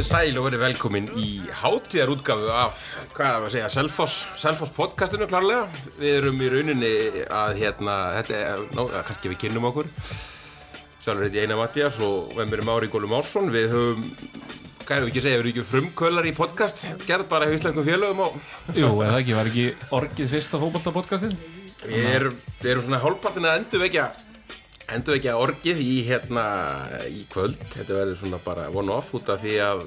Komið 0.00 0.14
sæl 0.16 0.38
og 0.40 0.46
verið 0.46 0.62
velkomin 0.62 1.08
í 1.20 1.26
hátíðar 1.60 2.08
útgafu 2.14 2.46
af, 2.56 2.78
hvað 3.12 3.26
er 3.26 3.34
það 3.34 3.42
að 3.42 3.50
segja, 3.52 3.66
Selfoss, 3.74 4.14
Selfoss 4.40 4.72
podcastinu 4.72 5.26
klárlega. 5.28 5.66
Við 5.98 6.14
erum 6.22 6.38
í 6.40 6.46
rauninni 6.48 6.92
að 7.36 7.58
hérna, 7.58 7.96
þetta 8.14 8.38
er, 8.38 8.62
ná, 8.72 8.80
kannski 9.10 9.28
við 9.28 9.42
kynnum 9.42 9.66
okkur. 9.68 9.90
Sjálfur 11.04 11.26
heiti 11.26 11.42
Einar 11.42 11.60
Mattias 11.60 12.00
og 12.00 12.32
með 12.32 12.48
mér 12.48 12.62
er 12.62 12.68
Mári 12.70 12.88
Gólu 12.94 13.12
Mársson. 13.12 13.52
Við 13.52 13.68
höfum, 13.74 14.08
hvað 14.86 14.96
erum 14.96 15.10
við 15.10 15.12
ekki 15.12 15.20
að 15.20 15.26
segja, 15.26 15.36
við 15.36 15.42
erum 15.42 15.52
ekki 15.52 15.68
frumkvölar 15.74 16.30
í 16.30 16.34
podcast, 16.40 16.82
gerð 17.04 17.28
bara 17.34 17.50
hjá 17.50 17.58
Íslandum 17.58 17.88
félögum 17.90 18.24
og 18.24 18.40
Jú, 18.72 18.94
eða 19.04 19.20
ekki, 19.20 19.36
var 19.36 19.52
ekki 19.52 19.68
orgið 20.00 20.32
fyrsta 20.32 20.64
fókbaltapodcastin? 20.64 21.36
við 21.84 22.10
erum, 22.14 22.40
við 22.56 22.72
erum 22.72 22.88
svona 22.88 23.04
hálfpartin 23.04 23.52
að 23.52 23.60
endurvekja 23.60 24.08
endur 24.96 25.16
ekki 25.16 25.30
að 25.32 25.44
orgið 25.44 25.82
í 25.84 25.92
hérna 26.08 26.44
í 27.10 27.24
kvöld, 27.32 27.60
þetta 27.74 27.98
verður 27.98 28.18
svona 28.20 28.40
bara 28.44 28.68
one 28.70 28.94
off 28.94 29.12
út 29.18 29.28
af 29.32 29.42
því 29.42 29.56
að 29.64 29.84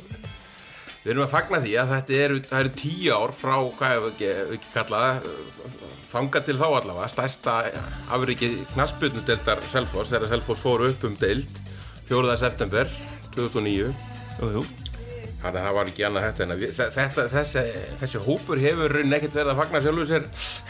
við 1.03 1.11
erum 1.13 1.25
að 1.25 1.33
fagna 1.33 1.59
því 1.63 1.73
að 1.81 1.93
þetta 1.97 2.19
eru, 2.25 2.39
eru 2.59 2.73
tíu 2.79 3.15
ár 3.15 3.33
frá, 3.35 3.55
hvað 3.79 3.95
hefur 3.95 4.13
ekki, 4.13 4.29
ekki 4.57 4.71
kallað 4.75 5.25
þanga 6.13 6.43
til 6.45 6.55
þá 6.59 6.65
allavega, 6.69 7.09
stærsta 7.11 7.57
afriki 8.13 8.53
knasputnudeldar 8.75 9.63
Selfoss, 9.71 10.13
þegar 10.13 10.31
Selfoss 10.35 10.63
fór 10.63 10.85
upp 10.91 11.05
um 11.09 11.17
deild 11.19 11.61
4. 12.07 12.37
september 12.39 12.89
2009 13.35 13.93
Jú, 14.39 14.49
jú. 14.49 14.63
Þannig 15.43 15.59
að 15.59 15.65
það 15.65 15.75
var 15.75 15.89
ekki 15.91 16.05
annað 16.07 16.25
þetta 16.25 16.43
en 16.45 16.53
við, 16.61 16.77
þetta, 16.95 17.23
þessi, 17.33 17.63
þessi 17.99 18.21
hópur 18.23 18.61
hefur 18.63 18.93
raunin 18.95 19.17
ekkert 19.17 19.35
verið 19.35 19.51
að 19.51 19.59
fagna 19.59 19.81
sjálfur 19.83 20.07
sér 20.09 20.29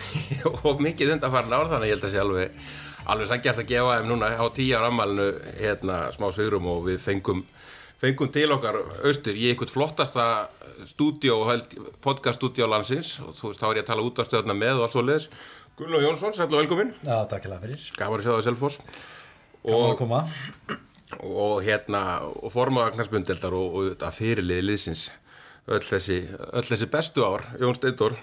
og 0.65 0.81
mikið 0.81 1.13
undanfarn 1.17 1.53
ár 1.53 1.69
þannig 1.69 1.85
að 1.85 1.91
ég 1.91 1.99
held 1.99 2.07
að 2.09 2.15
sé 2.15 2.81
alveg, 3.09 3.29
sangjast 3.29 3.63
að 3.63 3.71
gefa 3.71 3.97
þeim 3.99 4.11
núna 4.11 4.31
á 4.37 4.45
tíu 4.55 4.75
ára 4.77 4.91
ammælinu 4.91 5.27
hérna 5.59 5.97
smá 6.15 6.29
svigrum 6.33 6.69
og 6.71 6.85
við 6.87 7.01
fengum, 7.03 7.43
fengum 8.01 8.31
til 8.33 8.49
okkar 8.55 8.79
austur 9.03 9.37
í 9.37 9.49
einhvern 9.51 9.73
flottasta 9.73 10.27
stúdíó, 10.89 11.41
podcaststúdíó 12.03 12.69
landsins 12.69 13.17
og 13.23 13.35
þú 13.37 13.51
veist 13.51 13.61
þá 13.61 13.67
er 13.69 13.81
ég 13.81 13.85
að 13.85 13.91
tala 13.91 14.07
út 14.07 14.21
á 14.21 14.23
stöðuna 14.27 14.57
með 14.57 14.79
og 14.79 14.87
allt 14.87 14.95
svo 14.95 15.05
leiðis. 15.05 15.27
Gunnar 15.77 16.03
Jónsson, 16.05 16.33
sætlu 16.37 16.59
og 16.59 16.63
velkomin. 16.63 16.93
Já, 17.01 17.15
takk 17.29 17.47
hérna 17.47 17.61
fyrir. 17.63 17.85
Gaman 17.97 18.21
að 18.21 18.27
sjá 18.27 18.33
það 18.35 18.43
Selfoss. 18.47 18.81
Gaman 19.63 19.93
að 19.93 19.99
koma. 20.01 20.19
og 21.21 21.61
hérna 21.65 22.01
og 22.25 22.51
formaða 22.53 22.93
knarspundildar 22.95 23.53
og, 23.53 23.75
og 23.77 23.89
þetta 23.91 24.11
fyrirliði 24.15 24.65
liðsins 24.65 25.07
öll 25.71 25.83
þessi, 25.85 26.19
öll 26.51 26.65
þessi 26.67 26.89
bestu 26.91 27.25
ár 27.25 27.45
Jón 27.61 27.77
Steindor 27.77 28.17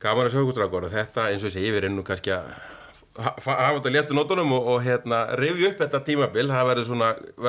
gaman 0.00 0.26
að 0.26 0.32
sjá 0.32 0.40
ykkur 0.40 0.56
strákar 0.56 0.86
og 0.88 0.94
þetta 0.94 1.26
eins 1.30 1.44
og 1.46 1.54
við 1.54 1.80
erum 1.82 1.98
nú 1.98 2.06
kannski 2.06 2.32
að 2.34 2.48
hafa 3.18 3.56
þetta 3.76 3.94
léttu 3.94 4.16
nótunum 4.16 4.52
og, 4.56 4.68
og 4.74 4.84
hérna 4.84 5.24
rifja 5.38 5.72
upp 5.72 5.80
þetta 5.82 6.02
tímabil, 6.06 6.46
það 6.50 6.68
verður 6.70 6.86
svona, 6.90 7.08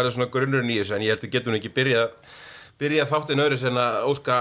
svona 0.09 0.29
grunnurinn 0.33 0.73
í 0.73 0.79
þessu 0.81 0.97
en 0.97 1.05
ég 1.05 1.13
held 1.13 1.27
við 1.27 1.35
getum 1.35 1.57
ekki 1.57 1.73
byrjað 1.75 2.15
byrja 2.81 3.05
þáttinn 3.11 3.43
öðru 3.43 3.59
sem 3.61 3.77
að 3.77 3.99
óska 4.09 4.39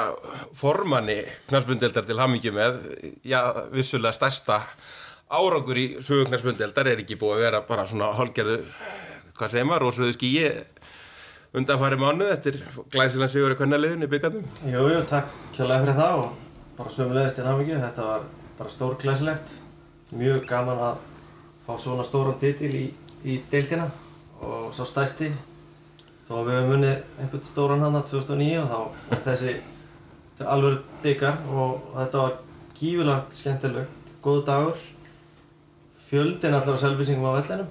formanni 0.56 1.18
knarspundildar 1.50 2.06
til 2.08 2.16
hamingi 2.20 2.54
með, 2.56 2.80
já, 3.26 3.40
vissulega 3.74 4.16
stærsta 4.16 4.62
árangur 5.30 5.78
í 5.78 5.86
sögu 6.00 6.30
knarspundildar 6.30 6.88
er 6.88 7.04
ekki 7.04 7.20
búið 7.20 7.36
að 7.36 7.44
vera 7.44 7.62
bara 7.68 7.84
svona 7.88 8.14
hálgerðu 8.16 8.62
hvað 9.36 9.52
segir 9.52 9.68
maður, 9.68 9.86
rosaðu 9.88 10.16
skíi 10.16 10.48
undanfæri 11.56 11.98
mánuð 11.98 12.32
eftir 12.34 12.58
glæsilega 12.92 13.32
sigur 13.32 13.54
í 13.54 13.58
kvennaliðin 13.58 14.06
í 14.06 14.10
byggandum. 14.10 14.44
Jú, 14.70 14.84
jú, 14.92 15.00
takk 15.10 15.32
kjörlega 15.56 15.84
fyrir 15.84 15.98
það 15.98 16.20
og 16.20 16.28
bara 16.78 16.94
sömulegist 16.94 17.40
til 17.40 17.46
hafingju. 17.48 17.80
Þetta 17.82 18.06
var 18.06 18.28
bara 18.60 18.74
stór 18.74 18.96
glæsilegt. 19.02 19.56
Mjög 20.10 20.46
gaman 20.50 20.80
að 20.82 21.02
fá 21.66 21.76
svona 21.78 22.04
stóran 22.06 22.38
titil 22.40 22.70
í, 22.74 22.86
í 23.22 23.36
deildina 23.50 23.86
og 24.42 24.72
svo 24.74 24.86
stæsti. 24.88 25.30
Að 26.30 26.46
við 26.46 26.56
höfum 26.56 26.72
unnið 26.76 27.20
einhvern 27.22 27.44
stóran 27.46 27.82
hann 27.82 27.98
2009 28.06 28.58
og 28.62 28.70
þá 28.70 28.78
var 29.10 29.22
þessi 29.26 29.54
alveg 30.46 30.76
byggar 31.02 31.40
og 31.50 31.88
þetta 31.96 32.22
var 32.24 32.36
gífulega 32.78 33.38
skemmtilegt, 33.38 34.12
góð 34.24 34.44
dagur. 34.46 34.84
Fjöldin 36.10 36.56
alltaf 36.58 36.78
á 36.78 36.82
selvvísingum 36.82 37.30
á 37.30 37.38
vellinum 37.38 37.68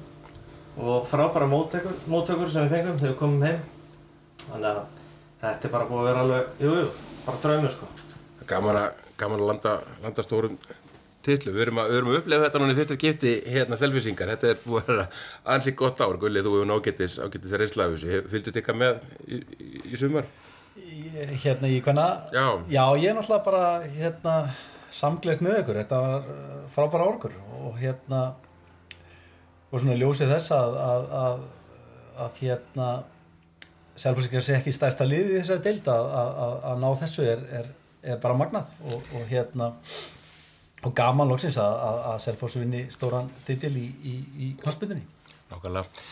og 0.79 1.07
frábæra 1.11 1.47
móttökur, 1.49 1.95
móttökur 2.07 2.51
sem 2.51 2.67
við 2.67 2.75
fengum 2.77 2.99
þegar 2.99 3.13
við 3.13 3.19
komum 3.19 3.47
heim. 3.47 3.63
Þannig 4.45 4.69
að 4.69 4.83
þetta 5.41 5.67
er 5.67 5.73
bara 5.73 5.87
búið 5.89 6.01
að 6.01 6.09
vera 6.09 6.21
alveg, 6.25 6.53
jú, 6.63 6.75
jú, 6.83 6.91
bara 7.25 7.41
draumur 7.43 7.73
sko. 7.75 7.89
Gaman 8.47 8.79
að, 8.79 9.01
gaman 9.19 9.43
að 9.43 9.51
landa, 9.51 9.73
landa 10.05 10.23
stórum 10.23 10.55
titlu. 11.25 11.53
Við 11.55 11.65
erum 11.67 11.81
að, 11.83 11.93
að 11.99 12.11
upplefa 12.19 12.47
þetta 12.47 12.61
núna 12.61 12.73
í 12.73 12.77
fyrsta 12.79 12.97
skipti 12.97 13.33
hérna 13.53 13.79
selvisingar. 13.79 14.33
Þetta 14.35 14.51
er 14.53 14.61
búið 14.65 14.91
að 14.95 15.23
ansið 15.55 15.77
gott 15.81 16.03
ár. 16.03 16.19
Gullið, 16.21 16.47
þú 16.47 16.55
hefur 16.55 16.69
nágættis, 16.69 17.19
ágættis 17.19 17.55
að 17.55 17.63
reynsla 17.63 17.87
af 17.87 17.95
þessu. 17.95 18.21
Fylgdu 18.33 18.51
þetta 18.51 18.61
eitthvað 18.61 18.81
með 18.83 19.01
í, 19.27 19.41
í, 19.59 19.69
í 19.91 20.01
sumar? 20.01 20.29
Hérna 21.43 21.69
í 21.69 21.79
hvenna? 21.83 22.09
Já. 22.33 22.45
Já, 22.71 22.83
ég 23.01 23.09
er 23.11 23.17
náttúrulega 23.17 23.45
bara 23.49 23.63
hérna 23.97 24.35
samgleist 24.95 25.43
með 25.45 25.61
ykkur. 25.63 25.81
Þetta 25.83 26.03
var 26.05 26.29
uh, 26.33 26.59
frábæra 26.73 27.09
árgur 27.09 27.35
og 27.59 27.79
hérna 27.81 28.23
og 29.69 29.81
svona 29.81 29.97
ljósið 29.99 30.33
þess 30.33 30.53
að 30.55 30.77
að, 30.81 31.09
að, 31.23 31.41
að 32.25 32.43
hérna 32.43 32.91
Selfossingar 33.99 34.45
sé 34.45 34.55
ekki 34.55 34.71
stærsta 34.71 35.03
liði 35.03 35.41
þessari 35.41 35.63
deild 35.65 35.89
að, 35.91 36.05
að, 36.15 36.29
að, 36.45 36.53
að 36.69 36.77
ná 36.79 36.87
þessu 37.01 37.25
er, 37.27 37.41
er, 37.59 37.65
er 38.13 38.21
bara 38.23 38.37
magnað 38.39 38.69
og, 38.87 39.09
og 39.17 39.25
hérna 39.27 39.73
og 40.85 40.93
gaman 40.95 41.27
loksins 41.27 41.57
að, 41.59 41.75
að, 41.89 41.99
að 42.13 42.17
Selfoss 42.23 42.55
vinni 42.59 42.85
stóran 42.93 43.29
titil 43.47 43.73
í, 43.75 43.85
í, 44.07 44.15
í 44.39 44.49
knastbyrðinni. 44.61 45.05
Nákvæmlega. 45.51 46.03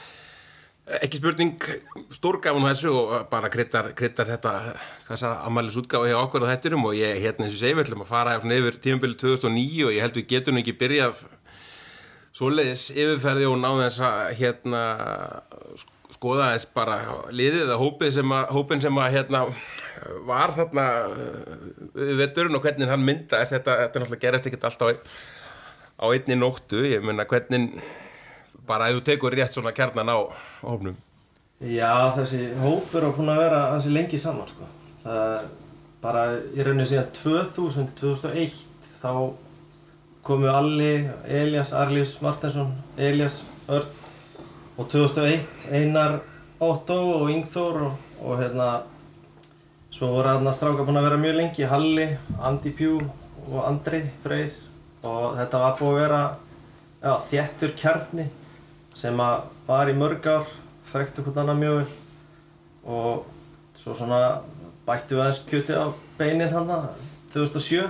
Ekki 1.04 1.20
spurning, 1.20 1.58
stórgafun 2.16 2.64
þessu 2.64 2.94
og 2.96 3.10
bara 3.32 3.50
kryttar, 3.52 3.90
þetta, 3.98 4.54
ammælis 5.44 5.76
útgáfa 5.82 6.08
hjá 6.08 6.16
okkur 6.22 6.46
á 6.48 6.52
þettinum 6.54 6.86
og 6.88 6.96
ég, 6.96 7.18
hérna 7.20 7.44
eins 7.44 7.58
og 7.58 7.60
segi, 7.60 7.76
við 7.76 7.84
ætlum 7.90 8.06
að 8.06 8.12
fara 8.14 8.38
yfir 8.40 8.78
tímabili 8.86 9.18
2009 9.20 9.84
og 9.90 9.92
ég 9.98 10.06
held 10.06 10.20
við 10.22 10.30
getum 10.32 10.62
ekki 10.62 10.78
byrjað 10.80 11.26
svoleiðis 12.38 12.86
yfirferði 12.96 13.50
og 13.50 13.60
náðu 13.60 13.84
þess 13.84 14.00
að 14.08 14.24
hérna 14.40 14.82
sk- 15.76 15.94
skoða 16.18 16.52
þess 16.56 16.70
bara 16.74 16.98
liðið 17.30 17.64
eða 17.68 17.78
hópið 17.82 18.14
sem 18.18 18.34
að, 18.34 18.52
hópin 18.58 18.82
sem 18.82 19.00
að 19.02 19.14
hérna 19.14 19.42
var 20.28 20.54
þarna 20.56 20.86
uh, 21.12 22.14
vetturinn 22.18 22.58
og 22.58 22.64
hvernig 22.66 22.90
hann 22.90 23.06
myndaðist. 23.06 23.54
Þetta, 23.54 23.76
þetta 23.84 24.02
náttúrulega 24.02 24.24
gerist 24.26 24.50
ekkert 24.50 24.68
allt 24.70 24.86
á, 24.88 26.06
einni 26.10 26.38
nóttu, 26.38 26.82
ég 26.86 27.06
meina 27.06 27.28
hvernig 27.30 27.78
bara 28.68 28.90
ef 28.90 29.00
þú 29.00 29.06
tekur 29.08 29.38
rétt 29.38 29.56
svona 29.56 29.76
kjarnan 29.76 30.12
á 30.12 30.18
hópnum. 30.66 30.98
Já, 31.58 32.14
þessi 32.18 32.52
hópur 32.62 33.08
á 33.08 33.16
búin 33.18 33.32
að 33.34 33.44
vera 33.46 33.62
hansi 33.72 33.94
lengi 33.94 34.20
saman 34.22 34.50
sko. 34.50 34.68
Það 35.06 35.48
bara 36.04 36.24
í 36.54 36.66
rauninni 36.66 36.86
síðan 36.86 37.10
2000, 37.18 37.94
2001 37.98 38.58
þá 39.00 39.12
komu 40.28 40.50
Alli, 40.52 41.08
Elias, 41.26 41.72
Arlís 41.74 42.18
Martinsson, 42.22 42.74
Elias 42.98 43.46
Örn 43.72 43.97
og 44.78 44.86
2001 44.90 45.72
Einar 45.74 46.20
Otto 46.60 46.98
og 47.20 47.32
Ingþór 47.34 47.82
og, 47.88 47.98
og 48.22 48.40
hérna 48.42 48.68
svo 49.94 50.12
voru 50.14 50.30
þarna 50.30 50.54
strákar 50.54 50.86
búin 50.86 51.00
að 51.00 51.08
vera 51.08 51.20
mjög 51.22 51.38
lengi 51.40 51.70
Halli, 51.70 52.08
Andi 52.46 52.74
Pjú 52.78 53.00
og 53.48 53.60
Andri 53.66 54.04
Freyr. 54.22 54.52
Og 55.08 55.38
þetta 55.38 55.62
var 55.62 55.78
búið 55.80 55.94
að 55.94 56.02
vera 56.02 56.22
já, 57.02 57.14
þéttur 57.30 57.74
kjarni 57.78 58.28
sem 58.98 59.22
að 59.22 59.48
var 59.68 59.90
í 59.90 59.96
mörg 59.98 60.30
ár 60.30 60.50
þekktu 60.92 61.26
hvern 61.26 61.44
annan 61.44 61.62
mjög 61.62 61.78
vel. 61.80 61.88
Og 62.88 63.26
svo 63.78 63.96
svona 63.98 64.20
bættu 64.88 65.18
við 65.18 65.24
aðeins 65.26 65.46
kjöti 65.50 65.78
á 65.78 65.86
beinin 66.20 66.54
hann 66.54 66.74
2007 67.34 67.88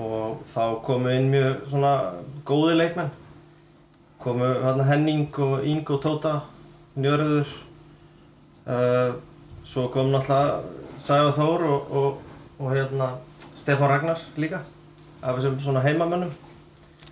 og 0.00 0.40
þá 0.54 0.62
komu 0.86 1.10
inn 1.12 1.28
mjög 1.32 1.66
svona 1.68 1.94
góði 2.48 2.78
leikmenn 2.78 3.10
komu 4.20 4.46
hérna 4.64 4.86
Henning 4.88 5.38
og 5.38 5.66
Ingo 5.66 5.98
Tóta 6.02 6.40
Njörður. 6.96 7.48
Uh, 8.70 9.16
svo 9.64 9.88
kom 9.92 10.12
náttúrulega 10.12 10.60
Sæfa 11.00 11.32
Þór 11.38 11.66
og, 11.70 11.92
og, 11.96 12.22
og 12.60 12.72
hérna 12.76 13.14
Stefán 13.56 13.90
Ragnar 13.90 14.20
líka 14.36 14.60
af 15.22 15.36
þessum 15.36 15.58
svona 15.60 15.84
heimamönnum. 15.84 16.32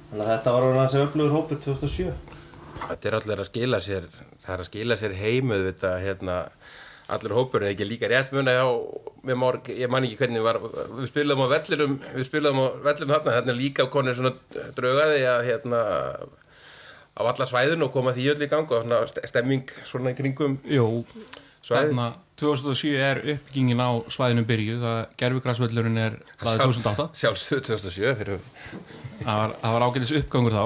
Þannig 0.09 0.25
að 0.25 0.33
þetta 0.33 0.55
var 0.55 0.67
orðin 0.69 0.83
hans 0.85 0.97
öflugur 0.97 1.35
hópur 1.37 1.61
2007 1.65 2.13
Þetta 2.79 3.09
er 3.09 3.17
allir 3.19 3.43
að 3.43 3.49
skila 3.51 3.81
sér 3.85 4.07
það 4.49 4.55
er 4.55 4.63
að 4.63 4.69
skila 4.71 4.97
sér 4.97 5.15
heimuð 5.19 5.65
þetta, 5.69 5.93
hérna, 6.01 6.37
allir 7.13 7.35
hópur 7.37 7.65
er 7.65 7.75
ekki 7.75 7.89
líka 7.89 8.09
rétt 8.09 8.33
muna 8.33 8.55
á, 8.57 8.69
morg, 9.37 9.69
ég 9.69 9.91
man 9.93 10.07
ekki 10.09 10.21
hvernig 10.23 10.45
var, 10.45 10.61
við 10.63 11.09
spilaðum 11.11 11.45
á 11.45 11.53
vellinum 11.53 11.97
við 12.15 12.29
spilaðum 12.29 12.63
á 12.65 12.67
vellinum 12.87 13.13
þarna, 13.13 13.35
þarna 13.37 13.53
er 13.53 13.59
líka 13.59 13.89
konir 13.93 14.17
svona 14.17 14.33
draugaði 14.77 15.27
að 15.29 15.43
hérna 15.51 15.83
á 17.19 17.23
alla 17.27 17.47
svæðin 17.51 17.83
og 17.85 17.93
koma 17.93 18.13
því 18.15 18.29
öll 18.33 18.47
í 18.47 18.49
gang 18.51 18.71
og 18.71 18.85
svona 18.87 19.03
st- 19.11 19.27
stemming 19.29 19.67
svona 19.85 20.13
í 20.15 20.19
kringum 20.19 20.59
Jú, 20.71 21.05
Svæðið? 21.67 21.91
þarna 21.91 22.09
2007 22.39 22.93
er 23.03 23.19
uppbyggingin 23.35 23.83
á 23.83 23.91
svæðinu 24.15 24.45
byrjuð, 24.47 24.83
það 24.85 24.99
gerfugrasvöllurinn 25.19 25.99
er 25.99 26.19
hlaðið 26.39 26.63
2008, 26.63 27.07
sjálfsög 27.19 27.65
2007 27.67 28.13
fyrir 28.21 28.45
það 29.25 29.41
var, 29.43 29.55
það 29.65 29.75
var 29.75 29.87
ágætis 29.89 30.13
uppgangur 30.21 30.55
þá. 30.55 30.65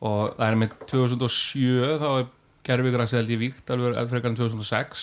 Og 0.00 0.20
það 0.38 0.46
er 0.46 0.58
með 0.62 0.76
2007 0.88 1.96
þá 2.00 2.06
er 2.20 2.28
gerfigræsi 2.70 3.18
held 3.18 3.32
ég 3.34 3.40
víkt 3.42 3.72
alveg 3.74 3.98
frekar 4.12 4.30
en 4.30 4.38
2006 4.38 5.02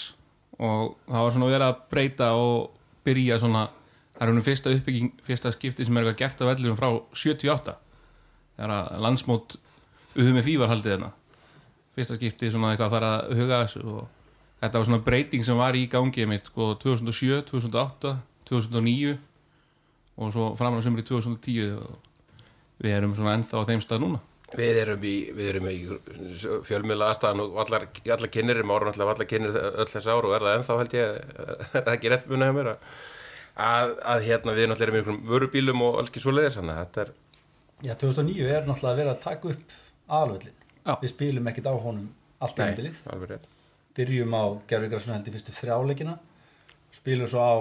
og 0.58 0.96
það 1.10 1.26
var 1.28 1.36
svona 1.36 1.50
verið 1.52 1.68
að 1.68 1.82
breyta 1.92 2.30
og 2.40 2.72
byrja 3.06 3.38
svona 3.44 3.68
það 4.18 4.24
er 4.24 4.32
húnum 4.32 4.46
fyrsta 4.48 4.74
uppbygging, 4.74 5.12
fyrsta 5.28 5.52
skipti 5.54 5.86
sem 5.86 6.00
er 6.00 6.08
gert 6.18 6.42
af 6.42 6.50
vellurum 6.50 6.80
frá 6.80 6.90
78 7.14 7.76
þegar 8.58 8.74
að 8.80 9.04
landsmót 9.06 9.58
UMFI 10.16 10.56
var 10.62 10.72
haldið 10.72 10.96
hérna. 10.96 11.12
Fyrsta 11.98 12.18
skipti 12.18 12.52
svona 12.54 12.72
eitthvað 12.72 12.88
að 12.88 12.96
fara 12.96 13.12
að 13.18 13.42
huga 13.42 13.62
þessu 13.66 13.84
og 13.92 14.04
þetta 14.62 14.80
var 14.80 14.90
svona 14.90 15.06
breyting 15.06 15.46
sem 15.46 15.60
var 15.60 15.78
í 15.78 15.88
gangi 15.92 16.28
mitt 16.30 16.52
sko 16.52 16.72
2007, 16.82 17.44
2008 17.52 18.16
2009 18.48 19.18
og 20.18 20.34
svo 20.34 20.52
framlega 20.58 20.86
sem 20.86 20.96
er 20.98 21.04
í 21.04 21.08
2010 21.10 21.76
og 21.82 21.98
við 22.82 22.96
erum 22.96 23.14
svona 23.18 23.36
ennþá 23.38 23.62
á 23.62 23.68
þeim 23.70 23.84
stað 23.84 24.04
núna. 24.06 24.24
Við 24.56 24.80
erum 24.80 25.04
í, 25.04 25.16
við 25.36 25.50
erum 25.52 25.68
í 25.68 25.76
fjölmiðla 26.70 27.12
aðstæðan 27.12 27.44
og 27.44 27.58
allar, 27.66 27.88
allar 28.16 28.32
kynir 28.32 28.62
um 28.62 28.72
náttúrulega 28.72 29.16
allar 29.18 29.28
kynir 29.28 29.58
öll 29.58 29.90
þess 29.90 30.08
ára 30.08 30.30
og 30.30 30.36
er 30.38 30.46
það 30.46 30.60
ennþá 30.60 30.78
held 30.82 30.96
ég 30.96 31.18
þetta 31.74 31.84
er 31.92 31.98
ekki 31.98 32.12
rétt 32.14 32.30
munið 32.32 32.48
hjá 32.48 32.56
mér 32.56 32.70
að, 32.72 33.92
að, 34.14 34.24
hérna 34.30 34.56
við 34.56 34.70
náttúrulega 34.72 34.88
erum 34.88 34.96
í 34.96 35.02
einhverjum 35.02 35.34
vörubílum 35.34 35.84
og 35.84 36.00
alls 36.00 36.14
ekki 36.14 36.24
svo 36.24 36.36
leiðis 36.38 36.62
þannig 36.62 36.78
að 36.78 36.86
þetta 36.86 37.04
er 37.04 37.12
Já, 37.84 37.94
2009 38.00 38.48
er 38.48 38.64
náttúrulega 38.70 38.94
að 38.94 39.02
vera 39.02 39.18
að 39.18 39.22
taka 39.26 39.52
upp 39.52 39.76
alvöldin. 40.08 40.56
Já. 40.84 40.96
Við 41.02 41.12
spilum 41.14 41.50
ekkit 41.52 41.70
á 41.70 41.74
honum 41.76 42.08
allt 42.40 42.60
rétt 42.62 43.48
Byrjum 43.98 44.34
á 44.38 44.46
Gervigrasun 44.70 45.16
held 45.16 45.28
í 45.28 45.34
fyrstu 45.34 45.54
þrjáleikina. 45.58 46.14
Spilum 46.94 47.30
svo 47.32 47.42
á 47.42 47.56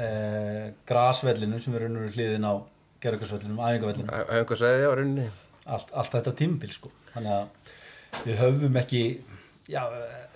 eh, 0.00 0.70
grasvellinu 0.88 1.60
sem 1.60 1.74
er 1.76 1.84
unnur 1.90 2.08
hliðin 2.14 2.46
á 2.48 2.56
Gervigrasvellinum, 3.04 3.60
æfingavellinu. 3.60 4.08
Hefur 4.08 4.38
einhver 4.38 4.60
segið 4.62 4.84
já, 4.86 4.92
rauninni 4.96 5.26
Allt, 5.68 5.90
allt 5.92 6.14
þetta 6.16 6.32
tímbil 6.32 6.70
sko. 6.72 6.90
Þannig 7.12 7.34
að 7.34 8.22
við 8.24 8.38
höfðum 8.40 8.78
ekki 8.80 9.02
já, 9.68 9.82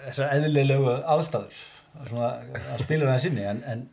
þessar 0.05 0.35
eðlilegu 0.37 0.93
aðstæður 1.15 1.63
svona, 2.11 2.29
að 2.75 2.85
spila 2.85 3.09
það 3.09 3.23
sinni 3.25 3.47
en, 3.49 3.63
en 3.69 3.87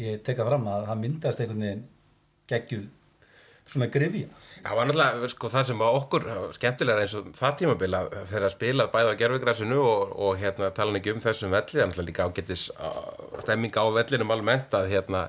ég 0.00 0.20
teka 0.26 0.46
fram 0.46 0.68
að 0.68 0.88
það 0.90 1.00
myndast 1.04 1.40
einhvern 1.40 1.64
veginn 1.64 1.86
geggjuð 2.50 2.84
svona 3.70 3.88
grifja. 3.92 4.28
Það 4.64 4.78
var 4.78 4.88
náttúrulega 4.88 5.28
sko, 5.32 5.50
það 5.52 5.66
sem 5.68 5.82
var 5.82 5.98
okkur 5.98 6.26
skemmtilega 6.56 7.04
eins 7.04 7.16
og 7.18 7.28
það 7.36 7.58
tímabil 7.60 7.96
að 7.98 8.14
þeirra 8.30 8.50
spilað 8.52 8.90
bæði 8.94 9.12
á 9.12 9.20
gerfugrasinu 9.22 9.80
og, 9.80 10.14
og 10.26 10.38
hérna 10.40 10.70
tala 10.76 11.00
ekki 11.00 11.14
um 11.14 11.22
þessum 11.24 11.52
velli, 11.52 11.72
það 11.72 11.82
er 11.82 11.90
náttúrulega 11.90 12.10
líka 12.10 12.28
ágættis 12.28 12.64
uh, 12.76 13.40
stemming 13.44 13.76
á 13.76 13.84
vellinum 13.98 14.34
almennt 14.34 14.76
að 14.76 14.90
hérna 14.92 15.26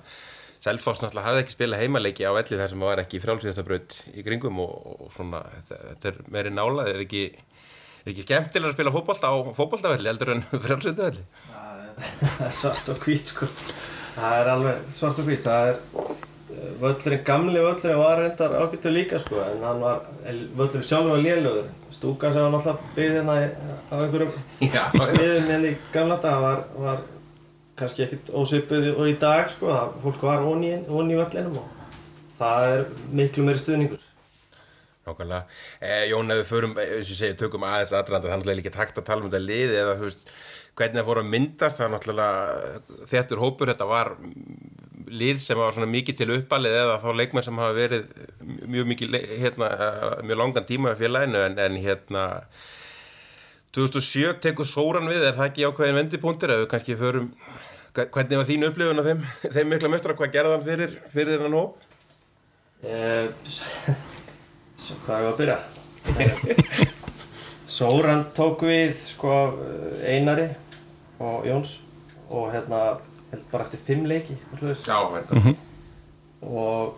Selfoss 0.66 1.02
náttúrulega 1.04 1.30
hafði 1.30 1.44
ekki 1.44 1.56
spilað 1.56 1.82
heimaleiki 1.84 2.26
á 2.26 2.32
velli 2.34 2.60
þar 2.60 2.72
sem 2.72 2.84
það 2.84 2.90
var 2.90 3.02
ekki 3.04 3.22
frjálsýðastabraut 3.24 3.98
í 4.16 4.24
kringum 4.26 4.62
og, 4.64 4.78
og 4.96 5.12
svona 5.14 5.44
þetta, 5.52 5.82
þetta 5.90 6.12
er 6.12 6.22
meiri 6.34 6.54
nála, 6.56 6.88
er 6.90 7.04
ekki, 7.04 7.26
er 8.02 8.14
ekki 8.14 8.26
skemmtilega 8.26 8.72
að 8.72 8.78
spila 8.78 8.96
fótbolta 8.96 9.30
á 9.30 9.36
fótboltavelli 9.58 10.10
heldur 10.10 10.34
en 10.36 10.46
frjálsýðastavelli. 10.66 11.28
Það 12.36 12.48
er 12.48 12.56
svart 12.56 12.90
og 12.92 13.06
hvít 13.06 13.30
sko. 13.32 13.48
Það 14.16 14.40
er 14.40 14.50
alveg 14.52 14.88
svart 14.96 15.22
og 15.22 15.30
hvít. 15.30 15.46
Það 15.46 15.70
er 15.70 15.78
völlurinn, 16.82 17.24
gamli 17.28 17.60
völlurinn 17.64 17.98
var 18.00 18.18
reyndar 18.22 18.56
ágættu 18.62 18.92
líka 18.94 19.20
sko 19.20 19.40
en 19.44 19.64
hann 19.64 19.82
var, 19.82 20.02
völlurinn 20.26 20.84
sjálfur 20.88 21.16
var 21.16 21.24
lélugur. 21.26 21.68
Stúkan 21.92 22.34
sem 22.34 22.42
var 22.42 22.52
náttúrulega 22.54 22.96
byggð 22.96 23.18
hérna 23.20 23.36
í- 23.42 23.54
á 23.92 23.96
einhverjum 24.00 24.34
smiðum 24.62 25.52
hérna 25.52 25.70
í 25.72 25.76
gamla 25.94 26.18
dag 26.24 26.42
var, 26.42 26.64
var 26.78 27.04
kannski 27.80 28.06
ekkert 28.08 28.32
ósvipuð 28.34 28.90
og 28.96 29.08
í 29.12 29.16
dag 29.20 29.50
sko. 29.52 29.68
Það, 29.72 29.94
fólk 30.04 30.22
var 30.30 30.44
onni 30.48 30.74
í 30.76 31.20
völlinum 31.22 31.58
og 31.62 31.70
það 32.40 32.68
er 32.74 32.86
miklu 33.22 33.46
meiri 33.48 33.60
stuðningur. 33.62 34.02
Nákvæmlega. 35.06 35.44
Eh, 35.86 36.04
Jón, 36.10 36.32
ef 36.34 36.40
við 36.42 36.48
förum, 36.50 36.72
eh, 36.82 36.96
eins 36.98 37.12
og 37.14 37.18
segi, 37.20 37.36
tökum 37.38 37.62
aðeins 37.68 37.92
aðranda, 37.94 38.26
það 38.28 38.34
er 38.34 38.40
náttúrulega 38.42 38.64
ekki 38.64 38.72
takt 38.74 38.98
að 38.98 39.06
tala 39.06 39.22
um 39.22 39.30
þetta 39.30 39.42
liði 39.46 39.76
eða 39.84 39.94
þú 40.00 40.08
veist, 40.08 40.24
hvernig 40.76 40.98
það 40.98 41.06
fór 41.12 41.20
að 41.22 41.30
myndast, 41.36 41.78
það 41.78 41.86
er 41.86 41.94
náttúrulega 41.94 42.32
þettur 43.12 43.44
hópur, 43.44 43.70
þetta 43.70 43.88
var 43.92 44.10
lið 45.12 45.42
sem 45.44 45.60
var 45.60 45.76
svona 45.76 45.90
mikið 45.92 46.18
til 46.22 46.32
uppalið 46.38 46.78
eða 46.80 46.96
þá 47.04 47.10
leikmenn 47.20 47.46
sem 47.46 47.60
hafa 47.62 47.76
verið 47.78 48.08
mjög 48.72 48.90
mikið, 48.92 49.18
hérna, 49.42 49.70
eh, 49.76 50.06
mjög 50.26 50.42
langan 50.42 50.68
tíma 50.70 50.96
í 50.96 51.00
félaginu 51.00 51.44
en, 51.46 51.60
en 51.62 51.78
hérna 51.84 52.26
2007 53.76 54.40
tekur 54.44 54.68
Sóran 54.70 55.10
við, 55.12 55.26
er 55.28 55.38
það 55.38 55.50
ekki 55.50 55.68
ákveðin 55.68 56.00
vendipunktur 56.00 56.54
ef 56.54 56.62
við 56.64 56.70
kannski 56.72 56.98
förum, 57.00 57.30
hvernig 57.96 58.40
var 58.40 58.48
þín 58.48 58.68
upplifun 58.70 59.04
á 59.04 59.08
þeim, 59.10 59.24
þeim 59.56 59.72
mikla 59.74 59.92
mestra, 59.92 60.16
hvað 60.18 60.36
gerði 60.36 60.56
hann 60.56 60.68
fyrir, 60.70 60.98
fyrir 61.14 61.38
hennan 61.40 61.60
hóp? 61.60 61.90
Eh, 62.86 63.28
Svo 64.76 64.98
hvað 65.06 65.22
er 65.22 65.30
að 65.30 65.38
byrja? 65.40 65.58
Sóran 67.76 68.26
tók 68.36 68.64
við 68.68 68.94
sko 69.02 69.32
af 69.34 69.60
eh, 69.64 70.16
Einari 70.16 70.50
og 71.20 71.48
Jóns 71.48 71.80
og 72.30 72.52
hérna 72.54 72.82
held 73.32 73.46
bara 73.52 73.66
eftir 73.66 73.82
fimm 73.88 74.06
leiki. 74.10 74.38
Já, 74.62 75.00
verður. 75.12 75.56
og 76.46 76.98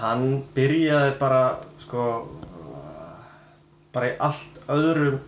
hann 0.00 0.42
byrjaði 0.54 1.14
bara 1.18 1.42
sko 1.78 2.06
bara 3.94 4.10
í 4.12 4.16
allt 4.22 4.60
öðrum 4.70 5.18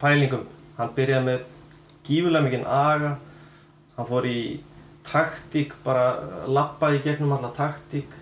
pælingum 0.00 0.46
hann 0.78 0.92
byrjaði 0.96 1.26
með 1.28 1.42
gífulega 2.06 2.46
mikinn 2.46 2.66
aga 2.66 3.14
hann 3.96 4.08
fór 4.08 4.28
í 4.28 4.42
taktík 5.06 5.74
bara 5.84 6.06
lappaði 6.48 7.00
í 7.00 7.04
gegnum 7.06 7.34
alla 7.36 7.52
taktík 7.56 8.12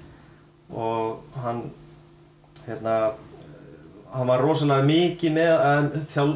og 0.70 1.23
hann 1.44 1.62
hérna 2.67 2.96
hann 4.11 4.31
var 4.31 4.43
rosalega 4.43 4.87
mikið 4.87 5.37
með 5.37 5.53
en, 5.69 5.91
þjál, 6.11 6.31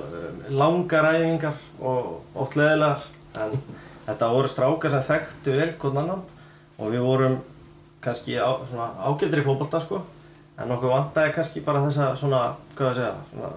langar 0.54 1.10
æfingar 1.10 1.58
og 1.82 2.38
oft 2.38 2.54
leðilegar 2.58 3.02
en 3.42 3.58
þetta 4.06 4.30
voru 4.32 4.50
strákar 4.50 4.92
sem 4.92 5.04
þekktu 5.08 5.56
vel 5.58 5.70
hvern 5.80 6.02
annan 6.02 6.24
og 6.78 6.90
við 6.92 7.04
vorum 7.06 7.38
kannski 8.04 8.36
á, 8.36 8.50
svona 8.68 8.90
ágættir 9.00 9.40
í 9.40 9.46
fótbolta 9.46 9.80
sko. 9.80 10.02
En 10.60 10.70
okkur 10.70 10.92
vantæði 10.92 11.32
kannski 11.34 11.62
bara 11.66 11.82
þessa 11.86 12.12
svona, 12.18 12.42
hvað 12.76 12.90
að 12.90 12.98
segja, 13.00 13.14
svona 13.32 13.50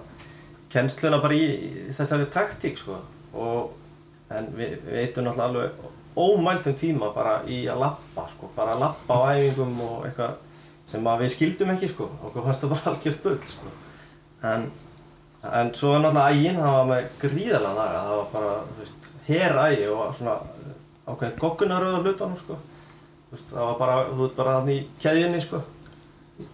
kennsluna 0.73 1.19
bara 1.21 1.37
í, 1.37 1.43
í 1.89 1.93
þessari 1.97 2.29
taktík 2.33 2.79
sko. 2.79 3.01
Og 3.37 4.33
en 4.33 4.49
við, 4.55 4.79
veitum 4.87 5.27
náttúrulega 5.27 5.47
alveg 5.51 5.93
ómæltum 6.17 6.75
tíma 6.77 7.11
bara 7.15 7.41
í 7.45 7.61
að 7.69 7.83
lappa 7.83 8.25
sko, 8.31 8.49
bara 8.55 8.73
að 8.73 8.83
lappa 8.87 9.19
á 9.21 9.37
æfingum 9.37 9.75
og 9.85 10.07
eitthvað 10.07 10.39
sem 10.87 11.09
við 11.21 11.33
skildum 11.33 11.73
ekki 11.75 11.91
sko, 11.91 12.07
okkur 12.29 12.45
fannst 12.45 12.63
það 12.63 12.73
bara 12.73 12.93
algjört 12.93 13.23
bull 13.25 13.37
sko. 13.45 13.73
En, 14.47 14.69
en 15.43 15.71
svo 15.75 15.93
var 15.93 16.05
náttúrulega 16.05 16.33
ægin, 16.33 16.61
það 16.63 16.77
var 16.77 16.89
með 16.91 17.09
gríðalega 17.21 17.73
naga, 17.77 18.03
það 18.07 18.19
var 18.21 18.29
bara, 18.33 18.53
þú 18.71 18.81
veist, 18.81 19.09
herægi 19.27 19.87
og 19.91 20.15
svona 20.15 20.37
ákveðin 21.07 21.39
goggunaröð 21.41 21.97
af 21.97 22.05
hlutunum 22.05 22.37
sko. 22.39 22.57
Veist, 23.31 23.49
það 23.51 23.65
var 23.65 23.77
bara, 23.81 23.97
þú 24.11 24.21
veist, 24.23 24.37
bara 24.37 24.55
þannig 24.59 24.79
í 24.79 24.85
keðjunni 25.03 25.41
sko. 25.43 25.61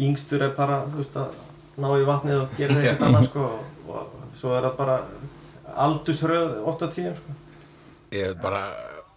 Yngstur 0.08 0.46
er 0.48 0.56
bara, 0.58 0.82
þú 0.90 1.02
veist, 1.02 1.20
að 1.20 1.38
ná 1.84 1.90
í 1.98 2.08
vatnið 2.08 2.42
og 2.42 2.58
gera 2.58 2.80
eitthvað 2.82 3.08
annað 3.10 3.30
sko 3.30 3.46
og, 3.50 3.94
og 3.94 4.26
svo 4.38 4.56
er 4.58 4.68
það 4.68 4.76
bara 4.82 4.98
aldursröð 5.86 6.60
8 6.74 6.90
á 6.90 6.96
10 6.98 7.16
sko. 7.22 7.38
Ég 8.14 8.34
er 8.34 8.42
bara 8.42 8.66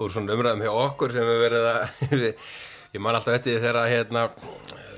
úr 0.00 0.12
svona 0.12 0.36
umræðum 0.36 0.64
hjá 0.64 0.72
okkur 0.72 1.12
sem 1.12 1.25
hefur 1.25 1.42
verið 1.44 1.66
að 1.72 2.26
ég 2.96 3.02
man 3.02 3.16
alltaf 3.16 3.36
eftir 3.36 3.56
því 3.56 3.64
þegar 3.64 3.90
hérna 3.92 4.28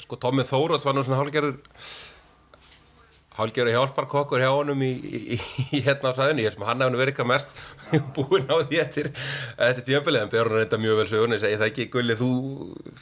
sko 0.04 0.18
Tommi 0.22 0.46
Þóróts 0.46 0.86
var 0.86 0.96
nú 0.96 1.04
svona 1.06 1.20
hálgerður 1.20 1.58
hálgerður 3.38 3.76
hjálparkokkur 3.76 4.42
hjá 4.42 4.50
honum 4.50 4.82
í, 4.82 4.90
í, 4.98 5.40
í 5.78 5.82
hérna 5.86 6.12
á 6.12 6.18
sæðinu, 6.18 6.44
ég 6.44 6.54
sem 6.54 6.66
hann 6.66 6.84
hefði 6.84 7.00
verið 7.00 7.12
eitthvað 7.14 7.30
mest 7.32 7.54
búinn 8.16 8.50
á 8.50 8.56
því 8.60 8.80
eftir 8.82 9.10
eftir 9.12 9.86
tímabilið, 9.86 10.24
en 10.24 10.32
Björn 10.32 10.56
reynda 10.58 10.80
mjög 10.82 11.02
vel 11.02 11.08
sögun 11.12 11.36
ég 11.36 11.42
segi 11.44 11.60
það 11.60 11.70
ekki, 11.70 11.88
Gulli, 11.94 12.18
þú 12.18 12.30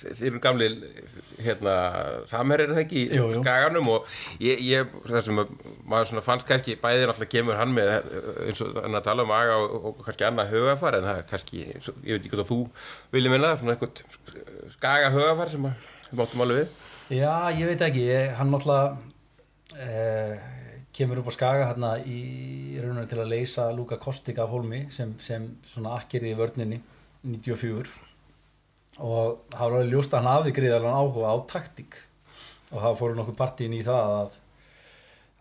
þið 0.02 0.26
erum 0.30 0.42
gamli 0.44 0.70
hérna 1.42 1.74
samherrir 2.30 2.72
það 2.72 2.82
ekki 2.84 3.02
í 3.06 3.20
skaganum? 3.38 3.90
Og 3.92 4.14
ég, 4.42 4.62
ég 4.64 4.92
það 5.06 5.24
sem 5.28 5.40
að 5.42 5.52
maður 5.88 6.24
fannst 6.24 6.48
kannski 6.48 6.76
bæði 6.80 7.08
náttúrulega 7.08 7.32
kemur 7.34 7.60
hann 7.60 7.74
með 7.76 7.92
eins 8.46 8.62
og 8.64 8.78
hann 8.80 8.98
að 8.98 9.06
tala 9.08 9.26
um 9.26 9.34
aga 9.36 9.58
og, 9.62 9.76
og 9.90 10.00
kannski 10.06 10.28
annað 10.28 10.54
hugafar 10.54 10.98
en 10.98 11.08
það 11.08 11.22
kannski, 11.32 11.64
ég 11.66 11.90
veit 11.90 12.22
ekki 12.22 12.34
hvað 12.34 12.50
þú 12.52 12.60
viljið 13.14 13.36
minna 13.36 13.52
svona 13.60 13.76
eitthvað 13.76 14.72
skaga 14.76 15.12
hugafar 15.14 15.52
sem 15.52 15.68
við 15.68 16.22
máttum 16.22 16.46
alveg 16.46 16.62
við. 16.62 16.80
Já, 17.20 17.34
ég 17.54 17.70
veit 17.70 17.86
ekki, 17.86 18.08
ég, 18.10 18.32
hann 18.38 18.50
náttúrulega 18.54 18.96
eh, 19.82 20.36
kemur 20.96 21.20
upp 21.20 21.30
á 21.30 21.36
skaga 21.36 21.68
hérna 21.70 21.92
í 22.00 22.20
rauninu 22.80 23.06
til 23.10 23.20
að 23.20 23.32
leysa 23.34 23.68
Luka 23.76 23.98
Kostik 24.00 24.38
af 24.40 24.52
Holmi 24.52 24.86
sem, 24.92 25.12
sem 25.20 25.48
svona 25.68 25.96
akkerið 25.98 26.32
í 26.32 26.38
vörninni 26.38 26.80
94 27.26 28.06
og 28.96 29.44
það 29.52 29.60
var 29.60 29.76
alveg 29.76 29.92
ljóst 29.92 30.14
að 30.14 30.22
hann 30.22 30.32
hafði 30.32 30.56
gríðalega 30.56 31.00
áhuga 31.02 31.32
á 31.32 31.36
taktík. 31.50 31.98
Og 32.72 32.80
það 32.82 32.98
fóru 32.98 33.16
nokkuð 33.18 33.36
partíin 33.38 33.76
í 33.76 33.82
það 33.86 34.12
að, 34.14 34.38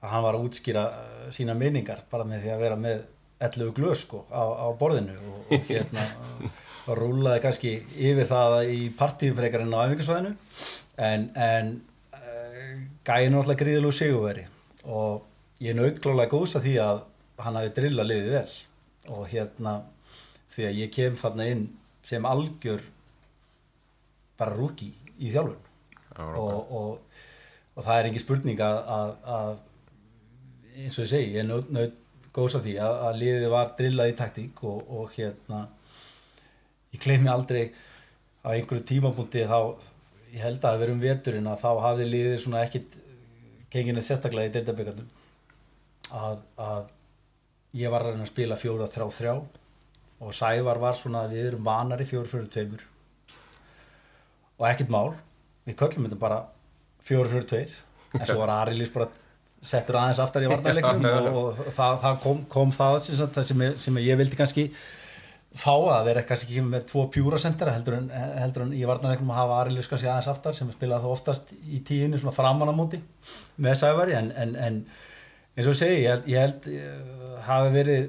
að 0.02 0.12
hann 0.12 0.26
var 0.26 0.38
að 0.38 0.48
útskýra 0.50 0.86
eh, 0.92 1.26
sína 1.34 1.56
minningar 1.58 2.04
bara 2.12 2.28
með 2.28 2.44
því 2.44 2.54
að 2.54 2.64
vera 2.66 2.80
með 2.80 3.06
11 3.46 3.72
glöð 3.78 3.96
sko 4.04 4.22
á, 4.28 4.44
á 4.44 4.68
borðinu. 4.78 5.16
Og, 5.32 5.56
og 5.56 5.72
hérna 5.72 6.06
og 6.90 7.00
rúlaði 7.00 7.42
kannski 7.46 7.74
yfir 7.96 8.28
það 8.30 8.60
í 8.70 8.80
partíum 8.98 9.38
frekar 9.38 9.64
en 9.64 9.74
á 9.74 9.84
æfingarsvæðinu 9.88 10.34
en, 11.02 11.30
en 11.34 11.72
gæði 13.06 13.32
náttúrulega 13.32 13.62
gríðalegu 13.62 13.96
sigurveri 13.96 14.46
og 14.86 15.26
ég 15.64 15.78
naut 15.78 16.00
klálega 16.02 16.32
góðs 16.32 16.56
að 16.58 16.68
því 16.68 16.76
að 16.84 17.02
hann 17.46 17.60
hafi 17.60 17.74
drillað 17.76 18.10
liðið 18.10 18.36
vel. 18.36 18.56
Og 19.16 19.28
hérna 19.30 19.76
því 20.56 20.68
að 20.70 20.80
ég 20.82 20.94
kem 20.96 21.18
þarna 21.20 21.48
inn 21.52 21.66
sem 22.06 22.26
algjör 22.26 22.84
bara 24.40 24.56
rúki 24.56 24.92
í 25.18 25.32
þjálfun. 25.34 25.62
Já, 26.16 26.24
og, 26.24 26.72
og, 26.72 27.22
og 27.76 27.86
það 27.86 28.00
er 28.00 28.10
ekki 28.10 28.24
spurning 28.24 28.62
að, 28.64 28.78
að, 28.98 29.14
að 29.36 30.84
eins 30.84 31.00
og 31.00 31.06
ég 31.06 31.12
segi, 31.12 31.34
ég 31.36 31.48
naut, 31.48 31.72
naut 31.76 31.98
góðs 32.36 32.58
af 32.58 32.64
því 32.66 32.78
að, 32.84 33.02
að 33.08 33.20
liðið 33.22 33.50
var 33.54 33.74
drillað 33.80 34.12
í 34.12 34.16
taktík 34.20 34.64
og, 34.68 34.80
og 34.92 35.12
hérna 35.16 35.66
ég 36.96 37.04
gleymi 37.04 37.32
aldrei 37.32 37.66
á 38.46 38.52
einhverju 38.54 38.86
tímapunkti 38.88 39.46
þá 39.50 39.60
ég 40.36 40.42
held 40.44 40.60
að 40.60 40.66
það 40.66 40.82
verið 40.84 40.96
um 40.96 41.04
veturinn 41.04 41.52
að 41.52 41.62
þá 41.64 41.70
hafði 41.86 42.08
liðið 42.12 42.40
svona 42.44 42.64
ekkit 42.66 42.98
genginu 43.72 44.04
sérstaklega 44.04 44.52
í 44.52 44.56
deildaböggarnum 44.56 45.08
að, 46.16 46.42
að 46.60 46.90
ég 47.80 47.94
var 47.94 48.08
að 48.10 48.26
spila 48.30 48.58
fjóra 48.60 48.90
þrjá 48.92 49.08
þrjá 49.20 49.36
og 50.26 50.36
Sævar 50.36 50.80
var 50.80 50.96
svona 50.98 51.26
við 51.32 51.52
erum 51.52 51.66
vanari 51.66 52.08
fjóra 52.08 52.28
fjóra 52.30 52.48
tveimur. 52.52 52.84
Og 54.56 54.68
ekkert 54.70 54.92
mál 54.94 55.16
við 55.66 55.78
köllum 55.82 56.08
þetta 56.08 56.20
bara 56.22 56.42
fjóra 57.06 57.32
fjóra 57.32 57.50
tveir. 57.52 57.74
En 58.16 58.28
svo 58.28 58.40
var 58.40 58.54
Arilis 58.62 58.94
bara 58.94 59.10
settur 59.66 60.00
aðeins 60.00 60.22
aftar 60.24 60.46
í 60.46 60.52
varnarleiknum 60.52 61.08
og, 61.42 61.50
og 61.50 61.74
það, 61.76 61.98
það 62.06 62.22
kom, 62.24 62.44
kom 62.56 62.72
það 62.76 63.00
sem, 63.04 63.26
sem, 63.50 63.66
sem 63.88 64.00
ég 64.06 64.20
vildi 64.22 64.40
kannski 64.40 64.70
fá 65.56 65.72
að 65.74 66.10
vera 66.10 66.24
kannski 66.28 66.52
ekki 66.52 66.64
með 66.68 66.88
tvo 66.90 67.06
pjúra 67.14 67.40
sendera 67.40 67.74
heldur 67.76 67.98
en, 68.00 68.10
heldur 68.12 68.66
en 68.66 68.74
í 68.76 68.84
varnarleiknum 68.88 69.32
að 69.32 69.42
hafa 69.42 69.60
Arilis 69.62 69.90
kannski 69.92 70.10
aðeins 70.10 70.30
aftar 70.32 70.58
sem 70.58 70.72
spilaði 70.74 71.06
þá 71.06 71.14
oftast 71.16 71.54
í 71.56 71.80
tíinu 71.88 72.20
svona 72.20 72.36
framan 72.36 72.72
á 72.72 72.76
móti 72.76 73.00
með 73.62 73.80
Sævari. 73.82 74.18
En, 74.20 74.32
en, 74.36 74.56
en 74.60 74.82
eins 75.56 75.70
og 75.70 75.74
ég 75.74 75.80
segi, 75.80 76.02
ég 76.04 76.12
held, 76.12 76.30
ég 76.32 76.44
held 76.44 76.70
uh, 76.76 77.38
hafi 77.48 77.74
verið 77.76 78.08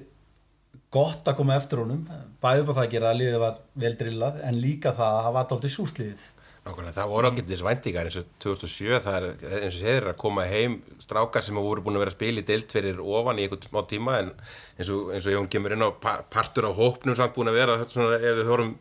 gott 0.97 1.29
að 1.29 1.39
koma 1.39 1.57
eftir 1.59 1.83
honum 1.83 2.07
bæðið 2.43 2.67
på 2.67 2.77
það 2.77 2.85
að 2.85 2.93
gera 2.95 3.11
að 3.11 3.21
liðið 3.21 3.43
var 3.43 3.61
vel 3.83 3.93
drillað 4.01 4.41
en 4.49 4.61
líka 4.63 4.95
það 4.97 5.19
að 5.19 5.25
hafa 5.29 5.47
dálítið 5.51 5.75
sústliðið 5.77 6.27
Nákvæmlega, 6.67 6.95
það 6.97 7.11
voru 7.13 7.29
ágættis 7.31 7.61
væntingar 7.63 8.09
eins 8.09 8.17
og 8.19 8.25
2007, 8.43 8.97
það 9.05 9.17
er 9.17 9.27
eins 9.63 9.77
og 9.77 9.81
segir 9.85 10.07
að 10.11 10.17
koma 10.19 10.47
heim 10.51 10.73
strákar 11.05 11.45
sem 11.47 11.59
voru 11.63 11.85
búin 11.85 11.95
að 11.95 12.03
vera 12.03 12.11
að 12.11 12.17
spila 12.17 12.43
í 12.43 12.47
deilt 12.49 12.75
fyrir 12.75 12.99
ofan 13.05 13.39
í 13.39 13.45
einhvern 13.47 13.69
smá 13.69 13.81
tíma 13.87 14.17
en 14.25 14.33
eins 14.81 14.91
og, 14.91 15.13
eins 15.15 15.29
og 15.31 15.37
Jón 15.37 15.47
kemur 15.53 15.77
inn 15.77 15.87
á 15.87 15.91
pa- 16.03 16.19
partur 16.35 16.67
á 16.67 16.73
hópnum 16.75 17.15
samt 17.15 17.37
búin 17.39 17.53
að 17.53 17.61
vera 17.61 17.77
svona, 17.87 18.19
ef 18.19 18.41
við 18.41 18.51
hörum 18.51 18.73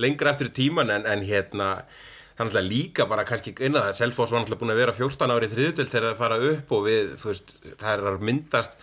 lengra 0.00 0.32
eftir 0.32 0.48
tíman 0.56 0.94
en, 0.96 1.04
en 1.12 1.26
hérna 1.28 1.68
er 1.76 2.44
náttúrulega 2.44 2.68
líka 2.72 3.06
bara 3.08 3.24
kannski 3.28 3.52
inn 3.64 3.76
að 3.76 3.90
það 3.90 3.98
Selfoss 4.00 4.32
var 4.32 4.40
náttúrulega 4.42 4.62
búin 4.64 4.72
að 4.74 4.80
vera 4.86 4.96
14 4.96 5.36
ári 5.36 5.46
í 5.50 5.52
þriðutöld 5.52 5.92
þegar 5.92 6.08
það 6.14 6.22
fara 6.24 6.40
upp 6.54 6.72
og 6.78 6.86
við, 6.88 7.12
þú 7.20 7.30
veist, 7.34 7.54
það 7.80 7.92
er 7.98 8.08
að 8.14 8.24
myndast 8.30 8.80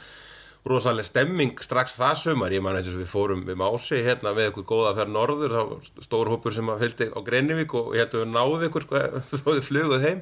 rosalega 0.68 1.10
stemming 1.10 1.60
strax 1.60 1.98
það 1.98 2.14
sömar, 2.22 2.54
ég 2.56 2.64
man 2.64 2.78
og 2.80 2.88
við 2.96 3.10
fórum 3.12 3.44
við 3.48 3.58
mási 3.60 4.00
hérna 4.06 4.32
með 4.32 4.48
eitthvað 4.48 4.68
góða 4.70 4.92
að 4.94 5.00
ferð 5.02 5.14
norður 5.18 5.56
það 5.58 5.72
var 5.74 6.06
stór 6.06 6.32
hópur 6.32 6.56
sem 6.56 6.72
að 6.72 6.86
fylgdi 6.86 7.08
á 7.12 7.20
Greinivík 7.28 7.76
og 7.76 7.90
ég 7.98 8.06
held 8.06 8.16
að 8.16 8.24
við 8.24 8.32
náðu 8.32 8.70
ykkur 8.70 8.86
sko, 8.88 9.02
þó 9.34 9.50
þið 9.50 9.64
fluguð 9.68 10.08
heim. 10.08 10.22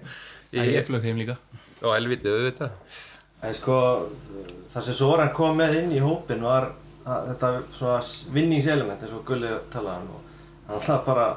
Æ, 0.51 0.61
ég 0.65 0.87
flög 0.87 1.05
heim 1.05 1.21
líka. 1.21 1.37
Á 1.85 1.87
elvitið 1.93 2.39
auðvitað. 2.39 2.97
En 3.41 3.55
sko, 3.57 3.77
það 4.73 4.87
sem 4.87 4.97
Soran 4.97 5.31
kom 5.37 5.61
með 5.61 5.77
inn 5.83 5.93
í 5.93 6.01
hópin 6.01 6.43
var 6.45 6.71
að, 7.05 7.31
þetta 7.31 7.53
svona 7.77 8.01
vinningselement 8.33 9.05
eins 9.05 9.15
og 9.17 9.23
Gulli 9.29 9.53
talaði 9.73 10.09
um 10.09 10.17
og 10.17 10.27
hann 10.67 10.77
alltaf 10.79 11.05
bara 11.05 11.29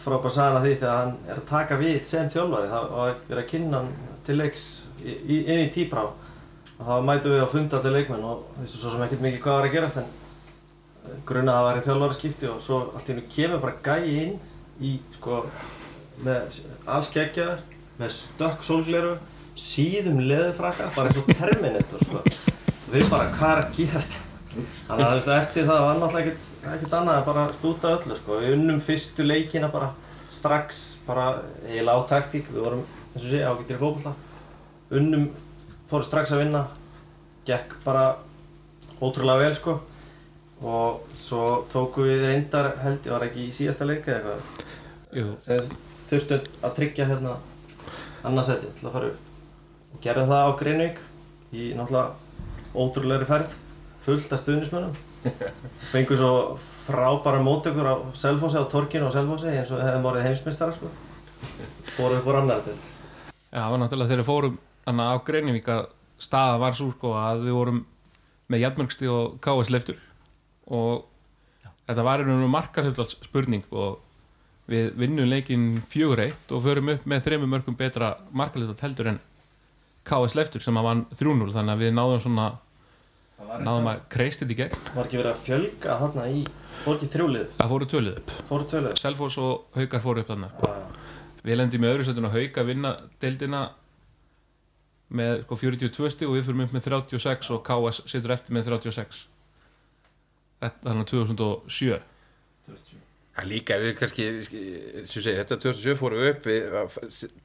frábær 0.00 0.32
sagan 0.32 0.58
að 0.58 0.66
því 0.66 0.74
þegar 0.80 0.98
hann 1.00 1.16
er 1.28 1.40
að 1.40 1.48
taka 1.48 1.78
við 1.80 2.04
sem 2.08 2.28
það 2.32 2.52
var 2.52 2.68
að 2.72 3.16
vera 3.28 3.44
að 3.44 3.48
kynna 3.52 3.80
hann 3.82 4.12
til 4.24 4.36
leiks 4.40 4.68
í, 5.04 5.12
í, 5.12 5.40
inn 5.44 5.64
í 5.66 5.72
tíbrá 5.72 6.06
og 6.84 6.90
þá 6.90 7.06
mætum 7.08 7.32
við 7.32 7.42
að 7.42 7.52
funda 7.54 7.78
allir 7.78 7.94
leikmenn 7.98 8.24
og 8.28 8.42
veistu 8.58 8.80
svo 8.80 8.90
sem 8.92 9.04
ekkert 9.06 9.22
mikið 9.24 9.40
hvað 9.44 9.56
var 9.56 9.68
að 9.68 9.76
gerast 9.78 10.00
en 10.02 10.10
grunna 11.28 11.54
að 11.54 11.60
það 11.60 11.68
væri 11.68 11.84
þjálfari 11.86 12.16
skipti 12.18 12.50
og 12.50 12.58
svo 12.64 12.80
allt 12.92 13.08
í 13.08 13.14
hennu 13.14 13.24
kemur 13.32 13.62
bara 13.62 13.78
gæi 13.84 14.18
inn 14.24 14.34
í 14.84 14.90
sko 15.14 15.38
með 16.24 16.58
alls 16.90 17.10
geggjaður 17.14 17.62
með 18.00 18.12
stökk 18.18 18.66
sólgleru 18.66 19.14
síðum 19.56 20.20
leðurfrakka, 20.26 20.90
bara 20.96 21.10
eins 21.10 21.20
og 21.20 21.28
Terminator 21.30 22.02
sko. 22.02 22.22
við 22.90 23.08
bara, 23.10 23.30
hvað 23.38 23.52
er 23.52 23.62
að 23.62 23.76
gerast 23.78 24.16
þannig 24.54 25.04
að 25.04 25.12
þú 25.12 25.18
veist, 25.18 25.30
eftir 25.38 25.68
það 25.68 25.84
var 25.84 26.00
náttúrulega 26.00 26.24
ekkert, 26.24 26.50
ekkert 26.74 26.96
annað 26.98 27.20
en 27.20 27.28
bara 27.28 27.46
stúta 27.56 27.94
öllu 27.96 28.18
sko. 28.18 28.40
við 28.42 28.56
unnum 28.58 28.82
fyrstu 28.84 29.26
leikina 29.26 29.70
bara 29.72 29.92
strax, 30.30 30.82
bara 31.06 31.30
eiginlega 31.68 31.96
á 31.96 32.10
taktík 32.10 32.50
við 32.50 32.66
vorum, 32.66 32.84
eins 33.14 33.24
og 33.24 33.30
sé, 33.30 33.42
ágættir 33.46 33.78
í 33.78 33.82
fókbalta 33.82 34.14
unnum, 34.94 35.28
fórum 35.90 36.06
strax 36.06 36.32
að 36.34 36.44
vinna 36.44 36.62
gekk 37.48 37.76
bara 37.84 38.04
ótrúlega 39.00 39.44
vel 39.44 39.56
sko. 39.58 39.78
Og 40.64 41.16
svo 41.18 41.64
tóku 41.72 42.06
við 42.06 42.24
reyndar 42.28 42.70
held 42.80 43.04
ég 43.04 43.12
var 43.12 43.26
ekki 43.26 43.48
í 43.48 43.54
síðasta 43.54 43.88
leika 43.88 44.14
eða 44.14 44.36
eitthvað? 45.12 45.74
Þurftu 46.04 46.38
að 46.64 46.76
tryggja 46.78 47.08
hérna 47.10 47.34
annarsæti 48.24 48.70
til 48.78 48.88
að 48.88 48.94
fara 48.96 49.10
upp. 49.10 49.32
Og 49.94 50.04
gerðum 50.04 50.30
það 50.30 50.46
á 50.48 50.58
Greinvík 50.60 51.02
í 51.54 51.66
náttúrulega 51.76 52.14
ótrúlegri 52.74 53.28
ferð 53.28 53.58
fullt 54.04 54.32
af 54.34 54.42
stuðnismönnum 54.42 54.94
fengum 55.92 56.18
svo 56.18 56.32
frábæra 56.84 57.40
mótökur 57.44 57.88
á 57.88 57.94
Selfossi 58.16 58.60
á 58.60 58.64
Torkinu 58.68 59.08
á 59.08 59.14
Selfossi 59.14 59.48
eins 59.52 59.72
og 59.72 59.80
hefðum 59.80 60.08
orðið 60.10 60.28
heimsmyndstara 60.28 60.76
sko. 60.76 60.90
Fórum 61.94 62.20
upp 62.20 62.28
úr 62.28 62.40
annar 62.42 62.64
Já, 62.64 63.60
það 63.62 63.70
var 63.70 63.80
náttúrulega 63.84 64.10
þegar 64.10 64.22
við 64.24 64.30
fórum 64.84 64.92
annað 64.92 65.16
á 65.16 65.24
Greinivík 65.24 65.68
að 65.68 65.86
staða 66.18 66.58
var 66.60 66.74
svo 66.74 66.92
sko 66.92 67.14
að 67.16 67.44
við 67.46 67.56
vorum 67.56 67.86
með 68.48 68.60
jafnmörgsti 68.60 69.08
og 69.08 69.38
KS 69.40 69.70
leiftur. 69.70 69.98
Og 70.68 71.04
þetta 71.86 72.04
var 72.04 72.20
einhvern 72.20 72.50
markarhildals 72.50 73.16
spurning 73.24 73.64
og 73.72 74.00
við 74.68 74.94
vinnum 74.96 75.28
leikinn 75.28 75.82
fjögur 75.84 76.20
eitt 76.20 76.52
og 76.52 76.62
förum 76.64 76.88
upp 76.94 77.06
með 77.06 77.24
þremur 77.26 77.50
mörgum 77.52 77.76
betra 77.76 78.16
markarhildal 78.32 78.80
heldur 78.80 79.12
en 79.12 79.20
KS 80.04 80.36
leiftur 80.36 80.60
sem 80.60 80.76
að 80.76 80.84
vann 80.88 81.06
3-0 81.16 81.52
þannig 81.52 81.74
að 81.74 81.82
við 81.84 81.94
náðum 81.96 82.22
svona 82.24 82.50
náðum 83.64 83.88
að 83.90 84.02
kreist 84.12 84.40
þetta 84.40 84.52
í 84.52 84.58
gegn. 84.58 84.78
Var 84.94 85.04
ekki 85.04 85.20
verið 85.20 85.30
að 85.32 85.42
fjölga 85.44 85.96
þarna 86.00 86.26
í 86.32 86.44
fór 86.84 86.96
ekki 86.96 87.10
þrjúlið, 87.12 87.46
það 87.58 87.72
fóru 87.72 87.88
tölið 87.88 88.18
upp. 88.20 88.34
Fóru 88.48 88.68
tvölið 88.68 89.00
Selfoss 89.00 89.38
og 89.40 89.76
Haukar 89.76 90.02
fóru 90.04 90.24
upp 90.24 90.32
þannig 90.32 90.54
sko. 90.54 90.72
við 91.44 91.58
lendum 91.60 91.84
í 91.84 91.88
öðru 91.90 92.06
setjun 92.08 92.28
að 92.28 92.36
Hauka 92.38 92.64
vinna 92.64 92.92
deildina 93.20 93.62
með 95.14 95.44
sko, 95.44 95.60
42 95.60 96.12
stig 96.14 96.28
og 96.28 96.38
við 96.38 96.48
fyrir 96.48 96.66
upp 96.66 96.74
með 96.76 96.88
36 96.88 97.52
og 97.54 97.64
KS 97.66 98.02
situr 98.10 98.34
eftir 98.34 98.56
með 98.56 98.70
36 98.72 99.24
þetta 100.64 100.90
þannig 100.90 101.04
að 101.04 101.10
2007 101.12 102.02
Það 103.34 103.48
líka, 103.50 103.76
við 103.82 103.96
kannski, 103.98 104.24
sem 104.46 105.22
segi, 105.24 105.32
þetta 105.40 105.56
2007 105.58 105.96
fóru 105.98 106.20
upp, 106.28 106.44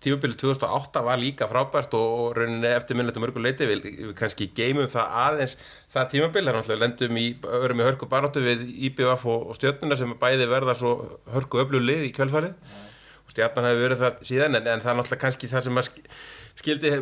tímabilið 0.05 0.35
2008 0.43 1.01
var 1.07 1.17
líka 1.17 1.47
frábært 1.49 1.95
og 1.97 2.35
rauninni 2.37 2.69
eftir 2.69 2.99
minnlega 2.99 3.23
mörgur 3.23 3.41
leiti, 3.41 3.65
við, 3.65 3.87
við 3.97 4.11
kannski 4.19 4.51
geymum 4.53 4.85
það 4.91 5.15
aðeins 5.23 5.55
það 5.89 6.11
tímabilið, 6.11 6.59
þannig 6.59 6.75
að 6.75 6.83
lendum 6.83 7.17
í, 7.17 7.25
örum 7.57 7.81
í 7.81 7.87
hörku 7.87 8.09
baróttu 8.11 8.43
við 8.45 8.67
IBF 8.91 9.25
og, 9.33 9.47
og 9.49 9.57
stjörnuna 9.57 9.97
sem 9.97 10.13
bæði 10.21 10.45
verða 10.53 10.77
svo 10.77 10.93
hörku 11.33 11.63
öflulið 11.63 12.05
í 12.05 12.13
kjölfarið. 12.19 12.77
Og 13.25 13.33
stjarnan 13.33 13.71
hefur 13.71 13.87
verið 13.87 14.03
það 14.05 14.21
síðan, 14.29 14.59
en, 14.59 14.69
en 14.69 14.85
það 14.85 14.93
er 14.93 15.01
náttúrulega 15.01 15.23
kannski 15.25 15.49
það 15.49 15.65
sem 15.71 15.81
að 15.81 15.89
skildi, 16.59 16.93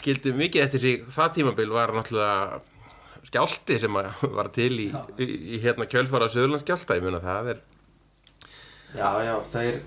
skildi 0.00 0.32
mikið 0.36 0.64
eftir 0.64 0.82
sig, 0.82 1.04
það 1.12 1.36
tímabil 1.38 1.70
var 1.74 1.92
náttúrulega 1.94 2.62
skjálti 3.24 3.78
sem 3.80 4.00
að 4.00 4.24
var 4.36 4.50
til 4.54 4.72
í, 4.80 4.88
í, 5.20 5.28
í 5.56 5.62
hérna 5.62 5.88
kjölfara 5.88 6.28
á 6.28 6.32
Söðurlandskjálta, 6.34 6.98
ég 6.98 7.06
mun 7.06 7.20
að 7.20 7.28
það 7.28 7.54
er 7.54 7.62
Já, 8.94 9.10
já, 9.26 9.34
þeir, 9.50 9.78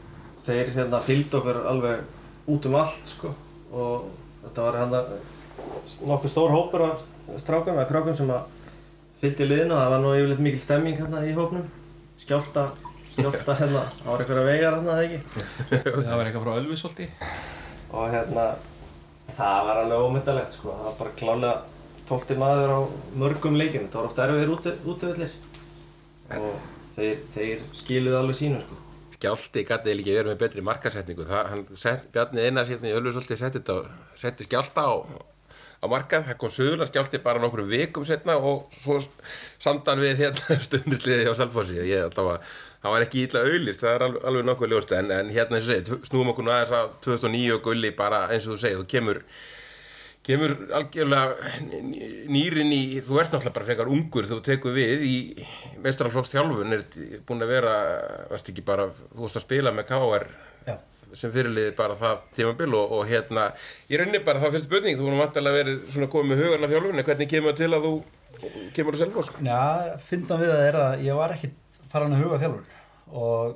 þeir 0.43 0.71
hérna 0.75 1.00
fylgd 1.00 1.36
okkur 1.39 1.59
alveg 1.71 2.01
út 2.51 2.65
um 2.67 2.75
allt 2.75 3.07
sko. 3.07 3.31
Og 3.71 4.09
þetta 4.43 4.65
var 4.65 4.79
hérna 4.81 5.01
nokkuð 6.09 6.33
stór 6.33 6.51
hópur 6.51 6.83
af 6.89 7.05
strákum 7.39 7.77
eða 7.77 7.88
krákum 7.88 8.17
sem 8.19 8.33
að 8.36 8.50
fylgdi 9.21 9.47
liðinu. 9.47 9.77
Það 9.77 9.93
var 9.93 10.03
nú 10.03 10.13
yfirleitt 10.17 10.43
mikil 10.43 10.63
stemming 10.63 11.00
hérna 11.00 11.24
í 11.24 11.31
hópnum. 11.38 11.69
Skjálta, 12.19 12.65
skjálta 13.13 13.55
hérna 13.62 13.86
það 13.93 14.12
var 14.12 14.25
einhverja 14.25 14.47
vegar 14.50 14.77
hérna 14.81 14.97
eða 14.97 15.07
ekki? 15.07 15.21
Það 15.71 16.12
var 16.12 16.25
eitthvað 16.25 16.43
frá 16.43 16.57
Ölvisvolti 16.57 17.07
og 17.88 18.09
hérna 18.12 18.47
það 19.38 19.60
var 19.67 19.82
alveg 19.84 20.06
ómyndalegt 20.08 20.56
sko. 20.56 20.74
Það 20.74 20.88
var 20.89 20.98
bara 21.01 21.17
klálega 21.22 21.53
tólti 22.08 22.39
maður 22.39 22.74
á 22.74 22.79
mörgum 23.22 23.60
leikjum. 23.60 23.88
Það 23.91 24.01
var 24.01 24.10
oft 24.10 24.24
erfiðir 24.25 24.53
útöðlir 24.94 25.38
og 26.38 26.60
þeir, 26.96 27.24
þeir 27.36 27.63
skiluði 27.77 28.20
alveg 28.20 28.39
sínu 28.41 28.60
sko. 28.65 28.82
Skjálti 29.17 29.63
gæti 29.65 29.94
ekki 29.96 30.13
verið 30.13 30.34
með 30.34 30.41
betri 30.44 30.63
markasetningu 30.65 31.25
það, 31.25 31.48
hann 31.50 31.63
sett, 31.79 32.06
Bjarni 32.13 32.44
Einars 32.46 32.70
hérna 32.70 32.91
í 32.91 32.98
Ölfusólti 33.00 33.38
setti, 33.39 34.46
skjálta 34.46 34.84
á, 34.86 34.94
á 35.82 35.86
markað, 35.89 36.27
það 36.27 36.38
kom 36.44 36.53
söðurlega 36.53 36.91
skjálti 36.91 37.22
bara 37.24 37.41
nokkrum 37.41 37.70
vikum 37.72 38.06
setna 38.06 38.36
og 38.38 38.67
svo 38.75 39.00
samdan 39.58 40.03
við 40.03 40.22
hérna 40.22 40.60
stundisliði 40.67 41.32
á 41.32 41.34
Selfossi. 41.39 41.79
Ég 41.82 42.06
alltaf 42.06 42.29
að 42.36 42.53
það 42.84 42.93
var 42.93 43.05
ekki 43.07 43.25
illa 43.25 43.43
auðlist, 43.43 43.84
það 43.84 43.93
er 43.93 44.07
alveg, 44.07 44.25
alveg 44.31 44.50
nokkuð 44.50 44.74
ljóst 44.74 44.96
en, 44.98 45.13
en 45.17 45.29
hérna 45.34 45.60
eins 45.60 45.67
og 45.67 45.74
segið, 45.74 46.01
snúum 46.10 46.34
okkur 46.34 46.48
nú 46.48 46.53
aðeins 46.53 46.75
að 46.77 46.98
2009 47.07 47.55
og 47.55 47.63
gulli 47.69 47.93
bara 47.98 48.25
eins 48.31 48.48
og 48.48 48.55
þú 48.55 48.60
segið, 48.63 48.81
þú 48.84 48.91
kemur 48.96 49.22
kemur 50.27 50.53
algjörlega 50.75 51.51
nýrin 52.27 52.74
í, 52.75 52.81
þú 53.05 53.22
ert 53.22 53.31
náttúrulega 53.31 53.55
bara 53.55 53.67
frekar 53.69 53.91
ungur 53.91 54.27
þú 54.27 54.41
tekur 54.43 54.75
við 54.75 55.05
í 55.07 55.15
mestrarflokks 55.86 56.34
þjálfun 56.34 56.75
er 56.75 56.84
búin 57.27 57.46
að 57.46 57.53
vera, 57.53 57.75
varst 58.34 58.51
ekki 58.51 58.65
bara 58.67 58.89
þú 58.91 59.24
vorst 59.24 59.39
að 59.39 59.48
spila 59.48 59.74
með 59.75 59.88
KR 59.93 60.27
Já, 60.67 60.75
sem 61.15 61.31
fyrirliði 61.31 61.72
bara 61.77 61.96
það 61.96 62.25
tímabil 62.36 62.67
og, 62.75 62.98
og 62.98 63.07
hérna, 63.07 63.48
ég 63.88 64.01
raunni 64.01 64.19
bara 64.27 64.43
þá 64.43 64.50
fyrst 64.50 64.67
spurning 64.67 65.00
þú 65.00 65.07
voru 65.07 65.22
vantilega 65.22 65.62
verið 65.62 65.88
svona 65.93 66.12
komið 66.12 66.34
með 66.34 66.43
hugan 66.43 66.67
af 66.67 66.75
þjálfunni, 66.75 67.07
hvernig 67.07 67.31
kemur 67.31 67.55
það 67.55 67.62
til 67.63 67.72
að 67.77 67.88
þú 67.88 67.93
kemur 68.75 68.98
að 68.98 69.03
selfos? 69.05 69.31
Já, 69.48 69.63
fyndan 70.10 70.43
við 70.43 70.51
það 70.51 70.65
er 70.65 70.79
að 70.84 71.07
ég 71.07 71.22
var 71.22 71.38
ekki 71.88 71.94
farin 71.94 72.15
að 72.15 72.24
huga 72.25 72.38
þjálfur 72.41 72.65
og 73.15 73.56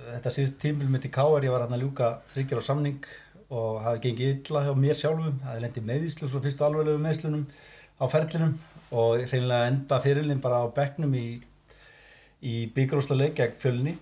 þetta 0.00 0.32
síðust 0.34 0.58
tímbil 0.60 0.88
mitt 0.90 1.06
í 1.08 1.10
K.R. 1.12 1.44
ég 1.44 1.52
var 1.52 1.64
hann 1.64 1.74
að 1.74 1.84
ljúka 1.84 2.08
þryggjar 2.32 2.60
á 2.60 2.68
samning 2.68 3.06
og 3.50 3.80
hafi 3.82 4.02
gengið 4.04 4.32
illa 4.34 4.64
hjá 4.66 4.74
mér 4.76 4.98
sjálfum. 4.98 5.40
Hafi 5.42 5.62
lendið 5.64 5.86
meðíslu, 5.88 6.28
svo 6.28 6.40
fyrstu 6.44 6.64
alveglegu 6.64 7.00
meðslunum 7.02 7.46
á 7.98 8.04
ferlinum 8.10 8.52
og 8.92 9.24
hreinlega 9.24 9.70
enda 9.70 10.00
fyrirlin 10.04 10.42
bara 10.44 10.62
á 10.62 10.66
bekknum 10.76 11.16
í, 11.16 11.40
í 12.42 12.54
byggjrósla 12.76 13.16
leik 13.16 13.34
gegn 13.40 13.58
fjölni. 13.58 13.96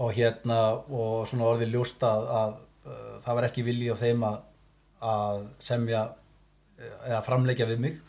Og 0.00 0.16
hérna 0.16 0.58
og 0.88 1.28
svona 1.28 1.50
orðið 1.52 1.76
ljóst 1.76 2.02
að, 2.08 2.26
að, 2.40 2.58
að 2.88 3.14
það 3.26 3.38
var 3.38 3.48
ekki 3.50 3.66
vilji 3.68 3.92
á 3.92 3.96
þeim 4.00 4.26
að, 4.26 4.42
að 5.12 5.46
semja 5.60 6.06
eða 6.80 7.22
framleikja 7.28 7.68
við 7.68 7.86
mig. 7.86 8.02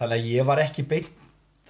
Þannig 0.00 0.18
að 0.18 0.32
ég 0.34 0.48
var 0.48 0.64
ekki 0.64 0.88
beint 0.90 1.19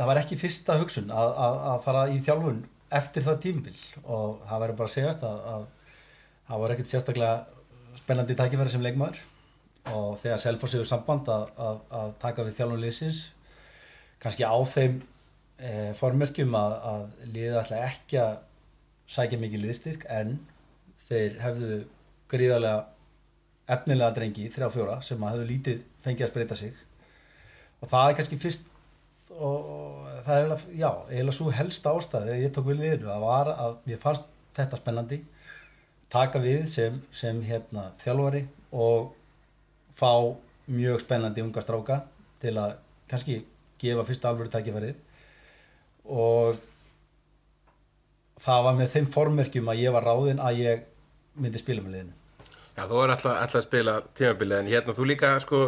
það 0.01 0.09
var 0.09 0.19
ekki 0.23 0.39
fyrsta 0.41 0.79
hugsun 0.81 1.11
að, 1.13 1.31
að, 1.45 1.57
að 1.71 1.83
fara 1.85 2.05
í 2.09 2.21
þjálfun 2.25 2.61
eftir 2.97 3.25
það 3.27 3.43
tímbil 3.45 3.75
og 4.01 4.39
það 4.49 4.63
verður 4.63 4.79
bara 4.79 4.89
að 4.89 4.95
segjast 4.95 5.27
að, 5.29 5.43
að 5.51 5.67
það 6.47 6.63
var 6.63 6.75
ekkert 6.75 6.93
sérstaklega 6.93 7.99
spennandi 8.01 8.37
tækifæri 8.39 8.73
sem 8.73 8.87
leikmaður. 8.87 9.21
Og 9.91 10.17
þegar 10.21 10.41
Selfoss 10.41 10.77
hefur 10.77 10.89
samband 10.89 11.29
að, 11.33 11.45
að, 11.59 12.09
taka 12.23 12.45
við 12.47 12.57
þjálfun 12.59 12.83
liðsins 12.85 13.21
kannski 14.21 14.45
á 14.45 14.57
þeim 14.69 14.99
e, 15.57 15.71
formerkjum 15.97 16.57
að 16.57 17.07
liðið 17.27 17.61
ætla 17.61 17.85
ekki 17.87 18.21
að 18.21 18.35
sækja 19.11 19.41
mikið 19.41 19.65
liðstyrk 19.67 20.05
en 20.13 20.35
þeir 21.09 21.39
hefðu 21.45 21.79
gríðarlega 22.31 22.83
efnilega 23.71 24.17
drengi, 24.17 24.49
þrjá 24.53 24.69
fjóra 24.75 24.99
sem 25.05 25.23
að 25.23 25.35
hefðu 25.35 25.49
lítið 25.53 25.81
fengið 26.05 26.27
að 26.27 26.33
spreita 26.33 26.59
sig. 26.59 26.85
Og 27.81 27.93
það 27.93 28.11
er 28.11 28.19
kannski 28.19 28.41
fyrst 28.41 28.70
og, 29.31 29.59
og 29.75 30.23
það 30.25 30.35
er 30.35 30.41
eiginlega, 30.41 30.77
já, 30.79 30.91
eiginlega 31.11 31.37
svo 31.39 31.55
helst 31.55 31.87
ástæð 31.87 32.33
ég 32.35 32.55
tók 32.55 32.69
við 32.71 32.83
liðinu, 32.83 33.11
það 33.11 33.27
var 33.27 33.53
að 33.55 33.77
mér 33.87 34.03
fannst 34.03 34.29
þetta 34.57 34.81
spennandi 34.81 35.21
taka 36.11 36.43
við 36.43 36.67
sem, 36.71 36.99
sem 37.15 37.39
hérna 37.47 37.91
þjálfari 38.03 38.45
og 38.75 39.13
fá 39.97 40.13
mjög 40.71 41.03
spennandi 41.05 41.45
unga 41.45 41.63
stráka 41.63 42.03
til 42.43 42.57
að 42.59 42.77
kannski 43.11 43.41
gefa 43.81 44.05
fyrsta 44.07 44.31
alvöru 44.31 44.51
tækifærið. 44.53 44.99
Og 46.11 46.59
það 48.41 48.65
var 48.67 48.79
með 48.79 48.95
þeim 48.95 49.11
formerkjum 49.15 49.71
að 49.71 49.83
ég 49.85 49.95
var 49.95 50.07
ráðinn 50.07 50.43
að 50.43 50.63
ég 50.65 50.87
myndi 51.41 51.61
spila 51.61 51.85
með 51.85 51.97
liðinu. 51.97 52.17
Já, 52.77 52.87
þú 52.87 53.03
er 53.03 53.15
alltaf, 53.15 53.35
alltaf 53.35 53.61
að 53.61 53.67
spila 53.67 53.97
tímabilið 54.17 54.61
en 54.61 54.71
hérna 54.71 54.97
þú 54.97 55.09
líka 55.11 55.35
sko 55.43 55.67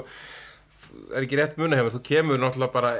er 1.12 1.24
ekki 1.24 1.38
rétt 1.38 1.58
muna 1.60 1.78
hefur, 1.78 1.94
þú 1.96 2.02
kemur 2.06 2.40
náttúrulega 2.40 2.74
bara 2.74 2.92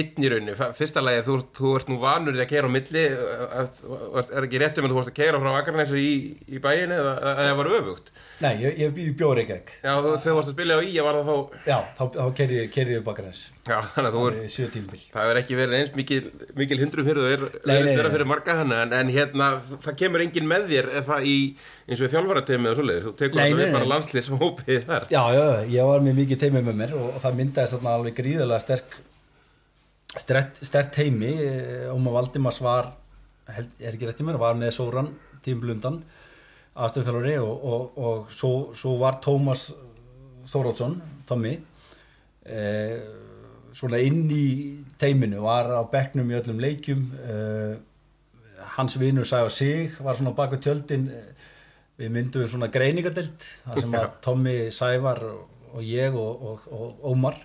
einn 0.00 0.26
í 0.26 0.30
rauninu, 0.32 0.54
fyrsta 0.78 1.02
lagi 1.04 1.24
þú, 1.26 1.38
þú 1.54 1.72
ert 1.78 1.90
nú 1.92 1.98
vanur 2.02 2.36
því 2.36 2.44
að 2.44 2.50
keira 2.50 2.70
á 2.70 2.74
milli 2.74 3.04
er 3.04 4.46
ekki 4.46 4.60
rétt 4.62 4.80
um 4.80 4.88
að 4.88 4.94
þú 4.94 4.98
varst 5.00 5.12
að 5.12 5.18
keira 5.20 5.40
frá 5.42 5.50
Akarnæsir 5.54 6.00
í, 6.00 6.12
í 6.50 6.62
bæinu 6.62 6.98
eða 6.98 7.34
það 7.40 7.58
var 7.60 7.72
öfugt? 7.78 8.12
Nei, 8.42 8.52
ég, 8.64 8.78
ég, 8.82 8.96
ég 8.98 9.14
bjóður 9.18 9.44
ekki 9.44 9.54
ekki 9.54 9.76
Já, 9.78 9.92
þú, 10.02 10.08
þegar 10.10 10.24
þú 10.24 10.36
varst 10.38 10.50
að 10.50 10.56
spila 10.56 10.78
á 10.78 10.80
í, 10.82 10.94
var 11.06 11.18
það 11.20 11.28
þá 11.28 11.68
Já, 11.70 11.76
þá, 11.94 12.02
þá 12.16 12.24
keirði 12.40 12.96
ég 12.96 13.02
upp 13.02 13.10
Akarnæs 13.12 13.42
Já, 13.64 13.76
þannig 13.94 14.08
að 14.08 14.16
þú 14.16 14.24
er 14.26 14.98
Það 15.14 15.30
er 15.30 15.40
ekki 15.40 15.58
verið 15.60 15.78
eins 15.78 15.92
mikil, 15.96 16.18
mikil 16.58 16.80
hindrum 16.82 17.06
fyrir 17.06 17.22
þú 17.22 17.30
er 17.30 17.86
nei. 17.86 18.02
fyrir 18.02 18.26
marga 18.28 18.58
hana 18.58 18.82
en, 18.84 18.92
en 18.98 19.14
hérna, 19.14 19.48
það 19.86 19.98
kemur 20.02 20.24
enginn 20.26 20.50
með 20.50 20.66
þér 20.72 20.90
það 21.06 21.30
í, 21.30 21.38
eins 21.88 22.02
og 22.04 22.12
þjálfarateimi 22.12 22.70
og 22.72 22.76
svoleiðis, 22.80 23.06
þú 23.06 23.14
tekur 23.22 23.44
alltaf 23.44 23.62
við 23.62 23.74
bara 23.78 23.90
landslýshópið 23.94 24.84
þar. 24.90 25.08
Já, 25.14 25.22
já, 25.38 25.46
ég 25.78 25.88
var 25.88 26.04
með 26.04 26.20
mikið 26.20 26.44
teimi 26.44 26.64
með 26.66 26.80
mér 26.82 26.94
og, 26.98 27.08
og 27.14 27.24
það 27.24 27.40
myndaðist 27.40 27.90
alveg 27.94 28.18
gríðarlega 28.20 28.64
sterk 28.66 29.00
stert, 30.20 30.98
heimi 31.00 31.32
Óma 31.92 32.14
Valdimars 32.14 32.60
var 32.62 32.92
held, 33.50 33.74
er 33.80 33.94
ekki 33.94 34.08
rétt 34.08 34.22
í 34.22 34.26
mér, 34.26 34.38
var 34.40 34.56
með 34.58 34.74
Sóran 34.76 35.10
tímblundan 35.44 36.00
aðstöðþjálfari 36.74 37.36
og, 37.42 37.66
og, 37.70 37.98
og 37.98 38.32
svo, 38.34 38.52
svo 38.74 38.96
var 39.02 39.20
Tómas 39.22 39.68
Þórótsson, 40.50 40.98
Tommy 41.28 41.54
eh, 42.44 42.98
svona 43.74 44.00
inn 44.02 44.26
í 44.30 44.46
teiminu, 45.00 45.42
var 45.44 45.70
á 45.74 45.82
bekknum 45.90 46.30
í 46.30 46.36
öllum 46.38 46.60
leikjum. 46.62 47.06
Eh, 47.24 47.74
hans 48.76 48.98
vinur 49.00 49.26
Sævar 49.28 49.52
Sig 49.52 49.96
var 50.02 50.18
svona 50.18 50.34
baku 50.36 50.60
tjöldin. 50.62 51.08
Eh, 51.10 51.50
við 51.98 52.10
myndum 52.10 52.46
svona 52.50 52.66
greiningadelt 52.74 53.44
þar 53.62 53.80
sem 53.80 53.92
að 53.94 54.06
Tommy, 54.24 54.54
Sævar 54.74 55.20
og, 55.28 55.42
og 55.74 55.82
ég 55.86 56.16
og, 56.18 56.46
og, 56.50 56.64
og 56.74 57.04
Ómar 57.12 57.38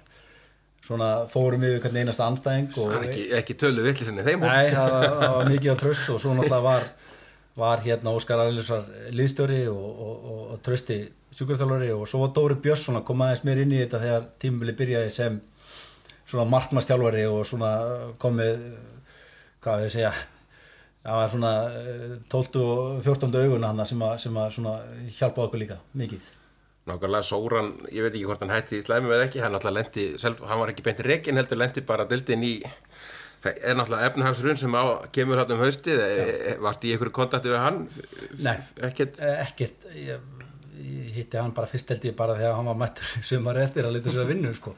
svona 0.90 1.10
fórum 1.30 1.62
við 1.62 1.78
hvernig 1.84 2.08
einasta 2.08 2.26
anstæðing 2.26 2.74
og 2.82 2.96
ekki, 3.04 3.28
ekki 3.38 3.56
tölu 3.62 3.86
vittlisinni 3.86 4.26
þeim. 4.26 4.42
Nei, 4.42 4.72
það 4.74 4.96
var, 4.96 5.08
það 5.22 5.36
var 5.36 5.52
mikið 5.54 5.70
á 5.70 5.78
tröst 5.84 6.10
og 6.10 6.22
svo 6.24 6.34
náttúrulega 6.34 6.66
var, 6.66 6.88
var 7.62 7.84
hérna 7.86 8.14
Óskar 8.18 8.42
Arlisar 8.42 8.88
liðstjóri 9.14 9.62
og, 9.70 9.86
og, 9.86 10.16
og, 10.34 10.42
og 10.56 10.64
trösti 10.66 11.00
sjúkurþjálfari 11.38 11.92
og 11.94 12.08
svo 12.10 12.24
var 12.24 12.34
Dóri 12.34 12.58
Björnsson 12.64 12.98
að 12.98 13.06
koma 13.12 13.28
aðeins 13.28 13.46
mér 13.46 13.62
inn 13.64 13.76
í 13.76 13.84
þetta 13.84 14.02
þegar 14.02 14.28
tímabili 14.42 14.76
byrjaði 14.80 15.14
sem 15.14 15.38
svona 16.30 16.50
markmannstjálfari 16.50 17.28
og 17.30 17.46
svona 17.48 17.72
komið, 18.22 18.66
hvað 19.62 19.86
við 19.86 19.94
segja, 19.94 20.12
það 21.06 21.22
var 21.22 21.32
svona 21.36 21.54
eh, 21.84 22.18
12 22.34 22.66
og 22.66 23.00
14 23.06 23.40
auguna 23.44 23.72
hann 23.72 23.86
sem 23.90 24.04
að, 24.06 24.18
sem 24.26 24.42
að 24.74 24.92
hjálpa 25.20 25.46
okkur 25.46 25.64
líka 25.68 25.80
mikið. 25.98 26.34
Nákvæmlega 26.90 27.26
Sóran, 27.28 27.70
ég 27.94 28.04
veit 28.06 28.14
ekki 28.16 28.26
hvort 28.28 28.42
hann 28.44 28.54
hætti 28.54 28.80
í 28.80 28.84
slæmi 28.86 29.12
eða 29.14 29.28
ekki, 29.30 29.42
hann 29.44 29.56
náttúrulega 29.56 29.86
lendi, 29.86 30.08
hann 30.50 30.62
var 30.64 30.74
ekki 30.74 30.86
beint 30.88 31.04
rekin 31.06 31.40
heldur, 31.40 31.60
lendi 31.62 31.84
bara 31.86 32.08
dildin 32.10 32.44
í, 32.48 32.56
það 33.44 33.62
er 33.62 33.78
náttúrulega 33.80 34.10
efnahagsrun 34.12 34.60
sem 34.64 34.76
á, 34.76 34.84
kemur 35.16 35.42
hann 35.42 35.54
um 35.56 35.64
haustið, 35.64 36.02
e, 36.02 36.58
varst 36.66 36.84
í 36.88 36.94
einhverju 36.96 37.16
kontakti 37.20 37.52
við 37.54 37.62
hann? 37.64 37.80
Nei. 38.42 38.58
Ekkert? 38.90 39.20
Eh, 39.22 39.44
Ekkert, 39.46 39.88
ég, 39.96 40.28
ég 40.80 41.14
hitti 41.20 41.40
hann 41.40 41.54
bara 41.56 41.70
fyrst 41.70 41.92
held 41.94 42.06
ég 42.10 42.16
bara 42.18 42.38
þegar 42.40 42.56
hann 42.58 42.70
var 42.72 42.78
mættur 42.80 43.24
sumar 43.30 43.60
eftir 43.62 43.88
að 43.88 43.98
lita 43.98 44.14
sér 44.14 44.24
að 44.24 44.32
vinna 44.34 44.54
sko. 44.56 44.74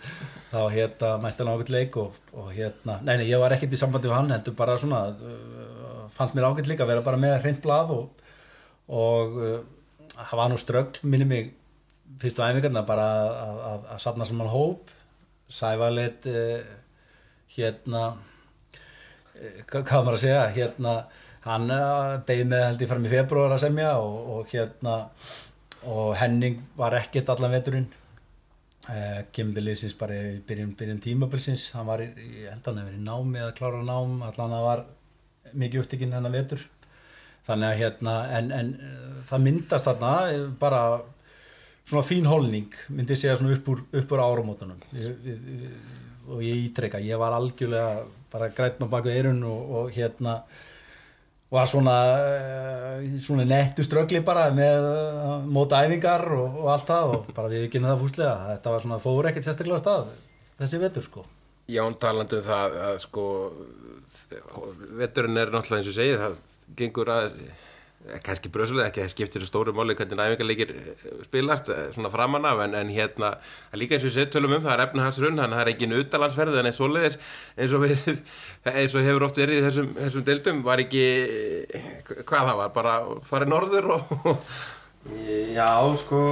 þá 0.52 0.60
hérna 0.74 1.12
mætti 1.22 1.44
hann 1.44 1.52
ákveld 1.54 1.74
leik 1.76 2.00
og, 2.02 2.16
og 2.34 2.50
hérna, 2.56 2.98
nei 3.06 3.16
nei 3.22 3.28
ég 3.30 3.42
var 3.42 3.54
ekkert 3.56 3.76
í 3.78 3.80
sambandi 3.80 4.10
við 4.10 4.18
hann 4.18 4.34
heldur 4.34 4.58
bara 4.58 4.78
svona 4.82 5.04
fannst 6.16 6.36
mér 6.36 6.50
ákveld 6.50 6.72
líka 6.72 6.88
að 6.88 6.94
vera 6.96 7.06
bara 7.06 7.22
með 7.22 7.38
hreint 7.44 7.62
blað 7.64 7.94
og, 7.96 8.26
og 8.90 9.38
það 10.18 10.38
var 10.42 10.52
nú 10.52 10.58
strögl 10.60 11.06
minni 11.08 11.28
mig 11.30 11.54
fyrstu 12.22 12.44
æfingarna 12.46 12.84
bara 12.88 13.08
að, 13.42 13.88
að 13.96 14.02
safna 14.04 14.28
saman 14.28 14.52
hóp. 14.52 14.92
Sævalit 15.52 16.28
uh, 16.32 16.60
hérna 17.52 18.04
eh, 19.36 19.64
hvað 19.68 20.06
maður 20.06 20.18
að 20.18 20.22
segja? 20.24 20.44
Hérna 20.56 20.96
hann 21.44 21.74
uh, 21.74 22.20
beði 22.28 22.46
með 22.48 22.68
held 22.70 22.86
ég 22.86 22.92
fram 22.94 23.08
í 23.08 23.12
februar 23.12 23.56
að 23.58 23.66
semja 23.66 23.96
og, 24.00 24.20
og 24.36 24.54
hérna 24.54 25.00
og 25.92 26.14
Henning 26.20 26.62
var 26.78 26.96
ekkert 27.00 27.34
allan 27.34 27.56
veturinn. 27.56 27.90
Kemur 29.34 29.56
til 29.56 29.64
liðsins 29.66 29.94
bara 29.98 30.16
í 30.18 30.40
byrjun, 30.46 30.74
byrjun 30.78 31.00
tímabilsins. 31.02 31.68
Hann 31.74 31.88
var, 31.88 32.02
í, 32.02 32.10
ég 32.44 32.50
held 32.50 32.62
að 32.66 32.68
hann 32.70 32.80
hefur 32.82 32.90
verið 32.90 33.02
í 33.02 33.06
námi 33.06 33.42
eða 33.42 33.56
klára 33.58 33.82
nám, 33.86 34.16
allan 34.26 34.56
að 34.58 34.66
var 34.66 34.84
mikið 35.58 35.84
upptikinn 35.84 36.16
hennar 36.16 36.34
vetur. 36.34 36.64
Þannig 37.48 37.68
að 37.68 37.80
hérna, 37.82 38.16
en, 38.38 38.52
en 38.54 38.72
uh, 38.78 39.22
það 39.30 39.44
myndast 39.48 39.88
þarna 39.90 40.12
eh, 40.30 40.46
bara 40.62 40.82
svona 41.92 42.08
fín 42.08 42.28
holning, 42.30 42.72
myndi 42.90 43.18
segja 43.20 43.38
svona 43.40 43.56
upp 43.58 43.70
úr, 43.74 43.86
upp 44.02 44.16
úr 44.16 44.24
áramótunum. 44.24 44.82
Og 46.32 46.44
ég 46.46 46.66
ítreka, 46.70 47.02
ég 47.04 47.20
var 47.20 47.36
algjörlega 47.36 48.04
bara 48.32 48.52
grætn 48.56 48.88
á 48.88 48.92
baku 48.92 49.12
eirun 49.12 49.42
og, 49.44 49.72
og 49.78 49.96
hérna 49.96 50.40
var 51.52 51.68
svona, 51.68 51.96
eh, 52.24 53.20
svona 53.20 53.44
nettu 53.44 53.84
ströggli 53.84 54.22
bara 54.24 54.48
með 54.56 54.86
uh, 54.88 55.32
móta 55.44 55.82
æfingar 55.84 56.24
og, 56.32 56.62
og 56.64 56.70
allt 56.72 56.88
það 56.88 57.16
og 57.16 57.32
bara 57.36 57.52
við 57.52 57.66
ekki 57.68 57.82
það 57.84 58.04
fúslega, 58.06 58.36
þetta 58.54 58.76
var 58.76 58.86
svona 58.86 59.00
fóður 59.04 59.30
ekkert 59.32 59.48
sérstaklega 59.50 59.82
stað 59.82 60.14
þessi 60.62 60.80
vetur 60.80 61.08
sko. 61.08 61.26
Jón 61.72 61.98
talandi 62.00 62.40
um 62.40 62.46
það 62.46 62.78
að 62.86 63.02
sko 63.04 63.26
veturinn 65.02 65.42
er 65.42 65.52
náttúrulega 65.52 65.82
eins 65.82 65.92
og 65.92 65.98
segið 65.98 66.24
það 66.24 66.40
gengur 66.80 67.12
að 67.12 67.28
eh, 67.34 67.61
kannski 68.26 68.50
bröðsulega 68.52 68.90
ekki, 68.90 69.04
það 69.04 69.12
skiptir 69.14 69.44
stóru 69.46 69.74
máli 69.76 69.96
hvernig 69.98 70.18
næfingarleikir 70.18 70.72
eh, 70.74 71.02
spilast 71.28 71.70
eh, 71.70 71.84
svona 71.94 72.10
framan 72.14 72.48
af 72.50 72.64
en, 72.66 72.76
en 72.80 72.90
hérna 72.94 73.34
líka 73.78 73.96
eins 73.96 74.06
og 74.06 74.10
við 74.10 74.16
setjum 74.18 74.56
um 74.58 74.64
það 74.64 74.74
er 74.74 74.84
efnahagsrunn 74.88 75.42
þannig 75.42 75.56
að 75.56 75.60
það 75.60 75.64
er 75.66 75.72
ekki 75.74 76.00
utalansferð 76.02 76.58
en 76.60 76.70
eins 76.72 76.82
og 76.82 76.96
leiðis 76.96 77.20
eins 77.58 77.76
og, 77.78 77.86
við, 77.86 78.24
eins 78.82 78.96
og 78.96 79.06
hefur 79.08 79.28
oft 79.28 79.42
verið 79.42 79.60
í 79.60 79.66
þessum, 79.68 79.92
þessum 80.00 80.26
deildum 80.32 80.64
var 80.66 80.84
ekki 80.84 81.06
hvað 82.26 82.50
það 82.50 82.62
var, 82.62 82.74
bara 82.80 82.96
farið 83.30 83.54
norður 83.54 83.92
og 83.98 84.16
Já, 85.56 85.70
sko, 85.98 86.24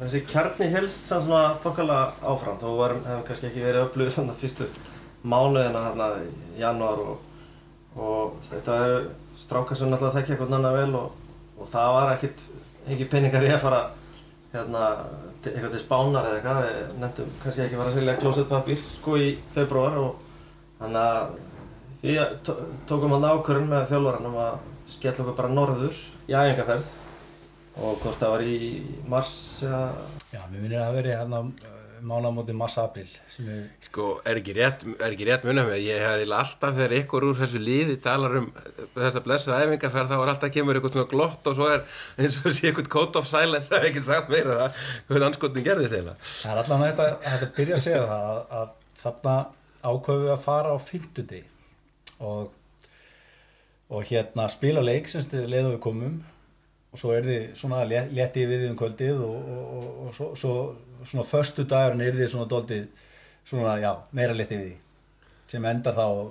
þessi 0.00 0.22
kjarni 0.26 0.66
helst 0.72 1.10
samt 1.10 1.28
svona 1.28 1.58
þokkala 1.62 1.98
áfram 2.26 2.58
þó 2.58 2.68
hefum 2.82 3.26
kannski 3.28 3.50
ekki 3.50 3.66
verið 3.66 3.86
öflugur 3.86 4.16
hann 4.18 4.32
fyrstu 4.40 4.70
mánuðina 5.22 5.84
hérna 5.86 6.08
í 6.22 6.62
janúar 6.62 7.02
og, 7.04 7.26
og 7.94 8.40
þetta 8.48 8.78
er 8.86 8.96
strákar 9.42 9.78
sem 9.78 9.90
náttúrulega 9.92 10.16
þekkja 10.20 10.34
eitthvað 10.36 10.56
annað 10.58 10.76
vel 10.78 10.94
og, 11.00 11.18
og 11.58 11.68
það 11.72 11.92
var 11.96 12.12
ekkit 12.16 12.44
ekki 12.92 13.08
peningar 13.12 13.46
í 13.46 13.52
að 13.54 13.62
fara 13.66 13.82
hérna 14.52 14.82
eitthvað 15.42 15.72
til 15.76 15.80
spánar 15.82 16.26
eða 16.28 16.38
eitthvað. 16.38 16.64
Við 16.66 16.98
nefndum 17.02 17.30
kannski 17.42 17.62
ekki 17.64 17.76
að 17.76 17.80
fara 17.82 17.92
að 17.92 17.98
selja 17.98 18.16
klósettpapír 18.22 18.82
sko 18.98 19.16
í 19.20 19.28
februar 19.54 19.98
og 20.02 20.26
þannig 20.80 21.02
að 21.02 21.36
við 22.02 22.20
tó- 22.48 22.58
tókum 22.90 23.14
hann 23.16 23.28
ákvörðun 23.30 23.70
með 23.70 23.86
þjálfaranum 23.92 24.36
að 24.42 24.58
skella 24.92 25.22
okkur 25.24 25.38
bara 25.38 25.52
norður 25.56 26.00
í 26.28 26.34
æfingarferð 26.34 26.98
og 27.82 28.02
hvort 28.02 28.18
það 28.20 28.32
var 28.34 28.42
í 28.44 28.56
mars 29.08 29.34
eða 29.64 29.82
Já, 30.34 30.40
mér 30.50 30.58
minnir 30.64 30.82
að 30.82 30.96
veri 30.98 31.14
hérna 31.16 31.38
mánamóti 32.06 32.54
massa-april 32.56 33.08
sem 33.30 33.48
er 33.52 33.62
Sko, 33.86 34.06
er 34.28 34.40
ekki 34.40 34.54
rétt, 34.56 34.84
er 34.96 35.12
ekki 35.12 35.26
rétt 35.28 35.46
munum 35.46 35.68
með, 35.68 35.82
ég 35.84 36.02
eiginlega 36.02 36.40
alltaf 36.42 36.74
þegar 36.76 36.94
ykkur 36.98 37.26
úr 37.28 37.38
þessu 37.38 37.60
liði 37.62 37.96
talar 38.02 38.38
um 38.40 38.48
þessa 38.96 39.22
blessaða 39.24 39.66
æfingarferð 39.66 40.12
þá 40.12 40.16
er 40.18 40.32
alltaf 40.32 40.54
kemur 40.54 40.78
eitthvað 40.78 40.96
svona 40.96 41.10
glott 41.12 41.50
og 41.50 41.58
svo 41.58 41.68
er 41.70 41.84
eins 42.18 42.40
og 42.42 42.56
sé 42.56 42.70
eitthvað 42.70 42.90
code 42.96 43.22
of 43.22 43.28
silence, 43.30 43.68
það 43.70 43.78
er 43.78 43.88
ekkert 43.90 44.08
sagt 44.08 44.32
meira 44.32 44.58
það, 44.62 44.82
hvað 45.10 45.28
anskotin 45.28 45.68
gerðist 45.68 45.96
eiginlega. 45.96 46.30
Það 46.32 46.54
er 46.54 46.62
allan 46.64 46.84
hægt 46.86 47.04
að, 47.04 47.14
að 47.32 47.46
byrja 47.60 47.78
að 47.78 47.84
segja 47.86 48.02
það 48.10 48.26
að, 48.32 48.42
að 48.60 48.74
þarna 49.02 49.36
ákveðum 49.82 50.26
við 50.26 50.34
að 50.34 50.44
fara 50.46 50.74
á 50.74 50.78
fimmtundi 50.82 51.40
og, 52.22 52.52
og 53.92 54.10
hérna 54.10 54.50
spila 54.52 54.84
leik 54.84 55.10
sem 55.10 55.24
þið 55.26 55.48
leiðum 55.50 55.74
við 55.76 55.82
komum 55.86 56.20
og 56.92 57.00
svo 57.00 57.14
er 57.16 57.26
þið 57.26 57.44
svona 57.56 57.82
létti 57.88 58.44
við 58.48 58.68
um 58.68 58.76
kvöldið 58.78 59.24
og, 59.24 59.50
og, 59.56 59.64
og, 59.78 59.90
og 60.06 60.14
svo, 60.16 60.28
svo 60.36 60.54
svona 61.08 61.26
förstu 61.26 61.64
dagurinn 61.68 62.04
er 62.04 62.16
þið 62.20 62.32
svona 62.34 62.50
doldið 62.52 62.86
svona 63.48 63.78
já, 63.82 63.92
meira 64.12 64.36
létti 64.36 64.60
við 64.60 64.74
sem 65.50 65.64
endar 65.68 65.96
þá 65.96 66.06
uh, 66.06 66.30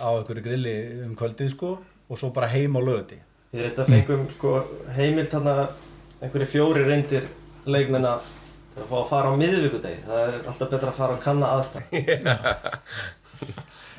á 0.00 0.08
einhverju 0.16 0.44
grilli 0.44 0.76
um 1.06 1.14
kvöldið 1.18 1.52
sko 1.54 1.76
og 2.08 2.20
svo 2.20 2.32
bara 2.34 2.50
heim 2.52 2.76
á 2.76 2.80
lögati 2.80 3.20
Við 3.48 3.62
reynda 3.64 3.84
fengum 3.88 4.26
sko 4.28 4.50
heimilt 4.92 5.32
hann 5.32 5.46
einhverju 5.48 6.48
fjóri 6.52 6.82
reyndir 6.84 7.28
leikmenna 7.64 8.18
til 8.74 8.82
að 8.82 8.90
fá 8.90 8.96
að 8.98 9.08
fara 9.08 9.30
á 9.32 9.40
miðvíkudegi. 9.40 10.02
Það 10.04 10.20
er 10.24 10.34
alltaf 10.50 10.68
betra 10.74 10.90
að 10.92 10.98
fara 10.98 11.16
að 11.16 11.22
kanna 11.24 11.46
aðstæð. 11.56 11.84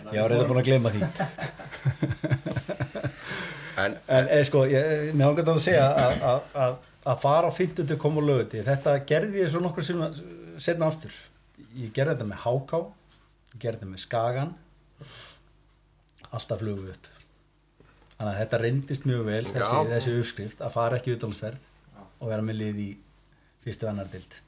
Var 0.10 0.30
reyða 0.34 0.46
búin 0.52 0.62
að 0.62 0.70
gleyma 0.70 0.94
því 0.94 1.02
En, 3.80 3.98
En 4.08 4.30
eða 4.30 4.46
sko, 4.48 4.64
ég, 4.70 5.10
mér 5.14 5.30
hangar 5.30 5.48
það 5.48 5.60
að 5.60 5.66
segja 5.66 5.86
að, 7.06 7.20
fara 7.22 7.50
á 7.50 7.52
50. 7.56 7.96
kom 8.02 8.20
og 8.22 8.28
löguti, 8.28 8.64
þetta 8.66 8.96
gerði 9.10 9.44
ég 9.44 9.52
svo 9.54 9.62
nokkur 9.64 9.86
sem 9.86 10.02
setna 10.62 10.90
aftur. 10.90 11.16
Ég 11.78 11.94
gerði 11.96 12.16
þetta 12.16 12.28
með 12.30 12.44
háká, 12.46 12.82
ég 13.54 13.64
gerði 13.64 13.80
þetta 13.80 13.92
með 13.94 14.04
skagan, 14.04 14.54
alltaf 16.30 16.62
flugu 16.62 16.92
upp. 16.94 17.10
Þannig 18.18 18.34
að 18.34 18.40
þetta 18.42 18.60
reyndist 18.60 19.08
mjög 19.08 19.26
vel, 19.30 19.44
þessi, 19.48 19.82
þessi 19.94 20.16
uppskrift, 20.20 20.62
að 20.66 20.76
fara 20.76 21.00
ekki 21.00 21.16
utalansferð 21.16 21.68
og 22.20 22.28
vera 22.28 22.44
með 22.44 22.58
lið 22.60 22.84
í 22.84 22.90
fyrstu 23.64 23.88
annardild. 23.88 24.40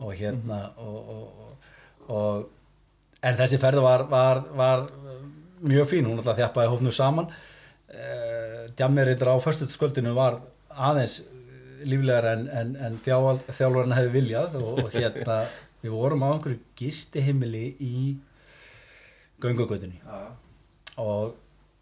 Og 0.00 0.14
hérna, 0.16 0.60
og, 0.80 1.10
og, 1.14 1.40
og, 1.44 1.70
og, 2.14 2.44
en 3.26 3.38
þessi 3.40 3.58
ferð 3.60 3.82
var, 3.84 4.06
var, 4.08 4.44
var 4.56 4.86
mjög 5.60 5.90
fín, 5.90 6.06
hún 6.08 6.20
alltaf 6.20 6.38
þjappaði 6.38 6.72
hófnu 6.72 6.92
saman 6.94 7.28
uh, 7.90 8.64
djammeritur 8.78 9.32
á 9.32 9.36
föstudskvöldinu 9.42 10.14
var 10.16 10.40
aðeins 10.70 11.20
eh, 11.20 11.84
líflegar 11.88 12.28
en, 12.32 12.46
en, 12.48 12.72
en 12.78 12.98
þjál, 13.04 13.40
þjálfarinn 13.50 13.96
hefði 13.96 14.14
viljað 14.14 14.56
og, 14.60 14.82
og 14.84 14.94
hérna 14.94 15.42
við 15.82 15.94
vorum 15.96 16.24
á 16.24 16.28
einhverju 16.32 16.60
gistihimili 16.78 17.66
í 17.80 18.00
göngugötunni. 19.40 20.00
Og 21.00 21.36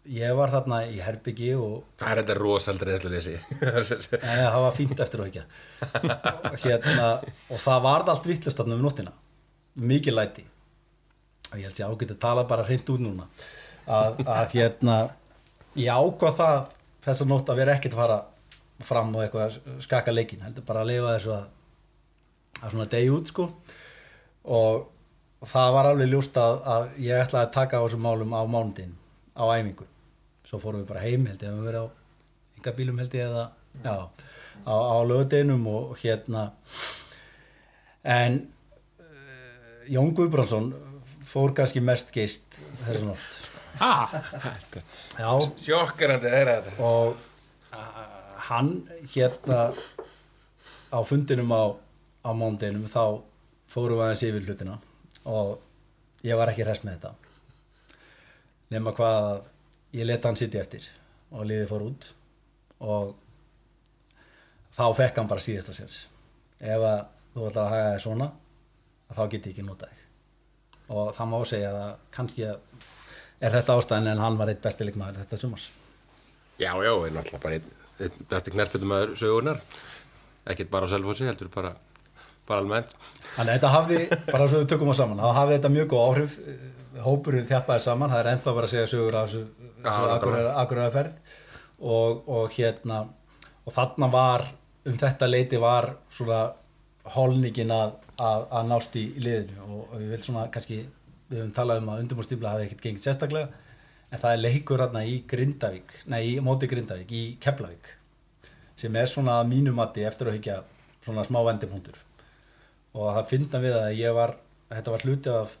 ég 0.09 0.35
var 0.37 0.51
þarna 0.53 0.81
í 0.89 0.99
herbyggi 1.03 1.51
og 1.59 1.83
það 1.99 2.11
er 2.11 2.21
þetta 2.21 2.37
rosaldri 2.39 2.95
leysi. 3.13 3.35
Nei, 4.23 4.37
það 4.39 4.61
var 4.65 4.77
fínt 4.77 5.03
eftir 5.03 5.23
og 5.23 5.29
ekki 5.29 5.43
og, 5.43 6.55
hérna, 6.63 7.09
og 7.49 7.61
það 7.65 7.83
varð 7.85 8.13
allt 8.13 8.29
vittlust 8.29 8.61
þarna 8.61 8.79
um 8.79 8.85
nóttina. 8.87 9.13
Mikið 9.79 10.15
læti. 10.15 10.45
Og 11.49 11.59
ég 11.59 11.67
held 11.67 11.77
sér 11.77 11.91
ágætt 11.91 12.15
að 12.15 12.21
tala 12.23 12.45
bara 12.49 12.65
hreint 12.67 12.89
út 12.93 13.03
núna. 13.03 13.27
Að, 13.89 14.21
að 14.25 14.55
hérna 14.55 14.97
ég 15.79 15.89
ákvað 15.89 16.37
það 16.39 16.59
þess 17.05 17.23
að 17.23 17.31
nótt 17.31 17.49
að 17.51 17.59
vera 17.61 17.75
ekkert 17.75 17.95
að 17.95 18.01
fara 18.03 18.19
fram 18.87 19.11
og 19.15 19.23
eitthvað 19.23 19.45
að 19.45 19.83
skaka 19.83 20.13
leikin 20.13 20.43
heldur 20.45 20.65
bara 20.67 20.83
að 20.83 20.91
lifa 20.93 21.13
þessu 21.15 21.35
að, 21.35 21.45
að 22.61 22.73
svona 22.73 22.89
degi 22.93 23.13
út 23.15 23.31
sko. 23.31 23.47
Og, 24.49 24.81
og 25.39 25.51
það 25.51 25.71
var 25.75 25.89
alveg 25.91 26.11
ljóst 26.13 26.39
að, 26.39 26.59
að 26.73 26.89
ég 27.05 27.23
ætlaði 27.23 27.45
að 27.45 27.55
taka 27.57 27.79
á 27.79 27.83
þessum 27.85 28.05
málum 28.07 28.35
á 28.35 28.41
mánudin 28.47 28.95
á 29.35 29.43
æfingu. 29.51 29.87
Svo 30.47 30.61
fórum 30.61 30.83
við 30.83 30.91
bara 30.91 31.03
heim 31.03 31.27
held 31.29 31.43
ég 31.43 31.51
að 31.51 31.59
við 31.59 31.69
verið 31.69 31.85
á 31.85 31.87
enga 32.59 32.75
bílum 32.75 32.99
held 33.03 33.15
ég 33.15 33.27
eða 33.27 33.45
já, 33.83 33.95
á, 34.67 34.73
á 34.75 34.97
lögadeinum 35.07 35.67
og, 35.71 35.93
hérna. 36.01 36.49
En 38.03 38.41
uh, 39.03 39.85
Jón 39.91 40.15
Guðbrandsson 40.15 40.73
fór 41.29 41.53
kannski 41.55 41.83
mest 41.83 42.15
geist 42.15 42.57
þessu 42.87 43.05
nótt 43.05 43.58
Ah, 43.79 44.09
já, 45.19 45.29
Sjokkerandi 45.63 46.27
er 46.27 46.49
þetta. 46.51 46.73
og 46.83 47.15
uh, 47.71 48.01
hann 48.49 48.71
hérna 49.13 49.59
á 50.91 50.99
fundinum 51.07 51.51
á, 51.55 51.63
á 52.27 52.29
mánudeinum 52.35 52.87
þá 52.91 53.21
fórum 53.69 53.99
við 54.01 54.05
aðeins 54.07 54.25
yfir 54.27 54.47
hlutina 54.49 54.75
og 55.29 55.59
ég 56.25 56.35
var 56.39 56.51
ekki 56.51 56.65
hress 56.67 56.83
með 56.83 56.97
þetta. 56.97 57.13
Nema 58.73 58.93
hvað 58.97 59.19
að 59.29 59.47
ég 59.99 60.09
leta 60.09 60.27
hann 60.29 60.39
sitja 60.39 60.61
eftir 60.65 60.85
og 61.31 61.47
liðið 61.47 61.71
fór 61.71 61.85
út 61.87 62.09
og 62.83 63.15
þá 64.75 64.85
fekk 64.99 65.21
hann 65.21 65.29
bara 65.31 65.43
síðasta 65.45 65.75
sérs 65.77 66.01
ef 66.59 66.83
að 66.83 67.01
þú 67.33 67.47
ætlar 67.47 67.65
að 67.65 67.73
haga 67.77 67.95
þig 67.95 68.03
svona 68.03 68.29
þá 69.15 69.23
get 69.31 69.47
ég 69.47 69.53
ekki 69.53 69.65
nota 69.65 69.87
þig. 69.89 70.05
Og 70.89 71.11
það 71.15 71.29
má 71.31 71.37
segja 71.45 71.71
að 71.77 71.91
kannski 72.13 72.45
er 73.39 73.53
þetta 73.55 73.77
ástæðin 73.79 74.13
en 74.13 74.23
hann 74.23 74.39
var 74.39 74.51
eitt 74.51 74.63
besti 74.63 74.87
leikmaður 74.87 75.23
þetta 75.23 75.41
sumars 75.43 75.69
Já, 76.59 76.73
já, 76.83 76.91
er 76.91 77.13
náttúrulega 77.15 77.43
bara 77.43 77.55
einn 77.55 77.75
ein 78.03 78.25
besti 78.31 78.53
knertbyttum 78.53 78.95
aður 78.95 79.13
sögurnar. 79.19 79.61
Ekkert 80.49 80.71
bara 80.71 80.87
á 80.87 80.91
Selfossi, 80.91 81.27
heldur 81.27 81.51
bara, 81.53 81.73
bara 82.47 82.63
almennt. 82.63 82.93
Þannig 83.35 83.51
að 83.51 83.55
þetta 83.57 83.71
hafði, 83.73 83.99
bara 84.29 84.47
svo 84.47 84.61
við 84.61 84.69
tökum 84.73 84.91
á 84.93 84.95
saman, 84.99 85.21
þá 85.23 85.39
hafði 85.39 85.57
þetta 85.57 85.71
mjög 85.75 85.89
góð 85.93 86.05
áhrif, 86.05 86.37
hópurinn 87.05 87.49
þjappaði 87.49 87.85
saman, 87.85 88.13
það 88.13 88.21
er 88.23 88.31
ennþá 88.33 88.55
bara 88.57 88.69
að 88.69 88.73
segja 88.73 88.91
sögur 88.93 89.17
af 89.19 89.27
þessu, 89.29 89.43
þessu 89.83 90.07
nákvæmlega. 90.11 90.53
akureyra 90.63 90.93
ferð 90.95 91.35
og, 91.79 92.23
og 92.37 92.55
hérna, 92.55 93.01
og 93.65 93.75
þarna 93.75 94.11
var, 94.15 94.47
um 94.89 94.97
þetta 95.03 95.29
leiti 95.29 95.61
var 95.61 95.91
svona 96.11 96.41
holningin 97.15 97.71
að, 97.73 97.93
að, 98.19 98.47
að 98.59 98.71
nást 98.71 98.97
í 98.99 99.05
liðinu 99.19 99.67
og, 99.67 99.83
og 99.85 100.01
ég 100.03 100.15
vil 100.15 100.23
svona 100.23 100.47
kannski, 100.53 100.81
við 101.29 101.43
höfum 101.43 101.55
talað 101.55 101.83
um 101.83 101.93
að 101.93 102.03
undirbúrstífla 102.03 102.53
hafi 102.55 102.67
ekkert 102.67 102.83
gengið 102.87 103.05
sérstaklega, 103.05 103.63
en 104.09 104.21
það 104.21 104.35
er 104.35 104.43
leikur 104.43 104.83
hérna 104.83 105.05
í 105.05 105.15
Grindavík, 105.29 105.95
nei, 106.09 106.21
í 106.33 106.35
móti 106.43 106.69
Grindavík, 106.69 107.13
í 107.13 107.23
Keflavík, 107.41 107.93
sem 108.79 108.95
er 108.97 109.09
svona 109.11 109.39
að 109.39 109.49
mínu 109.53 109.73
mati 109.77 110.05
eftir 110.07 110.31
að 110.31 110.39
higgja 110.39 110.59
svona 111.05 111.25
smá 111.27 111.41
vendipunktur. 111.45 111.97
Og 112.97 113.11
það 113.13 113.27
finna 113.29 113.61
við 113.61 113.75
að 113.77 113.97
ég 113.99 114.15
var 114.17 114.39
þetta 114.69 114.93
var 114.93 115.05
hluti 115.05 115.33
af, 115.33 115.57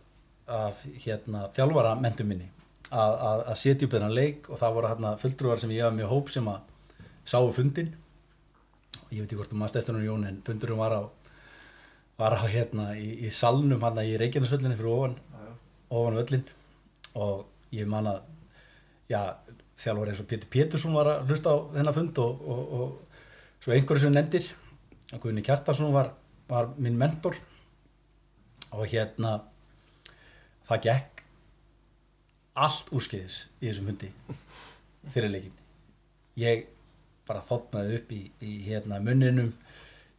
af 0.49 0.81
hérna, 1.05 1.45
þjálfara 1.55 1.93
mentum 1.99 2.29
minni 2.29 2.49
að, 2.89 3.13
að, 3.13 3.45
að 3.51 3.59
setja 3.61 3.87
upp 3.87 3.95
þennan 3.95 4.15
leik 4.17 4.49
og 4.49 4.61
það 4.61 4.75
voru 4.77 4.91
hérna 4.91 5.15
fulltrúar 5.21 5.61
sem 5.61 5.73
ég 5.73 5.85
hafa 5.85 5.97
mjög 5.97 6.13
hóp 6.13 6.33
sem 6.33 6.49
að 6.49 6.99
sáu 7.29 7.49
fundin 7.53 7.93
og 8.99 9.13
ég 9.13 9.21
veit 9.21 9.27
ekki 9.27 9.39
hvort 9.39 9.53
þú 9.53 9.61
maður 9.61 9.81
eftir 9.81 9.97
hún 9.97 10.05
Jón 10.07 10.27
en 10.29 10.41
fundurum 10.45 10.81
var 10.81 10.97
á 10.97 11.01
var 12.19 12.35
á 12.35 12.43
hérna 12.51 12.91
í, 12.99 13.09
í 13.25 13.33
salnum 13.33 13.81
hérna 13.81 14.05
í 14.05 14.15
Reykjanesvöllinni 14.19 14.77
fyrir 14.79 14.93
ofan 14.93 15.17
ofan 15.89 16.17
völlin 16.19 16.45
og 17.19 17.45
ég 17.75 17.89
man 17.89 18.09
að 18.09 18.19
já, 19.09 19.21
þjálfur 19.79 20.11
eins 20.11 20.23
og 20.23 20.29
Pétur 20.29 20.51
Pétursson 20.53 20.97
var 20.97 21.11
að 21.13 21.29
hlusta 21.31 21.53
á 21.53 21.57
þennan 21.75 21.97
fund 21.97 22.23
og, 22.23 22.41
og, 22.55 22.73
og 22.79 23.63
svo 23.63 23.75
einhverju 23.75 24.03
sem 24.03 24.11
þú 24.11 24.17
nefndir 24.17 24.49
og 25.13 25.23
Guðni 25.23 25.45
Kjartarsson 25.45 25.93
var, 25.93 26.11
var 26.49 26.73
minn 26.77 26.97
mentor. 26.99 27.37
Og 28.69 28.85
hérna 28.91 29.39
það 30.69 30.83
gekk 30.85 31.23
allt 32.59 32.91
úrskeiðis 32.93 33.47
í 33.57 33.69
þessum 33.69 33.89
hundi 33.89 34.11
fyrir 35.09 35.31
leikin 35.33 35.59
ég 36.39 36.67
bara 37.29 37.43
þotnaði 37.45 37.99
upp 37.99 38.13
í, 38.13 38.21
í 38.41 38.53
hérna 38.65 38.99
munninum. 39.03 39.51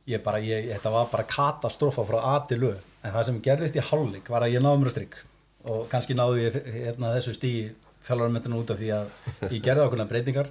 Ég 0.09 0.22
bara, 0.24 0.40
ég, 0.42 0.70
þetta 0.72 0.92
var 0.94 1.11
bara 1.11 1.26
katastrófa 1.28 2.04
frá 2.06 2.18
A 2.33 2.37
til 2.48 2.62
Ö. 2.66 2.72
En 3.04 3.14
það 3.14 3.26
sem 3.28 3.42
gerðist 3.44 3.76
í 3.78 3.85
hálfleik 3.85 4.30
var 4.30 4.44
að 4.44 4.56
ég 4.56 4.64
að 4.66 4.90
strikk 4.94 5.18
og 5.68 5.86
kannski 5.92 6.16
náði 6.16 6.46
ég 6.46 6.58
hérna, 6.72 7.14
þessu 7.16 7.34
stíi 7.36 7.70
fjálfararmentinu 8.06 8.60
út 8.62 8.72
af 8.72 8.80
því 8.80 8.92
að 8.96 9.10
ég 9.50 9.64
gerði 9.64 9.84
ákveðna 9.84 10.08
breytingar 10.08 10.48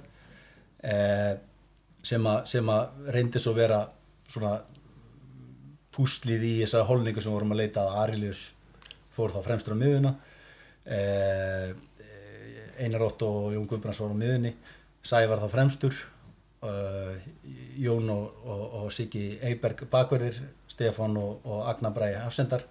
eh, 0.86 1.32
sem, 2.06 2.26
a, 2.26 2.36
sem 2.46 2.70
að 2.70 3.10
reyndi 3.16 3.42
svo 3.42 3.54
vera 3.56 3.82
svona 4.30 4.60
púslið 5.90 6.46
í 6.46 6.54
þessari 6.62 6.86
holningu 6.86 7.22
sem 7.22 7.34
vorum 7.34 7.56
að 7.56 7.64
leita 7.64 7.84
að 7.86 7.98
Arilius 8.04 8.44
fór 9.10 9.34
þá 9.34 9.40
fremstur 9.48 9.74
á 9.74 9.82
miðuna 9.82 10.14
eh, 10.86 11.72
Einar 12.80 13.08
Ótt 13.08 13.26
og 13.26 13.50
Jón 13.54 13.66
Guðbrands 13.68 14.00
voru 14.00 14.14
á 14.16 14.22
miðunni 14.22 14.54
Sævar 15.04 15.40
þá 15.40 15.48
fremstur 15.52 15.96
uh, 16.64 17.16
Jón 17.80 18.08
og, 18.12 18.42
og, 18.44 18.62
og 18.80 18.92
Siggi 18.92 19.38
Eiberg 19.44 19.86
bakverðir 19.90 20.38
Stefán 20.70 21.16
og, 21.20 21.40
og 21.44 21.66
Agnar 21.70 21.94
Bræði 21.96 22.20
afsendar 22.20 22.64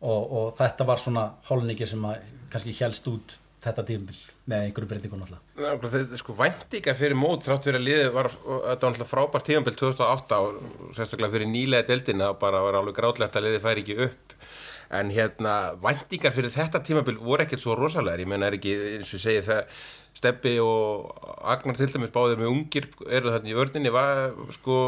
og, 0.00 0.22
og 0.38 0.54
þetta 0.58 0.86
var 0.88 1.02
svona 1.02 1.26
holningi 1.48 1.88
sem 1.88 2.04
að 2.08 2.32
kannski 2.52 2.76
helst 2.80 3.08
út 3.10 3.38
þetta 3.66 3.84
tímbil 3.86 4.16
með 4.46 4.66
einhverju 4.66 4.90
breytingun 4.90 5.24
alltaf 5.24 5.40
Nákvæmlega, 5.56 5.90
þetta 5.96 6.16
er 6.16 6.20
sko 6.20 6.36
væntinga 6.38 6.94
fyrir 6.98 7.18
mót 7.18 7.46
þrátt 7.46 7.66
fyrir 7.66 7.80
að 7.80 7.86
liðið 7.88 8.10
var, 8.14 8.28
þetta 8.30 8.62
var 8.68 8.76
náttúrulega 8.76 9.10
frábært 9.10 9.48
tímanbill 9.48 9.78
2008 9.80 10.38
og 10.44 10.94
sérstaklega 10.96 11.34
fyrir 11.34 11.50
nýlega 11.50 11.88
deildina 11.88 12.30
og 12.32 12.40
bara 12.42 12.62
var 12.62 12.78
alveg 12.80 12.98
grátlegt 13.00 13.38
að 13.38 13.48
liðið 13.48 13.64
færi 13.64 13.84
ekki 13.84 13.98
upp. 14.06 14.36
En 14.96 15.10
hérna 15.10 15.54
væntingar 15.82 16.34
fyrir 16.36 16.54
þetta 16.54 16.82
tímanbill 16.86 17.18
voru 17.18 17.42
ekkert 17.42 17.64
svo 17.64 17.74
rosalegar, 17.78 18.22
ég 18.22 18.30
menna 18.30 18.50
er 18.52 18.58
ekki 18.60 18.76
eins 18.94 19.14
og 19.16 19.24
segi 19.24 19.42
það 19.48 19.80
Steppi 20.16 20.54
og 20.62 21.10
Agnar 21.44 21.76
til 21.76 21.90
dæmis 21.92 22.12
báðir 22.14 22.38
með 22.40 22.52
ungir 22.52 22.86
eru 23.04 23.34
þarna 23.34 23.50
í 23.50 23.56
vörninni, 23.56 23.90
var 23.92 24.30
sko 24.54 24.78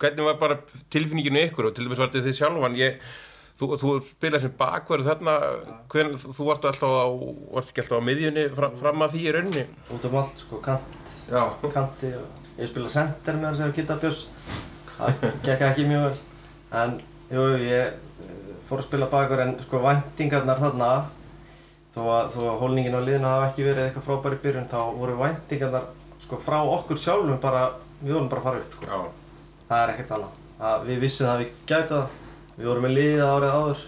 hvernig 0.00 0.24
var 0.30 0.38
bara 0.40 0.62
tilfinninginu 0.94 1.42
ykkur 1.48 1.68
og 1.68 1.76
til 1.76 1.88
dæmis 1.88 2.00
var 2.00 2.08
þetta 2.08 2.30
þið 2.30 2.38
sjálfan, 2.38 2.78
ég 2.80 3.02
Þú, 3.62 3.76
þú 3.78 3.90
spilaði 4.08 4.42
sem 4.42 4.54
bakverð 4.58 5.06
þarna, 5.06 5.32
hvern, 5.92 6.16
þú 6.18 6.46
varst 6.48 6.64
alltaf 6.66 6.94
á, 6.98 7.06
varst 7.54 7.70
ekki 7.70 7.84
alltaf 7.84 8.00
á 8.02 8.06
miðjunni 8.08 8.46
fram, 8.56 8.72
fram 8.80 9.04
að 9.06 9.12
því 9.14 9.20
í 9.22 9.34
rauninni? 9.36 9.62
út 9.94 10.06
um 10.08 10.16
allt 10.18 10.42
sko, 10.42 10.58
kant, 10.64 10.96
Já. 11.30 11.44
kanti 11.70 12.10
og 12.18 12.58
ég 12.58 12.72
spila 12.72 12.90
center 12.90 13.38
með 13.38 13.52
þess 13.52 13.64
að 13.68 13.76
geta 13.78 13.98
bjöss 14.02 14.24
það 14.96 15.26
gekk 15.46 15.64
ekki 15.68 15.86
mjög 15.92 16.08
vel 16.08 16.18
en 16.82 16.96
jú, 17.30 17.46
ég 17.62 17.92
eh, 17.92 18.52
fór 18.68 18.82
að 18.82 18.88
spila 18.88 19.10
bakur 19.12 19.44
en 19.44 19.54
sko 19.62 19.80
væntingarnar 19.84 20.60
þarna 20.60 20.90
þó 21.94 22.02
að, 22.02 22.30
þó 22.34 22.40
að 22.48 22.60
hólningin 22.64 22.96
á 22.98 23.00
liðinu 23.04 23.28
hafa 23.30 23.48
ekki 23.50 23.66
verið 23.68 23.86
eitthvað 23.86 24.08
frábæri 24.08 24.40
byrjun 24.44 24.70
þá 24.72 24.78
voru 24.98 25.18
væntingarnar 25.20 25.88
sko 26.22 26.38
frá 26.40 26.58
okkur 26.62 27.00
sjálfum 27.00 27.40
bara, 27.42 27.66
við 28.02 28.16
vorum 28.16 28.30
bara 28.32 28.42
að 28.42 28.48
fara 28.48 28.64
upp 28.64 28.76
sko. 28.76 28.90
Já. 28.90 28.98
það 29.68 29.84
er 29.84 29.94
ekkert 29.94 30.16
annað 30.18 30.40
við 30.88 31.00
vissum 31.02 31.26
það 31.26 31.34
að 31.34 31.42
við 31.42 31.54
gætu 31.72 31.94
það 31.94 32.20
við 32.58 32.68
vorum 32.68 32.86
með 32.86 32.94
liðið 32.98 33.24
árið 33.26 33.56
áður 33.58 33.82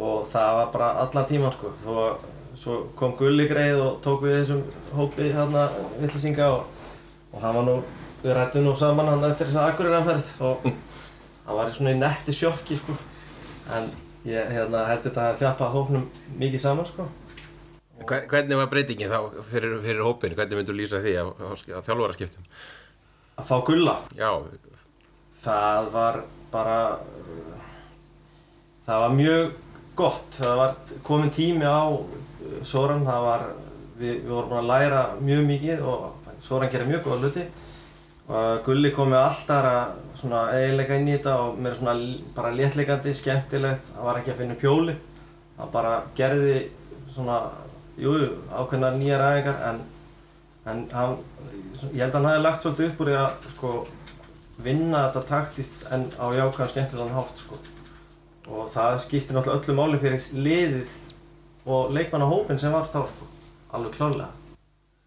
og 0.00 0.26
það 0.32 0.50
var 0.58 0.68
bara 0.74 0.90
allan 1.04 1.26
tíman 1.28 1.52
sko. 1.54 1.72
Þó 1.84 1.90
að 2.04 2.28
svo 2.60 2.76
kom 2.98 3.12
Gulli 3.18 3.46
greið 3.50 3.80
og 3.84 3.98
tók 4.04 4.24
við 4.24 4.36
þessum 4.40 4.62
hópi 4.96 5.28
hérna 5.34 5.66
vittlisinga 6.00 6.48
og, 6.56 6.64
og 7.32 7.42
hann 7.44 7.56
var 7.60 7.66
nú 7.68 7.76
við 8.24 8.34
rættum 8.36 8.64
nú 8.66 8.74
saman 8.76 9.08
hann 9.08 9.24
eftir 9.30 9.48
þessa 9.48 9.68
akkurirafærið 9.70 10.32
og 10.48 10.66
hann 11.46 11.56
var 11.60 11.70
í 11.70 11.76
svona 11.76 11.94
í 11.94 12.00
netti 12.00 12.34
sjokki 12.36 12.76
sko. 12.80 12.96
En 13.76 13.86
ég 14.28 14.50
hérna 14.52 14.82
held 14.88 15.04
þetta 15.06 15.28
að 15.30 15.38
þjapa 15.44 15.70
hópnum 15.76 16.08
mikið 16.40 16.64
saman 16.66 16.88
sko. 16.88 17.06
Hve- 18.00 18.24
Hvernig 18.32 18.56
var 18.56 18.68
breytingin 18.72 19.10
þá 19.12 19.18
fyrir, 19.52 19.76
fyrir 19.84 20.02
hópin? 20.06 20.34
Hvernig 20.36 20.56
myndu 20.62 20.74
lýsa 20.76 21.00
því 21.04 21.14
að, 21.20 21.32
að 21.44 21.84
þjálfara 21.88 22.16
skiptum? 22.16 22.46
að 23.40 23.46
fá 23.48 23.56
Gulla? 23.64 23.94
Já, 24.18 24.30
það 25.44 25.90
var 25.94 26.18
bara 26.52 26.78
það 28.90 29.02
var 29.06 29.16
mjög 29.16 29.56
gott. 29.98 30.28
Það 30.36 30.60
var 30.60 30.76
komin 31.06 31.34
tími 31.34 31.66
á 31.66 31.82
uh, 31.88 32.60
Soran. 32.66 33.06
Það 33.08 33.26
var 33.26 33.48
við, 33.96 34.14
við 34.14 34.30
vorum 34.34 34.52
búin 34.52 34.62
að 34.62 34.70
læra 34.74 35.02
mjög 35.20 35.44
mikið 35.50 35.84
og 35.90 36.32
Soran 36.40 36.72
gerir 36.72 36.90
mjög 36.90 37.04
góða 37.06 37.20
hluti. 37.24 37.50
Og 38.30 38.64
Gulli 38.66 38.92
kom 38.94 39.10
með 39.10 39.24
alltaf 39.26 39.94
svona 40.20 40.48
eiginleika 40.54 40.98
inn 40.98 41.08
í 41.08 41.16
þetta 41.16 41.32
og 41.42 41.56
mér 41.58 41.74
svona 41.74 41.94
bara 42.36 42.52
léttleikandi, 42.54 43.14
skemmtilegt. 43.18 43.88
Það 43.94 44.06
var 44.06 44.20
ekki 44.20 44.34
að 44.34 44.42
finna 44.44 44.58
pjóli 44.60 44.98
það 45.60 45.72
bara 45.74 45.94
gerði 46.16 46.58
svona 47.10 47.38
jújú, 48.00 48.30
ákveðna 48.48 48.92
nýjar 48.96 49.24
æfingar. 49.26 49.58
En, 49.70 49.80
en 50.70 50.84
hann, 50.94 51.16
ég 51.92 52.04
held 52.04 52.14
að 52.14 52.18
hann 52.18 52.30
hafi 52.30 52.44
lagt 52.44 52.64
svolítið 52.64 52.90
upp 52.90 53.02
úr 53.02 53.10
því 53.10 53.18
að 53.20 53.50
sko 53.54 53.72
vinna 54.60 55.04
þetta 55.08 55.26
taktist 55.28 55.82
en 55.94 56.06
á 56.20 56.26
jákvæðan 56.36 56.72
skemmtilegan 56.74 57.16
hátt 57.16 57.44
sko. 57.44 57.60
Og 58.50 58.68
það 58.74 58.98
skiptir 59.04 59.36
náttúrulega 59.36 59.62
öllu 59.62 59.78
máli 59.78 60.02
fyrir 60.02 60.28
liðið 60.34 60.98
og 61.70 61.92
leikmannahópin 61.94 62.58
sem 62.60 62.72
var 62.74 62.88
þá 62.90 63.02
sko. 63.10 63.28
alveg 63.76 63.96
klárlega 63.98 64.36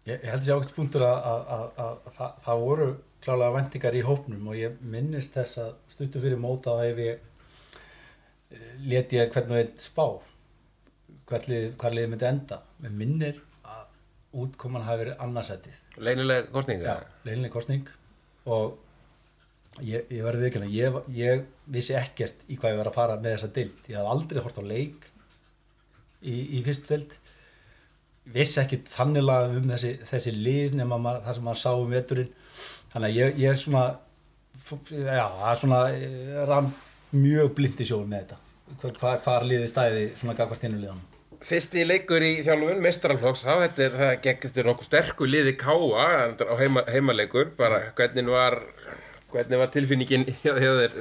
Ég, 0.04 0.18
ég 0.20 0.28
held 0.28 0.42
að 0.42 0.46
sé 0.46 0.52
ákveðt 0.52 0.76
punktur 0.76 1.02
að, 1.06 1.18
að, 1.30 1.44
að, 1.54 1.62
að, 1.80 1.92
að 2.04 2.16
það, 2.18 2.32
það 2.44 2.62
voru 2.66 2.88
klálega 3.24 3.54
vendingar 3.54 3.96
í 3.96 4.02
hópnum 4.04 4.50
og 4.52 4.58
ég 4.58 4.74
minnist 4.92 5.36
þess 5.38 5.60
að 5.62 5.70
stuttu 5.94 6.20
fyrir 6.20 6.40
móta 6.40 6.74
að 6.74 6.90
ef 6.90 7.00
ég 7.00 7.22
eh, 8.52 8.74
lét 8.84 9.16
ég 9.16 9.32
hvern 9.32 9.54
og 9.54 9.60
einn 9.62 9.72
spá 9.80 10.04
hver 11.30 11.48
lið, 11.48 11.66
hver 11.80 11.96
lið 11.96 12.10
myndi 12.12 12.28
enda 12.28 12.60
með 12.84 12.98
minnir 13.00 13.40
að 13.64 13.86
útkoman 14.44 14.84
hafi 14.84 15.06
verið 15.06 15.24
annarsætið 15.24 15.80
leynilega 15.96 16.52
kostninga. 16.52 16.84
Já, 16.84 17.16
leilinni 17.24 17.52
kostning 17.54 17.88
og 18.44 18.76
ég, 19.80 20.04
ég 20.12 20.20
verði 20.26 20.50
ekki 20.50 20.68
ég, 20.74 21.00
ég 21.16 21.46
vissi 21.66 21.96
ekkert 21.96 22.44
í 22.48 22.58
hvað 22.58 22.74
ég 22.74 22.80
var 22.82 22.90
að 22.90 22.96
fara 22.98 23.18
með 23.20 23.36
þessa 23.36 23.52
dild 23.56 23.90
ég 23.90 23.98
haf 24.00 24.10
aldrei 24.12 24.42
hort 24.44 24.60
á 24.60 24.64
leik 24.64 25.06
í, 26.20 26.34
í 26.58 26.64
fyrst 26.66 26.90
dild 26.90 27.14
vissi 28.32 28.60
ekki 28.62 28.80
þanniglega 28.88 29.58
um 29.58 29.70
þessi, 29.74 29.92
þessi 30.08 30.32
lið 30.34 30.78
nema 30.80 30.98
maður, 31.00 31.24
það 31.26 31.38
sem 31.38 31.46
maður 31.48 31.60
sá 31.60 31.70
um 31.74 31.90
veturinn. 31.92 32.30
Þannig 32.94 33.08
að 33.08 33.18
ég, 33.18 33.40
ég 33.42 33.50
er 33.50 33.60
svona 33.60 33.84
já, 34.88 35.26
það 35.40 35.48
er 35.50 35.60
svona 35.60 35.80
eh, 35.92 36.36
rann 36.48 36.70
mjög 37.14 37.50
blind 37.58 37.82
í 37.82 37.88
sjóum 37.88 38.06
með 38.08 38.22
þetta. 38.22 38.40
Hvað, 38.74 38.94
hvað, 39.00 39.18
hvað 39.26 39.36
er 39.36 39.50
liðið 39.50 39.68
stæði 39.72 40.06
svona 40.20 40.36
gagvart 40.38 40.64
hinn 40.64 40.78
liðanum 40.78 41.10
Fyrsti 41.44 41.82
leikur 41.84 42.24
í 42.24 42.38
þjálfun, 42.40 42.78
mestrarflokks, 42.80 43.42
þá 43.44 43.66
þetta 43.66 43.82
er, 43.84 43.96
það 43.98 44.12
gekk 44.24 44.46
þetta 44.46 44.62
nokkuð 44.64 44.86
sterku 44.88 45.26
liði 45.28 45.52
káa 45.60 46.06
á 46.32 46.54
heima, 46.56 46.80
heimaleikur, 46.88 47.50
bara 47.58 47.82
hvernig 47.98 48.30
var, 48.32 48.56
hvernig 49.34 49.58
var 49.60 49.70
tilfinningin 49.74 50.24
hjá 50.44 50.54
þér, 50.56 50.94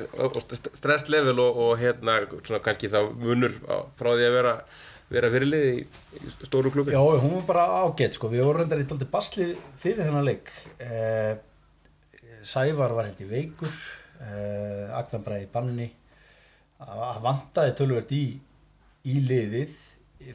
stresslevel 0.80 1.38
og, 1.44 1.60
og 1.68 1.74
hérna, 1.82 2.18
svona 2.42 2.60
kannski 2.66 2.90
þá 2.92 3.00
munur 3.22 3.56
á- 3.70 3.86
frá 4.00 4.12
því 4.18 4.28
að 4.28 4.36
vera, 4.40 4.54
vera 5.14 5.32
fyrirlið 5.34 5.66
í, 5.70 5.86
stóru 6.48 6.72
klubi. 6.74 6.96
Já, 6.96 7.02
hún 7.24 7.36
var 7.40 7.48
bara 7.50 7.66
ágætt 7.86 8.18
sko, 8.18 8.32
við 8.34 8.44
vorum 8.48 8.64
reyndar 8.64 8.82
í 8.84 8.88
tólti 8.90 9.08
basli 9.14 9.50
fyrir 9.80 10.04
þennan 10.08 10.28
leik. 10.28 10.52
Eh, 10.84 11.34
Sævar 12.44 12.92
var 12.98 13.08
held 13.08 13.22
í 13.24 13.30
veikur 13.30 13.72
eh, 14.20 15.38
í 15.40 15.48
banni. 15.54 15.90
Það 16.84 17.22
vantaði 17.24 17.76
tölvert 17.80 18.12
í 18.12 18.24
í 19.08 19.20
liðið 19.24 19.78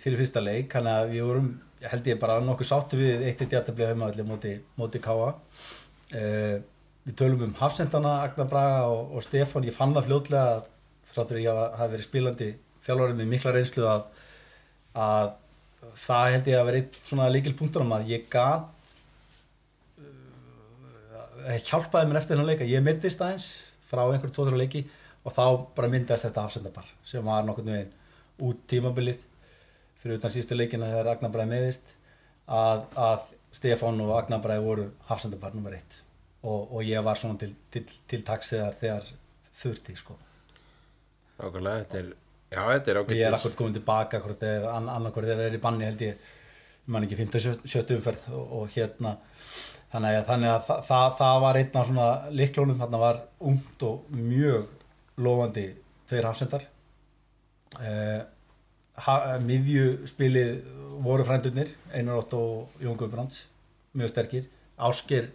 fyrir 0.01 0.21
fyrsta 0.23 0.41
leik, 0.45 0.71
þannig 0.73 0.95
að 0.95 1.11
við 1.13 1.27
vorum 1.29 1.51
held 1.89 2.09
ég 2.11 2.19
bara 2.21 2.41
nokkuð 2.45 2.69
sáttu 2.69 2.99
við 3.01 3.23
eitt 3.29 3.43
eitt 3.45 3.55
jættabli 3.55 3.87
heimaðalli 3.89 4.25
móti, 4.27 4.55
móti 4.81 5.01
Káa 5.03 5.29
eh, 6.17 6.59
við 7.09 7.17
tölum 7.17 7.45
um 7.49 7.57
Hafsendana, 7.57 8.19
Agnar 8.27 8.49
Braga 8.51 8.87
og, 8.93 9.15
og 9.17 9.25
Stefán, 9.25 9.65
ég 9.65 9.77
fann 9.77 9.95
það 9.97 10.11
fljótlega 10.11 10.57
að 10.59 10.71
þráttur 11.09 11.41
ég 11.41 11.51
hafa 11.51 11.69
hafi 11.81 11.95
verið 11.95 12.09
spilandi 12.09 12.49
þjálfarið 12.85 13.21
með 13.21 13.31
mikla 13.33 13.55
reynslu 13.55 13.87
að 13.89 14.03
að 14.99 15.29
það 15.99 16.33
held 16.35 16.51
ég 16.51 16.59
að 16.59 16.67
vera 16.69 16.81
einn 16.83 16.97
svona 17.07 17.29
líkil 17.33 17.55
punktur 17.59 17.85
um 17.85 17.95
að 17.97 18.11
ég 18.13 18.27
gat 18.33 18.95
uh, 20.03 21.59
hjálpaði 21.69 22.11
mér 22.11 22.21
eftir 22.21 22.35
þennan 22.35 22.51
leika 22.51 22.69
ég 22.69 22.85
mittist 22.85 23.23
aðeins 23.25 23.49
frá 23.89 24.03
einhverjum 24.05 24.35
tvo-þrjá 24.37 24.61
leiki 24.63 24.85
og 25.25 25.35
þá 25.37 25.45
bara 25.77 25.93
myndast 25.93 26.27
þetta 26.27 26.45
afsendapar 26.45 26.91
sem 27.07 27.25
var 27.25 27.47
nokkurnu 27.47 27.75
veginn 27.77 27.95
út 28.49 28.67
tímabilið 28.71 29.23
fyrir 30.03 30.21
utan 30.21 30.35
sístu 30.35 30.59
leikina 30.59 30.91
þegar 30.91 31.15
Agnar 31.15 31.33
Bræði 31.35 31.53
meðist 31.55 31.95
að, 32.47 32.85
að 32.95 33.33
Stefán 33.55 34.03
og 34.05 34.15
Agnar 34.19 34.43
Bræði 34.45 34.67
voru 34.67 34.91
afsendapar 35.09 35.57
nummer 35.57 35.79
eitt 35.79 36.03
og, 36.43 36.73
og 36.73 36.81
ég 36.87 37.03
var 37.05 37.19
svona 37.19 37.39
til, 37.41 37.55
til, 37.73 37.85
til 38.09 38.25
taks 38.27 38.55
þegar, 38.55 38.77
þegar 38.79 39.13
þurfti 39.59 39.97
sko. 39.99 40.19
Nákvæmlega, 41.39 41.85
þetta 41.85 41.99
er, 42.01 42.11
já, 42.53 42.61
þetta 42.73 42.93
er 42.93 43.01
og 43.01 43.15
ég 43.15 43.29
er 43.29 43.39
akkur 43.39 43.57
komin 43.59 43.77
tilbaka 43.77 44.21
þeir, 44.27 44.69
annarkvort 44.75 45.31
þeir 45.31 45.47
eru 45.49 45.59
í 45.59 45.63
banni 45.63 45.87
held 45.89 46.05
ég 46.07 46.15
ég 46.89 46.95
man 46.95 47.05
ekki 47.05 47.19
15-17 47.21 47.99
umferð 47.99 48.25
og, 48.33 48.55
og 48.59 48.73
hérna. 48.73 49.19
Þannig 49.93 50.19
að, 50.19 50.25
þannig 50.29 50.51
að 50.53 50.65
það, 50.67 50.81
það, 50.89 51.13
það 51.19 51.43
var 51.45 51.59
einn 51.61 51.79
af 51.81 51.87
svona 51.89 52.09
liklónum, 52.37 52.81
þarna 52.81 53.01
var 53.03 53.21
ungt 53.51 53.85
og 53.89 54.11
mjög 54.13 54.73
lofandi 55.25 55.67
tveir 56.09 56.29
hafsendar. 56.29 56.67
Uh, 57.79 58.21
ha, 59.05 59.17
miðjuspilið 59.45 60.55
voru 61.05 61.27
frændurnir 61.29 61.71
Einar 61.95 62.23
Ótt 62.23 62.33
og 62.37 62.81
Jón 62.83 62.97
Guðbrands 62.99 63.45
mjög 63.97 64.13
sterkir, 64.13 64.49
Ásker 64.79 65.29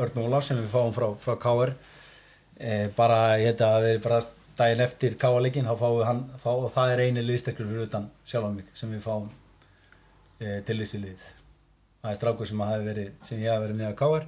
Örn 0.00 0.22
Ólaf 0.24 0.46
sem 0.46 0.56
við 0.56 0.70
fáum 0.72 0.94
frá, 0.96 1.10
frá 1.20 1.36
K.R. 1.40 1.74
Eh, 2.56 2.86
bara 2.96 3.36
ég 3.40 3.50
held 3.50 3.60
að 3.60 3.74
það 3.74 3.86
veri 3.86 4.02
bara 4.06 4.20
daginn 4.56 4.84
eftir 4.86 5.18
K.A.leikin 5.20 5.68
þá 5.68 5.74
fáum 5.80 5.98
við 5.98 6.08
hann 6.08 6.24
þá, 6.40 6.50
og 6.54 6.70
það 6.72 6.92
er 6.94 7.02
eini 7.06 7.24
liðsterkur 7.26 7.68
fyrir 7.68 7.88
utan 7.88 8.08
sjálfan 8.24 8.56
mig 8.56 8.72
sem 8.78 8.92
við 8.92 9.04
fáum 9.04 9.28
eh, 10.40 10.60
til 10.64 10.78
þessi 10.80 11.00
lið 11.02 11.26
það 12.02 12.10
er 12.10 12.18
strákur 12.18 12.48
sem, 12.50 12.62
verið, 12.86 13.10
sem 13.26 13.42
ég 13.42 13.52
hafi 13.52 13.66
verið 13.66 13.80
með 13.80 13.90
að 13.90 13.98
K.R. 14.00 14.24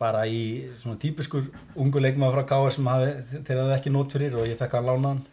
bara 0.00 0.26
í 0.28 0.42
svona 0.80 1.00
típiskur 1.00 1.48
ungu 1.80 2.02
leikmaður 2.02 2.38
frá 2.38 2.50
Káar 2.52 2.74
sem 2.76 2.90
hafi, 2.90 3.14
þeir 3.38 3.62
hafði 3.62 3.78
ekki 3.78 3.94
nót 3.94 4.18
fyrir 4.18 4.36
og 4.38 4.50
ég 4.50 4.60
fekk 4.60 4.76
hann 4.78 4.90
lána 4.90 5.14
hann 5.14 5.24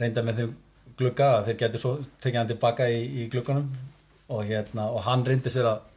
reynda 0.00 0.26
með 0.26 0.42
þeim 0.42 0.58
glugga 1.00 1.30
þeir 1.46 1.60
getur 1.62 1.84
svo 1.84 1.94
tekið 2.20 2.40
hann 2.42 2.50
tilbaka 2.50 2.90
í, 2.90 3.00
í 3.22 3.28
glugganum 3.32 3.70
og, 4.30 4.44
hérna, 4.46 4.90
og 4.90 5.04
hann 5.06 5.24
reyndi 5.26 5.52
sér 5.52 5.70
að 5.70 5.89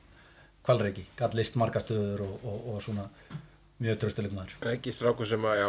kvalreiki, 0.64 1.08
gæt 1.20 1.36
list 1.38 1.58
margastöður 1.60 2.24
og, 2.28 2.46
og, 2.48 2.70
og 2.74 2.84
svona 2.84 3.08
mjög 3.84 4.00
tröstuleikmaður 4.04 4.68
Ekki 4.74 4.94
strákur 4.96 5.28
sem 5.28 5.46
að, 5.48 5.60
já, 5.60 5.68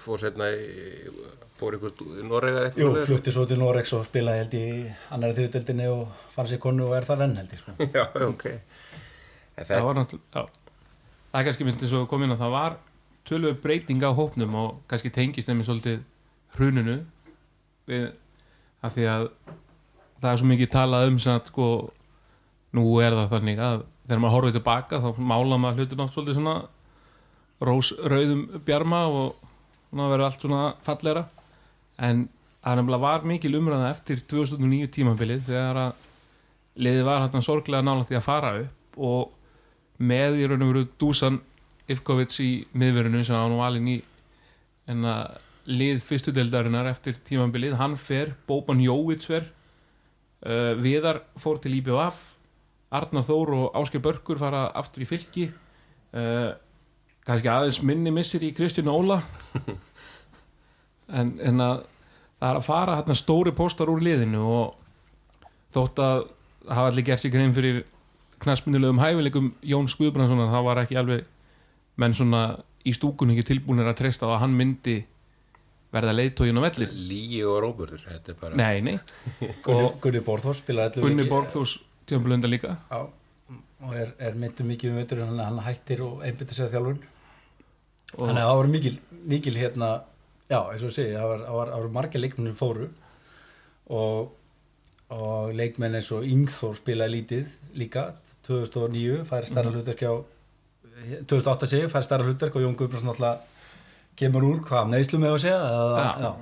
fór 0.00 0.20
setna 0.20 0.48
í, 0.52 1.12
fór 1.58 1.78
ykkur 1.78 2.02
í 2.20 2.26
Norega 2.26 2.64
Jú, 2.78 2.90
flutti 3.06 3.32
svo 3.34 3.46
til 3.48 3.58
Norex 3.60 3.94
og 3.96 4.04
spilaði 4.08 4.42
held 4.42 4.56
í 4.58 4.64
annari 5.14 5.36
þriðdeldinni 5.38 5.86
og 5.92 6.26
fann 6.34 6.50
sér 6.50 6.60
konu 6.62 6.88
og 6.88 6.96
er 6.98 7.08
þar 7.08 7.24
enn 7.28 7.38
held 7.40 7.54
ég 7.54 7.62
sko. 7.62 7.76
Já, 7.96 8.04
ok. 8.26 8.44
Það 9.54 9.70
þetta, 9.70 9.80
var 9.86 9.98
náttúrulega 10.00 10.42
já. 10.42 10.60
það 11.30 11.40
er 11.40 11.48
kannski 11.48 11.68
myndið 11.68 11.92
svo 11.92 12.20
inn 12.20 12.34
að 12.34 12.42
það 12.42 12.54
var 12.56 12.78
tölvöð 13.24 13.58
breyting 13.62 14.04
á 14.04 14.10
hópnum 14.18 14.56
og 14.60 14.70
kannski 14.90 15.12
tengist 15.14 15.48
þeim 15.48 15.62
í 15.62 15.68
svolítið 15.68 16.00
hruninu 16.58 16.96
við, 17.88 18.08
að 18.84 18.96
því 18.96 19.06
að 19.12 19.28
það 20.20 20.30
er 20.32 20.40
svo 20.40 20.50
mikið 20.50 20.72
talað 20.74 21.08
um 21.08 21.20
sem 21.22 21.38
að 21.38 21.52
sko 21.52 21.68
nú 22.74 22.84
er 23.04 23.14
það 23.14 23.36
þannig 23.36 23.62
að 23.62 23.84
þegar 24.04 24.22
maður 24.22 24.36
horfið 24.36 24.56
tilbaka 24.58 25.00
þá 25.02 25.20
mála 25.32 25.58
maður 25.60 25.82
hlutin 25.82 26.04
átt 26.04 26.14
svolítið 26.14 26.38
svona 26.38 26.56
rósrauðum 27.64 28.46
bjarma 28.66 29.04
og 29.08 29.44
verður 29.94 30.26
allt 30.26 30.42
svona 30.42 30.62
fallera 30.84 31.24
en 32.02 32.26
það 32.64 32.80
nefnilega 32.80 33.04
var 33.04 33.28
mikil 33.28 33.54
umræða 33.60 33.92
eftir 33.92 34.24
2009 34.30 34.90
tímabilið 34.94 35.46
þegar 35.48 35.80
að 35.84 36.04
liðið 36.84 37.06
var 37.06 37.22
hérna 37.22 37.42
sorglega 37.44 37.86
nálægt 37.86 38.12
í 38.12 38.18
að 38.18 38.26
fara 38.26 38.52
upp 38.64 38.98
og 38.98 40.00
með 40.02 40.40
í 40.40 40.48
raun 40.50 40.64
og 40.64 40.72
veru 40.72 40.86
Dusan 40.98 41.40
Ivkovic 41.90 42.34
í 42.42 42.50
miðverðinu 42.74 43.24
sem 43.26 43.36
hann 43.36 43.56
var 43.58 43.70
alveg 43.70 43.90
í 43.92 43.98
en 44.90 45.06
að 45.08 45.40
lið 45.64 46.00
fyrstu 46.04 46.32
deildarinnar 46.34 46.88
eftir 46.90 47.16
tímabilið, 47.24 47.78
hann 47.80 47.94
fer 47.96 48.34
Boban 48.48 48.82
Jóvits 48.84 49.28
fer 49.30 49.46
uh, 50.44 50.74
Viðar 50.80 51.22
fór 51.40 51.60
til 51.62 51.78
IBF 51.78 52.33
Arnar 52.94 53.24
Þór 53.26 53.54
og 53.56 53.80
Ásker 53.80 54.02
Börkur 54.04 54.38
fara 54.40 54.68
aftur 54.76 55.04
í 55.04 55.08
fylki. 55.08 55.48
Uh, 56.14 56.52
kannski 57.26 57.50
aðeins 57.50 57.80
minni 57.82 58.12
missir 58.14 58.44
í 58.44 58.52
Kristján 58.56 58.92
Óla. 58.92 59.20
En, 61.04 61.34
en 61.36 61.60
að 61.60 61.82
það 62.38 62.46
er 62.48 62.58
að 62.58 62.64
fara 62.64 62.94
hérna 62.96 63.14
stóri 63.18 63.52
postar 63.56 63.90
úr 63.92 64.00
liðinu 64.00 64.40
og 64.40 64.70
þótt 65.74 66.00
að 66.00 66.22
hafa 66.70 66.90
allir 66.90 67.06
gert 67.06 67.22
sér 67.22 67.34
grein 67.34 67.52
fyrir 67.56 67.82
knastmyndilegum 68.42 69.00
hæfileikum 69.02 69.50
Jón 69.68 69.88
Skuðbrandssonar 69.90 70.52
það 70.52 70.66
var 70.68 70.80
ekki 70.84 70.98
alveg 71.00 71.26
menn 72.00 72.16
svona 72.16 72.44
í 72.84 72.94
stúkunni 72.96 73.36
ekki 73.36 73.50
tilbúinir 73.52 73.88
að 73.88 73.98
treysta 74.02 74.28
að 74.28 74.40
hann 74.44 74.56
myndi 74.58 74.96
verða 75.94 76.14
leiðtógin 76.16 76.58
á 76.58 76.62
vellir 76.66 76.94
Lígi 77.08 77.42
og 77.46 77.60
Róburður, 77.64 78.04
þetta 78.08 78.32
er 78.32 78.38
bara... 78.40 78.58
nei, 78.58 78.80
nei, 78.84 78.96
Gunni, 79.64 80.22
Borþórs 80.26 80.64
spilaði 80.64 81.00
allir 81.00 81.06
Gunni 81.06 81.28
Borgþús 82.04 82.08
tjömbulunda 82.08 82.48
líka. 82.48 82.76
Já, 82.90 83.08
og 83.84 83.94
er, 83.96 84.12
er 84.18 84.34
myndu 84.34 84.64
mikið 84.64 84.90
um 84.90 84.96
veitur 84.98 85.24
hann, 85.24 85.38
hann 85.38 85.60
hættir 85.64 86.02
og 86.04 86.22
einbyttir 86.24 86.54
sig 86.54 86.66
að 86.66 86.74
þjálfun. 86.76 87.02
Og 88.14 88.28
þannig 88.28 88.42
að 88.42 88.48
það 88.48 88.58
var 88.58 88.68
mikil, 88.72 88.98
mikil 89.24 89.54
hérna 89.58 89.88
já, 90.48 90.60
eins 90.72 90.82
og 90.82 90.90
ég 90.90 90.94
segi, 90.94 91.14
það 91.16 91.28
var, 91.28 91.44
var, 91.56 91.72
var 91.74 91.88
margir 91.96 92.20
leikmennir 92.22 92.54
fóru 92.54 92.88
og, 93.90 94.30
og 95.10 95.52
leikmenn 95.56 95.96
eins 95.98 96.12
og 96.14 96.24
Yngþór 96.28 96.78
spilaði 96.78 97.16
lítið 97.18 97.50
líka. 97.74 98.12
2009, 98.44 99.24
færi 99.24 99.48
starra 99.48 99.72
hlutverk 99.72 100.04
á 100.04 100.14
2008 101.26 101.68
segi, 101.70 101.90
færi 101.90 102.04
starra 102.06 102.26
hlutverk 102.28 102.56
og 102.58 102.66
Jón 102.66 102.76
Guðbjörnsson 102.76 103.14
alltaf 103.14 103.50
kemur 104.20 104.44
úr 104.46 104.60
hvað 104.68 104.90
neðslu 104.92 105.18
með 105.18 105.32
að 105.34 105.40
segja 105.42 105.60
Já. 105.64 106.10
já. 106.22 106.32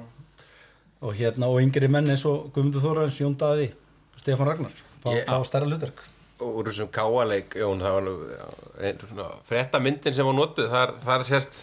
og 1.00 1.14
hérna 1.16 1.48
og 1.48 1.62
yngri 1.62 1.88
menn 1.88 2.10
eins 2.12 2.26
og 2.28 2.50
Guðmundur 2.52 2.82
Þórarins, 2.84 3.20
Jón 3.22 3.36
Daði 3.38 3.70
Stefán 4.18 4.50
Ragnar, 4.50 4.74
fá, 5.02 5.10
Ég- 5.16 5.26
fá 5.28 5.38
starra 5.48 5.68
hlutverk. 5.70 6.04
Úr 6.42 6.66
þessum 6.70 6.88
káaleik, 6.90 7.54
Jón, 7.54 7.82
það 7.84 7.92
var 7.98 8.06
nú 8.08 8.14
já, 8.32 8.46
ein 8.82 9.02
svona 9.06 9.28
frétta 9.46 9.78
myndin 9.82 10.14
sem 10.16 10.26
var 10.26 10.34
notuð, 10.34 10.70
þar, 10.72 10.96
þar 11.04 11.24
sést 11.28 11.60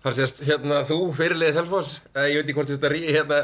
þar 0.00 0.14
sést, 0.16 0.38
hérna, 0.48 0.78
þú 0.88 0.96
fyrirliðið 1.12 1.56
Selfoss. 1.58 1.90
Eh, 2.16 2.26
ég 2.32 2.38
veit 2.40 2.46
ekki 2.48 2.54
hvort 2.56 2.70
þetta 2.72 2.90
hérna, 2.96 3.38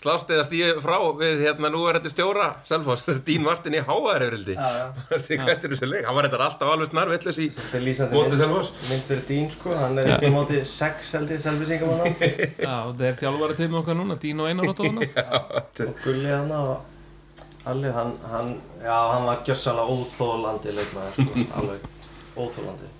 slást 0.00 0.30
eða 0.32 0.44
stíði 0.48 0.70
frá 0.80 0.94
við, 1.20 1.42
hérna, 1.44 1.68
nú 1.72 1.82
er 1.88 1.98
þetta 1.98 2.12
stjóra 2.14 2.46
Selfoss. 2.64 3.04
Dín 3.28 3.44
Martin 3.44 3.76
í 3.76 3.82
háaðaröfrildi 3.84 4.56
Já, 4.56 4.68
já. 4.72 4.86
hvað 5.44 5.52
er 5.52 5.60
þessu 5.74 5.90
leik, 5.90 6.08
hann 6.08 6.16
var 6.16 6.28
þetta 6.30 6.40
alltaf 6.46 6.72
alveg 6.72 6.90
snarvillis 6.92 7.40
í 7.44 7.48
mótið 7.52 8.16
mynd, 8.16 8.40
Selfoss. 8.40 8.72
mynd 8.88 9.06
fyrir 9.10 9.24
Dín 9.28 9.48
sko, 9.52 9.76
hann 9.76 10.00
er 10.00 10.12
ekki 10.16 10.32
á 10.32 10.36
móti 10.36 10.62
sex 10.64 11.12
held 11.18 11.32
ég 11.36 11.44
selvisingum 11.44 11.92
hann 12.00 12.20
já, 12.68 12.76
og 12.88 12.96
það 12.96 13.06
er 13.10 13.20
þjálfara 13.20 13.56
til 13.60 13.68
með 13.72 13.80
okkar 13.84 14.00
núna 14.00 14.20
Dín 14.24 14.40
og 14.44 14.48
Einar 14.52 14.72
og 14.72 14.76
tóna 14.80 15.04
og 15.04 16.04
Gulli 16.04 16.32
hann 16.32 16.52
og 16.56 16.95
Alli, 17.66 17.90
hann, 17.90 18.12
hann, 18.30 18.52
já, 18.82 18.96
hann 19.12 19.24
var 19.26 19.40
gjössalega 19.46 19.94
óþólandi 19.96 20.74
leikmaður 20.76 21.16
sko, 21.16 21.46
alveg 21.60 21.88
óþólandi 22.36 22.92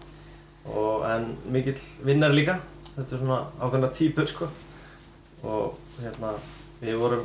og 0.66 1.04
en 1.06 1.28
mikill 1.54 1.78
vinnar 2.02 2.32
líka 2.34 2.56
þetta 2.96 3.14
er 3.16 3.20
svona 3.20 3.38
ákveðna 3.60 3.90
típur 3.94 4.28
sko. 4.30 4.48
Og 5.46 5.76
hérna 6.00 6.32
við 6.80 6.98
vorum, 7.00 7.24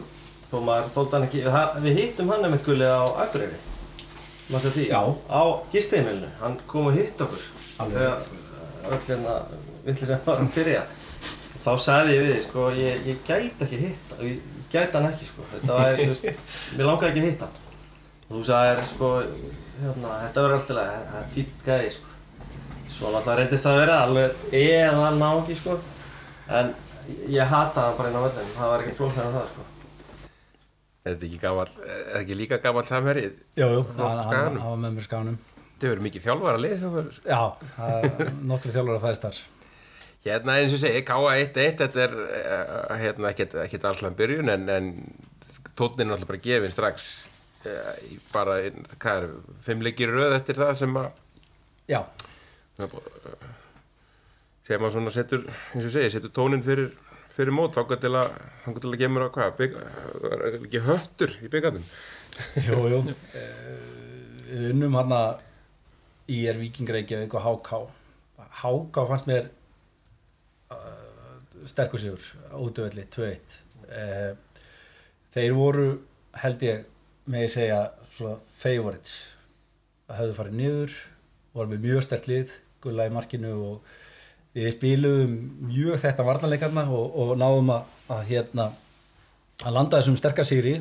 þó 0.52 0.58
maður 0.68 0.90
þóldi 0.96 1.16
hann 1.16 1.28
ekki 1.28 1.44
það, 1.48 1.78
við 1.86 2.00
hittum 2.02 2.32
hann 2.34 2.48
einmitt 2.48 2.66
Gulli 2.66 2.88
á 2.88 3.04
Akureyri. 3.24 3.60
Maður 4.52 4.66
sér 4.66 4.76
því, 4.76 4.86
Já. 4.92 5.02
á 5.32 5.42
gisteimilinu, 5.72 6.32
hann 6.42 6.58
kom 6.68 6.90
og 6.92 6.98
hitt 6.98 7.24
okkur. 7.24 7.46
Alveg 7.82 8.02
þegar 8.02 8.92
öll 8.92 9.06
hérna 9.08 9.36
villi 9.86 10.10
sem 10.10 10.26
var 10.26 10.42
að 10.44 10.52
byrja. 10.58 10.82
Þá 11.62 11.72
sagði 11.86 12.18
ég 12.18 12.26
við 12.26 12.34
því, 12.34 12.42
sko, 12.50 12.68
ég, 12.76 13.06
ég 13.08 13.24
gæti 13.28 13.68
ekki 13.68 13.82
hitt 13.86 14.16
ég 14.28 14.61
gæti 14.74 14.98
hann 14.98 15.08
ekki, 15.10 15.28
sko. 15.30 15.48
Þetta 15.54 15.80
var, 15.80 16.00
þú 16.02 16.08
veist, 16.12 16.46
mér 16.78 16.90
langaði 16.90 17.10
ekki 17.12 17.24
að 17.24 17.28
hitta 17.30 17.50
hann. 17.50 17.58
Og 18.28 18.38
þú 18.38 18.44
sagðir, 18.52 18.84
sko 18.92 19.10
hérna, 19.82 20.14
þetta 20.26 20.46
verður 20.46 20.58
alltaf 20.60 20.78
lega, 20.78 21.02
það 21.12 21.20
er 21.22 21.34
fýtt 21.36 21.66
gæði, 21.68 21.92
sko. 21.98 22.16
Svo 22.92 23.12
náttúrulega 23.12 23.38
reyndist 23.42 23.68
það 23.68 23.76
að 23.76 23.82
vera 23.82 24.00
alveg 24.06 24.48
eða 24.62 25.12
náki, 25.20 25.60
sko. 25.60 25.78
En 26.62 26.74
ég 27.32 27.54
hata 27.54 27.88
hann 27.88 28.00
bara 28.00 28.12
inn 28.12 28.20
á 28.20 28.26
völlinu 28.28 28.58
það 28.58 28.74
var 28.74 28.84
ekkert 28.86 29.00
flóknar 29.02 29.30
en 29.30 29.38
það, 29.38 29.54
sko. 29.54 29.68
Er 31.02 31.16
þetta 31.16 31.26
ekki 31.32 31.40
gamall, 31.42 31.72
er 31.82 32.20
ekki 32.20 32.36
líka 32.38 32.60
gamall 32.62 32.86
samherið 32.86 33.32
Jú, 33.58 33.70
jú, 33.74 33.80
Frá 33.96 34.12
hann, 34.22 34.60
var 34.62 34.76
með 34.78 35.00
mér 35.00 35.06
skanum 35.08 35.40
þetta 35.82 35.90
verður 35.90 36.06
mikið 36.06 36.26
þjálfara 36.28 36.62
lið 36.62 36.84
verður 36.84 37.16
Já, 37.26 37.40
það 37.74 37.96
er 37.98 38.28
nokkri 38.52 38.74
þjálfur 38.76 38.98
að 39.00 39.06
fæðist 39.08 39.24
þar 39.26 39.40
Hérna 40.22 40.60
eins 40.62 40.74
og 40.76 40.82
segi, 40.84 41.02
K1-1, 41.08 41.54
þetta 41.80 42.04
er 42.04 42.12
uh, 42.22 42.96
hérna, 43.02 43.32
ekkert, 43.34 43.88
allslega 43.90 44.18
byrjun 44.20 44.52
en, 44.54 44.68
en 44.70 44.90
tónin 45.78 46.06
er 46.06 46.14
alltaf 46.14 46.30
bara 46.30 46.42
gefin 46.44 46.74
strax 46.74 47.08
uh, 47.66 47.96
í 48.06 48.20
bara, 48.30 48.60
hvað 49.02 49.24
er, 49.24 49.32
fimm 49.66 49.82
leikir 49.86 50.12
í 50.12 50.18
röð 50.20 50.36
eftir 50.38 50.60
það 50.62 50.76
sem 50.84 51.00
að 51.02 51.10
Já, 51.90 52.04
sem 54.68 54.86
að 54.86 54.94
svona 54.94 55.12
setur, 55.14 55.48
eins 55.74 55.88
og 55.90 55.96
segi, 55.96 56.12
setur 56.14 56.32
tónin 56.38 56.62
fyrir, 56.64 56.92
fyrir 57.34 57.56
mót, 57.58 57.74
þá 57.74 57.98
til 57.98 58.14
að 58.14 58.36
þá 58.62 58.70
til 58.78 58.92
að 58.92 59.00
gemur 59.02 59.26
að 59.26 59.34
hvað, 59.40 59.56
bygg, 59.58 59.80
ekki 60.62 60.84
höttur 60.86 61.34
í 61.42 61.50
byggandum 61.52 61.88
jú, 62.68 62.84
jú. 62.94 63.02
Eh, 63.42 63.80
Við 64.52 64.74
unnum 64.74 64.96
hann 65.00 65.14
að 65.16 66.32
í 66.32 66.42
er 66.52 66.58
Víkingreikjavík 66.60 67.34
og 67.40 67.46
HK 67.46 67.78
HK 68.62 69.06
fannst 69.08 69.30
mér 69.30 69.46
sterkur 71.70 72.02
sigur 72.02 72.32
útöfelli 72.58 73.06
2-1 73.14 73.58
uh, 73.90 74.32
Þeir 75.32 75.54
voru 75.56 75.88
held 76.42 76.64
ég 76.66 76.88
með 77.32 77.46
ég 77.46 77.52
segja 77.54 77.80
svona 78.12 78.38
favorites. 78.60 79.14
Að 80.12 80.18
höfðu 80.20 80.38
farið 80.40 80.58
niður 80.60 80.96
voru 81.56 81.72
við 81.72 81.86
mjög 81.86 82.06
stert 82.06 82.28
lið 82.28 82.56
gulla 82.84 83.06
í 83.08 83.14
markinu 83.14 83.52
og 83.70 83.92
við 84.56 84.74
spiluðum 84.76 85.36
mjög 85.70 86.02
þetta 86.04 86.26
varnarleikarna 86.28 86.84
og, 86.92 87.16
og 87.24 87.34
náðum 87.40 87.72
að, 87.78 87.94
að 88.12 88.24
hérna 88.34 88.68
að 89.62 89.76
landa 89.78 90.02
þessum 90.02 90.20
sterkasýri 90.20 90.76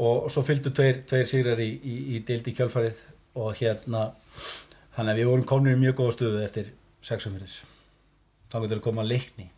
og 0.00 0.30
svo 0.32 0.44
fylgdu 0.46 0.72
tveir, 0.72 1.02
tveir 1.04 1.28
sigrar 1.28 1.60
í, 1.60 1.68
í, 1.68 1.96
í 2.16 2.22
deildi 2.24 2.54
kjálfarið 2.56 3.02
og 3.40 3.52
hérna 3.58 4.06
þannig 4.96 5.12
að 5.12 5.20
við 5.20 5.30
vorum 5.32 5.48
komin 5.52 5.76
í 5.76 5.80
mjög 5.82 5.98
góða 6.00 6.16
stöðu 6.16 6.44
eftir 6.46 6.72
sexum 7.04 7.36
fyrir 7.36 7.58
þá 8.48 8.56
getur 8.62 8.78
við 8.78 8.84
koma 8.86 9.04
að 9.04 9.12
leikni 9.12 9.50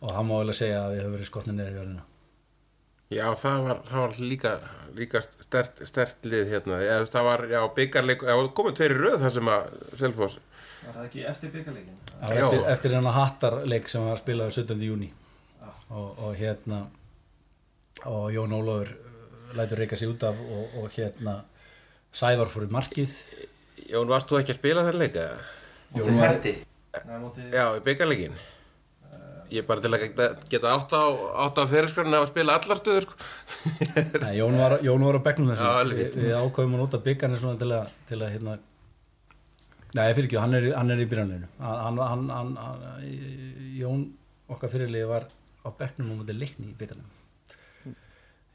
og 0.00 0.14
hann 0.16 0.28
má 0.28 0.36
vel 0.40 0.52
að 0.52 0.58
segja 0.60 0.84
að 0.84 0.94
við 0.94 1.02
höfum 1.02 1.16
verið 1.16 1.30
skotnið 1.30 1.58
neður 1.58 1.72
í 1.74 1.78
jörðina. 1.80 2.04
Já, 3.10 3.24
það 3.34 3.64
var, 3.66 3.80
það 3.88 4.04
var 4.04 4.12
líka, 4.22 4.50
líka 4.94 5.20
stert, 5.26 5.80
stert 5.88 6.28
lið 6.30 6.52
hérna, 6.52 6.76
veist, 6.78 7.12
það 7.16 7.26
var, 7.26 7.42
já, 7.50 7.60
byggarleik, 7.80 8.22
já, 8.22 8.36
komið 8.60 8.76
tveir 8.78 8.94
í 8.94 8.98
röð 9.00 9.16
það 9.24 9.34
sem 9.36 9.50
að 9.50 9.74
Selfoss, 9.98 10.38
Var 10.80 10.94
það 10.96 11.06
ekki 11.10 11.24
eftir 11.28 11.50
byggarleikin? 11.52 11.96
Eftir, 12.30 12.62
eftir 12.72 12.94
hennar 12.96 13.16
hattarleik 13.18 13.90
sem 13.92 14.06
var 14.06 14.20
spilaður 14.20 14.54
17. 14.62 14.84
júni 14.86 15.10
og, 15.90 16.06
og 16.24 16.38
hérna 16.38 16.78
og 18.08 18.30
Jón 18.32 18.54
Ólafur 18.56 18.88
uh, 18.94 19.50
lætur 19.58 19.82
reyka 19.82 19.98
sig 20.00 20.08
út 20.08 20.22
af 20.24 20.38
og, 20.40 20.78
og 20.80 20.94
hérna 20.94 21.40
Sævar 22.16 22.48
fór 22.50 22.64
í 22.66 22.70
markið. 22.72 23.12
Jón, 23.90 24.08
varst 24.10 24.30
þú 24.30 24.38
ekki 24.40 24.54
að 24.54 24.60
spila 24.62 24.86
þenn 24.86 24.98
leika? 25.02 25.26
Jón 25.98 26.08
Móti 26.08 26.16
var- 26.22 26.32
herti 26.32 26.54
Nei, 27.06 27.18
móti 27.22 27.44
Já, 27.52 27.64
í 27.76 27.84
byggarleikin 27.86 28.38
Ég 29.50 29.62
er 29.64 29.66
bara 29.66 29.82
til 29.82 29.90
að 29.90 30.02
geta, 30.04 30.26
geta 30.52 30.72
átt 30.76 30.92
á, 30.94 31.02
átt 31.46 31.56
á 31.58 31.64
fyrirskræðinu 31.70 32.18
að 32.20 32.28
spila 32.30 32.56
allar 32.60 32.78
stöður 32.78 33.06
sko. 33.06 33.16
Nei, 34.24 34.32
Jón 34.38 34.58
var, 34.60 34.76
Jón 34.86 35.06
var 35.08 35.18
á 35.18 35.22
bekknum 35.26 35.50
Já, 35.50 35.56
þessu 35.58 35.70
alveg. 35.82 36.00
við, 36.00 36.18
við 36.28 36.34
ákvæðum 36.38 36.76
að 36.76 36.82
nota 36.84 37.00
byggarnir 37.06 37.42
svona 37.42 37.60
til 37.60 37.70
að, 37.74 37.94
til 38.10 38.20
að 38.20 38.34
hérna 38.36 38.56
Nei, 39.90 40.04
fyrir 40.14 40.28
ekki, 40.28 40.38
hann 40.38 40.54
er, 40.54 40.68
hann 40.78 40.94
er 40.94 41.02
í 41.02 41.08
byrjanleginu 41.10 41.48
hann, 41.66 41.98
hann, 41.98 42.28
hann, 42.30 42.52
hann, 42.62 42.84
Jón 43.80 44.04
okkar 44.50 44.70
fyrirlið 44.70 45.08
var 45.10 45.26
á 45.66 45.68
bekknum 45.82 46.14
og 46.14 46.22
mútið 46.22 46.38
leikni 46.44 46.70
í 46.70 46.76
byggarnum 46.78 47.16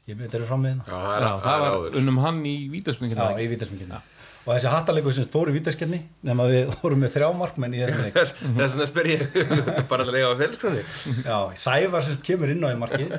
Ég 0.06 0.14
myndi 0.14 0.30
þeirra 0.30 0.46
fram 0.46 0.60
með 0.62 0.70
hérna. 0.70 0.84
Já, 0.86 0.98
það 1.02 1.24
Já, 1.26 1.30
það 1.42 1.64
var 1.66 1.96
unnum 2.00 2.18
hann 2.22 2.36
í 2.46 2.54
Já, 2.56 2.68
vítaspingina 2.76 3.24
í 3.42 3.48
vítarsmyndinu 3.50 4.00
Og 4.46 4.52
þessi 4.54 4.70
hattaleikur 4.70 5.14
sem 5.16 5.26
fór 5.30 5.50
í 5.50 5.56
vítarskenni 5.56 5.98
nema 6.26 6.46
við 6.46 6.68
vorum 6.80 7.00
með 7.02 7.16
þrjá 7.16 7.30
markmenn 7.34 7.74
í 7.74 7.80
þessum 7.82 8.04
leik. 8.06 8.18
Þess 8.60 8.74
vegna 8.76 8.88
spyr 8.92 9.08
ég 9.10 9.24
bara 9.90 10.06
að 10.06 10.18
eiga 10.20 10.28
á 10.30 10.38
fyrirskræðinu 10.40 11.14
Já, 11.26 11.38
Sævar 11.64 12.06
semst 12.06 12.22
kemur 12.26 12.52
inn 12.54 12.62
á 12.62 12.70
í 12.70 12.78
markið 12.78 13.16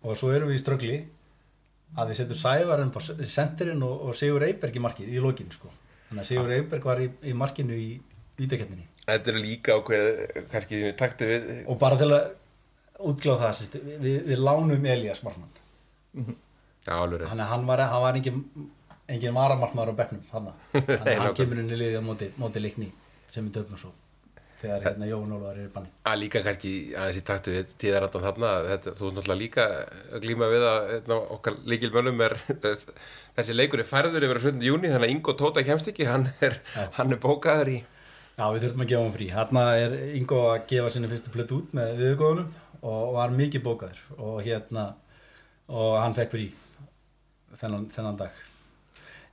og 0.00 0.16
svo 0.20 0.30
erum 0.32 0.52
við 0.52 0.60
í 0.60 0.62
ströggli 0.62 1.00
að 1.98 2.12
við 2.12 2.20
setjum 2.20 2.40
Sævar 2.44 2.84
upp 2.86 3.00
á 3.00 3.02
sendirinn 3.26 3.82
og, 3.82 4.06
og 4.06 4.18
Sigur 4.18 4.46
Eyberg 4.46 4.78
í 4.78 4.84
markið 4.86 5.10
í 5.10 5.24
lokin 5.24 5.50
sko. 5.50 5.72
Þannig 6.10 6.22
að 6.22 6.30
Sigur 6.30 6.54
Eyberg 6.54 6.86
var 6.92 7.02
í, 7.02 7.10
í 7.26 7.34
markinu 7.36 7.74
í 7.74 7.90
vítakenninni 8.38 8.86
Þetta 9.10 9.32
er 9.32 9.40
líka 9.42 9.74
ákveð, 9.80 10.08
kannski 10.52 10.78
sem 10.78 10.86
við 10.86 10.98
takti 11.00 11.26
við 11.26 11.48
og 11.66 11.78
bara 11.80 11.98
til 11.98 12.12
að 12.14 12.28
útgláða 13.10 13.48
það 13.48 13.56
semst, 13.58 13.78
við, 14.04 14.18
við 14.28 14.42
lánum 14.44 14.86
Elias 14.92 15.22
markmann. 15.26 15.50
Já, 16.86 16.94
alveg 16.94 17.24
þannig 17.26 17.44
að 17.44 17.50
hann 17.54 17.66
var, 17.68 17.82
hann 17.90 18.04
var 18.04 18.18
engin, 18.20 18.42
engin 19.14 19.36
varamarkmaður 19.36 19.92
á 19.92 19.96
að 20.00 20.30
hann 20.32 20.52
nákvæmlega. 21.06 21.34
kemur 21.40 21.62
inn 21.62 21.74
í 21.74 21.80
liðið 21.80 21.98
á 22.00 22.04
móti, 22.06 22.30
móti 22.40 22.62
leikni 22.62 22.88
sem 23.30 23.46
við 23.46 23.60
döfnum 23.60 23.80
svo 23.80 23.92
þegar 24.60 24.82
hérna 24.84 25.08
Jóhann 25.08 25.36
Ólafur 25.36 25.60
er 25.60 25.68
í 25.68 25.72
banni 25.72 25.92
að 26.10 26.18
líka 26.20 26.42
kannski 26.44 26.72
aðeins 26.92 27.20
í 27.20 27.24
takti 27.30 27.54
við 27.54 27.70
tíðarandan 27.80 28.26
þarna 28.26 28.50
þetta, 28.66 28.92
þú 28.98 29.06
er 29.06 29.14
náttúrulega 29.16 29.40
líka 29.40 29.68
að 30.10 30.26
glíma 30.26 30.50
við 30.52 30.66
að 30.68 30.90
eitna, 30.96 31.20
okkar 31.36 31.56
líkilmönnum 31.72 32.26
er 32.26 32.36
þessi 33.38 33.56
leikur 33.56 33.80
er 33.80 33.88
færður 33.88 34.26
yfir 34.28 34.42
á 34.42 34.46
17. 34.50 34.66
júni 34.68 34.92
þannig 34.92 35.08
að 35.08 35.14
Ingo 35.14 35.36
Tóta 35.40 35.64
kemst 35.64 35.88
ekki 35.92 36.08
hann 36.10 36.28
er, 36.44 36.60
hann 36.98 37.16
er 37.16 37.22
bókaður 37.22 37.72
í 37.78 37.80
Já, 38.40 38.46
við 38.54 38.62
þurfum 38.64 38.82
að 38.84 38.88
gefa 38.88 39.02
hann 39.04 39.12
frí. 39.12 39.26
Hérna 39.34 39.62
er 39.76 39.94
Ingo 40.16 40.36
að 40.48 40.62
gefa 40.70 40.90
sinni 40.94 41.08
fyrstu 41.10 41.32
plötu 41.34 41.58
út 41.60 41.74
með 41.76 41.90
viðgóðunum 41.98 42.86
og 42.88 43.10
var 43.12 43.34
mikið 43.36 43.64
bókaður 43.66 43.98
og 44.16 44.38
hérna, 44.46 44.84
og 45.68 45.98
hann 46.00 46.16
fekk 46.16 46.32
frí 46.32 46.46
þennan, 47.60 47.90
þennan 47.92 48.20
dag. 48.22 48.38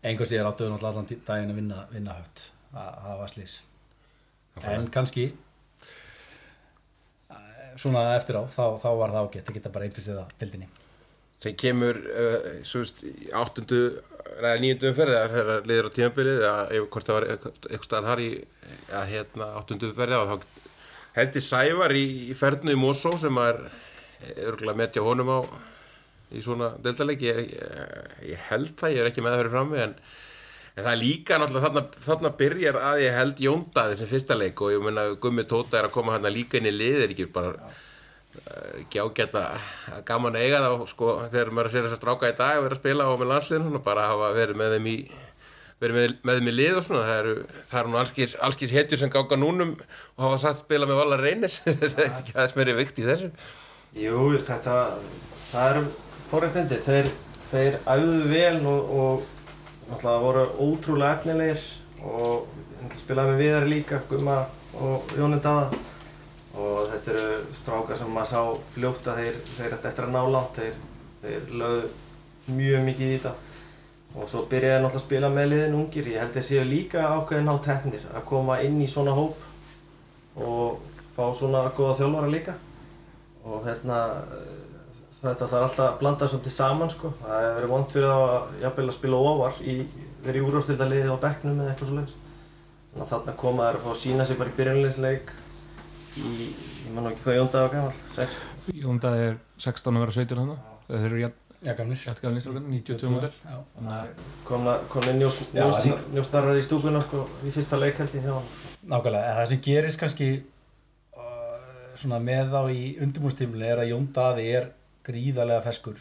Einhvers 0.05 0.31
ég 0.31 0.41
er 0.41 0.45
náttúrulega 0.45 0.91
allan 0.91 1.09
daginn 1.09 1.51
að 1.53 1.59
vinna, 1.61 1.83
vinna 1.91 2.17
högt. 2.19 2.51
Það 2.71 3.21
var 3.21 3.31
slís. 3.31 3.59
En 4.67 4.87
kannski, 4.93 5.31
svona 7.77 8.03
eftir 8.17 8.37
á, 8.37 8.43
þá, 8.49 8.77
þá 8.81 8.89
var 8.99 9.13
það 9.13 9.23
ágætt 9.23 9.49
að 9.49 9.57
geta 9.57 9.71
bara 9.73 9.87
einfyrsið 9.87 10.21
að 10.21 10.35
bildinni. 10.41 10.69
sem 11.43 11.53
kemur 11.53 11.97
uh, 12.01 12.45
veist, 12.65 13.03
í 13.05 13.29
áttundu 13.37 13.81
eða 14.37 14.55
nýjundu 14.61 14.89
umferði 14.89 15.17
eða 15.17 15.33
þegar 15.33 15.67
liður 15.69 15.89
á 15.89 15.95
tímabilið 15.97 16.39
eða 16.47 16.85
hvort 16.93 17.09
það 17.09 17.17
var 17.17 17.27
eitthvað 17.33 17.85
staðar 17.85 18.07
þar 18.09 18.21
í 18.23 18.29
að 18.99 19.11
hérna 19.11 19.49
áttundu 19.59 19.91
umferði 19.91 20.17
og 20.17 20.31
þá 20.31 20.63
hendi 21.17 21.43
Sævar 21.45 21.93
í, 21.97 22.05
í 22.31 22.37
ferðinu 22.37 22.73
í 22.73 22.79
Mosó 22.81 23.13
sem 23.21 23.37
er 23.43 23.61
örgulega 24.47 24.81
metja 24.81 25.05
honum 25.05 25.29
á 25.29 25.39
í 26.35 26.43
svona 26.43 26.73
deltaleiki 26.83 27.29
ég, 27.29 27.43
ég, 28.27 28.39
held 28.49 28.73
það, 28.79 28.95
ég 28.95 29.03
er 29.03 29.11
ekki 29.11 29.23
með 29.23 29.35
það 29.35 29.43
fyrir 29.43 29.53
frammi 29.55 29.81
en, 29.83 29.93
en 30.75 30.81
það 30.83 30.93
er 30.93 31.01
líka 31.01 31.39
náttúrulega 31.39 31.67
þarna, 31.67 32.05
þarna 32.07 32.33
byrjar 32.41 32.79
að 32.91 33.03
ég 33.05 33.19
held 33.21 33.43
Jóndaði 33.47 33.99
sem 33.99 34.11
fyrsta 34.11 34.39
leik 34.39 34.63
og 34.63 34.73
ég 34.75 34.87
menna 34.87 35.05
Gummi 35.23 35.47
Tóta 35.47 35.79
er 35.79 35.89
að 35.89 35.95
koma 35.95 36.17
hérna 36.17 36.33
líka 36.33 36.59
inn 36.59 36.69
í 36.69 36.75
liðir 36.75 37.15
ekki 37.15 37.29
bara 37.31 37.71
ekki 38.83 38.99
ágætt 39.01 39.37
að 39.39 39.63
að 39.95 40.01
gaman 40.05 40.35
að 40.37 40.43
eiga 40.45 40.59
og 40.69 40.83
sko 40.91 41.15
þegar 41.31 41.53
maður 41.55 41.73
sér 41.73 41.87
þess 41.87 41.95
að 41.95 42.01
stráka 42.03 42.29
í 42.29 42.35
dag 42.37 42.59
og 42.59 42.67
vera 42.67 42.75
að 42.75 42.81
spila 42.83 43.07
og 43.09 43.21
með 43.21 43.31
landsliðin 43.31 43.79
og 43.79 43.85
bara 43.87 44.11
hafa 44.11 44.33
verið 44.35 44.59
með 44.59 44.75
þeim 44.75 44.91
í 44.91 44.97
verið 45.81 45.97
með, 45.97 46.15
með 46.25 46.39
þeim 46.39 46.49
í 46.49 46.55
lið 46.55 46.79
og 46.79 46.85
svona 46.87 47.05
það 47.05 47.19
eru, 47.21 47.35
það 47.69 47.79
eru 47.81 47.91
nú 47.93 47.99
allskis, 48.01 48.35
allskis 48.47 48.73
hetjur 48.73 49.01
sem 49.01 49.13
ganga 49.13 49.39
núnum 49.39 49.73
og 49.77 50.25
hafa 50.25 50.41
satt 50.41 50.61
spila 50.61 50.89
með 50.89 51.01
Vala 51.01 51.19
Reynis. 51.21 51.59
Það 51.65 52.01
er 52.01 52.07
ekki 52.07 52.33
aðeins 52.33 52.55
meiri 52.57 52.75
vikt 52.79 53.01
í 53.01 53.05
þessu. 53.05 53.29
Jú, 53.97 54.23
þetta, 54.47 54.77
það 55.51 55.69
eru 55.71 55.83
fórhættindi, 56.31 56.79
þeir, 56.83 57.09
þeir 57.51 57.79
æfðu 57.87 58.21
vel 58.31 58.57
og, 58.67 58.95
og 58.99 59.25
náttúrulega 59.87 60.23
voru 60.23 60.45
ótrúlega 60.63 61.17
efnilegir 61.17 61.67
og 62.07 62.47
spilaði 62.99 63.33
með 63.33 63.43
viðar 63.43 63.69
líka, 63.71 64.01
Gumma 64.09 64.41
og 64.77 65.13
Jónin 65.17 65.43
Dada 65.43 65.69
og 66.57 66.87
þetta 66.89 67.13
eru 67.13 67.55
strákar 67.55 67.99
sem 67.99 68.11
maður 68.11 68.31
sá 68.31 68.61
fljótt 68.73 69.09
að 69.11 69.21
þeir, 69.21 69.39
þeir 69.57 69.75
eftir 69.77 70.07
að 70.07 70.13
ná 70.15 70.21
langt, 70.33 70.57
þeir, 70.57 70.77
þeir 71.23 71.51
lögðu 71.61 72.55
mjög 72.57 72.85
mikið 72.87 73.07
í 73.07 73.17
þetta. 73.17 73.33
Og 74.17 74.29
svo 74.31 74.43
byrjaði 74.49 74.81
náttúrulega 74.81 75.01
að 75.01 75.05
spila 75.05 75.31
með 75.33 75.49
liðin 75.51 75.77
ungir, 75.77 76.09
ég 76.09 76.23
held 76.23 76.37
þeir 76.37 76.47
séu 76.47 76.63
líka 76.65 77.03
ákveðin 77.13 77.51
á 77.53 77.55
teknir 77.67 78.07
að 78.13 78.25
koma 78.31 78.59
inn 78.65 78.79
í 78.81 78.87
svona 78.89 79.13
hóp 79.13 79.43
og 80.41 80.79
fá 81.15 81.23
svona 81.35 81.67
góða 81.77 81.99
þjálfara 82.01 82.31
líka. 82.33 82.55
Og 83.45 83.67
hérna 83.67 83.99
þetta 85.21 85.49
þarf 85.49 85.65
alltaf 85.67 85.85
að 85.87 85.99
blanda 86.01 86.29
svolítið 86.29 86.53
saman 86.53 86.93
sko. 86.93 87.11
það 87.23 87.41
hefur 87.41 87.57
verið 87.57 87.73
vond 87.73 87.91
fyrir 87.95 88.13
að 88.13 88.61
jafnvel 88.61 88.87
að 88.87 88.97
spila 88.97 89.21
ofar 89.31 89.59
í 89.63 89.75
verið 90.25 90.39
í 90.41 90.45
úrvástildaliði 90.47 91.09
á 91.13 91.23
bekknum 91.25 91.61
eða 91.63 91.73
eitthvað 91.73 91.91
svo 91.91 91.97
þannig 91.97 93.03
að 93.03 93.11
þarna 93.13 93.35
koma 93.41 93.67
þær 93.67 93.79
að 93.79 93.83
fá 93.85 93.89
að 93.93 93.99
sína 94.01 94.25
sig 94.27 94.39
bara 94.39 94.53
í 94.53 94.57
byrjunleisleik 94.57 95.33
í, 96.17 96.31
ég 96.85 96.93
man 96.95 97.09
ekki 97.11 97.25
hvað 97.25 97.39
Jóndag 97.39 97.65
var 97.65 97.73
gammal, 97.73 97.99
6 98.13 98.39
Jóndað 98.77 99.19
er 99.25 99.35
16 99.65 99.97
að 99.97 100.05
vera 100.05 100.15
17 100.17 100.41
hann 100.41 100.55
þeir 100.87 101.09
eru 101.09 101.21
jætt 101.25 101.43
Já, 101.57 101.73
gamlir. 101.73 101.97
gafnir 102.21 102.41
strákan, 102.41 102.65
92 102.69 103.09
mútur 103.09 103.31
Já. 103.41 103.55
þannig 103.73 103.93
að 103.95 104.09
komna, 104.45 105.13
njóstarrar 106.13 106.59
í 106.59 106.65
stúkuna 106.65 107.01
sko, 107.01 107.23
í 107.41 107.53
fyrsta 107.53 107.79
leik 107.81 107.97
held 107.97 108.13
ég 108.13 108.27
hjá 108.27 108.35
hann 108.35 108.51
Nákvæmlega, 108.87 109.23
en 109.31 109.39
það 109.39 109.47
sem 109.51 109.61
gerist 109.65 109.99
kannski 109.99 110.27
uh, 111.17 111.55
svona 111.97 112.19
með 112.23 112.53
þá 112.53 112.59
í 112.71 112.83
undirbúrstímli 113.03 113.67
er 113.67 113.81
að 113.81 113.89
Jón 113.91 114.05
Daði 114.13 114.45
er 114.59 114.69
gríðarlega 115.07 115.63
feskur 115.65 115.99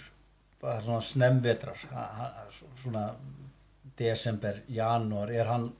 svona 0.60 1.00
snemvetrar 1.04 1.82
svona 2.82 3.08
desember, 3.96 4.62
janúar 4.68 5.32
er 5.32 5.48
hann 5.50 5.70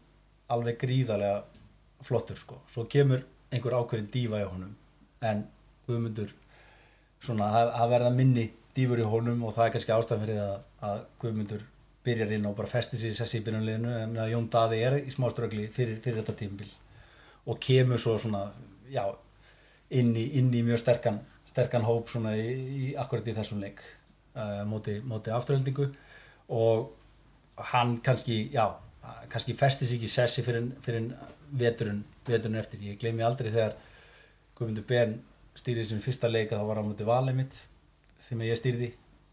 alveg 0.53 0.79
gríðarlega 0.81 1.43
flottur 2.07 2.39
sko, 2.39 2.61
svo 2.71 2.87
kemur 2.91 3.25
einhver 3.51 3.77
ákveðin 3.79 4.11
dífa 4.13 4.43
í 4.43 4.49
honum 4.49 4.75
en 5.25 5.47
Guðmundur 5.87 6.33
svona 7.23 7.49
að, 7.61 7.73
að 7.81 7.93
verða 7.95 8.13
minni 8.15 8.47
dífur 8.77 9.01
í 9.01 9.07
honum 9.09 9.45
og 9.47 9.55
það 9.57 9.69
er 9.69 9.75
kannski 9.77 9.95
ástæðan 9.95 10.25
fyrir 10.25 10.41
það 10.41 10.89
að 10.91 11.05
Guðmundur 11.23 11.65
byrjar 12.07 12.35
inn 12.37 12.49
og 12.49 12.57
bara 12.59 12.71
festir 12.71 13.01
sér 13.01 13.15
sessi 13.19 13.41
í 13.41 13.45
byrjunliðinu 13.47 13.95
en 14.03 14.19
að 14.23 14.33
Jón 14.35 14.49
Daði 14.53 14.83
er 14.87 14.99
í 15.01 15.15
smá 15.15 15.29
ströggli 15.33 15.67
fyrir, 15.75 15.99
fyrir 16.05 16.21
þetta 16.21 16.37
tímabil 16.43 16.69
og 17.47 17.61
kemur 17.63 18.03
svo 18.03 18.17
svona 18.21 18.45
já, 18.91 19.05
inn, 19.91 20.13
í, 20.15 20.29
inn 20.39 20.53
í 20.55 20.63
mjög 20.67 20.83
sterkan, 20.83 21.21
sterkan 21.57 21.87
hóp 21.89 22.13
svona 22.13 22.37
í, 22.37 22.49
í 22.53 22.89
akkurat 23.01 23.27
í 23.27 23.35
þessum 23.37 23.63
leik 23.65 23.81
uh, 24.37 24.63
móti, 24.69 24.99
móti 25.01 25.33
afturöldingu 25.33 25.89
og 26.53 26.93
hann 27.73 27.97
kannski, 28.05 28.51
já 28.53 28.77
kannski 29.33 29.57
sér 29.57 29.97
ekki 29.97 30.09
í 30.09 30.13
sessi 30.13 30.45
fyrir, 30.45 30.69
fyrir 30.85 31.09
veturinn, 31.57 32.03
veturinn 32.27 32.61
eftir 32.61 32.83
ég 32.85 33.01
gleymi 33.01 33.25
aldrei 33.25 33.51
þegar 33.51 33.77
Guðmundur 34.57 34.87
Ben 34.89 35.19
stýrði 35.57 35.85
þessum 35.85 36.03
fyrsta 36.05 36.31
leik 36.31 36.53
að 36.53 36.63
það 36.63 36.71
var 36.71 36.81
á 36.81 36.87
móti 36.87 37.07
valið 37.09 37.39
mitt 37.41 37.59
þegar 38.27 38.49
ég 38.49 38.61
stýrði 38.61 38.89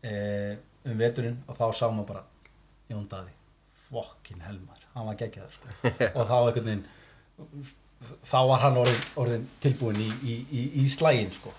eh, 0.07 0.55
um 0.87 0.99
veturinn 0.99 1.39
og 1.47 1.57
þá 1.57 1.65
sá 1.71 1.85
maður 1.89 2.09
bara 2.11 2.23
Jón 2.91 3.07
Daði, 3.11 3.33
fokkin 3.87 4.43
helmar 4.43 4.83
hann 4.93 5.07
var 5.09 5.17
geggjaður 5.19 5.55
sko. 5.57 5.71
og 6.17 6.27
þá 6.29 6.35
einhvern 6.37 6.69
veginn 6.69 6.85
þá 8.23 8.39
var 8.49 8.63
hann 8.65 8.79
orðin, 8.83 9.05
orðin 9.23 9.45
tilbúin 9.63 10.01
í, 10.03 10.09
í, 10.21 10.37
í, 10.51 10.63
í 10.83 10.87
slægin 10.91 11.31
sko. 11.33 11.53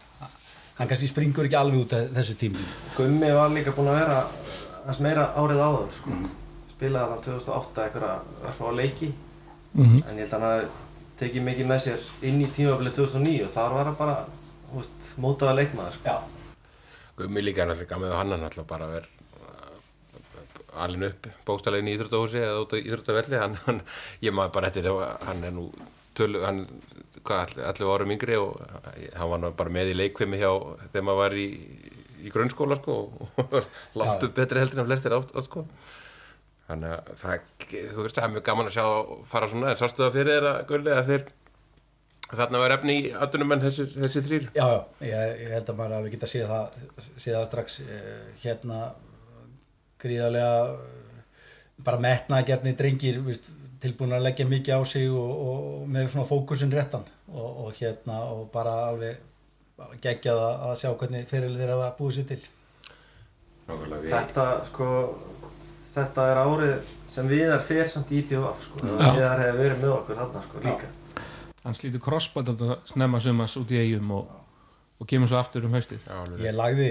Hann 0.78 0.88
kannski 0.90 1.08
springur 1.10 1.46
ekki 1.48 1.58
alveg 1.58 1.84
út 1.84 1.92
af 1.98 2.08
þessu 2.16 2.34
tími 2.40 2.64
Gummi 2.96 3.30
var 3.36 3.50
líka 3.54 3.74
búinn 3.76 3.90
að 3.92 4.00
vera 4.00 4.18
aðeins 4.84 5.00
meira 5.06 5.28
árið 5.38 5.62
áður 5.68 5.92
sko. 5.98 6.10
spilaði 6.74 7.10
hann 7.14 7.22
2008 7.28 7.84
einhverja 7.84 8.16
örfá 8.48 8.72
leiki 8.76 9.12
Mhm. 9.74 10.02
en 10.08 10.16
ég 10.18 10.28
held 10.28 10.34
að 10.38 10.40
hann 10.46 10.68
tekið 11.18 11.42
mikið 11.48 11.66
með 11.66 11.80
sér 11.82 12.00
inn 12.22 12.40
í 12.42 12.46
tímabilið 12.46 12.94
2009 12.94 13.44
og 13.44 13.50
þar 13.56 13.72
var 13.74 13.84
hann 13.88 13.96
bara 13.98 14.16
veist, 14.74 15.00
mótaða 15.18 15.54
leikmaður 15.58 15.92
sko. 15.96 16.04
já, 16.04 16.18
Gummi 17.16 17.42
líka 17.42 17.62
er 17.62 17.68
náttúrulega 17.68 17.88
gaman 17.94 18.10
og 18.12 18.18
hann 18.18 18.32
er 18.32 18.38
náttúrulega 18.38 18.66
bara 18.68 18.86
vera 18.86 19.06
alin 20.84 21.04
upp 21.06 21.26
bókstælegin 21.46 21.88
í 21.90 21.94
Íþróttahúsi 21.96 22.38
eða 22.42 22.62
út 22.64 22.72
á 22.74 22.76
Íþróttavelli 22.82 23.38
hann, 23.38 23.54
hann, 23.66 23.82
ég 24.22 24.32
maður 24.34 24.52
bara 24.56 24.70
eftir 24.70 24.88
hann 25.26 25.44
er 25.44 25.52
nú 25.54 25.68
tölu, 26.14 26.40
hann 26.44 26.64
hvað, 27.26 27.58
allir, 27.70 27.90
árum 27.94 28.14
yngri 28.14 28.38
og 28.40 28.56
hann 29.18 29.46
var 29.46 29.58
bara 29.58 29.74
með 29.74 29.92
í 29.92 29.98
leikvimi 29.98 30.40
hjá 30.40 30.50
þegar 30.86 31.06
maður 31.08 31.20
var 31.22 31.36
í, 31.40 31.46
í 32.24 32.32
grunnskóla 32.34 32.78
sko 32.80 32.98
og 33.04 33.54
langt 34.00 34.26
upp 34.28 34.34
betri 34.36 34.62
heldur 34.62 34.84
en 34.84 34.90
flestir 34.90 35.16
átt, 35.16 35.34
sko. 35.46 35.66
Þannig 36.64 36.94
að 36.96 37.08
það, 37.20 37.48
þú 37.68 38.04
veist, 38.06 38.16
það 38.16 38.26
er 38.26 38.34
mjög 38.38 38.44
gaman 38.46 38.68
að 38.70 38.76
sjá 38.78 38.86
fara 39.28 39.48
svona, 39.50 39.72
en 39.74 39.80
sástu 39.80 40.04
það 40.04 40.14
fyrir 40.14 40.36
þér 40.38 40.46
að 40.50 40.60
gulli 40.70 40.94
að 40.94 41.10
þeir 41.10 41.26
þarna 42.32 42.60
var 42.62 42.74
efni 42.78 42.94
í 42.96 43.10
aðdunum 43.12 43.54
en 43.56 43.64
þessi, 43.66 43.86
þessi 43.94 44.22
þrýr 44.24 44.46
Já, 44.56 44.64
já, 44.64 44.78
ég, 45.10 45.34
ég 45.44 45.52
held 45.58 45.70
að 45.70 45.80
maður 45.80 45.96
alveg 45.98 46.14
geta 46.16 46.30
séð 46.30 46.52
það, 46.52 46.78
séð 47.10 47.36
það 47.36 47.48
strax 47.50 47.76
eh, 47.84 48.22
hérna 48.44 48.78
gríðarlega 50.04 50.54
eh, 50.72 51.42
bara 51.84 52.00
metnaðgerni 52.04 52.74
drengir 52.78 53.20
víst, 53.26 53.50
tilbúin 53.82 54.16
að 54.16 54.24
leggja 54.28 54.48
mikið 54.48 54.80
á 54.80 54.82
sig 54.88 55.10
og, 55.12 55.44
og 55.50 55.84
með 55.92 56.08
svona 56.14 56.28
fókusin 56.28 56.72
réttan 56.72 57.04
og, 57.34 57.64
og 57.66 57.72
hérna 57.78 58.18
og 58.32 58.44
bara 58.54 58.74
alveg 58.88 59.20
geggjað 60.04 60.38
að 60.46 60.66
að 60.70 60.76
sjá 60.80 60.90
hvernig 61.00 61.26
fyrir 61.30 61.56
þeir 61.58 61.72
hafa 61.74 61.90
búið 61.98 62.18
sér 62.20 62.28
til 62.34 62.42
Þetta, 63.64 64.44
sko, 64.68 64.86
þetta 65.94 66.24
er 66.34 66.40
árið 66.42 66.90
sem 67.14 67.28
Viðar 67.30 67.62
fer 67.64 67.88
samt 67.88 68.10
í 68.12 68.18
IPVF, 68.20 68.64
sko. 68.66 68.82
Viðar 68.84 69.40
hefur 69.40 69.60
verið 69.62 69.80
með 69.80 69.92
okkur 69.94 70.20
hann, 70.20 70.34
sko, 70.44 70.60
líka. 70.64 70.90
hann 71.64 71.76
slítur 71.78 72.02
crossband 72.04 72.50
þetta 72.52 72.76
snemma 72.90 73.20
sumas 73.24 73.54
út 73.60 73.72
í 73.72 73.78
eigum 73.80 74.10
og, 74.18 74.34
og 75.00 75.08
kemur 75.08 75.30
svo 75.30 75.38
aftur 75.40 75.64
um 75.68 75.72
haustið 75.78 76.04
Já, 76.04 76.12
alveg. 76.20 76.42
Ég 76.44 76.56
lagði 76.58 76.90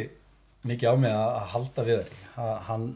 mikið 0.72 0.90
á 0.90 0.96
mig 1.04 1.14
að, 1.14 1.30
að 1.38 1.48
halda 1.54 1.86
við 1.92 2.02
þeir 2.02 2.20
Ha- 2.34 2.60
hann, 2.72 2.88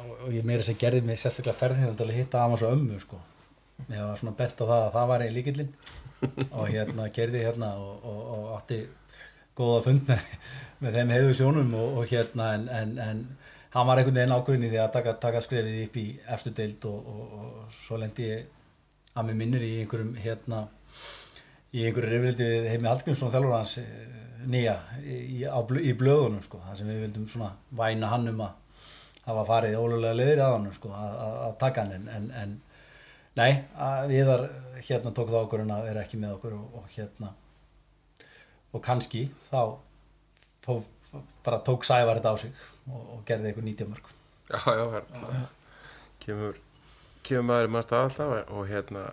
og 0.00 0.30
ég 0.32 0.46
meira 0.48 0.64
sem 0.64 0.78
gerði 0.80 1.02
mig 1.04 1.20
sérstaklega 1.20 1.58
ferðið 1.60 1.98
til 2.00 2.06
að 2.08 2.16
hitta 2.16 2.44
Amos 2.46 2.62
og 2.64 2.72
ömmu 2.78 2.96
sko. 3.02 3.20
ég 3.90 4.00
var 4.00 4.16
svona 4.16 4.32
bent 4.38 4.56
á 4.56 4.64
það 4.64 4.78
að 4.86 4.92
það 4.96 5.08
var 5.12 5.24
einn 5.26 5.34
líkillinn 5.36 5.72
og 6.58 6.68
hérna 6.68 7.08
gerði 7.14 7.44
hérna 7.46 7.72
og, 7.80 8.04
og, 8.04 8.20
og 8.36 8.52
átti 8.58 8.80
góða 9.56 9.80
fund 9.86 10.08
með, 10.10 10.28
með 10.82 10.98
þeim 10.98 11.14
heiðu 11.14 11.34
sjónum 11.38 11.74
og, 11.78 11.98
og 12.00 12.10
hérna 12.10 12.50
en, 12.58 12.68
en, 12.68 12.94
en 12.98 13.24
hann 13.74 13.88
var 13.88 14.00
einhvern 14.00 14.18
veginn 14.18 14.34
ákveðin 14.34 14.66
í 14.68 14.72
því 14.72 14.80
að 14.82 14.92
taka, 14.96 15.16
taka 15.22 15.42
skrefið 15.44 15.80
upp 15.84 15.96
í 15.98 16.06
efstu 16.36 16.52
deild 16.54 16.88
og, 16.90 17.70
svo 17.84 17.98
lendi 17.98 18.28
ég 18.28 18.50
að 19.14 19.28
mér 19.28 19.38
minnir 19.38 19.64
í 19.66 19.72
einhverjum 19.82 20.12
hérna 20.18 20.64
í 21.74 21.86
einhverju 21.86 22.10
reyfrildi 22.10 22.50
við 22.50 22.68
Heimi 22.70 22.90
Hallgrímsson 22.90 23.32
þjálfur 23.34 23.56
hans 23.56 23.78
eh, 23.82 24.20
nýja 24.50 24.76
í, 25.02 25.42
í 25.42 25.94
blöðunum 25.98 26.42
sko, 26.44 26.60
þar 26.66 26.78
sem 26.78 26.90
við 26.90 27.00
vildum 27.06 27.26
svona 27.30 27.50
væna 27.74 28.10
hann 28.12 28.30
um 28.30 28.44
að 28.44 28.60
hafa 29.24 29.44
farið 29.48 29.78
ólulega 29.80 30.18
leðir 30.18 30.42
að 30.44 30.56
hann 30.58 30.70
sko, 30.76 30.92
að, 30.94 31.54
taka 31.62 31.84
hann 31.84 32.08
en, 32.12 32.30
en, 32.42 32.54
nei, 33.38 33.50
að 33.74 34.10
viðar 34.12 34.46
hérna 34.82 35.12
tók 35.14 35.30
það 35.30 35.40
okkur 35.44 35.64
en 35.64 35.72
að 35.74 35.88
vera 35.88 36.04
ekki 36.04 36.20
með 36.20 36.36
okkur 36.38 36.56
og, 36.58 36.78
og 36.80 36.92
hérna 36.94 37.32
og 38.74 38.82
kannski 38.84 39.26
þá, 39.50 39.76
þá 40.66 40.72
bara 41.46 41.60
tók 41.66 41.86
Sævar 41.86 42.18
þetta 42.18 42.34
á 42.34 42.36
sig 42.42 42.54
og, 42.90 43.02
og 43.16 43.24
gerði 43.28 43.52
einhver 43.52 43.68
90 43.68 43.92
mörg 43.92 44.12
Já, 44.50 44.60
já, 44.76 44.84
hérna 44.92 45.44
kemur, 46.24 46.58
kemur 47.24 47.46
maður 47.50 47.68
í 47.68 47.74
maður 47.74 47.86
stað 47.88 48.08
alltaf 48.08 48.52
og 48.54 48.66
hérna 48.68 49.04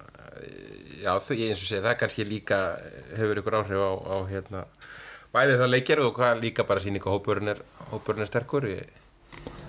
já, 1.02 1.14
þau, 1.20 1.36
ég 1.38 1.52
eins 1.52 1.62
og 1.62 1.70
segi, 1.70 1.84
það 1.86 2.00
kannski 2.02 2.28
líka 2.28 2.62
hefur 3.20 3.44
ykkur 3.44 3.60
áhrif 3.62 3.86
á, 3.86 3.92
á 3.96 4.18
hérna 4.32 4.66
bæði 5.32 5.60
það 5.62 5.72
leikjar 5.76 6.04
og 6.06 6.16
hvað 6.18 6.42
líka 6.44 6.68
bara 6.68 6.84
síninga 6.84 7.14
hópurinn 7.14 7.54
er, 7.54 7.62
hópurinn 7.94 8.26
er 8.26 8.32
sterkur 8.32 8.68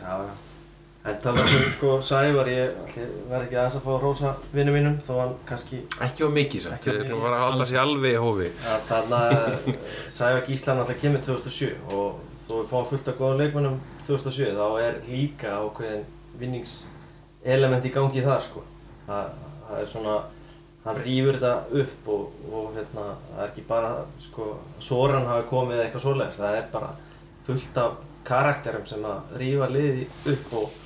Já, 0.02 0.16
já. 0.26 0.51
En 1.02 1.16
talað 1.18 1.48
um, 1.50 1.62
sko, 1.74 1.92
Sævar, 2.06 2.46
ég 2.46 2.76
ætli, 2.84 3.04
verð 3.26 3.48
ekki 3.48 3.56
aðeins 3.58 3.76
að 3.80 3.82
fá 3.82 3.90
að 3.90 4.02
rósa 4.04 4.32
vinnu 4.52 4.74
mínum, 4.76 4.98
þó 5.02 5.16
hann 5.18 5.32
kannski, 5.48 5.80
ekki 6.06 6.22
á 6.22 6.30
mikið 6.30 6.60
samt, 6.62 6.84
við 6.86 7.00
erum 7.08 7.24
bara 7.24 7.40
að 7.40 7.46
halda 7.48 7.64
sér 7.66 7.80
alveg 7.80 8.12
í 8.14 8.20
hófi. 8.22 8.50
Ja, 8.62 8.76
þarna, 8.86 9.22
Sævar 10.14 10.44
Gíslan 10.46 10.82
alltaf 10.82 11.00
kemur 11.00 11.24
2007 11.26 11.72
og 11.88 12.20
þó 12.44 12.52
við 12.52 12.68
fáum 12.70 12.86
fullt 12.92 13.10
af 13.10 13.16
góðum 13.18 13.42
leikmennum 13.42 13.80
2007, 14.06 14.52
þá 14.60 14.68
er 14.84 15.00
líka 15.08 15.56
ákveðin 15.58 16.04
vinningselement 16.38 17.88
í 17.88 17.92
gangi 17.96 18.22
þar, 18.28 18.46
sko. 18.46 18.62
Það, 19.08 19.32
það 19.66 19.80
er 19.80 19.90
svona, 19.90 20.14
hann 20.84 21.00
rýfur 21.02 21.40
þetta 21.40 21.82
upp 21.82 22.12
og, 22.14 22.44
og 22.52 22.68
hérna, 22.76 23.08
það 23.32 23.40
er 23.40 23.48
ekki 23.48 23.64
bara, 23.72 23.90
sko, 24.28 24.46
Soran 24.78 25.26
hafi 25.26 25.50
komið 25.50 25.80
eða 25.80 25.88
eitthvað 25.88 26.06
svoleiðis, 26.06 26.38
það 26.44 26.60
er 26.60 26.70
bara 26.78 26.94
fullt 27.48 27.82
af 27.82 27.98
karakterum 28.22 28.86
sem 28.86 29.02
að 29.10 29.34
rýfa 29.42 29.66
liði 29.74 30.06
upp 30.30 30.56
og 30.60 30.78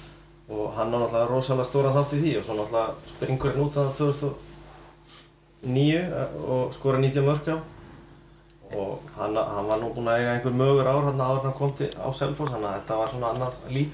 og 0.49 0.72
hann 0.76 0.94
á 0.94 0.97
náttúrulega 0.99 1.30
rosalega 1.30 1.68
stóra 1.68 1.94
þátt 1.97 2.16
í 2.16 2.18
því 2.22 2.32
og 2.38 2.44
svo 2.47 2.55
náttúrulega 2.59 2.90
springur 3.12 3.53
hann 3.53 3.64
út 3.66 3.74
að 3.82 3.88
2009 4.01 6.01
og 6.47 6.62
skora 6.76 6.99
90 7.03 7.26
mörg 7.26 7.44
á 7.51 7.53
og 8.76 8.92
hann, 9.18 9.34
hann 9.36 9.68
var 9.70 9.78
nú 9.82 9.86
búinn 9.94 10.11
að 10.11 10.18
eiga 10.20 10.32
einhver 10.36 10.55
mögur 10.55 10.90
ár 10.90 11.05
hann 11.11 11.20
en 11.20 11.26
hann 11.26 11.59
kom 11.59 11.72
til 11.78 11.90
á 11.99 12.09
Selfoss 12.14 12.53
þannig 12.55 12.70
að 12.70 12.76
þetta 12.80 13.01
var 13.01 13.09
svona 13.12 13.30
annað 13.34 13.53
líf 13.74 13.92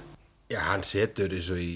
Já, 0.53 0.59
hann 0.67 0.83
setur 0.85 1.33
eins 1.33 1.49
og 1.53 1.61
í, 1.63 1.71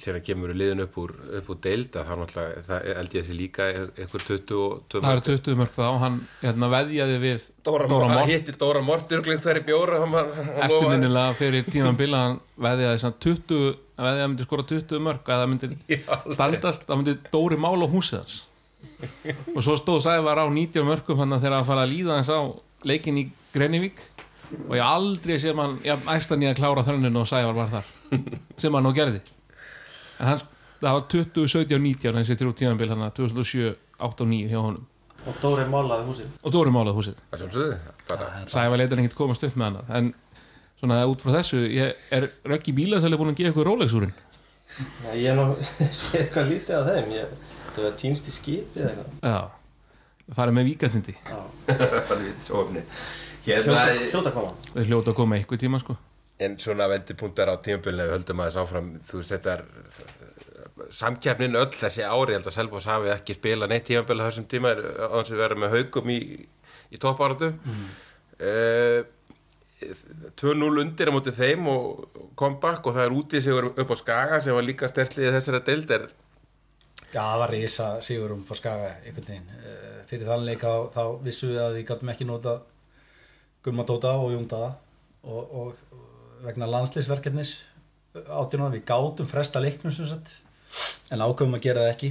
þegar 0.00 0.16
hann 0.16 0.24
kemur 0.24 0.52
liðin 0.56 0.82
upp 0.86 0.94
úr, 1.02 1.12
upp 1.38 1.48
úr 1.52 1.58
deilda, 1.66 2.04
þá 2.06 2.12
náttúrulega, 2.20 2.62
það 2.68 2.86
held 2.96 3.16
ég 3.16 3.24
þessi 3.26 3.36
líka 3.36 3.66
eitthvað 3.74 4.24
20 4.30 4.60
og 4.62 4.76
20 4.94 5.04
það 5.04 5.16
eru 5.16 5.24
20 5.28 5.58
mörg 5.60 5.74
þá, 5.76 5.86
hann 6.00 6.16
hérna, 6.40 6.70
veðjaði 6.72 7.18
við 7.24 7.48
Dóra, 7.66 7.88
Mort 7.90 8.30
hittir 8.30 8.58
Dóra 8.60 8.82
Mortur 8.86 9.24
glengt 9.26 9.44
þær 9.44 9.60
í 9.60 9.64
bjóra 9.66 10.00
hann, 10.00 10.16
hann, 10.16 10.32
hann 10.38 10.64
eftirminnilega 10.68 11.36
fyrir 11.36 11.68
tíman 11.68 11.98
bila 11.98 12.22
hann 12.22 12.38
veðjaði 12.68 13.02
svona 13.02 13.20
20 13.26 13.60
að 13.96 14.08
veðjaði 14.08 14.30
myndi 14.32 14.48
skora 14.48 14.66
20 14.72 15.04
mörg 15.08 15.30
að 15.32 15.42
það 15.42 15.52
myndi 15.52 15.70
Já, 15.96 16.16
standast, 16.38 16.86
það 16.88 17.02
myndi 17.02 17.16
Dóri 17.32 17.60
mála 17.60 17.90
húsið 17.90 18.22
hans. 18.22 18.38
Og 19.56 19.60
svo 19.64 19.76
stóð 19.80 20.02
Sævar 20.06 20.40
á 20.40 20.46
90 20.48 20.86
mörgum 20.86 21.20
hann 21.20 21.36
þegar 21.36 21.58
að 21.58 21.68
fara 21.72 21.84
að 21.84 21.92
líða 21.92 22.20
hans 22.20 22.32
á 22.32 22.40
leikin 22.86 23.20
í 23.20 23.26
Grenivík. 23.56 24.04
Og 24.68 24.76
ég 24.78 24.84
aldrei 24.84 25.40
sem 25.42 25.58
hann, 25.58 25.80
ég 25.84 26.08
æstan 26.12 26.44
ég 26.44 26.54
að 26.54 26.60
klára 26.60 26.84
þrönninu 26.86 27.24
og 27.24 27.28
Sævar 27.28 27.56
var 27.56 27.72
þar 27.72 27.95
sem 28.60 28.76
hann 28.76 28.86
nú 28.86 28.92
gerði. 28.96 29.22
En 30.20 30.30
hann, 30.32 30.44
það 30.82 30.98
var 30.98 31.08
20, 31.14 31.48
17 31.56 31.78
og 31.78 31.86
19 31.86 32.20
þessi 32.20 32.38
þrjú 32.42 32.52
tímanbíl 32.60 32.92
hann 32.92 33.08
2007, 33.16 33.72
8 33.98 34.26
og 34.26 34.30
9 34.32 34.52
hjá 34.52 34.60
honum. 34.60 34.84
Og 35.26 35.40
Dóri 35.42 35.64
málaði 35.66 36.06
húsið. 36.06 36.34
Og 36.46 36.52
Dóri 36.54 36.70
málaði 36.70 37.00
húsið. 37.00 37.18
Það 38.06 38.24
Sævar 38.52 38.78
leitar 38.78 39.02
ekkert 39.02 39.18
komast 39.18 39.42
upp 39.46 39.56
með 39.58 39.80
hann 39.80 39.98
en 39.98 40.12
svona 40.78 41.00
út 41.08 41.22
frá 41.24 41.32
þessu 41.38 41.64
ég, 41.72 41.96
er 42.14 42.28
Röggi 42.46 42.74
Bílasæli 42.76 43.18
búin 43.18 43.32
að 43.32 43.40
gefa 43.40 43.54
ykkur 43.54 43.68
Rolex-úrin 43.70 44.12
Já, 44.76 45.12
ég 45.16 45.30
er 45.32 45.38
nú 45.38 45.46
séð 45.98 46.18
eitthvað 46.20 46.50
lítið 46.50 46.74
af 46.76 46.88
þeim. 46.90 47.12
Ég, 47.16 47.30
það 47.72 47.86
var 47.86 47.94
týnst 48.02 48.26
í 48.28 48.34
skipið 48.34 48.82
eða 48.82 48.90
eitthvað. 48.92 49.30
Já, 49.30 50.34
farið 50.36 50.58
með 50.58 50.68
víkatindi 50.70 51.14
hljóta, 51.24 52.84
Hérna, 53.46 53.82
hljóta 54.10 54.32
koma. 54.34 54.52
Hljóta 54.74 55.12
að 55.12 55.18
koma 55.20 55.38
eitthvað 55.38 55.62
tíma 55.62 55.80
sko 55.80 55.96
en 56.42 56.58
svona 56.60 56.88
vendipunktar 56.92 57.48
á 57.48 57.56
við 57.56 58.02
höldum 58.12 58.42
aðeins 58.42 58.58
áfram, 58.60 58.90
þú 59.06 59.20
veist, 59.20 59.32
þetta 59.32 59.54
er 59.54 59.62
samkeppnin 60.92 61.56
öll 61.56 61.72
þessi 61.72 62.04
ári, 62.04 62.34
ég 62.34 62.40
held 62.40 62.50
að 62.50 62.56
Selfoss 62.58 62.88
hafi 62.90 63.08
ekki 63.14 63.38
spilað 63.38 63.72
neitt 63.72 63.86
tímabili 63.88 64.20
á 64.20 64.28
þessum 64.28 64.48
tíma, 64.50 64.74
á 64.76 65.16
þess 65.16 65.32
að 65.32 65.40
vera 65.40 65.58
með 65.62 65.76
haugum 65.76 66.12
í, 66.12 66.20
í 66.92 67.00
toppáratu 67.00 67.52
mm. 67.56 67.86
2-0 70.36 70.82
undir 70.82 71.08
á 71.08 71.16
móti 71.16 71.32
þeim 71.36 71.66
og 71.72 72.20
comeback 72.36 72.84
og 72.84 72.96
það 72.96 73.06
er 73.06 73.16
útið 73.16 73.44
sigur 73.46 73.70
upp 73.72 73.92
á 73.92 73.96
Skaga 73.96 74.40
sem 74.44 74.56
var 74.56 74.64
líka 74.64 74.88
stertlið 74.92 75.32
þessara 75.36 75.64
deild 75.64 75.92
er 75.96 76.08
Já, 77.16 77.22
það 77.22 77.40
var 77.40 77.52
reysa 77.54 77.84
sigur 78.04 78.32
um 78.34 78.42
på 78.44 78.56
skaga 78.58 78.88
einhvern 79.04 79.28
veginn. 79.28 79.52
Eh, 79.62 79.92
Fyrir 80.06 80.28
þann 80.28 80.46
leika 80.46 80.70
þá, 80.70 80.96
þá 80.96 81.22
vissum 81.24 81.52
við 81.52 81.60
að 81.62 81.76
við 81.76 81.86
gáttum 81.88 82.10
ekki 82.12 82.26
nota 82.28 82.56
Gumma 83.64 83.86
Tóta 83.86 84.12
og 84.20 84.34
Jón 84.34 84.48
Dada 84.50 84.74
og, 85.26 85.54
og 85.60 85.85
vegna 86.44 86.68
landslýsverkefnis 86.70 87.56
áttina 88.32 88.70
við 88.72 88.84
gátum 88.88 89.28
fresta 89.28 89.60
leiknum 89.60 89.92
sem 89.92 90.08
sagt 90.08 90.32
en 91.12 91.22
ákveðum 91.22 91.56
að 91.58 91.66
gera 91.68 91.84
það 91.84 91.92
ekki. 91.94 92.10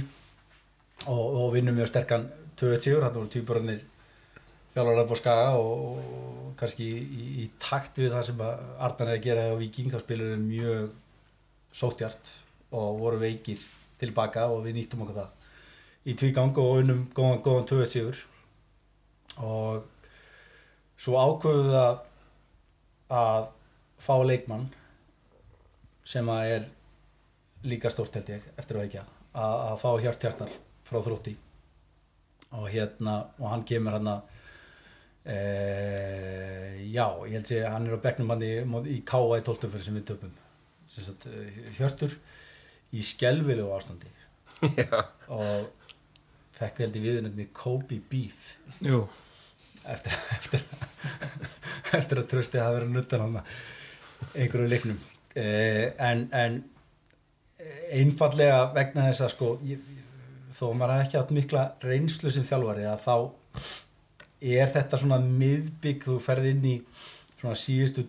Og, 1.06 1.24
og 1.38 1.50
vinnum 1.54 1.76
mjög 1.76 1.90
sterkan 1.90 2.24
2-1 2.56 2.84
sigur, 2.86 3.02
þetta 3.04 3.20
voru 3.20 3.30
týpurannir 3.30 3.82
þjálfur 4.72 5.00
upp 5.02 5.12
á 5.12 5.16
skaga 5.20 5.50
og, 5.60 5.82
og 5.86 6.54
kannski 6.60 6.86
í, 6.86 7.26
í 7.44 7.48
takt 7.60 8.00
við 8.00 8.14
það 8.14 8.24
sem 8.30 8.40
að 8.46 8.62
Arnar 8.86 9.10
er 9.10 9.18
að 9.18 9.26
gera 9.26 9.44
á 9.52 9.60
Viking 9.60 9.92
þá 9.92 9.98
spilur 10.02 10.32
við 10.32 10.46
mjög 10.46 10.86
sóttjart 11.76 12.32
og 12.76 13.02
voru 13.02 13.20
veikir 13.20 13.60
tilbaka 14.00 14.48
og 14.52 14.64
við 14.64 14.80
nýttum 14.80 15.04
okkur 15.04 15.20
það. 15.20 15.46
Í 16.06 16.16
tvígang 16.16 16.58
og 16.62 16.80
unnum 16.80 17.04
góðan, 17.14 17.42
góðan 17.44 17.68
2-1 17.72 17.92
sigur 17.92 18.24
og 19.36 19.84
svo 20.96 21.20
ákveðum 21.20 21.70
við 21.70 21.80
að 21.82 22.04
að 23.16 23.50
fá 24.00 24.14
leikmann 24.24 24.68
sem 26.06 26.28
að 26.30 26.52
er 26.54 26.66
líka 27.66 27.90
stórt 27.90 28.14
held 28.16 28.30
ég 28.30 28.46
eftir 28.56 28.78
að 28.78 28.86
veikja 28.86 29.04
að, 29.32 29.56
að 29.72 29.76
fá 29.82 29.90
hjart 30.04 30.26
hjartar 30.26 30.56
frá 30.86 31.00
þrótti. 31.02 31.34
Og 32.56 32.68
hérna 32.70 33.18
og 33.40 33.48
hann 33.50 33.64
kemur 33.66 33.96
hann 33.96 34.10
að 34.12 34.34
e, 35.26 35.38
já, 36.94 37.06
ég 37.26 37.34
held 37.40 37.52
að 37.58 37.70
hann 37.74 37.88
er 37.88 37.98
á 37.98 38.04
bekknum 38.06 38.32
hann 38.34 38.46
í, 38.46 38.52
í 38.94 39.00
K.A. 39.06 39.40
í 39.40 39.46
12. 39.46 39.70
fyrir 39.72 39.86
sem 39.88 39.98
við 39.98 40.06
töpum. 40.12 40.34
Sagt, 40.86 41.26
eh, 41.26 41.62
hjörtur 41.76 42.14
í 42.94 43.02
skelvilegu 43.02 43.72
ástandi. 43.74 44.12
Já, 44.78 45.02
og 45.34 45.88
fekk 46.56 46.84
held 46.84 46.96
í 46.96 47.02
viðunni 47.02 47.48
Kobe 47.56 47.98
Beef. 48.08 48.54
Jú, 48.86 49.02
eftir, 49.90 50.14
eftir, 50.38 50.62
eftir 51.98 52.22
að 52.22 52.30
trösti 52.30 52.60
að 52.60 52.68
hafa 52.68 52.78
verið 52.78 52.94
nuttan 52.94 53.26
hann 53.26 53.40
einhverju 54.34 54.70
leiknum. 54.70 54.98
Eh, 55.36 55.92
en, 56.00 56.26
en 56.32 56.62
einfallega 57.92 58.64
vegna 58.74 59.08
þess 59.10 59.26
að 59.26 59.32
sko 59.34 59.50
ég, 59.66 59.82
þó 60.56 60.70
maður 60.72 60.94
hafi 60.94 61.06
ekki 61.06 61.20
átt 61.20 61.34
mikla 61.36 61.64
reynslu 61.84 62.32
sem 62.32 62.46
þjálfari 62.46 62.86
að 62.88 63.04
þá 63.04 63.16
er 64.56 64.72
þetta 64.72 65.00
svona 65.00 65.18
miðbygg 65.24 66.06
þú 66.06 66.18
ferð 66.22 66.50
inn 66.52 66.66
í 66.68 66.76
svona 67.36 67.56
síðustu 67.58 68.06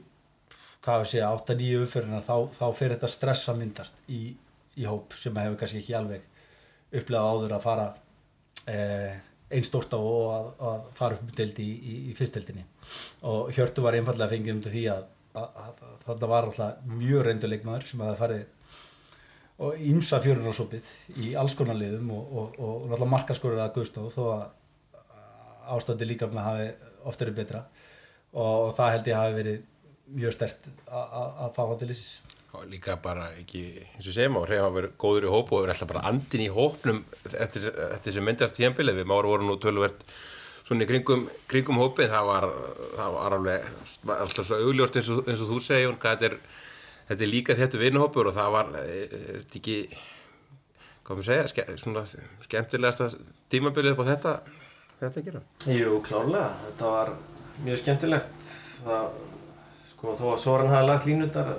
hvað 0.85 1.03
við 1.03 1.11
segja, 1.11 1.29
8-9 1.35 1.83
uppfyrirna 1.83 2.23
þá, 2.23 2.35
þá 2.55 2.65
fer 2.77 2.93
þetta 2.95 3.11
stress 3.11 3.51
að 3.51 3.61
myndast 3.61 4.03
í, 4.07 4.21
í 4.79 4.87
hóp 4.87 5.15
sem 5.19 5.35
að 5.35 5.49
hefur 5.49 5.61
kannski 5.61 5.81
ekki 5.81 5.95
alveg 5.99 6.27
upplegað 6.95 7.31
áður 7.33 7.55
að 7.57 7.65
fara 7.65 7.87
eh, 8.71 9.17
einstórt 9.51 9.91
á 9.95 9.99
og 9.99 10.29
að, 10.31 10.47
að 10.69 10.87
fara 10.95 11.17
upp 11.17 11.27
um 11.27 11.61
í, 11.63 11.67
í, 11.67 11.97
í 12.11 12.15
fyrstdeildinni. 12.15 12.63
Og 13.27 13.51
Hjörtu 13.55 13.83
var 13.83 13.95
einfallega 13.97 14.31
fengið 14.31 14.55
um 14.55 14.63
því 14.63 14.83
að, 14.93 15.05
þetta 16.05 16.29
var 16.31 16.47
alltaf 16.47 16.85
mjög 16.91 17.25
reynduleikmaður 17.27 17.89
sem 17.89 18.03
að 18.03 18.11
það 18.11 18.21
farið 18.21 18.45
og 19.57 19.81
ímsa 19.89 20.19
fjörunarsopið 20.21 20.89
í 21.25 21.31
alls 21.39 21.55
konar 21.57 21.79
liðum 21.79 22.11
og, 22.13 22.23
og, 22.27 22.57
og, 22.59 22.73
og 22.75 22.83
náttúrulega 22.91 23.13
markaskorur 23.15 23.63
að 23.63 23.73
Guðstof 23.77 24.13
þó 24.13 24.23
að 24.35 24.43
ástandi 25.77 26.07
líka 26.07 26.29
með 26.29 26.45
hafi 26.45 26.67
oft 27.07 27.23
verið 27.23 27.39
betra. 27.41 27.63
Og 28.37 28.73
það 28.77 28.93
held 28.93 29.09
ég 29.09 29.17
hafi 29.17 29.37
verið 29.37 29.65
mjög 30.17 30.35
stert 30.35 30.67
að 30.87 31.53
fá 31.55 31.63
hann 31.65 31.79
til 31.81 31.89
þessis 31.91 32.37
og 32.57 32.65
líka 32.71 32.95
bara 33.03 33.27
ekki, 33.37 33.63
eins 33.97 34.07
og 34.07 34.15
segjum 34.15 34.39
á 34.39 34.47
hreif 34.47 34.63
að 34.65 34.75
vera 34.77 34.89
góður 35.03 35.27
í 35.27 35.31
hóp 35.33 35.51
og 35.51 35.63
vera 35.63 35.75
alltaf 35.75 35.89
bara 35.91 36.03
andin 36.09 36.45
í 36.45 36.49
hópnum 36.53 37.03
eftir, 37.27 37.67
eftir 37.91 38.15
sem 38.15 38.25
myndast 38.25 38.55
tíanbilið 38.57 39.01
við 39.01 39.09
máru 39.11 39.33
voru 39.33 39.47
nú 39.47 39.57
tölvert 39.61 40.05
svona 40.67 40.83
í 40.83 40.89
kringum, 40.89 41.25
kringum 41.47 41.79
hópið 41.79 42.11
það 42.11 42.27
var, 42.27 42.49
það 42.97 43.15
var 43.15 43.37
alveg 43.37 43.67
alltaf 44.17 44.49
svo 44.49 44.59
augljóst 44.59 44.99
eins 44.99 45.11
og, 45.13 45.23
eins 45.25 45.43
og 45.43 45.53
þú 45.53 45.61
segjum 45.63 45.97
þetta 46.03 46.29
er, 46.29 46.37
þetta 47.07 47.23
er 47.23 47.31
líka 47.31 47.55
þetta 47.57 47.81
vinnuhópur 47.81 48.29
og 48.29 48.35
það 48.35 48.53
var 48.57 48.75
þetta 48.75 49.61
ekki 49.61 49.79
hvað 51.07 51.15
maður 51.15 51.29
segja, 51.29 51.47
ske, 51.53 51.65
svona 51.79 52.03
skemmtilegasta 52.43 53.09
tímabilið 53.51 53.95
på 53.95 54.07
þetta 54.09 54.37
þetta 54.99 55.21
að 55.21 55.27
gera 55.29 55.43
Jú, 55.77 55.97
klárlega, 56.03 56.51
þetta 56.65 56.93
var 56.93 57.13
mjög 57.65 57.81
skemmtilegt. 57.81 58.47
Það, 58.85 59.07
sko, 59.91 60.15
þó 60.19 60.25
að 60.33 60.41
Soran 60.43 60.71
hafi 60.71 60.87
lagt 60.87 61.07
línundar 61.09 61.53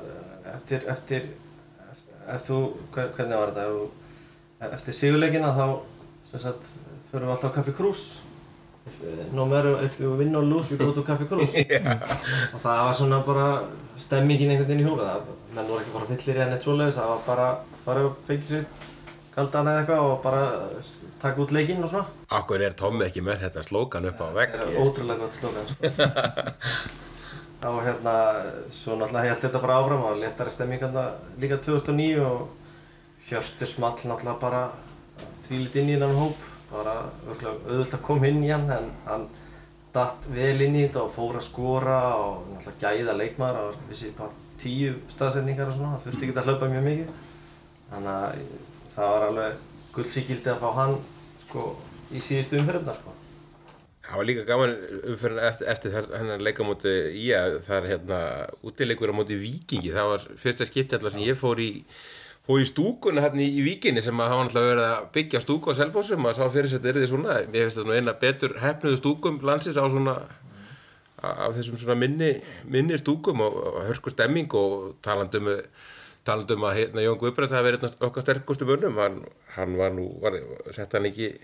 eftir, 0.54 0.84
eftir, 0.92 1.30
eftir 2.26 2.52
þú, 2.52 2.60
hvernig 2.94 3.40
var 3.40 3.54
þetta? 3.56 3.88
Eftir 4.68 4.96
sigurleikina 4.96 5.52
þá 5.54 5.64
sagt, 6.28 6.70
förum 7.10 7.28
við 7.28 7.34
alltaf 7.34 7.54
á 7.54 7.56
Café 7.58 7.74
Cruz 7.78 8.04
no 9.32 9.44
matter 9.46 9.74
if 9.84 9.98
you 10.00 10.12
win 10.18 10.36
or 10.36 10.42
lose 10.44 10.70
we 10.70 10.76
go 10.76 10.92
to 10.92 11.02
Café 11.02 11.26
Cruz. 11.30 11.54
Yeah. 11.68 12.02
og 12.54 12.60
það 12.62 12.84
var 12.86 12.94
svona 12.94 13.18
bara 13.26 13.48
stemmingin 13.98 14.50
einhvern 14.54 14.68
veginn 14.68 14.84
í 14.84 14.88
húfa 14.88 15.08
það 15.08 15.32
menn 15.56 15.68
voru 15.70 15.82
ekki 15.82 15.94
bara 15.96 16.08
fyllir 16.12 16.38
í 16.38 16.44
enn 16.44 16.54
eitt 16.56 16.66
svoleiðis 16.66 16.98
það 17.00 17.10
var 17.12 17.24
bara, 17.26 17.48
bara 17.86 18.04
fengið 18.28 18.50
sér 18.52 18.64
kaldan 19.38 19.68
eða 19.70 19.82
eitthvað 19.82 20.06
og 20.08 20.14
bara 20.24 20.42
taka 21.22 21.42
út 21.44 21.52
leikinn 21.54 21.84
og 21.86 21.90
svona. 21.92 22.06
Akkur 22.34 22.62
er 22.64 22.74
Tommi 22.78 23.04
ekki 23.06 23.22
með 23.22 23.44
þetta 23.44 23.62
slókan 23.66 24.08
upp 24.10 24.18
á 24.22 24.26
vegg? 24.34 24.56
Það 24.58 24.72
er 24.72 24.80
ótrúlega 24.82 25.20
gott 25.22 25.36
slókan 25.36 25.68
sko. 25.70 25.92
Og 27.68 27.80
hérna, 27.82 28.12
svo 28.70 28.94
náttúrulega 28.94 29.32
held 29.32 29.40
þetta 29.42 29.60
bara 29.62 29.78
áfram 29.82 30.02
og 30.06 30.18
letari 30.20 30.52
stemmingarna 30.54 31.04
líka 31.42 31.56
2009 31.58 32.20
og 32.22 32.44
Hjörtur 33.28 33.66
small 33.66 33.96
náttúrulega 33.98 34.36
bara 34.42 34.60
þvílit 35.46 35.74
inn 35.80 35.90
í 35.90 35.96
hennan 35.96 36.14
hóp 36.18 36.47
bara 36.70 36.94
auðvitað 37.28 37.94
að 37.98 38.04
koma 38.04 38.28
inn 38.28 38.42
í 38.44 38.52
hann 38.52 38.68
en 38.74 38.90
hann 39.06 39.28
datt 39.94 40.28
vel 40.32 40.56
inn 40.64 40.76
í 40.76 40.84
þetta 40.84 41.04
og 41.06 41.14
fór 41.14 41.38
að 41.40 41.46
skora 41.48 41.98
og 42.20 42.48
náttúrulega 42.52 42.96
gæða 42.98 43.16
leikmaður 43.18 43.60
og 43.62 43.86
vissi 43.88 44.10
bara 44.16 44.34
tíu 44.58 44.96
staðsendingar 45.12 45.70
og 45.70 45.78
svona, 45.78 45.96
það 45.96 46.08
þurfti 46.08 46.26
ekki 46.26 46.40
að 46.42 46.50
hlaupa 46.50 46.70
mjög 46.72 46.88
mikið. 46.88 47.14
Þannig 47.88 48.10
að 48.14 48.42
það 48.94 49.14
var 49.14 49.26
alveg 49.28 49.62
guldsíkildi 49.94 50.52
að 50.52 50.60
fá 50.64 50.68
hann 50.80 50.98
sko 51.46 51.64
í 52.12 52.22
síðustu 52.24 52.60
umferðumna 52.60 52.96
sko. 52.98 53.14
Það 54.08 54.20
var 54.20 54.28
líka 54.28 54.44
gaman 54.48 54.70
umfyrir 55.12 55.40
eftir, 55.44 55.68
eftir 55.68 55.96
hennar 56.16 56.40
leikamóti 56.40 56.92
í 57.12 57.26
að 57.36 57.58
það 57.66 57.78
er 57.78 57.88
hérna 57.92 58.20
útileikur 58.64 59.12
á 59.12 59.18
móti 59.18 59.36
vikingi. 59.36 59.92
Það 59.92 60.12
var 60.14 60.24
fyrsta 60.40 60.68
skipti 60.68 60.96
alltaf 60.96 61.12
sem 61.12 61.26
ég 61.26 61.36
fór 61.36 61.60
í, 61.60 61.68
fór 62.48 62.62
í 62.62 62.66
stúkuna 62.68 63.22
hérna 63.26 63.44
í, 63.44 63.60
vikinni 63.60 64.00
sem 64.04 64.16
að 64.16 64.30
hafa 64.32 64.44
alltaf 64.46 64.66
verið 64.70 64.84
að 64.86 65.08
byggja 65.18 65.42
stúku 65.44 65.74
á 65.74 65.78
Selfosum. 65.78 66.22
Maður 66.24 66.38
sá 66.38 66.54
fyrir 66.54 66.70
að 66.70 66.74
þetta 66.78 66.90
er 66.90 66.98
því 66.98 67.10
svona, 67.10 67.36
ég 67.44 67.66
finnst 67.66 67.76
þetta 67.78 67.90
nú 67.90 67.96
eina 67.98 68.14
betur 68.22 68.56
hefnuðu 68.62 69.00
stúkum 69.02 69.38
landsins 69.44 69.76
á 69.76 69.84
svona, 69.84 70.16
af 71.20 71.58
þessum 71.58 71.76
svona 71.82 71.98
minni, 72.00 72.32
minni 72.64 72.96
stúkum 73.00 73.44
og, 73.44 73.60
og 73.68 73.78
hörku 73.90 74.14
stemming 74.14 74.56
og 74.56 74.94
talandum, 75.04 75.52
talandum 76.24 76.64
að 76.70 76.80
hérna 76.80 77.04
Jón 77.04 77.20
Guðbrætt 77.20 77.52
hafi 77.52 77.68
verið 77.68 77.88
okkar 78.08 78.24
sterkustu 78.24 78.68
munum. 78.68 78.96
Hann, 79.02 79.20
hann 79.58 79.76
var 79.76 79.92
nú, 79.92 80.08
var, 80.24 80.40
sett 80.72 80.96
hann 80.96 81.10
ekki 81.10 81.34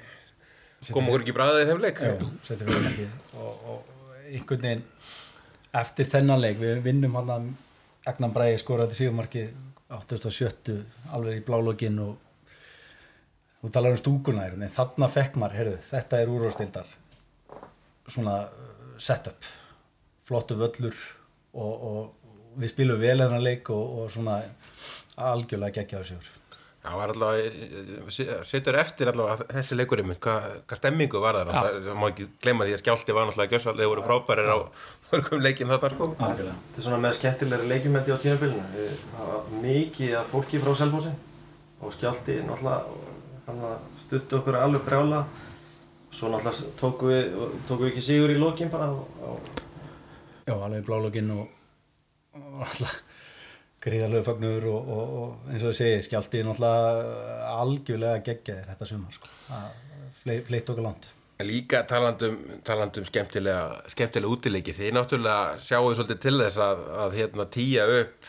kom 0.93 1.09
okkur 1.09 1.25
ekki 1.25 1.37
bræðið 1.37 1.63
í 1.63 1.69
þeim 1.69 1.85
leik 1.85 2.01
Jú, 2.05 2.31
setjum 2.45 2.71
við 2.73 2.89
ekki 2.91 3.07
og, 3.41 3.69
og 3.73 4.25
einhvern 4.29 4.65
veginn 4.67 4.83
eftir 5.75 6.09
þennan 6.13 6.43
leik, 6.43 6.59
við 6.61 6.83
vinnum 6.85 7.17
hann 7.19 7.33
að 7.35 7.47
Agnan 8.11 8.35
Bræði 8.35 8.59
skoraði 8.61 8.99
síðumarki 8.99 9.47
870 9.95 10.83
alveg 11.15 11.41
í 11.41 11.45
blálogin 11.47 11.99
og 12.03 12.17
þú 13.63 13.73
talar 13.73 13.95
um 13.95 14.01
stúkuna 14.01 14.47
en 14.51 14.69
þarna 14.69 15.09
fekk 15.11 15.39
maður, 15.41 15.59
heyrðu, 15.61 15.79
þetta 15.89 16.21
er 16.21 16.33
úrváðstildar 16.33 16.95
svona 18.05 18.37
setup. 19.01 19.47
Flottu 20.25 20.57
völlur 20.61 20.97
og, 21.55 21.73
og 21.73 22.61
við 22.61 22.73
spilum 22.75 23.01
vel 23.01 23.19
þennan 23.21 23.45
leik 23.45 23.71
og, 23.73 23.99
og 24.05 24.13
svona 24.13 24.41
algjörlega 25.21 25.81
geggjaðu 25.81 26.11
sigur 26.15 26.44
Það 26.85 26.99
var 27.01 27.13
allavega, 27.15 28.41
setur 28.45 28.77
eftir 28.77 29.09
allavega 29.09 29.47
þessi 29.55 29.77
leikurinn, 29.79 30.11
hvað 30.21 30.49
hva 30.69 30.77
stemmingu 30.77 31.21
var 31.23 31.39
það? 31.49 31.69
Það 31.87 31.95
má 31.97 32.05
ekki 32.11 32.27
glemja 32.45 32.67
því 32.69 32.75
að 32.77 32.83
skjálti 32.83 33.15
var 33.17 33.25
náttúrulega 33.25 33.57
gjössalega, 33.57 33.89
voru 33.89 34.05
frábærir 34.05 34.51
á 34.53 34.59
mörgum 35.09 35.45
leikin 35.47 35.73
þarna 35.73 35.91
sko. 35.95 36.09
Þetta 36.19 36.77
er 36.77 36.85
svona 36.85 36.99
með 37.01 37.17
skemmtilegri 37.17 37.71
leikjumældi 37.71 38.13
á 38.13 38.19
tímafélina. 38.21 38.67
Það 39.15 39.31
var 39.31 39.49
mikið 39.63 40.13
að 40.21 40.29
fólki 40.35 40.61
frá 40.61 40.77
Selfossi 40.83 41.15
og 41.81 41.97
skjálti 41.97 42.37
náttúrulega 42.51 43.73
stuttu 44.05 44.43
okkur 44.43 44.61
alveg 44.61 44.85
brjála. 44.85 45.25
Svo 46.13 46.35
náttúrulega 46.35 46.77
tóku 46.83 47.09
við, 47.15 47.35
tóku 47.65 47.87
við 47.87 47.95
ekki 47.95 48.07
sigur 48.11 48.37
í 48.37 48.37
lókin 48.37 48.73
bara. 48.75 48.93
Og... 48.93 49.51
Já, 50.45 50.53
alveg 50.53 50.85
blá 50.85 51.01
lókin 51.01 51.33
og 51.33 51.49
náttúrulega 52.61 53.14
gríðarlegu 53.85 54.25
fagnur 54.27 54.69
og, 54.71 54.95
og, 54.95 55.19
og 55.21 55.53
eins 55.53 55.65
og 55.65 55.75
ég 55.75 55.79
segi 55.81 56.07
skjálti 56.07 56.45
náttúrulega 56.47 57.51
algjörlega 57.59 58.25
geggjaðir 58.25 58.71
þetta 58.73 58.89
sumar 58.89 59.19
sko. 59.19 59.31
fleitt 60.23 60.73
okkur 60.73 60.87
land 60.87 61.13
Líka 61.45 61.81
talandum, 61.91 62.37
talandum 62.65 63.05
skemmtilega, 63.05 63.81
skemmtilega 63.91 64.31
útileiki. 64.31 64.71
Því 64.73 64.93
náttúrulega 64.95 65.57
sjáu 65.59 65.89
þið 65.89 65.97
svolítið 65.99 66.21
til 66.23 66.35
þess 66.39 66.61
að, 66.63 66.85
að 67.05 67.17
hérna, 67.19 67.47
tíja 67.57 67.87
upp 67.91 68.29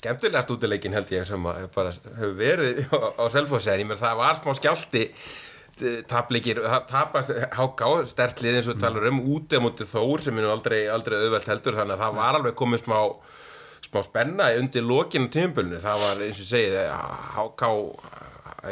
skemmtilegast 0.00 0.50
útileikin 0.50 0.96
held 0.96 1.12
ég 1.14 1.26
sem 1.28 1.46
bara 1.74 1.92
hefur 1.92 2.34
verið 2.38 2.82
á, 2.90 2.98
á 3.22 3.24
selfhóðsæðin 3.32 3.94
það 3.94 4.18
var 4.20 4.40
smá 4.40 4.56
skjálti 4.58 5.04
tapleikir, 6.08 6.62
tapast 6.88 7.32
háká 7.52 7.88
stertlið 8.08 8.60
eins 8.60 8.70
og 8.72 8.78
talar 8.80 9.10
um 9.10 9.20
úti 9.36 9.60
á 9.60 9.62
mútið 9.62 9.90
þór 9.90 10.24
sem 10.24 10.38
er 10.40 10.48
aldrei, 10.48 10.78
aldrei 10.88 11.18
auðvelt 11.20 11.50
heldur 11.52 11.76
þannig 11.76 11.96
að 11.96 12.04
það 12.04 12.16
var 12.20 12.38
alveg 12.40 12.56
komið 12.56 12.82
smá 12.84 12.98
smá 13.86 14.02
spenna 14.04 14.50
undir 14.60 14.84
lokinu 14.86 15.30
tímpulinu, 15.32 15.80
það 15.82 16.02
var 16.04 16.24
eins 16.26 16.40
og 16.42 16.48
segið 16.50 16.78
háká, 17.36 17.70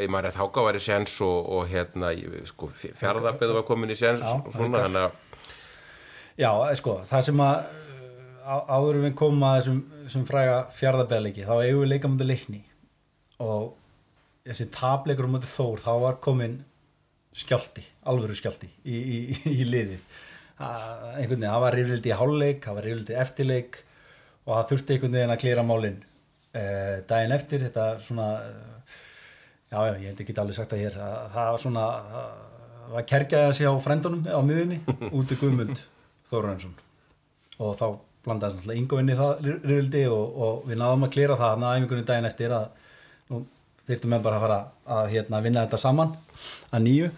ég 0.03 0.11
maður 0.11 0.27
rétt 0.29 0.41
háká 0.41 0.65
var 0.67 0.79
í 0.79 0.83
séns 0.83 1.15
og, 1.25 1.37
og 1.55 1.69
hérna 1.71 2.11
sko, 2.49 2.69
fjárðarbeðu 2.75 3.57
var 3.59 3.67
komin 3.67 3.95
í 3.95 3.97
séns 3.99 4.23
og 4.25 4.51
svona 4.53 4.85
þannig 4.85 5.07
að 5.07 5.21
Já, 6.35 6.51
sko, 6.75 6.97
það 7.07 7.21
sem 7.29 7.41
að 7.45 7.57
áður 8.45 8.97
við 9.05 9.13
komum 9.17 9.43
að 9.47 9.57
þessum, 9.57 9.77
þessum 10.03 10.23
fræga 10.27 10.55
fjárðarbeðleiki, 10.75 11.45
þá 11.47 11.53
eigum 11.61 11.81
við 11.85 11.91
leika 11.93 12.11
mútið 12.11 12.27
leikni. 12.29 12.59
Og 13.41 13.69
þessi 14.45 14.67
tableikur 14.75 15.29
mútið 15.31 15.53
þór, 15.53 15.83
þá 15.85 15.91
var 16.03 16.19
komin 16.25 16.57
skjálti, 17.35 17.85
alvöru 18.11 18.35
skjálti 18.37 18.67
í, 18.83 18.99
í, 18.99 19.19
í 19.61 19.67
liði 19.67 19.97
einhvern 20.55 21.41
veginn, 21.41 21.49
það 21.49 21.63
var 21.65 21.75
rifrildi 21.75 22.11
í 22.11 22.15
háluleik, 22.15 22.61
það 22.63 22.77
var 22.77 22.85
rifrildi 22.87 23.17
eftirleik 23.19 23.79
og 24.45 24.51
það 24.53 24.67
þurfti 24.71 24.95
einhvern 24.95 25.17
veginn 25.17 25.35
að 25.35 25.41
klýra 25.43 25.65
málinn 25.65 25.99
eh, 26.53 26.97
daginn 27.09 27.35
eftir. 27.35 27.65
Þetta 27.67 27.85
svona 28.05 28.27
eh, 28.45 28.97
já, 29.71 29.79
ég 29.97 30.09
held 30.09 30.25
ekki 30.25 30.37
allir 30.41 30.57
sagt 30.57 30.73
það 30.73 30.83
hér 30.85 30.99
að 31.05 31.15
það 31.35 31.51
var 31.51 31.63
svona 31.65 31.85
var 32.91 33.07
kerkjaði 33.09 33.49
að 33.49 33.55
sé 33.57 33.69
á 33.69 33.73
frendunum 33.81 34.25
á 34.29 34.41
miðunni 34.45 34.81
út 35.17 35.31
í 35.33 35.39
Guðmund 35.39 35.81
Þórunnsson 36.29 36.75
og 37.61 37.77
þá 37.79 37.87
blandaði 38.25 38.61
svona 38.61 38.77
yngovinni 38.79 39.17
það 39.17 39.43
riðvildi 39.45 40.05
og, 40.11 40.39
og 40.45 40.63
við 40.69 40.79
náðum 40.81 41.05
að 41.07 41.13
klýra 41.15 41.37
það 41.39 41.53
að 41.55 41.77
æfingunni 41.77 42.07
daginn 42.09 42.29
eftir 42.29 42.55
að 42.55 42.65
nú 43.31 43.41
þyrftum 43.85 44.15
við 44.15 44.25
bara 44.25 44.39
að 44.39 44.45
fara 44.45 44.59
að 44.97 45.11
hérna, 45.13 45.41
vinna 45.45 45.65
þetta 45.65 45.81
saman 45.81 46.13
að 46.73 46.85
nýju. 46.87 47.11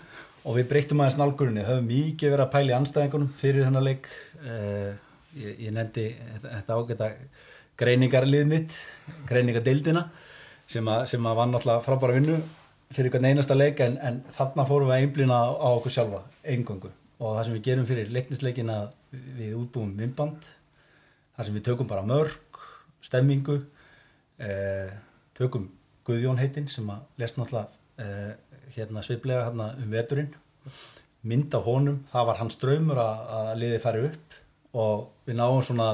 Og 0.48 0.56
við 0.56 0.68
breyttum 0.70 1.02
aðeins 1.04 1.18
nálgurinni, 1.20 1.64
höfum 1.68 1.88
mikið 1.90 2.32
verið 2.32 2.44
að 2.46 2.52
pæli 2.54 2.76
anstæðingunum 2.76 3.32
fyrir 3.36 3.66
þennan 3.68 3.84
leik 3.84 4.06
eh, 4.44 5.00
ég, 5.38 5.60
ég 5.68 5.76
nefndi 5.76 6.08
þetta 6.44 6.78
ágæta 6.78 7.10
greiningarlið 7.78 8.48
mitt 8.50 8.78
greiningadeildina 9.30 10.08
sem, 10.68 10.88
að, 10.90 11.04
sem 11.12 11.28
að 11.30 11.38
var 11.40 11.52
náttúrulega 11.52 11.86
frábæra 11.86 12.18
vinnu 12.18 12.38
fyrir 12.94 13.12
hvern 13.14 13.28
einasta 13.30 13.58
leik 13.58 13.82
en, 13.84 13.98
en 14.00 14.22
þarna 14.36 14.66
fórum 14.68 14.90
við 14.90 14.96
að 14.96 15.04
einblýna 15.06 15.38
á, 15.38 15.48
á 15.60 15.68
okkur 15.76 15.94
sjálfa 15.94 16.22
eingöngu. 16.48 16.92
Og 17.18 17.36
það 17.36 17.48
sem 17.48 17.58
við 17.58 17.66
gerum 17.68 17.88
fyrir 17.90 18.12
leiknisleikin 18.14 18.72
að 18.72 18.92
við 19.38 19.56
útbúum 19.58 19.92
myndband 19.98 20.48
þar 21.36 21.48
sem 21.48 21.58
við 21.58 21.66
tökum 21.68 21.90
bara 21.90 22.06
mörg 22.08 22.62
stemmingu 23.04 23.60
eh, 24.42 24.94
tökum 25.38 25.72
Guðjón 26.08 26.40
heitinn 26.40 26.70
sem 26.72 26.88
að 26.88 27.20
lest 27.20 27.36
náttúrulega 27.36 27.68
eh, 28.00 28.62
hérna 28.78 29.04
sviplega 29.04 29.50
hérna 29.50 29.74
um 29.76 29.92
veturinn. 29.92 30.30
Mynd 31.28 31.52
á 31.52 31.60
honum, 31.66 32.04
það 32.08 32.28
var 32.30 32.40
hans 32.40 32.60
draumur 32.62 33.02
að 33.04 33.50
liði 33.60 33.80
færi 33.84 34.06
upp 34.08 34.38
og 34.74 35.08
við 35.28 35.40
náum 35.40 35.62
svona 35.64 35.90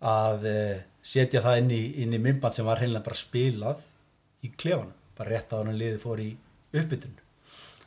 að, 0.00 0.46
eh, 0.46 0.82
setja 1.02 1.42
það 1.42 1.58
inn 1.62 1.70
í, 1.70 1.82
inn 2.02 2.14
í 2.14 2.20
myndband 2.22 2.54
sem 2.54 2.66
var 2.66 2.78
hreinlega 2.78 3.04
bara 3.04 3.16
spilað 3.16 3.82
í 4.44 4.52
klefanum, 4.52 4.94
bara 5.16 5.30
rétt 5.30 5.52
á 5.52 5.60
hann 5.60 5.76
liði 5.76 5.98
fór 5.98 6.20
í 6.20 6.30
uppbytun. 6.72 7.16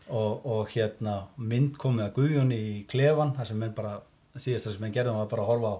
Og, 0.09 0.45
og 0.45 0.67
hérna 0.73 1.27
mynd 1.37 1.77
komið 1.79 2.05
að 2.05 2.15
Guðjón 2.17 2.51
í 2.53 2.65
klefan, 2.91 3.33
það 3.37 3.47
sem 3.47 3.63
bara 3.75 3.93
síðast 4.35 4.67
það 4.67 4.73
sem 4.73 4.81
menn 4.81 4.95
gerðum 4.97 5.21
var 5.21 5.29
bara 5.31 5.45
að 5.45 5.51
horfa 5.53 5.71
á 5.73 5.77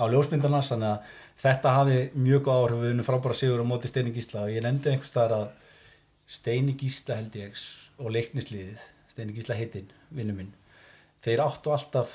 á 0.00 0.04
ljósmyndarnas, 0.10 0.70
þannig 0.72 0.88
að 0.88 1.10
þetta 1.42 1.74
hafi 1.76 1.98
mjög 2.16 2.46
góð 2.46 2.60
áhrif. 2.62 2.80
Við 2.82 2.94
unum 2.94 3.06
frábæra 3.06 3.36
sigur 3.38 3.62
á 3.62 3.66
móti 3.68 3.90
Steini 3.90 4.14
Gísla 4.14 4.46
og 4.46 4.54
ég 4.54 4.64
nefndi 4.64 4.92
einhvers 4.92 5.12
staðar 5.12 5.36
að 5.36 5.46
Steini 6.32 6.74
Gísla 6.80 7.18
held 7.18 7.36
ég 7.38 7.62
og 8.00 8.12
leiknisliðið, 8.16 8.84
Steini 9.12 9.36
Gísla 9.36 9.58
heitinn 9.58 9.90
vinnu 10.14 10.36
minn, 10.36 10.52
þeir 11.24 11.44
áttu 11.44 11.74
alltaf 11.74 12.14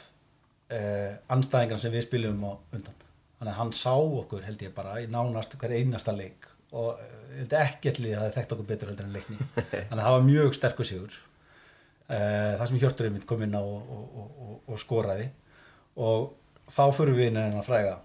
eh, 0.73 1.17
anstæðingar 1.33 1.81
sem 1.81 1.93
við 1.93 2.07
spilum 2.07 2.43
á 2.47 2.51
undan. 2.75 3.05
Þannig 3.37 3.53
að 3.53 3.59
hann 3.59 3.73
sá 3.77 3.93
okkur 3.93 4.45
held 4.47 4.65
ég 4.65 4.73
bara 4.75 4.97
í 5.01 5.07
nánast 5.11 5.55
hver 5.59 5.75
einasta 5.77 6.15
leik. 6.15 6.49
Og 6.77 6.97
ekkert 7.45 8.01
lið 8.01 8.17
að 8.17 8.25
það 8.25 8.35
þekkt 8.39 8.55
okkur 8.55 8.69
betur 8.71 8.91
heldur 8.91 9.07
en 9.07 9.15
leikni. 9.15 9.37
Þannig 9.89 9.99
að 9.99 10.05
það 10.07 10.15
var 10.17 10.27
mjög 10.27 10.57
sterkur 10.57 10.89
sigur. 10.89 11.21
Eh, 12.07 12.51
það 12.57 12.65
sem 12.71 12.81
Hjörturinn 12.81 13.17
mitt 13.17 13.29
kom 13.29 13.45
inn 13.45 13.55
á 13.55 13.61
og, 13.61 13.93
og, 13.93 14.27
og, 14.47 14.59
og 14.67 14.81
skoraði. 14.81 15.29
Og 16.01 16.29
þá 16.71 16.83
fyrir 16.97 17.17
við 17.17 17.31
inn 17.31 17.41
að 17.45 17.65
fræga 17.67 17.97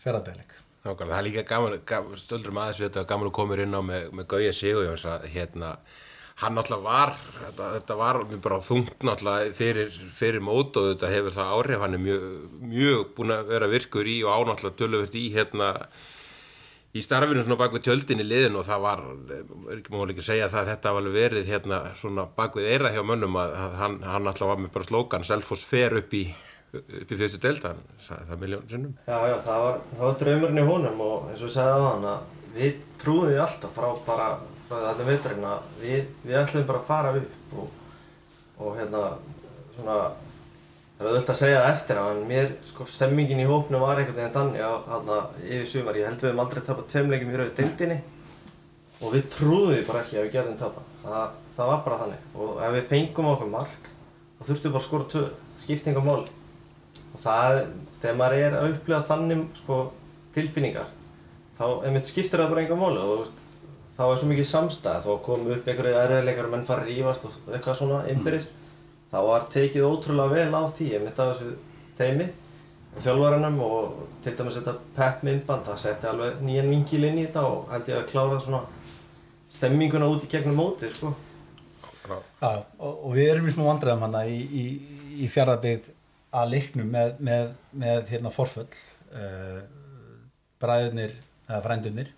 ferðarbeilik 0.00 0.56
Nákvæmlega, 0.80 1.12
það 1.12 1.18
er 1.18 1.26
líka 1.26 1.42
gaman, 1.44 1.74
gaman 1.84 2.16
stöldur 2.20 2.54
maður 2.56 2.76
sem 2.76 2.86
þetta 2.86 3.02
gaman 3.08 3.28
að 3.28 3.34
koma 3.36 3.56
inn 3.60 3.76
á 3.76 3.82
með, 3.84 4.06
með 4.16 4.26
Gauja 4.32 4.52
Sigurjóns 4.56 5.02
að 5.04 5.26
hérna, 5.34 5.74
hann 6.40 6.56
náttúrulega 6.56 6.86
var, 6.86 7.10
þetta, 7.40 7.66
þetta 7.76 7.96
var 8.00 8.20
bara 8.40 8.60
þungt 8.64 9.04
náttúrulega 9.04 9.52
fyrir, 9.58 9.98
fyrir 10.16 10.44
mót 10.44 10.78
og 10.80 10.92
þetta 10.92 11.12
hefur 11.12 11.36
það 11.36 11.52
áhrif, 11.56 11.82
hann 11.84 11.96
er 11.98 12.02
mjög, 12.06 12.24
mjög 12.70 13.02
búin 13.18 13.34
að 13.34 13.52
vera 13.52 13.68
virkur 13.70 14.08
í 14.08 14.16
og 14.24 14.32
ánáttúrulega 14.32 14.80
töluvert 14.80 15.18
í 15.20 15.26
hérna 15.34 15.70
í 16.90 17.02
starfinu 17.04 17.44
svona 17.44 17.58
bak 17.60 17.74
við 17.76 17.84
tjöldin 17.86 18.22
í 18.24 18.26
liðin 18.26 18.56
og 18.58 18.66
það 18.66 18.84
var, 18.86 19.02
er 19.70 19.82
ekki 19.82 19.94
að 19.94 20.26
segja 20.26 20.48
það 20.50 20.62
að 20.62 20.70
þetta 20.72 20.94
var 20.94 21.04
alveg 21.04 21.18
verið 21.20 21.50
hérna 21.52 21.82
svona 22.00 22.26
bak 22.36 22.56
við 22.58 22.70
eira 22.72 22.94
hjá 22.94 23.02
mönnum 23.06 23.36
að, 23.38 23.56
að 23.64 23.76
hann, 23.82 23.98
hann 24.02 24.26
náttúrulega 24.26 24.54
var 24.54 24.62
með 24.64 24.72
bara 24.78 24.88
slókan 24.88 25.28
Selfoss 25.28 25.66
fer 25.68 26.00
upp 26.00 26.16
í 26.18 26.24
upp 26.70 27.10
í 27.10 27.18
fyrstu 27.18 27.40
delta, 27.42 27.72
hann 27.74 28.02
sagði 28.02 28.28
það 28.28 28.42
miljón 28.44 28.66
sinnum. 28.70 28.92
Já, 29.06 29.16
já, 29.26 29.36
það 29.46 29.64
var, 29.64 29.78
það 29.90 30.04
var 30.04 30.18
draumurinn 30.20 30.60
í 30.60 30.66
honum 30.68 31.00
og 31.06 31.30
eins 31.30 31.40
og 31.42 31.50
ég 31.50 31.54
sagði 31.56 31.72
á 31.74 31.86
hann 31.88 32.08
að 32.10 32.36
við 32.54 32.84
trúum 33.00 33.26
því 33.26 33.40
alltaf 33.44 33.74
frá 33.74 33.88
bara 34.06 34.28
allir 34.70 35.08
veiturinn 35.08 35.46
að 35.50 35.68
við, 35.80 36.00
við 36.24 36.40
ætlum 36.40 36.66
bara 36.68 36.80
að 36.80 36.88
fara 36.88 37.12
upp 37.18 37.54
og, 37.58 37.70
og 38.60 38.76
hérna 38.78 39.02
svona 39.74 39.96
það 41.00 41.06
er 41.06 41.10
auðvitað 41.10 41.34
að 41.34 41.40
segja 41.40 41.60
það 41.60 41.70
eftir 41.72 42.00
en 42.02 42.22
mér, 42.28 42.48
sko, 42.68 42.86
stemmingin 42.92 43.42
í 43.42 43.48
hópnum 43.48 43.82
var 43.82 44.00
einhvern 44.00 44.18
veginn 44.18 44.34
þannig 44.34 44.64
að 44.66 44.90
hérna 44.92 45.20
yfir 45.46 45.70
sumar, 45.72 45.98
ég 45.98 46.10
held 46.10 46.20
við 46.20 46.28
hefum 46.28 46.42
aldrei 46.44 46.64
tapað 46.66 46.90
tveimleikum 46.92 47.30
í 47.30 47.38
rauðu 47.40 47.54
deildinni 47.56 47.98
og 49.00 49.14
við 49.14 49.30
trúðum 49.32 49.86
bara 49.88 50.02
ekki 50.04 50.18
að 50.20 50.26
við 50.26 50.34
getum 50.34 50.58
tapað. 50.60 50.90
Það, 51.00 51.38
það 51.56 51.70
var 51.70 51.82
bara 51.86 52.00
þannig. 52.02 52.26
Og 52.36 52.58
ef 52.66 52.74
við 52.76 52.90
fengum 52.90 53.30
okkur 53.30 53.50
mark 53.54 53.88
þá 54.36 54.42
þurftum 54.50 54.68
við 54.68 54.74
bara 54.74 54.82
að 54.82 54.88
skora 54.90 55.08
tvö, 55.14 55.22
skiptinga 55.64 56.04
máli. 56.04 56.34
Og 57.10 57.22
það, 57.24 57.60
þegar 58.02 58.18
maður 58.20 58.44
er 58.44 58.58
að 58.58 58.74
upplifa 58.74 59.02
þannig 59.08 59.46
sko, 59.62 59.78
tilfinningar 60.36 60.96
þá 61.60 61.64
einmitt 61.84 62.08
skiptir 62.08 62.40
það 62.40 62.52
bara 62.54 62.62
enga 62.64 62.76
máli 62.80 63.00
og 63.04 63.24
þá 64.00 64.06
er 64.08 64.20
svo 64.20 64.28
mikið 64.30 64.46
samstæð 64.48 65.02
þá 65.04 65.10
komum 65.26 65.50
upp 65.52 65.66
einhverju 65.68 65.96
erfiðleikar 66.00 66.46
og 66.48 66.52
menn 66.54 66.68
fara 66.68 66.86
að 66.86 66.88
rífast 66.88 67.26
og 67.28 67.34
eitthvað 67.52 67.80
svona 67.82 67.98
innbyrðis 68.08 68.46
mm. 68.48 68.68
þá 69.12 69.18
var 69.26 69.48
tekið 69.52 69.88
ótrúlega 69.90 70.36
vel 70.38 70.56
á 70.56 70.62
því 70.78 70.86
einmitt 70.96 71.20
af 71.20 71.34
þessu 71.34 71.50
teimi 71.98 72.28
þjálfvarannum 72.96 73.58
og 73.66 73.98
til 74.24 74.32
dæmis 74.38 74.56
þetta 74.56 74.74
pep 74.96 75.24
myndband 75.26 75.68
það 75.68 75.82
setti 75.82 76.08
alveg 76.08 76.40
nýjan 76.46 76.70
vingil 76.72 77.02
inn 77.10 77.18
í 77.20 77.26
þetta 77.26 77.42
og 77.46 77.74
held 77.74 77.90
ég 77.92 78.00
að 78.00 78.08
klára 78.08 78.38
svona 78.40 78.62
stemminguna 79.52 80.08
út 80.10 80.24
í 80.24 80.30
gegnum 80.30 80.56
móti 80.58 80.88
sko. 80.94 81.12
Já, 82.40 82.48
og, 82.48 82.94
og 83.04 83.12
við 83.14 83.34
erum 83.34 83.50
í 83.50 83.52
smá 83.52 83.66
vandræðum 83.68 84.06
hann 84.06 84.16
í, 84.24 84.38
í, 84.40 84.64
í 85.22 85.28
fjaraðbyggð 85.30 85.90
að 86.40 86.54
leiknum 86.54 86.88
með, 86.90 87.12
með, 87.22 87.52
með 87.84 88.08
hérna 88.14 88.32
forföll 88.34 88.70
uh, 89.12 89.60
bræðurnir 90.62 91.14
eða 91.50 91.60
frændurnir 91.66 92.10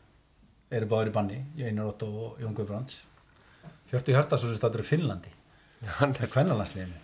eru 0.73 0.89
báður 0.91 1.13
í 1.13 1.15
banni, 1.15 1.39
Jönir 1.61 1.87
Otto 1.87 2.09
og 2.27 2.43
Jón 2.43 2.57
Guðbrands. 2.57 3.03
Hjörtu 3.93 4.15
Hjartarsson 4.15 4.53
sem 4.53 4.59
stættur 4.59 4.85
í 4.85 4.89
Finnlandi. 4.89 5.33
Hann 5.99 6.15
er 6.17 6.31
kvennalansliðinu 6.31 7.03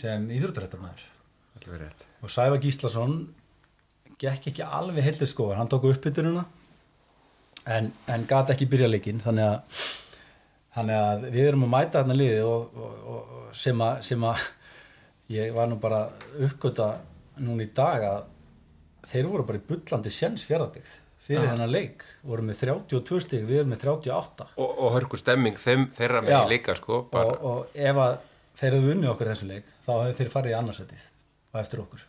sem 0.00 0.28
íþrótturættarmæður 0.32 1.02
og 2.24 2.30
Sæfa 2.32 2.58
Gíslason 2.60 3.18
gekk 4.20 4.48
ekki 4.50 4.64
alveg 4.64 5.04
heilið 5.06 5.30
sko 5.30 5.50
hann 5.54 5.68
tók 5.70 5.86
uppbyttununa 5.90 6.44
en, 7.70 7.92
en 8.10 8.26
gati 8.28 8.54
ekki 8.54 8.68
byrja 8.72 8.88
leikin 8.90 9.22
þannig 9.22 9.46
að, 9.46 9.78
þannig 10.76 11.00
að 11.04 11.26
við 11.28 11.48
erum 11.48 11.66
að 11.68 11.72
mæta 11.76 12.00
þarna 12.00 12.18
liði 12.18 12.42
og, 12.48 12.76
og, 12.76 13.14
og 13.14 13.56
sem 13.56 13.84
að, 13.86 14.02
sem 14.08 14.26
að 14.28 14.48
ég 15.34 15.54
var 15.56 15.70
nú 15.70 15.78
bara 15.82 16.02
uppgöta 16.48 16.90
núna 17.40 17.64
í 17.64 17.72
dag 17.76 18.08
að 18.08 18.20
þeir 19.12 19.30
voru 19.30 19.46
bara 19.48 19.60
í 19.60 19.66
bullandi 19.68 20.12
sjens 20.12 20.44
fjaraðbyggð 20.48 20.98
fyrir 21.24 21.48
hennar 21.48 21.70
leik, 21.70 22.04
voru 22.26 22.44
með 22.44 22.62
32 22.66 23.20
stík 23.24 23.44
við 23.48 23.62
erum 23.62 23.72
með 23.72 23.86
38 23.88 24.48
og, 24.54 24.70
og 24.70 24.94
hörkur 24.98 25.20
stemming 25.20 25.58
þeim, 25.60 25.88
þeirra 25.96 26.22
með 26.24 26.36
í 26.36 26.54
leika 26.56 26.76
sko, 26.76 27.04
og, 27.08 27.34
og 27.48 27.76
ef 27.76 28.00
að 28.04 28.18
þeir 28.58 28.78
hefðu 28.78 28.94
unnið 28.94 29.12
okkur 29.14 29.30
þessu 29.32 29.50
leik 29.50 29.70
þá 29.86 29.92
hefðu 29.94 30.18
þeir 30.20 30.34
farið 30.34 30.52
í 30.54 30.58
annarsætið 30.58 31.06
og 31.54 31.60
eftir 31.62 31.82
okkur. 31.84 32.04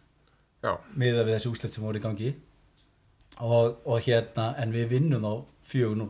Miða 0.97 1.25
við 1.25 1.35
þessi 1.35 1.51
úslit 1.51 1.75
sem 1.75 1.85
voru 1.85 1.99
í 1.99 2.03
gangi. 2.03 2.31
Og, 3.45 3.75
og 3.83 3.99
hérna 4.05 4.53
en 4.61 4.71
við 4.73 4.95
vinnum 4.95 5.25
á 5.27 5.33
4-0 5.69 6.07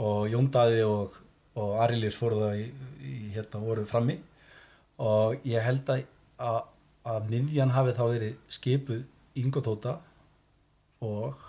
og 0.00 0.30
Jóndaði 0.32 0.82
og, 0.86 1.16
og 1.60 1.74
Arilíus 1.84 2.18
fóruð 2.18 2.46
það 2.46 2.62
í, 2.62 2.66
í 3.04 3.16
hérna 3.34 3.62
voru 3.62 3.84
frammi. 3.88 4.16
Og 5.00 5.46
ég 5.48 5.64
held 5.64 5.88
að, 5.92 6.04
að, 7.04 7.28
miðjan 7.28 7.74
hafi 7.76 7.94
þá 7.96 8.04
verið 8.08 8.38
skipuð 8.52 9.04
Ingo 9.40 9.62
Tóta 9.64 9.98
og 11.04 11.46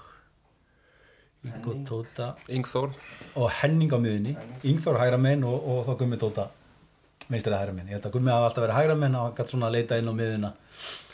Ingo 1.47 1.75
Tóta. 1.87 2.33
Ingþór. 2.53 2.91
Og 3.35 3.47
Henning 3.61 3.93
á 3.93 3.97
miðunni 3.97 4.35
Ingþór 4.67 4.99
hægra 5.01 5.17
menn 5.21 5.45
og, 5.47 5.57
og 5.57 5.85
þá 5.87 5.95
Gummi 6.03 6.19
Tóta 6.21 6.49
meistir 7.31 7.53
að 7.55 7.63
hægra 7.63 7.75
menn, 7.77 7.87
ég 7.87 7.97
held 7.97 8.09
að 8.09 8.13
Gummi 8.17 8.33
hafa 8.33 8.49
alltaf 8.49 8.65
verið 8.65 8.77
hægra 8.77 8.97
menn 8.99 9.15
og 9.15 9.23
hann 9.23 9.37
gæti 9.37 9.53
svona 9.53 9.69
að 9.69 9.77
leita 9.77 9.97
inn 10.01 10.11
á 10.11 10.13
miðuna 10.17 10.51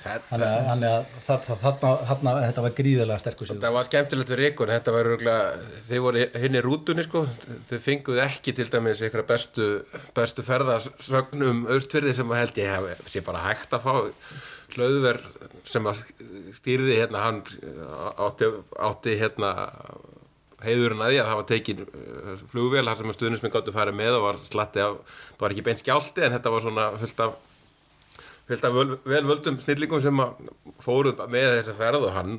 þannig 0.08 0.88
að 0.88 1.06
þarna 1.28 2.34
þetta 2.46 2.64
var 2.64 2.76
gríðilega 2.78 3.22
sterkur 3.22 3.50
sigur. 3.50 3.62
Það 3.64 3.76
var 3.76 3.88
skemmtilegt 3.90 4.32
við 4.32 4.40
Ríkun, 4.42 4.72
þetta 4.72 4.94
var 4.96 5.10
öruglega, 5.12 5.64
þið 5.88 6.04
voru 6.06 6.26
hinn 6.44 6.58
í 6.58 6.64
rútunni 6.64 7.06
sko, 7.06 7.24
þið 7.70 7.82
fenguð 7.84 8.22
ekki 8.24 8.56
til 8.58 8.68
dæmis 8.72 9.04
ykkur 9.08 9.26
bestu, 9.28 9.70
bestu 10.18 10.46
ferðasögnum 10.48 11.66
austfyrði 11.76 12.16
sem 12.18 12.32
að 12.32 12.44
held 12.44 12.62
ég 12.62 12.72
hef, 12.76 13.10
sé 13.12 13.24
bara 13.26 13.44
hægt 13.48 13.76
að 13.76 13.88
fá. 13.88 13.98
Hlauðverð 14.78 15.28
sem 15.68 15.86
að 15.88 16.02
stýrði 16.58 16.98
hérna, 17.00 17.24
hann 17.24 17.44
átti, 18.28 18.50
átti 18.84 19.16
hérna 19.20 19.54
heiðurinn 20.64 21.04
að 21.06 21.12
því 21.14 21.20
að 21.22 21.28
það 21.30 21.40
var 21.40 21.50
tekin 21.52 21.84
flugvél, 22.54 22.86
þar 22.88 23.00
sem 23.02 23.12
að 23.12 23.18
stuðnismin 23.20 23.54
gáttu 23.54 23.74
að 23.74 23.78
fara 23.78 23.94
með 23.94 24.18
og 24.18 24.26
var 24.26 24.40
slatti 24.46 24.82
af, 24.82 24.98
það 25.36 25.44
var 25.46 25.54
ekki 25.54 25.66
beint 25.68 25.84
skjálti 25.84 26.26
en 26.26 26.34
þetta 26.34 26.54
var 26.54 26.66
svona 26.66 26.88
fullt 26.98 27.24
af 27.28 27.38
fylgt 28.48 28.68
af 28.68 28.76
vel, 28.76 28.98
vel 29.04 29.26
völdum 29.28 29.58
snillingum 29.60 30.04
sem 30.04 30.22
fóruð 30.84 31.20
með 31.32 31.50
þessa 31.60 31.76
ferð 31.78 32.08
og 32.08 32.14
hann 32.16 32.38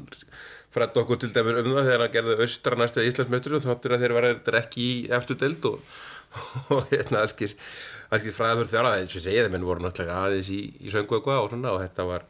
frætt 0.72 0.96
okkur 1.00 1.20
til 1.20 1.30
dæmis 1.34 1.60
um 1.60 1.74
það 1.74 1.90
þegar 1.90 2.04
hann 2.04 2.14
gerði 2.14 2.38
austra 2.44 2.78
næstu 2.80 3.04
Íslandsmeistur 3.04 3.60
þáttur 3.64 3.96
að 3.96 4.04
þeir 4.04 4.16
var 4.16 4.28
ekki 4.62 4.86
í 4.86 4.96
eftir 5.18 5.38
deild 5.40 5.68
og, 5.68 5.78
og 6.74 6.88
hérna 6.92 7.24
allskir 7.26 7.54
fræða 8.08 8.56
fyrir 8.62 8.72
þjára 8.72 8.96
eins 8.96 9.16
og 9.20 9.24
segið 9.24 9.52
menn 9.52 9.68
voru 9.68 9.84
náttúrulega 9.84 10.24
aðeins 10.24 10.50
í, 10.52 10.60
í 10.80 10.92
söngu 10.92 11.18
eitthvað 11.18 11.44
og 11.44 11.52
svona 11.52 11.74
og 11.76 11.82
þetta 11.84 12.08
var 12.08 12.26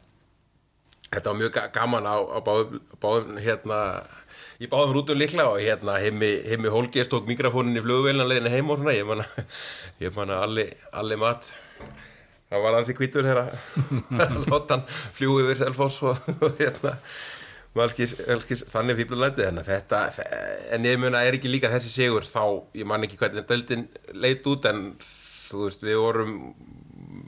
þetta 1.09 1.31
var 1.31 1.39
mjög 1.39 1.59
gaman 1.75 2.09
á, 2.09 2.15
á 2.19 2.39
báðum, 2.43 2.81
báðum 2.99 3.39
hérna 3.39 3.79
í 4.59 4.67
báðum 4.67 4.97
rútum 4.97 5.19
líkla 5.19 5.47
og 5.53 5.61
hérna 5.63 5.95
heimi, 6.03 6.33
heimi 6.49 6.71
Holgers 6.71 7.07
tók 7.11 7.27
mikrofónin 7.29 7.79
í 7.79 7.83
leiðina 8.27 8.51
heim 8.51 8.71
og 8.73 8.81
svona 8.81 8.95
ég 8.97 9.07
manna, 9.07 9.25
ég 10.03 10.15
manna 10.15 10.41
allir, 10.43 10.73
allir 10.91 11.19
mat 11.21 11.53
það 12.49 12.65
var 12.65 12.79
alls 12.79 12.91
í 12.91 12.95
kvítur 12.97 13.27
þegar 13.27 13.45
að 13.45 14.47
láta 14.51 14.75
hann 14.75 14.83
fljú 14.89 15.37
yfir 15.45 15.61
Selfoss 15.61 16.01
og, 16.03 16.19
hérna 16.59 16.97
Valskis, 17.77 18.15
Valskis, 18.25 18.65
þannig 18.67 18.97
að 19.61 19.69
þetta, 19.69 20.01
en 20.75 20.89
ég 20.89 20.99
mun 20.99 21.15
að 21.15 21.29
er 21.29 21.37
ekki 21.37 21.51
líka 21.51 21.69
þessi 21.71 21.93
sigur 21.93 22.25
þá, 22.27 22.43
ég 22.75 22.89
man 22.89 23.05
ekki 23.05 23.19
hvernig 23.21 23.47
döldin 23.47 23.85
leit 24.17 24.47
út 24.49 24.65
en 24.67 24.89
þú 24.99 25.67
veist, 25.67 25.85
við 25.85 26.01
vorum 26.01 26.35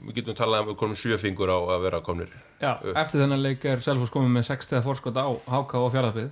við 0.02 0.18
getum 0.18 0.36
talað 0.36 0.74
um 0.74 0.76
komum 0.76 0.98
sjöfingur 0.98 1.48
á 1.48 1.58
að 1.78 1.86
vera 1.86 2.02
komnir 2.04 2.34
Já, 2.60 2.74
eftir 2.92 3.22
þennan 3.22 3.40
leik 3.46 3.64
er 3.70 3.80
Selfoss 3.80 4.12
komið 4.12 4.36
með 4.36 4.48
6 4.50 4.68
stegar 4.68 4.84
fórskot 4.84 5.16
á 5.16 5.32
Háka 5.48 5.80
og 5.80 5.94
Fjarðabið 5.94 6.30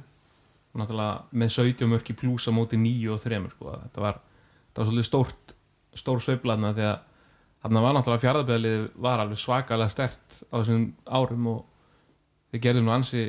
náttúrulega 0.79 1.25
með 1.35 1.55
17 1.57 1.91
mörki 1.91 2.15
plúsa 2.15 2.53
móti 2.55 2.79
9 2.79 3.15
og 3.15 3.23
3 3.23 3.41
sko. 3.55 3.73
þetta 3.85 4.05
var, 4.05 4.21
var 4.77 4.87
svolítið 4.87 5.09
stórt 5.09 5.55
stór 5.99 6.23
sveiflaðna 6.23 6.73
því 6.77 6.87
að 6.87 6.99
þarna 7.61 7.83
var 7.85 7.97
náttúrulega 7.97 8.25
Fjarðabiðlið 8.25 8.85
var 9.03 9.23
alveg 9.23 9.41
svakalega 9.41 9.93
stert 9.93 10.41
á 10.49 10.55
þessum 10.61 10.87
árum 11.11 11.49
og 11.51 11.61
við 12.55 12.65
gerðum 12.67 12.89
nú 12.89 12.95
ansi 12.95 13.27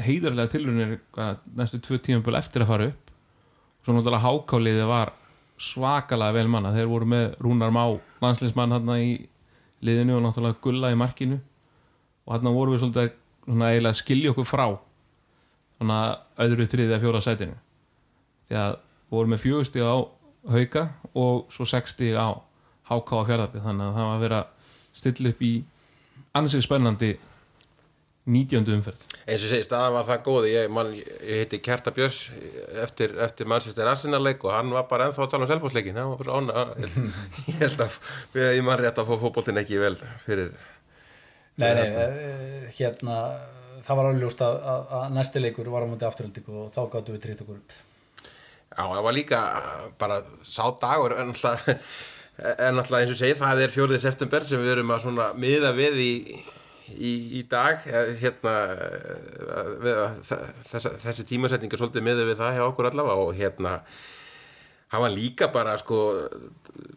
heiðarlega 0.00 0.52
tilrunir 0.54 0.98
næstu 1.56 1.80
tvö 1.84 2.00
tímafjöl 2.00 2.38
eftir 2.40 2.64
að 2.64 2.72
fara 2.72 2.88
upp. 2.90 3.12
Og 3.80 3.86
svo 3.86 3.96
náttúrulega 3.96 4.24
Hákáliðið 4.24 4.90
var 4.90 5.12
svakalega 5.60 6.36
vel 6.38 6.48
manna 6.52 6.72
þeir 6.74 6.90
voru 6.90 7.08
með 7.12 7.26
Rúnar 7.44 7.72
Má 7.74 7.84
landslinsmann 8.24 8.74
hann 8.76 8.92
í 8.96 9.12
liðinu 9.84 10.16
og 10.16 10.24
náttúrulega 10.24 10.60
Gulla 10.64 10.92
í 10.92 10.98
markinu. 10.98 11.40
Og 12.26 12.34
hann 12.34 12.54
voru 12.56 12.74
við 12.74 12.86
svolítið 12.86 13.90
að 13.90 14.00
skilja 14.00 14.32
okkur 14.32 14.48
frá 14.48 14.66
svona 15.80 16.00
öðru 16.44 16.66
þriðið 16.68 16.94
að 16.96 17.04
fjóra 17.06 17.22
sætinu. 17.24 17.56
Því 18.50 18.58
að 18.60 18.74
voru 19.10 19.32
með 19.32 19.42
fjögusti 19.46 19.80
á 19.80 19.96
hauka 20.50 20.84
og 21.16 21.48
svo 21.52 21.66
sexti 21.68 22.12
á 22.12 22.36
háká 22.90 23.22
á 23.24 23.28
fjárðarpið 23.28 23.64
þannig 23.64 23.86
að 23.88 23.96
það 23.96 24.06
var 24.06 24.14
að 24.14 24.24
vera 24.26 24.40
stilla 25.00 25.32
upp 25.32 25.42
í 25.46 25.52
ansið 26.36 26.64
spennandi 26.66 27.10
19. 28.30 28.66
umferð. 28.76 29.04
Eins 29.24 29.44
og 29.46 29.50
segi, 29.50 29.64
staðan 29.64 29.94
var 29.96 30.04
það 30.06 30.24
góð. 30.26 30.48
Ég, 30.50 30.66
man, 30.76 30.90
ég 30.92 31.40
heiti 31.40 31.60
Kjarta 31.64 31.92
Björns 31.96 32.18
eftir, 32.84 33.14
eftir 33.24 33.48
Manchester 33.48 33.88
Arsenal-leik 33.90 34.44
og 34.44 34.52
hann 34.54 34.74
var 34.74 34.84
bara 34.90 35.08
ennþá 35.08 35.24
að 35.24 35.32
tala 35.32 35.48
um 35.48 36.12
ána 36.36 36.66
ég 37.48 37.62
held 37.62 37.86
að 37.86 37.96
ég 38.44 38.60
man 38.66 38.78
rétt 38.78 39.00
að 39.00 39.08
fá 39.08 39.24
fókbóltin 39.24 39.62
ekki 39.62 39.80
vel 39.80 39.96
fyrir 40.26 40.52
Nei, 41.60 41.72
nei, 41.76 41.88
eh, 41.88 42.68
hérna 42.76 43.16
það 43.86 43.98
var 43.98 44.08
alveg 44.08 44.24
ljóst 44.24 44.44
að, 44.44 44.58
að, 44.72 44.84
að 44.98 45.16
næsti 45.16 45.42
leikur 45.42 45.70
var 45.72 45.86
á 45.86 45.90
mútið 45.90 46.08
afturhalding 46.10 46.52
og 46.54 46.70
þá 46.74 46.80
gáttu 46.94 47.14
við 47.14 47.24
trýtt 47.24 47.42
okkur 47.44 47.58
upp. 47.60 47.76
Já, 48.70 48.84
það 48.84 49.02
var 49.06 49.16
líka 49.16 49.40
bara 49.98 50.20
sá 50.46 50.62
dagur 50.80 51.16
en 51.18 51.32
alltaf, 51.32 51.66
en 52.52 52.78
alltaf 52.78 52.98
eins 53.00 53.14
og 53.14 53.20
segi 53.20 53.38
það 53.40 53.64
er 53.64 53.74
fjórið 53.74 54.04
september 54.04 54.46
sem 54.46 54.62
við 54.62 54.76
erum 54.76 54.94
að 54.94 55.04
svona 55.06 55.26
miða 55.40 55.72
við 55.76 55.98
í, 56.04 56.12
í, 56.94 57.12
í 57.40 57.42
dag. 57.50 57.82
Hérna 58.22 58.54
við, 59.82 60.00
þessa, 60.70 60.94
þessi 61.02 61.26
tímasetning 61.32 61.72
er 61.72 61.82
svolítið 61.82 62.06
miða 62.06 62.28
við 62.30 62.40
það 62.42 62.56
hjá 62.58 62.64
okkur 62.68 62.90
allavega 62.92 63.26
og 63.26 63.34
hérna 63.40 63.80
hann 64.90 65.04
var 65.04 65.12
líka 65.14 65.50
bara 65.54 65.76
sko 65.78 65.98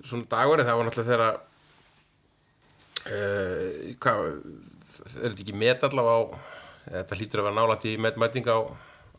svona 0.05 0.29
dagur 0.29 0.61
en 0.61 0.69
það 0.69 0.79
var 0.79 0.88
náttúrulega 0.88 1.11
þegar 1.11 1.36
uh, 3.09 3.93
hvað 4.01 4.23
er 4.27 5.29
þetta 5.34 5.43
ekki 5.43 5.57
met 5.57 5.86
allavega 5.86 6.17
á 6.17 6.53
þetta 6.89 7.19
hlýtur 7.19 7.43
að 7.43 7.49
vera 7.49 7.57
nálægt 7.59 7.88
í 7.89 7.97
metmæting 8.01 8.49
á 8.51 8.57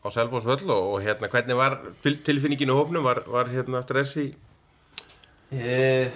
á 0.05 0.07
Selfos 0.13 0.45
höll 0.45 0.69
og, 0.69 0.93
og 0.93 1.01
hérna 1.01 1.29
hvernig 1.33 1.57
var 1.57 1.79
tilfinninginu 2.03 2.77
hófnum, 2.77 3.03
var, 3.03 3.23
var 3.27 3.49
hérna 3.49 3.81
stressi? 3.81 4.35
E, 5.51 6.09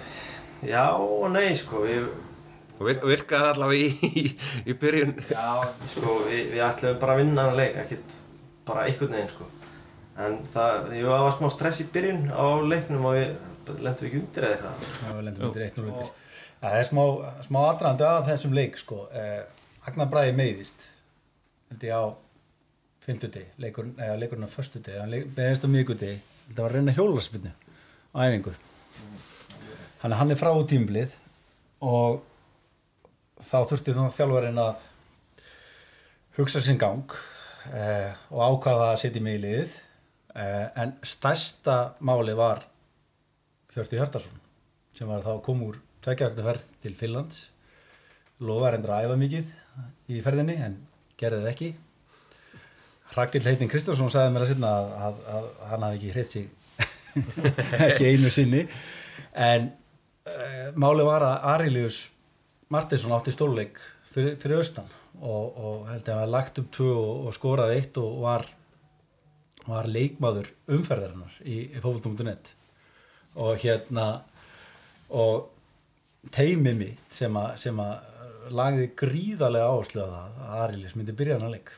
já 0.62 0.84
og 0.94 1.26
nei 1.34 1.56
sko 1.58 1.82
við, 1.82 2.06
vir, 2.78 3.00
virkaði 3.02 3.50
allavega 3.54 3.88
í, 3.88 4.10
í, 4.22 4.24
í 4.70 4.76
byrjun? 4.78 5.16
Já 5.30 5.48
sko 5.90 6.20
við, 6.28 6.52
við 6.54 6.66
ætlum 6.68 7.00
bara 7.02 7.16
að 7.16 7.22
vinna 7.24 7.48
hann 7.48 7.58
leik 7.58 7.80
ekkert 7.84 8.18
bara 8.68 8.86
einhvern 8.86 9.16
veginn 9.16 9.32
sko. 9.34 9.50
En 10.20 10.38
það, 10.54 10.90
ég 11.00 11.10
var 11.10 11.34
smá 11.34 11.50
stress 11.50 11.82
í 11.82 11.88
byrjun 11.90 12.28
á 12.30 12.46
leiknum 12.62 13.10
og 13.10 13.18
við 13.18 13.80
lendum 13.80 14.06
ekki 14.06 14.22
undir 14.22 14.46
eða 14.46 14.56
eitthvað? 14.56 14.88
Já, 15.00 15.10
við 15.16 15.26
lendum 15.26 15.48
undir 15.50 15.66
1-0 15.66 15.84
undir. 15.88 16.14
Það 16.60 16.78
er 16.78 16.86
smá, 16.86 17.04
smá 17.46 17.60
aðdraðandi 17.64 18.06
af 18.06 18.26
þessum 18.28 18.56
leik 18.58 18.74
sko. 18.78 19.02
Eh, 19.16 19.68
Agnar 19.88 20.10
Bræði 20.12 20.34
meiðist 20.36 20.90
held 21.70 21.86
ég 21.86 21.94
á 21.94 22.04
fymtudegi, 23.00 23.46
leikurinn, 23.62 23.96
eða 23.96 24.18
leikurinn 24.20 24.46
á 24.46 24.50
förstudegi, 24.50 25.00
hann 25.00 25.34
beðist 25.36 25.64
á 25.64 25.68
miðgudegi, 25.70 26.18
þetta 26.48 26.66
var 26.66 26.76
reyna 26.76 26.94
hjólarspinnu 26.96 27.52
á 28.12 28.18
æfingu. 28.26 28.54
Að 30.00 30.16
hann 30.20 30.32
er 30.32 30.40
frá 30.40 30.52
tímblið 30.68 31.14
og 31.84 32.20
þá 33.40 33.58
þurfti 33.70 33.94
þannig 33.96 34.16
þjálfarinn 34.16 34.60
að 34.60 34.88
hugsa 36.36 36.62
sinn 36.64 36.80
gang 36.80 37.14
eh, 37.72 38.12
og 38.32 38.42
ákvaða 38.44 38.90
að 38.92 39.00
setja 39.04 39.22
mig 39.24 39.38
í 39.38 39.42
liðið 39.44 39.76
eh, 40.34 40.66
en 40.82 40.94
stærsta 41.06 41.78
máli 42.04 42.36
var 42.38 42.66
Hjörti 43.74 43.98
Hjartarsson 43.98 44.40
sem 44.96 45.08
var 45.08 45.24
þá 45.24 45.40
kom 45.44 45.62
úr 45.66 45.78
tveikjagögnu 46.04 46.46
ferð 46.46 46.68
til 46.82 46.94
Finlands 46.98 47.42
lofa 48.40 48.72
reyndur 48.72 48.94
að 48.96 49.08
æfa 49.08 49.18
mikið 49.20 49.52
í 50.10 50.22
ferðinni 50.24 50.56
en 50.64 50.78
gerði 51.20 51.44
það 51.44 51.52
ekki. 51.52 51.70
Rakel 53.16 53.42
Heitin 53.44 53.70
Kristjánsson 53.70 54.12
sagði 54.12 54.34
mér 54.34 54.44
að 54.46 54.52
sinna 54.52 54.70
að, 54.70 54.90
að, 55.06 55.20
að 55.34 55.48
hann 55.72 55.86
hafi 55.86 55.98
ekki 55.98 56.14
hreitt 56.14 56.36
sig. 56.36 56.48
Ekki 57.88 58.10
einu 58.12 58.30
sinni. 58.30 58.60
En 59.34 59.66
uh, 60.30 60.68
máli 60.78 61.06
var 61.06 61.26
að 61.26 61.48
Arilius 61.56 62.04
Martinsson 62.70 63.16
átti 63.16 63.34
stóluleik 63.34 63.80
fyrir, 64.06 64.36
fyrir 64.38 64.60
austan 64.60 64.86
og, 65.18 65.58
og 65.58 65.88
held 65.90 66.06
að 66.06 66.20
hann 66.22 66.34
lagt 66.36 66.60
upp 66.62 66.70
tvö 66.76 66.90
og, 66.94 67.26
og 67.26 67.34
skoraði 67.34 67.80
eitt 67.80 67.98
og 67.98 68.20
var, 68.22 68.46
var 69.66 69.90
leikmaður 69.90 70.52
umferðarinnar 70.70 71.40
í, 71.42 71.64
í 71.74 71.82
fókvöldum.net 71.82 72.54
og 73.40 73.58
hérna 73.62 74.06
og 75.10 75.50
teimið 76.34 76.78
mitt 76.78 77.18
sem 77.18 77.34
að 77.82 78.06
lagði 78.54 78.90
gríðarlega 78.98 79.70
áherslu 79.70 80.02
að 80.04 80.12
það 80.14 80.40
að 80.46 80.62
Arilius 80.64 80.96
myndi 80.98 81.14
byrja 81.16 81.38
hann 81.38 81.46
að 81.48 81.54
leik. 81.56 81.72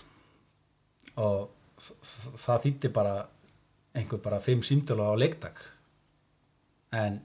Og 1.22 1.48
það 2.40 2.64
þýtti 2.66 2.92
bara 2.94 3.14
einhver 3.96 4.22
bara 4.24 4.40
fimm 4.40 4.62
símtölu 4.64 5.04
á 5.04 5.12
leikdag. 5.20 5.58
En 6.96 7.18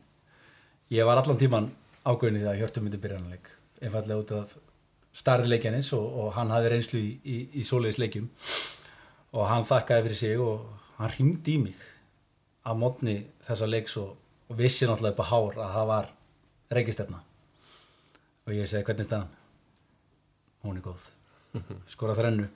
ég 0.94 1.08
var 1.08 1.22
allan 1.22 1.40
tíman 1.40 1.70
ágöðin 2.08 2.40
í 2.40 2.44
það 2.44 2.54
að 2.54 2.60
Hjörtur 2.62 2.86
myndi 2.86 3.02
byrja 3.04 3.20
hann 3.20 3.30
að 3.30 3.38
leik 3.38 3.54
einfallega 3.78 4.24
út 4.24 4.34
af 4.34 4.56
starri 5.18 5.50
leikjanis 5.50 5.92
og, 5.98 6.06
og 6.06 6.34
hann 6.38 6.52
hafði 6.54 6.72
reynslu 6.74 7.02
í, 7.02 7.12
í, 7.22 7.38
í 7.62 7.66
soliðis 7.68 8.02
leikjum. 8.02 8.28
Og 9.38 9.48
hann 9.50 9.68
þakkaði 9.68 10.08
fyrir 10.08 10.22
sig 10.22 10.42
og 10.42 10.68
hann 10.98 11.14
ringdi 11.14 11.58
í 11.58 11.64
mig 11.68 11.88
á 12.68 12.72
mótni 12.78 13.20
þessa 13.48 13.70
leiks 13.70 13.98
og, 14.02 14.16
og 14.50 14.60
vissi 14.60 14.88
náttúrulega 14.88 15.16
upp 15.16 15.24
á 15.24 15.32
hár 15.32 15.60
að 15.62 15.74
það 15.78 15.90
var 15.94 16.12
reykistefna 16.78 17.27
og 18.48 18.56
ég 18.56 18.70
segi 18.70 18.88
hvernig 18.88 19.08
stæðan 19.08 19.28
hún 20.64 20.80
er 20.80 20.86
góð 20.88 21.06
skora 21.94 22.16
þrennu 22.18 22.48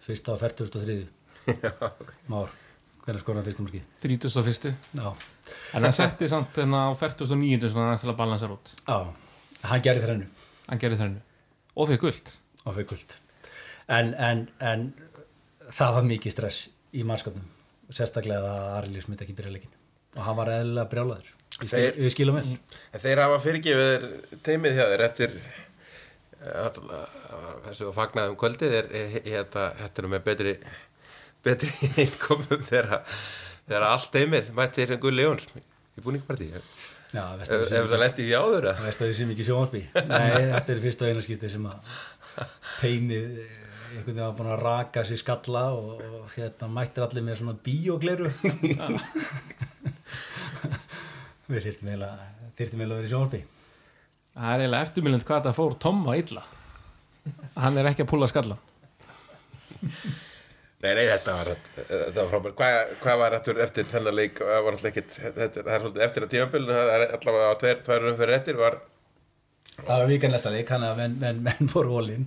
fyrsta 0.00 0.32
á 0.36 0.36
43. 0.40 1.08
Már, 2.30 2.52
hvernig 3.04 3.22
skoðan 3.24 3.44
fyrsta 3.46 3.64
marki? 3.64 3.80
31. 4.02 4.70
Já. 4.96 5.08
En 5.74 5.84
það 5.84 5.96
setti 5.96 6.28
samt 6.30 6.54
þarna 6.56 6.86
á 6.88 6.90
49. 6.96 7.68
svona 7.72 7.90
næst 7.92 8.06
til 8.06 8.12
að 8.12 8.18
balansa 8.20 8.48
rút. 8.50 8.72
Já, 8.86 8.98
hann 9.70 9.84
gerði 9.84 10.06
þrennu. 10.06 10.28
Hann 10.68 10.80
gerði 10.82 11.00
þrennu. 11.02 11.22
Og 11.76 11.90
fyrir 11.90 12.02
guld. 12.04 12.32
Og 12.64 12.76
fyrir 12.76 12.88
guld. 12.92 13.16
En, 13.90 14.12
en, 14.14 14.44
en 14.62 14.86
það 15.68 15.96
var 15.98 16.08
mikið 16.08 16.36
stress 16.36 16.62
í 16.96 17.04
mannskapnum. 17.06 17.48
Sérstaklega 17.90 18.54
að 18.54 18.72
Arilíus 18.78 19.08
myndi 19.10 19.26
ekki 19.26 19.36
byrja 19.36 19.54
leikin. 19.56 19.76
Og 20.16 20.24
hann 20.26 20.38
var 20.38 20.52
eðlilega 20.54 20.90
brjálaður. 20.92 21.32
Þeir, 21.60 21.96
við 22.00 22.12
skilum 22.14 22.38
vel. 22.38 22.58
Þeir 23.02 23.20
hafa 23.24 23.40
fyrirgefið 23.44 24.06
teimið 24.46 24.78
hjá 24.78 24.84
þeir 24.92 25.02
eftir 25.06 25.34
þessu 26.40 27.90
að 27.90 27.96
fagnaðum 27.98 28.38
kvöldið 28.40 28.76
er, 28.78 28.86
þetta, 29.26 29.66
þetta 29.82 30.02
er 30.02 30.08
með 30.14 30.22
betri 30.30 30.54
betri 31.44 31.72
einkomum 32.04 32.64
þegar 32.68 33.86
allt 33.86 34.16
heimið 34.16 34.52
mættir 34.56 34.96
Gulli 35.00 35.26
Jóns 35.26 35.46
í 35.56 36.04
búningparti 36.04 36.50
ef 36.56 36.64
það 37.10 37.96
lendi 37.98 38.24
því 38.24 38.34
áður 38.38 38.68
Það 38.70 38.84
veist 38.86 39.00
að 39.00 39.08
þið 39.08 39.16
sem 39.18 39.30
ekki 39.34 39.46
sjónvarpi. 39.48 39.80
Nei, 40.06 40.28
þetta 40.54 40.74
er 40.74 40.82
fyrst 40.84 41.02
og 41.02 41.08
eina 41.10 41.24
skipti 41.26 41.50
sem 41.50 41.64
að 41.66 41.78
teimið 42.80 43.30
einhvern 43.90 44.06
veginn 44.06 44.22
að 44.22 44.36
búin 44.38 44.52
að 44.54 44.62
raka 44.62 45.02
sér 45.06 45.18
skalla 45.18 45.64
og, 45.74 46.04
og 46.20 46.28
hérna 46.36 46.68
mættir 46.70 47.02
allir 47.02 47.24
með 47.26 47.40
svona 47.40 47.56
bíogleru 47.66 48.28
Við 51.50 51.66
þyrftum 51.66 51.90
eiginlega 51.90 52.14
að 52.14 52.94
vera 52.94 53.08
í 53.08 53.10
sjónvarpi. 53.10 53.42
Það 54.30 54.54
er 54.54 54.64
eiginlega 54.64 54.86
eftirmjöland 54.86 55.28
hvað 55.28 55.46
það 55.48 55.56
fór 55.58 55.76
Tomma 55.82 56.16
illa. 56.20 56.42
Hann 57.60 57.78
er 57.78 57.90
ekki 57.90 58.06
að 58.06 58.10
púla 58.14 58.26
skalla 58.30 58.56
Nei, 60.80 60.94
nei, 60.96 61.02
þetta 61.04 61.32
var, 61.36 61.48
þetta 61.76 62.14
var 62.16 62.28
frábært. 62.30 62.54
Hvað, 62.56 62.92
hvað 63.02 63.18
var 63.20 63.34
eftir, 63.36 63.58
eftir 63.60 63.88
þennan 63.90 64.16
leik? 64.16 64.38
Það 64.40 64.62
var 64.64 64.78
ekkit, 64.88 65.16
þetta, 65.26 65.48
það 65.66 65.74
er 65.74 65.82
svolítið 65.82 66.04
eftir 66.06 66.24
að 66.24 66.30
tímabölinu 66.34 66.76
það 66.78 66.92
er 66.94 67.04
allavega 67.18 67.50
á 67.52 67.60
tveir, 67.60 67.82
tvær 67.84 68.06
um 68.08 68.16
fyrir 68.20 68.36
eftir 68.38 68.60
var 68.60 68.78
Það 69.74 69.90
var 69.90 70.08
vika 70.08 70.30
næsta 70.32 70.52
leik, 70.54 70.72
hann 70.72 70.86
að 70.88 71.02
menn, 71.02 71.18
menn, 71.20 71.42
menn 71.44 71.70
fór 71.72 71.90
volin 71.90 72.24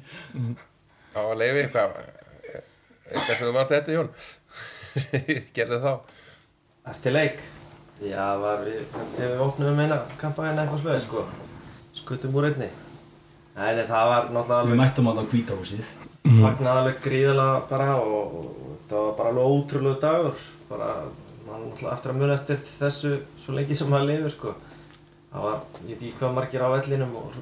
á 1.18 1.22
leiði, 1.38 1.66
hvað 1.74 1.98
eitthvað 1.98 3.34
sem 3.34 3.44
þú 3.44 3.56
varst 3.58 3.74
þetta 3.74 3.98
Jón? 3.98 4.14
Gerði 5.58 5.82
þá. 5.82 5.92
Eftir 6.94 7.18
leik 7.18 7.44
Já, 8.04 8.20
það 8.20 8.41
var 8.43 8.64
við, 8.68 8.80
þegar 9.16 9.30
við 9.34 9.43
opnum 9.47 9.84
eina 9.84 9.99
kampæðina 10.20 10.64
eitthvað 10.66 10.82
sveið, 10.84 11.04
sko. 11.06 11.26
Skutum 11.95 12.39
úr 12.39 12.49
einni. 12.49 12.70
Nei, 13.54 13.70
nei, 13.78 13.86
það 13.88 14.10
var 14.12 14.32
náttúrulega 14.34 14.64
Við 14.64 14.74
alveg 14.74 14.82
mættum 14.82 15.08
á 15.08 15.14
það 15.14 15.30
hvítahúsið 15.34 15.93
fagnaði 16.24 16.80
alveg 16.82 16.99
gríðilega 17.04 17.64
bara 17.70 17.95
og, 17.99 18.36
og 18.39 18.78
það 18.89 19.06
var 19.06 19.16
bara 19.18 19.32
alveg 19.34 19.56
ótrúlega 19.58 20.01
dagur. 20.04 20.45
Bara, 20.70 20.89
mann 21.47 21.66
náttúrulega 21.68 21.95
eftir 21.97 22.14
að 22.14 22.20
muna 22.22 22.38
eftir 22.38 22.62
þessu 22.68 23.14
svo 23.43 23.58
lengi 23.58 23.78
sem 23.78 23.91
maður 23.91 24.10
lifir, 24.10 24.34
sko. 24.34 24.56
Það 25.34 25.47
var, 25.47 25.62
ég 25.84 25.91
veit 25.91 25.97
ekki 26.08 26.18
hvað 26.20 26.36
margir 26.38 26.66
á 26.66 26.70
vellinum 26.74 27.16
og 27.20 27.38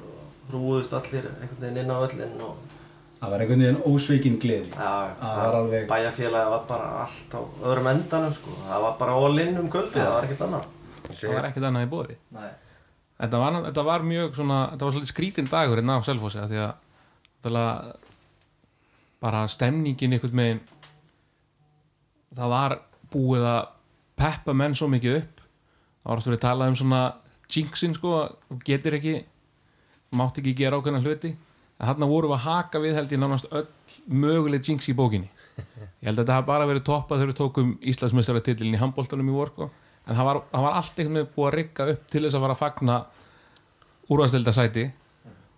hrúðust 0.50 0.94
allir 0.96 1.28
einhvern 1.30 1.60
veginn 1.62 1.82
inn 1.82 1.92
á 1.92 1.96
vellin 2.02 2.38
og 2.46 2.78
Það 3.22 3.30
var 3.30 3.42
einhvern 3.44 3.60
veginn 3.62 3.82
ósveikin 3.86 4.38
gleði 4.42 4.72
Já, 4.72 4.92
Það 5.20 5.36
var 5.38 5.56
alveg- 5.60 5.84
bæjarfélagi 5.92 6.50
var 6.50 6.64
bara 6.68 6.88
allt 7.04 7.34
á 7.38 7.40
öðrum 7.62 7.86
endanum 7.92 8.32
sko. 8.34 8.50
Það 8.66 8.80
var 8.82 8.96
bara 8.98 9.12
all 9.14 9.38
in 9.38 9.58
um 9.60 9.68
kvöldið, 9.70 10.00
það 10.02 10.14
var 10.16 10.26
ekkert 10.26 10.44
annað. 10.48 10.64
það 11.12 11.34
var 11.36 11.48
ekkert 11.50 11.68
annað 11.68 11.86
í 11.86 12.16
Nei. 12.34 12.48
þetta 13.22 13.38
var, 13.38 13.58
þetta 13.68 13.84
var 13.86 14.02
mjög 14.02 14.34
svona 14.34 14.58
þetta 14.72 14.84
var 14.88 14.92
svolítið 14.96 15.12
skrítin 15.12 15.50
dagur 15.52 15.78
hérna 15.78 15.98
á 15.98 16.06
Selfossi 16.06 16.38
af 16.42 16.48
því 16.50 16.58
að 16.62 16.72
bara 19.22 19.44
stemningin 19.46 20.12
einhvern 20.16 20.34
megin 20.34 20.60
það 22.34 22.48
var 22.50 22.74
búið 23.12 23.46
að 23.46 23.62
peppa 24.18 24.54
menn 24.56 24.74
svo 24.74 24.88
mikið 24.90 25.16
upp 25.20 25.40
það 26.02 26.10
var 26.10 26.16
aftur 26.22 26.36
að 26.36 26.42
tala 26.42 26.68
um 26.72 26.76
svona 26.78 27.02
jinxin 27.52 27.94
sko, 27.94 28.12
getur 28.64 28.96
ekki 28.98 29.14
mátt 30.18 30.38
ekki 30.40 30.54
gera 30.58 30.80
ákveðna 30.80 31.02
hluti 31.04 31.34
en 31.82 31.90
þarna 31.90 32.08
vorum 32.08 32.30
við 32.30 32.38
að 32.38 32.44
haka 32.46 32.80
við 32.82 32.94
held 32.94 33.12
ég 33.12 33.20
nánast 33.20 33.48
öll 33.50 33.66
möguleg 34.06 34.68
jinx 34.68 34.86
í 34.88 34.94
bókinni. 34.94 35.30
Ég 35.58 36.06
held 36.06 36.16
að 36.16 36.22
þetta 36.22 36.36
hafa 36.38 36.48
bara 36.48 36.68
verið 36.70 36.86
toppað 36.86 37.20
þegar 37.20 37.32
við 37.32 37.38
tókum 37.40 37.72
Íslandsmeistaratitlin 37.92 38.76
í 38.76 38.80
handbóltanum 38.80 39.28
í 39.28 39.34
vorku 39.34 39.66
en 39.66 40.16
það 40.16 40.28
var, 40.28 40.40
það 40.52 40.64
var 40.66 40.78
allt 40.78 40.96
einhvern 40.96 41.18
veginn 41.18 41.34
búið 41.34 41.48
að 41.48 41.56
rigga 41.58 41.88
upp 41.92 42.06
til 42.10 42.22
þess 42.24 42.38
að 42.38 42.44
fara 42.46 42.56
að 42.56 42.62
fagna 42.62 42.96
úrvarsdeildasæti 44.12 44.86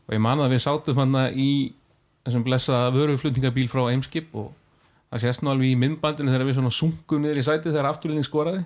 og 0.04 0.16
ég 0.16 0.24
man 0.24 0.42
að 0.44 0.52
við 0.56 0.64
sátum 0.64 1.00
hann 1.00 1.20
í 1.32 1.50
þessum 2.24 2.44
blessaða 2.44 2.92
vöruflutningabíl 2.96 3.68
frá 3.72 3.86
Eimskip 3.92 4.34
og 4.36 4.50
það 5.12 5.24
sést 5.24 5.44
nú 5.44 5.52
alveg 5.52 5.72
í 5.72 5.78
myndbandinu 5.80 6.32
þegar 6.32 6.48
við 6.48 6.58
svona 6.58 6.74
sungum 6.74 7.22
niður 7.22 7.40
í 7.40 7.46
sæti 7.46 7.70
þegar 7.70 7.90
afturlinning 7.92 8.26
skoraði. 8.26 8.64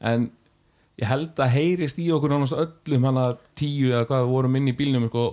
En 0.00 0.30
ég 1.00 1.10
held 1.10 1.38
að 1.42 1.54
heyrist 1.54 2.00
í 2.00 2.08
okkur 2.14 2.32
nánast 2.32 2.56
öllum 2.56 3.06
hann 3.08 3.20
að 3.20 3.38
tíu 3.58 3.90
eða 3.92 4.06
hvað 4.08 4.30
vorum 4.30 4.58
inn 4.58 4.70
í 4.72 4.76
bílnum 4.76 5.08
sko, 5.10 5.26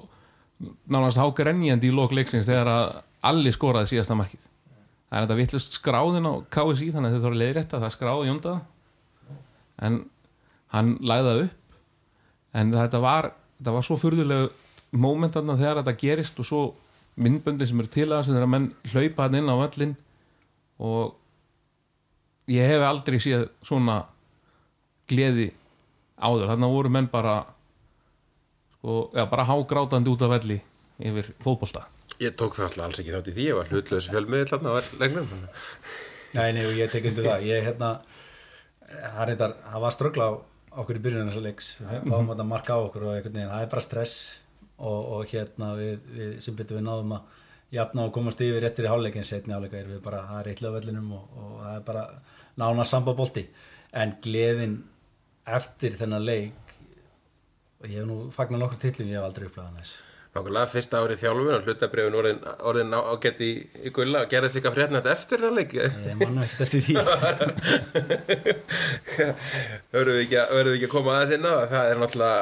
nánast 0.90 1.20
hákarenjandi 1.22 1.90
í 1.90 1.94
lok 1.94 2.16
leiksins 2.16 2.48
þegar 2.48 2.72
að 2.72 2.86
allir 3.28 3.56
skoraði 3.56 3.94
síðasta 3.94 4.18
markið. 4.18 4.48
Það 5.08 5.18
er 5.18 5.26
þetta 5.26 5.40
vittlust 5.40 5.78
skráðin 5.78 6.28
á 6.28 6.34
KSI 6.52 6.90
þannig 6.96 7.12
að 7.12 7.16
þetta 7.16 7.30
var 7.30 7.40
leiðrétta, 7.42 7.82
það 7.84 7.94
skráði 7.96 8.30
Jónda 8.32 8.56
en 9.88 10.00
hann 10.74 10.96
læði 11.00 11.30
það 11.30 11.44
upp. 11.46 11.78
En 12.58 12.74
þetta 12.74 13.02
var, 13.04 13.30
þetta 13.60 13.76
var 13.78 13.86
svo 13.86 14.00
furðulegu 14.02 14.50
moment 14.98 15.36
þarna 15.36 15.58
þegar 15.60 15.82
þetta 15.82 16.02
gerist 16.02 16.42
og 16.42 16.48
svo 16.48 16.62
myndböndin 17.18 17.70
sem 17.70 17.80
eru 17.82 17.92
til 17.92 18.10
að 18.12 18.30
þegar 18.30 18.52
menn 18.52 18.68
hlaupa 18.92 19.26
hann 19.26 19.40
inn 19.40 19.52
á 19.52 19.56
völlin 19.58 19.96
og 20.78 21.16
ég 22.52 22.70
hef 22.72 22.86
aldrei 22.86 23.18
séð 23.22 23.48
svona 23.66 24.04
gleði 25.10 25.50
áður, 26.18 26.50
þarna 26.52 26.70
voru 26.72 26.92
menn 26.94 27.10
bara 27.12 27.40
sko, 28.78 29.12
já, 29.14 29.26
bara 29.30 29.48
hágrátandi 29.48 30.10
út 30.14 30.22
af 30.22 30.34
velli 30.36 30.62
yfir 30.98 31.32
fótbolta. 31.44 31.88
Ég 32.18 32.34
tók 32.34 32.56
það 32.58 32.70
alltaf 32.70 32.86
alls 32.88 33.00
ekki 33.02 33.14
þátt 33.14 33.30
í 33.30 33.36
því, 33.36 33.46
ég 33.46 33.58
var 33.60 33.72
hlutlaus 33.72 34.10
fjölmiðil 34.10 34.50
þarna 34.50 34.74
á 34.74 34.76
leiknum. 35.02 35.34
Nei, 36.34 36.50
nei, 36.56 36.64
ég 36.80 36.92
tek 36.92 37.06
undir 37.06 37.28
það. 37.28 37.46
Ég, 37.46 37.64
hérna, 37.68 37.92
það, 38.88 39.24
reyndar, 39.30 39.56
það 39.68 39.84
var 39.86 39.96
ströggla 39.96 40.30
á 40.30 40.34
okkur 40.82 40.98
í 40.98 41.04
byrjunum 41.06 41.30
þessar 41.32 41.46
leiks. 41.46 41.70
Við 41.82 42.10
fáum 42.10 42.32
þetta 42.32 42.48
marka 42.50 42.78
á 42.78 42.80
okkur 42.82 43.06
og 43.06 43.14
einhvern 43.14 43.38
veginn, 43.38 43.52
það 43.54 43.66
er 43.66 43.72
bara 43.74 43.86
stress 43.86 44.18
og, 44.78 45.00
og 45.18 45.32
hérna 45.32 45.72
við, 45.78 46.10
við 46.18 46.34
sem 46.46 46.58
betur 46.58 46.80
við 46.80 46.88
náðum 46.88 47.16
að 47.18 47.38
jafna 47.78 48.06
og 48.08 48.14
komast 48.16 48.42
yfir 48.44 48.66
eftir 48.68 48.88
í 48.88 48.92
hálfleikin 48.92 49.28
setni 49.28 49.56
hálfleika 49.56 49.82
erum 49.82 49.98
við 49.98 50.04
bara, 50.06 50.22
það 50.30 50.40
er 50.40 50.52
eitthvað 50.52 50.70
á 50.70 50.78
vellinum 50.78 51.10
og, 51.18 51.26
og 51.42 51.56
það 51.64 51.74
er 51.74 51.84
bara 51.90 52.04
nána 52.62 52.86
sambabolti 52.88 53.44
en 53.98 54.14
gleðin 54.24 54.78
eftir 55.58 55.98
þennan 56.00 56.26
leik 56.28 56.67
og 57.82 57.88
ég 57.90 57.98
hef 58.02 58.08
nú 58.10 58.18
fagnar 58.34 58.60
nokkur 58.64 58.80
tillum, 58.82 59.10
ég 59.12 59.18
hef 59.20 59.28
aldrei 59.30 59.48
upplæðan 59.52 59.82
þess 59.82 59.94
Nákvæmlega 60.38 60.70
fyrsta 60.70 61.00
árið 61.02 61.22
þjálfun 61.24 61.56
og 61.56 61.64
hlutabrifin 61.66 62.16
orðin, 62.20 62.40
orðin 62.70 62.92
ágætt 62.94 63.40
í, 63.42 63.48
í 63.88 63.90
gulla 63.96 64.20
og 64.22 64.30
gerðist 64.30 64.60
eitthvað 64.60 64.76
þetta 64.84 65.10
eftir 65.16 65.42
þennan 65.42 65.56
leik. 65.58 65.72
Ég 65.74 65.88
mann 66.20 66.38
ekkert 66.44 66.62
eftir 66.68 66.82
því. 66.86 66.94
Verðum 69.96 70.14
við 70.14 70.22
ekki, 70.26 70.38
að- 70.42 70.52
verðum 70.54 70.74
við 70.74 70.78
ekki 70.78 70.88
að 70.90 70.94
koma 70.94 71.16
aðeins 71.16 71.34
inn 71.38 71.48
á 71.48 71.54
það, 71.58 71.66
það 71.74 71.90
er 71.94 72.02
náttúrulega, 72.04 72.38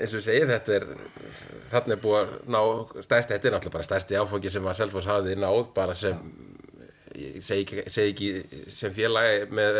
eins 0.00 0.14
og 0.14 0.18
við 0.20 0.26
segið, 0.30 0.52
þetta 0.54 0.70
er, 0.78 0.86
þarna 1.74 1.96
er 1.96 2.02
búið 2.06 2.18
að 2.22 2.32
ná 2.56 2.60
stærsti, 3.08 3.32
þetta 3.34 3.48
er 3.50 3.56
náttúrulega 3.56 3.76
bara 3.76 3.88
stærsti 3.90 4.18
áfangi 4.22 4.54
sem 4.56 4.70
að 4.72 4.78
Selfoss 4.80 5.10
hafði 5.12 5.36
náð 5.44 5.60
bara 5.76 5.94
sem, 6.06 6.22
ég 7.16 7.42
segi 7.44 7.64
ekki, 7.64 7.84
ekki 8.02 8.72
sem 8.74 8.94
félagi 8.96 9.46
með, 9.54 9.78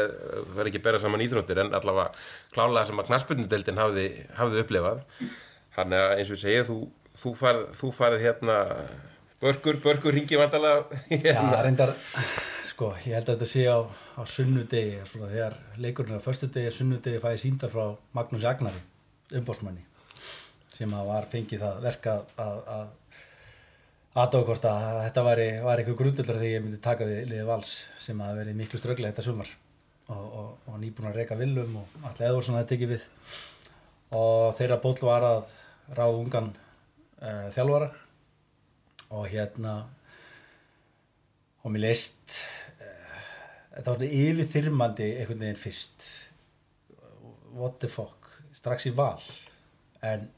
það 0.52 0.62
er 0.62 0.70
ekki 0.70 0.80
að 0.80 0.86
bera 0.88 1.00
saman 1.02 1.24
íþróttir 1.24 1.60
en 1.62 1.74
allavega 1.76 2.10
klálega 2.54 2.88
sem 2.90 3.02
að 3.02 3.10
knaspundeldin 3.10 3.80
hafði, 3.82 4.06
hafði 4.38 4.62
upplifað. 4.64 5.04
Þannig 5.76 6.02
að 6.02 6.14
eins 6.16 6.32
og 6.32 6.40
segið, 6.40 6.70
þú, 6.70 6.78
þú, 7.22 7.32
farð, 7.42 7.64
þú 7.76 7.92
farið 7.96 8.26
hérna, 8.26 8.58
börgur, 9.44 9.80
börgur 9.84 10.16
ringi 10.16 10.38
vandalega 10.40 11.00
Já, 11.12 11.34
hérna. 11.36 11.62
reyndar, 11.66 11.92
sko, 12.72 12.92
ég 13.04 13.18
held 13.18 13.28
að 13.28 13.34
þetta 13.34 13.50
sé 13.52 13.66
á, 13.68 13.78
á 13.84 14.22
sunnudegi, 14.28 15.00
svona 15.10 15.32
þegar 15.32 15.58
leikurinn 15.82 16.20
á 16.20 16.24
föstudegi, 16.24 16.72
sunnudegi 16.72 17.20
fæði 17.22 17.42
sínda 17.44 17.70
frá 17.72 17.90
Magnús 18.16 18.46
Jagnari, 18.46 18.80
umbósmanni, 19.36 19.84
sem 20.76 20.92
að 20.96 21.10
var 21.12 21.28
fengið 21.32 21.66
það 21.66 21.84
verka 21.90 22.16
að, 22.40 22.62
að 22.78 22.86
aðtóða 24.16 24.46
hvort 24.48 24.66
að 24.70 24.98
þetta 25.04 25.22
væri, 25.26 25.46
var 25.64 25.80
eitthvað 25.80 25.98
grundullur 26.00 26.38
þegar 26.38 26.48
ég 26.54 26.62
myndi 26.64 26.78
taka 26.84 27.08
við 27.08 27.18
liðið 27.30 27.48
vals 27.50 27.72
sem 28.00 28.20
að 28.24 28.38
verið 28.40 28.58
miklu 28.60 28.80
strögglega 28.80 29.12
þetta 29.12 29.24
sumar. 29.26 29.50
Og, 30.06 30.22
og, 30.22 30.48
og 30.70 30.78
nýbúin 30.80 31.10
að 31.10 31.18
reyka 31.20 31.36
villum 31.36 31.76
og 31.82 31.98
allir 32.06 32.28
Eðvarsson 32.30 32.56
að 32.56 32.68
tekið 32.70 32.92
við. 32.94 33.06
Og 34.16 34.54
þeirra 34.56 34.80
bóll 34.80 34.96
var 35.04 35.26
að 35.26 35.52
ráða 35.98 36.20
ungan 36.22 36.50
uh, 36.54 37.48
þjálfara. 37.52 37.90
Og 39.16 39.28
hérna 39.34 39.76
og 41.62 41.74
mér 41.74 41.88
leist 41.88 42.40
uh, 42.80 43.22
þetta 43.74 43.88
var 43.90 43.98
svona 43.98 44.22
yfirþyrmandi 44.22 45.10
einhvern 45.18 45.44
veginn 45.44 45.60
fyrst. 45.60 46.12
What 47.56 47.82
the 47.82 47.90
fuck, 47.90 48.30
strax 48.56 48.88
í 48.88 48.94
val. 48.96 49.20
En 50.00 50.30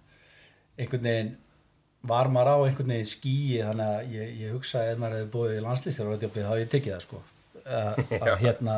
einhvern 0.79 1.13
veginn 1.13 1.37
var 2.07 2.31
maður 2.31 2.55
á 2.55 2.57
einhvern 2.69 2.95
veginn 2.95 3.11
skýi 3.11 3.59
þannig 3.65 3.89
að 3.95 4.15
ég, 4.15 4.33
ég 4.45 4.55
hugsa 4.55 4.83
að 4.83 4.93
ef 4.93 5.01
maður 5.03 5.17
hefði 5.19 5.31
búið 5.35 5.57
í 5.57 5.65
landslýstir 5.65 6.11
þá 6.13 6.51
hef 6.53 6.61
ég 6.63 6.73
tekið 6.75 6.95
það 6.95 7.05
sko. 7.05 7.23
Uh, 7.69 8.03
að 8.23 8.35
hérna 8.45 8.77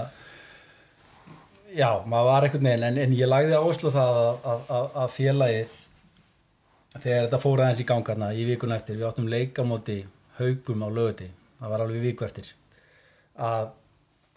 já, 1.74 1.90
maður 2.06 2.30
var 2.30 2.46
einhvern 2.46 2.70
veginn 2.70 2.86
en, 2.88 3.02
en 3.04 3.16
ég 3.16 3.30
lagði 3.30 3.58
áherslu 3.58 3.92
það 3.94 4.20
að, 4.20 4.30
að, 4.52 4.62
að, 4.76 4.88
að 5.02 5.12
félagið 5.16 5.76
þegar 6.96 7.26
þetta 7.26 7.42
fór 7.44 7.64
aðeins 7.64 7.82
í 7.82 7.90
gangarna 7.90 8.30
í 8.34 8.46
vikun 8.48 8.74
eftir 8.74 8.98
við 8.98 9.10
áttum 9.10 9.28
leika 9.30 9.66
móti 9.66 10.00
haugum 10.40 10.86
á 10.86 10.88
löguti 10.90 11.28
það 11.60 11.74
var 11.74 11.84
alveg 11.84 12.06
viku 12.08 12.26
eftir 12.26 12.48
að, 13.36 13.70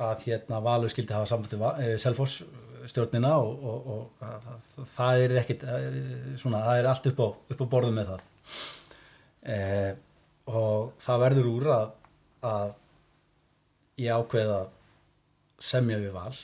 að 0.03 0.27
hérna 0.27 0.61
Valur 0.63 0.91
skildi 0.91 1.15
hafa 1.15 1.31
samfættu 1.31 1.97
Selfoss 2.03 2.43
stjórnina 2.89 3.31
og, 3.39 3.63
og, 3.63 3.89
og 3.95 4.27
að, 4.27 4.45
að, 4.51 4.85
það 4.93 5.23
er 5.23 5.35
ekkit 5.41 5.65
eh, 5.71 5.97
svona, 6.39 6.63
það 6.67 6.79
er 6.81 6.89
allt 6.91 7.09
upp 7.13 7.21
á, 7.23 7.27
upp 7.55 7.63
á 7.63 7.71
borðu 7.71 7.93
með 7.95 8.11
það 8.11 8.29
eh, 9.43 9.93
og 10.49 10.93
það 11.01 11.23
verður 11.23 11.49
úr 11.53 11.69
að, 11.75 11.93
að 12.49 12.73
ég 14.03 14.19
ákveð 14.19 14.53
að 14.57 14.67
semja 15.63 15.99
við 16.01 16.15
val 16.15 16.35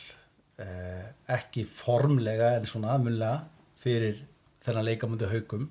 eh, 0.64 1.06
ekki 1.36 1.66
formlega 1.68 2.54
en 2.58 2.68
svona 2.70 2.96
aðmunlega 2.96 3.42
fyrir 3.80 4.24
þennan 4.64 4.88
leikamundi 4.88 5.30
haugum 5.32 5.68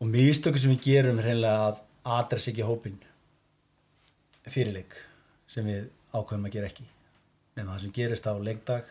og 0.00 0.08
mistöku 0.12 0.60
sem 0.60 0.74
við 0.74 0.88
gerum 0.90 1.20
er 1.20 1.30
hreinlega 1.30 1.68
að 1.70 1.82
adressa 2.16 2.52
ekki 2.52 2.66
hópin 2.66 2.98
fyrirleik 4.46 4.94
sem 5.50 5.66
við 5.66 5.88
ákveðum 6.12 6.46
að 6.48 6.54
gera 6.54 6.68
ekki. 6.70 6.86
Nema 7.56 7.74
það 7.74 7.82
sem 7.84 7.94
gerist 7.96 8.28
á 8.28 8.32
leikdag 8.36 8.88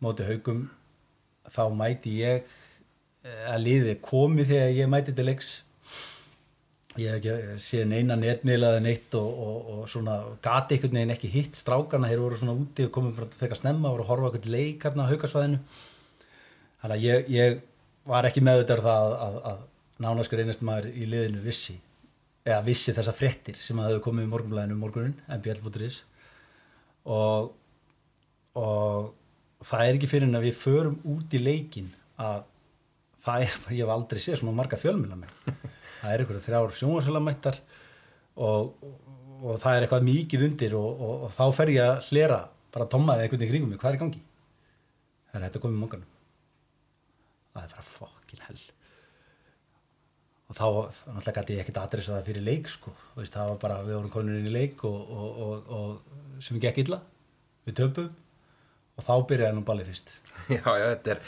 móti 0.00 0.26
haugum 0.26 0.64
þá 1.50 1.62
mæti 1.76 2.16
ég 2.22 2.48
að 3.24 3.64
liði 3.64 3.96
komi 4.04 4.46
þegar 4.48 4.72
ég 4.76 4.90
mæti 4.90 5.14
til 5.16 5.26
leiks. 5.28 5.50
Ég 6.98 7.12
hef 7.12 7.20
ekki 7.20 7.58
séð 7.62 7.84
neina 7.92 8.16
netmiðlaði 8.18 8.80
neitt 8.82 9.14
og, 9.18 9.28
og, 9.46 9.68
og 9.74 9.82
svona 9.88 10.16
gati 10.42 10.76
einhvern 10.76 10.98
veginn 10.98 11.14
ekki 11.14 11.30
hitt 11.32 11.58
strákana. 11.58 12.10
Þeir 12.10 12.24
voru 12.24 12.40
svona 12.40 12.56
úti 12.58 12.88
og 12.88 12.94
komum 12.94 13.14
frá 13.16 13.28
frekar 13.38 13.60
snemma 13.60 13.92
voru 13.92 14.06
að 14.06 14.10
horfa 14.10 14.30
okkur 14.32 14.50
leik 14.50 14.86
hérna 14.86 15.06
á 15.06 15.10
haugasvæðinu 15.12 15.60
þannig 16.80 16.96
að 16.96 17.04
ég, 17.04 17.30
ég 17.36 17.60
var 18.08 18.26
ekki 18.26 18.42
meðutar 18.44 18.82
það 18.82 19.06
að, 19.06 19.14
að, 19.28 19.38
að 19.52 20.04
nánaskur 20.04 20.42
einast 20.42 20.64
maður 20.66 20.90
í 20.96 21.06
liðinu 21.12 21.44
vissi 21.44 21.76
eða 22.48 22.60
vissi 22.66 22.94
þessa 22.96 23.14
fréttir 23.14 23.58
sem 23.60 23.78
að 23.78 23.90
hefðu 23.90 24.04
komið 24.06 24.26
í 24.26 24.30
morgunblæðinu 24.32 24.76
um 24.76 24.84
morgunin, 24.84 25.16
mbl.is 25.28 26.02
og 27.04 27.52
og 28.58 29.12
það 29.62 29.84
er 29.84 29.98
ekki 29.98 30.08
fyrir 30.10 30.26
en 30.26 30.38
að 30.38 30.48
við 30.48 30.56
förum 30.58 30.96
út 31.12 31.36
í 31.36 31.42
leikin 31.42 31.90
að 32.20 32.42
það 33.24 33.46
er, 33.46 33.58
ég 33.76 33.82
hef 33.84 33.94
aldrei 33.94 34.22
séð 34.22 34.40
svona 34.40 34.56
marga 34.56 34.78
fjölmjöla 34.80 35.18
með. 35.20 35.34
Það 36.00 36.12
er 36.14 36.22
einhverja 36.24 36.44
þrjár 36.46 36.78
sjónvarsölamættar 36.78 37.58
og, 38.40 38.86
og 39.40 39.58
það 39.60 39.74
er 39.74 39.86
eitthvað 39.86 40.06
mikið 40.06 40.46
undir 40.46 40.78
og, 40.78 40.88
og, 40.94 41.26
og 41.26 41.34
þá 41.36 41.44
fer 41.58 41.74
ég 41.74 41.90
að 41.90 42.08
hlera 42.08 42.40
bara 42.70 42.88
tómaði 42.88 43.26
veginn 43.26 43.44
í 43.44 43.50
kringum 43.50 43.74
mig, 43.74 43.82
hvað 43.82 43.96
er 43.96 44.00
gangi? 44.04 44.24
Það 45.30 45.38
er 45.40 45.46
þetta 45.48 45.62
komið 45.66 45.78
í 45.78 45.82
morgunum 45.82 46.08
það 47.54 47.64
er 47.64 47.72
bara 47.74 47.86
fokkin 47.86 48.44
hell. 48.46 48.62
Og 50.50 50.56
þá 50.58 50.64
náttúrulega 50.66 51.34
gæti 51.36 51.56
ég 51.56 51.62
ekkert 51.62 51.78
að 51.78 51.86
adressa 51.88 52.16
það 52.16 52.28
fyrir 52.30 52.46
leik 52.46 52.70
sko, 52.70 52.94
veist, 53.16 53.34
það 53.36 53.52
var 53.52 53.60
bara 53.64 53.78
við 53.86 53.96
vorum 53.98 54.14
konur 54.14 54.38
inn 54.38 54.48
í 54.50 54.54
leik 54.54 54.82
og, 54.88 56.00
sem 56.42 56.58
gekk 56.62 56.82
illa. 56.84 57.00
Við 57.68 57.76
töpum 57.82 58.10
og 59.00 59.06
þá 59.06 59.14
byrjaði 59.32 59.56
nú 59.56 59.64
ballið 59.66 59.90
fyrst 59.94 60.14
Já, 60.56 60.66
já, 60.66 60.86
þetta 60.94 61.12
er, 61.14 61.20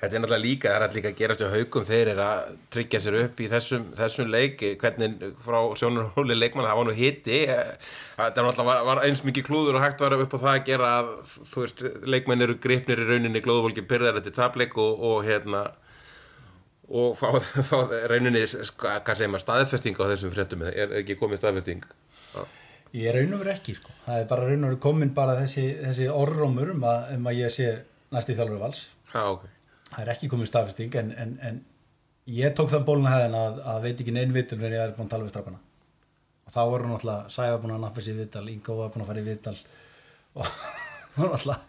þetta 0.00 0.16
er 0.16 0.22
náttúrulega 0.22 0.42
líka, 0.42 0.68
það 0.70 0.76
er 0.76 0.84
alltaf 0.84 0.96
líka 0.96 1.10
að 1.10 1.18
gerast 1.18 1.42
hjá 1.42 1.48
haugum, 1.52 1.86
þeir 1.88 2.10
eru 2.14 2.22
að 2.24 2.52
tryggja 2.72 3.00
sér 3.04 3.16
upp 3.20 3.40
í 3.40 3.48
þessum, 3.50 3.84
þessum 3.98 4.30
leik, 4.32 4.64
hvernig 4.80 5.26
frá 5.44 5.58
sjónurhóli 5.80 6.36
leikmann, 6.38 6.68
það 6.68 6.78
var 6.80 6.88
nú 6.88 6.94
hitti, 6.96 7.40
þetta 7.50 8.46
náttúrulega 8.46 8.68
var, 8.70 8.80
var 8.88 9.02
eins 9.04 9.22
mikið 9.26 9.46
klúður 9.50 9.76
og 9.76 9.84
hægt 9.84 10.04
var 10.04 10.16
upp 10.16 10.36
á 10.36 10.38
það 10.38 10.54
að 10.54 10.64
gera 10.70 10.94
að, 11.00 11.12
þú 11.52 11.66
veist, 11.66 11.84
leikmenn 12.14 12.46
eru 12.46 12.56
gripnir 12.64 13.04
í 13.04 13.08
rauninni, 13.10 13.44
glóðvolki 13.44 13.84
byrðar 13.90 14.20
þetta 14.20 14.36
tableik 14.38 14.78
og, 14.80 15.04
og 15.10 15.20
hérna, 15.28 15.66
og 16.88 17.18
fá, 17.20 17.28
fá 17.68 17.76
rauninni, 18.14 18.46
hvað 18.80 19.12
segir 19.12 19.34
maður, 19.34 19.44
staðfesting 19.44 20.00
á 20.00 20.04
þessum 20.14 20.32
fréttum, 20.32 20.64
er 20.72 20.96
ekki 21.02 21.20
komið 21.20 21.44
staðfesting? 21.44 21.84
Já. 22.32 22.42
Ég 22.96 23.12
raun 23.14 23.34
og 23.36 23.42
veru 23.44 23.52
ekki 23.54 23.74
sko, 23.78 23.92
það 24.06 24.20
er 24.20 24.28
bara 24.32 24.46
raun 24.48 24.64
og 24.66 24.70
veru 24.72 24.80
komin 24.82 25.12
bara 25.14 25.36
þessi, 25.38 25.64
þessi 25.84 26.08
orðrómur 26.10 26.72
um, 26.74 26.84
að- 26.90 27.12
um 27.14 27.28
að 27.30 27.36
ég 27.38 27.52
sé 27.54 27.66
næst 28.10 28.32
í 28.32 28.34
þjálfur 28.34 28.58
vals. 28.58 28.80
Já, 29.12 29.22
ok. 29.30 29.44
það 29.90 30.00
er 30.04 30.10
ekki 30.14 30.28
komin 30.32 30.46
staðfesting 30.50 30.94
en, 30.98 31.12
en, 31.22 31.36
en 31.46 31.60
ég 32.30 32.54
tók 32.58 32.70
þann 32.72 32.84
bóluna 32.88 33.12
hefðin 33.14 33.36
að, 33.38 33.60
að 33.74 33.82
veit 33.86 34.00
ekki 34.02 34.14
neinn 34.16 34.34
vitur 34.34 34.58
en 34.58 34.72
ég 34.74 34.82
er 34.82 34.94
búin 34.96 35.06
að 35.06 35.12
tala 35.14 35.26
við 35.28 35.34
strákana. 35.36 35.60
Og 36.46 36.54
þá 36.54 36.60
voru 36.72 36.88
náttúrulega 36.90 37.30
Sæfa 37.30 37.58
búin 37.62 37.74
að 37.76 37.82
nappa 37.84 38.02
sér 38.02 38.16
viðtal, 38.18 38.48
Ingo 38.50 38.76
var 38.80 38.90
búin 38.94 39.04
að 39.04 39.10
fara 39.12 39.22
í 39.22 39.26
viðtal 39.28 39.56
og 40.40 40.46
voru 41.16 41.30
náttúrulega 41.36 41.60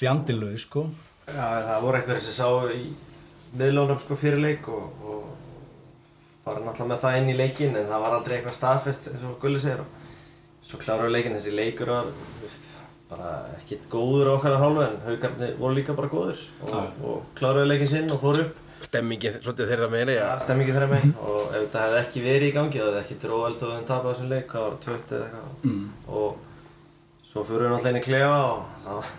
fjandilög 0.00 0.58
sko. 0.60 0.84
Já, 1.30 1.46
það 1.70 1.84
voru 1.86 2.00
einhverjir 2.02 2.26
sem 2.28 2.36
sá 2.36 2.48
í 2.76 2.84
miðlónum 3.60 4.00
sko 4.04 4.16
fyrir 4.20 4.40
leik 4.44 4.68
og, 4.68 5.06
og 5.08 5.24
fara 6.44 6.60
náttúrulega 6.64 6.90
með 6.92 7.00
það 7.06 7.18
inn 7.22 7.32
í 7.32 7.38
leikin 7.40 7.76
en 7.80 7.88
það 7.88 8.04
var 8.04 8.16
aldrei 8.18 8.36
eitthvað 8.38 8.56
staðfest 8.60 9.08
eins 9.14 9.24
og 9.28 9.38
Gulli 9.42 9.60
segir. 9.64 9.80
og 9.84 9.96
svo 10.70 10.80
kláruðu 10.80 11.12
leikin, 11.14 11.36
þessi 11.36 11.54
leikur 11.56 11.90
var 11.90 12.10
veist, 12.40 12.66
bara 13.10 13.30
ekkert 13.58 13.86
góður 13.90 14.30
á 14.30 14.32
okkar 14.36 14.58
hálfu 14.62 14.82
en 14.86 14.98
haugarnir 15.08 15.54
voru 15.58 15.78
líka 15.78 15.96
bara 15.98 16.10
góður 16.12 16.42
og, 16.68 17.00
og 17.02 17.22
kláruðu 17.38 17.70
leikin 17.70 17.90
sinn 17.90 18.12
og 18.14 18.22
fóru 18.22 18.46
upp 18.46 18.66
Stemmingin, 18.80 19.34
svolítið 19.42 19.68
þeirra 19.68 19.86
meina, 19.92 20.12
já. 20.16 20.22
Það 20.24 20.44
stemmi 20.46 20.64
ekki 20.64 20.74
þeirra 20.74 20.86
megin 20.88 21.10
og 21.20 21.40
ef 21.50 21.56
þetta 21.58 21.82
hefði 21.82 21.98
ekki 22.00 22.22
verið 22.24 22.46
í 22.46 22.54
gangi, 22.54 22.78
það 22.80 22.86
hefði 22.88 23.00
ekki 23.02 23.16
dróðald 23.24 23.64
og 23.66 23.72
við 23.74 23.82
tapað 23.90 24.14
þessum 24.14 24.30
leik, 24.30 24.46
hvað 24.50 24.64
var 24.64 24.78
það, 24.86 24.86
20 24.86 25.16
eða 25.18 25.26
eitthvað 25.26 25.66
mm. 25.68 25.82
og 26.16 27.26
svo 27.30 27.44
fyrir 27.46 27.66
við 27.66 27.74
náttúrulega 27.74 27.92
inn 27.92 28.00
í 28.00 28.06
klefa 28.06 28.40
og 28.46 28.62
það 28.86 29.12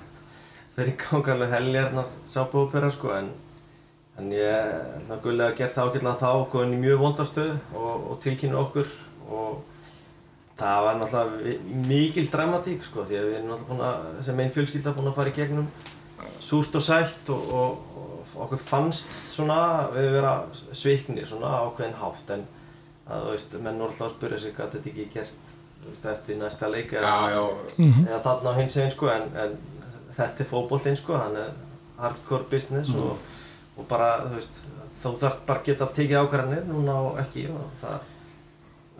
fyrir 0.76 1.32
alveg 1.36 1.54
heljarnar 1.54 2.10
sábúðupera 2.34 2.92
sko 2.96 3.14
en, 3.20 3.30
en 4.18 4.34
ég 4.34 4.50
að 4.50 5.14
hafa 5.14 5.52
gert 5.60 5.78
það 5.78 5.92
ágætlega 5.92 6.18
þá 6.24 6.30
og 6.32 6.48
góðin 6.56 6.76
í 6.76 6.82
mjög 6.82 7.04
vondastöðu 7.06 7.60
og, 7.78 8.10
og 8.12 8.20
tilkynna 8.26 8.60
okkur 8.66 8.96
og 9.30 9.71
það 10.62 10.84
var 10.86 11.00
náttúrulega 11.02 11.86
mikil 11.90 12.28
dramatík 12.32 12.84
sko 12.86 13.06
því 13.10 13.20
að 13.20 13.28
við 13.30 13.38
erum 13.40 13.52
náttúrulega 13.52 13.70
búin 13.72 13.86
að, 13.88 14.24
sem 14.28 14.42
einn 14.44 14.54
fjölskylda 14.56 14.94
búin 14.98 15.10
að 15.12 15.18
fara 15.18 15.34
í 15.34 15.38
gegnum 15.38 15.70
súrt 16.42 16.76
og 16.78 16.84
sætt 16.86 17.32
og, 17.34 17.48
og, 17.58 18.02
og 18.02 18.44
okkur 18.46 18.62
fannst 18.62 19.10
svona 19.34 19.58
við 19.96 20.12
vera 20.18 20.34
sviknir 20.78 21.26
svona 21.30 21.56
ákveðin 21.66 21.98
hátt 22.02 22.36
en 22.38 22.46
að 23.12 23.26
þú 23.26 23.34
veist, 23.34 23.58
menn 23.66 23.82
voru 23.82 23.90
alltaf 23.92 24.08
að 24.08 24.14
spyrja 24.16 24.40
sig 24.44 24.56
hvað 24.56 24.76
þetta 24.76 24.92
ekki 24.92 25.08
gerst 25.16 25.52
veist, 25.88 26.06
eftir 26.14 26.38
næsta 26.40 26.70
leik 26.72 26.94
eða, 26.94 27.16
Já, 27.32 27.36
já, 27.36 27.90
eða 28.06 28.22
þarna 28.28 28.54
á 28.54 28.60
hins 28.62 28.78
eginn 28.78 28.94
sko 28.94 29.10
en, 29.12 29.28
en 29.44 29.58
þetta 30.16 30.44
er 30.46 30.50
fótboltinn 30.52 31.00
sko, 31.00 31.18
hann 31.18 31.40
er 31.42 31.52
hardcore 32.02 32.48
business 32.52 32.94
og, 32.98 33.18
og 33.78 33.90
bara 33.90 34.14
þú 34.28 34.38
veist, 34.38 34.62
þú 35.02 35.14
þarf 35.24 35.42
bara 35.50 35.64
að 35.64 35.70
geta 35.72 35.90
tekið 35.98 36.22
ákvarðanir 36.22 36.68
núna 36.70 36.98
og 37.10 37.20
ekki 37.24 37.48
og 37.52 37.66
það, 37.82 38.11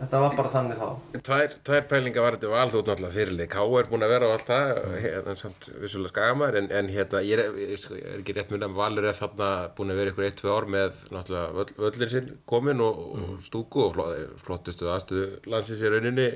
þetta 0.02 0.20
var 0.22 0.34
bara 0.38 0.50
þannig 0.52 0.80
þá. 0.80 0.88
Tvær, 1.28 1.54
tvær 1.68 1.84
pælingar 1.90 2.24
var 2.26 2.36
þetta 2.36 2.50
val 2.52 2.72
þú 2.72 2.80
ert 2.80 2.90
náttúrulega 2.90 3.16
fyrirlið 3.16 3.48
K 3.52 3.62
er 3.78 3.88
búin 3.92 4.06
að 4.06 4.12
vera 4.12 4.28
á 4.28 4.32
allt 4.34 4.50
það 4.50 4.82
hérna 5.04 5.34
samt 5.38 5.68
vissulega 5.78 6.12
skagamær 6.12 6.58
en, 6.58 6.68
en 6.80 6.90
hérna 6.92 7.22
ég 7.26 7.38
er, 7.38 7.58
ég, 7.62 7.74
sko, 7.80 7.98
er 8.00 8.18
ekki 8.18 8.36
rétt 8.36 8.52
mun 8.52 8.66
að 8.66 8.76
Valur 8.80 9.08
er 9.08 9.18
þarna 9.18 9.50
búin 9.78 9.94
að 9.94 10.02
vera 10.02 10.14
ykkur 10.14 10.28
1-2 10.28 10.52
ár 10.56 10.68
með 10.74 11.00
náttúrulega 11.14 11.56
völl, 11.58 11.74
völlin 11.86 12.12
sinn 12.16 12.30
komin 12.50 12.84
og, 12.84 13.02
og 13.14 13.34
stúku 13.46 13.86
og 13.86 13.94
flott, 13.96 14.38
flottustu 14.42 14.90
aðstöðu 14.90 15.28
landsins 15.52 15.84
í 15.84 15.92
rauninni. 15.92 16.30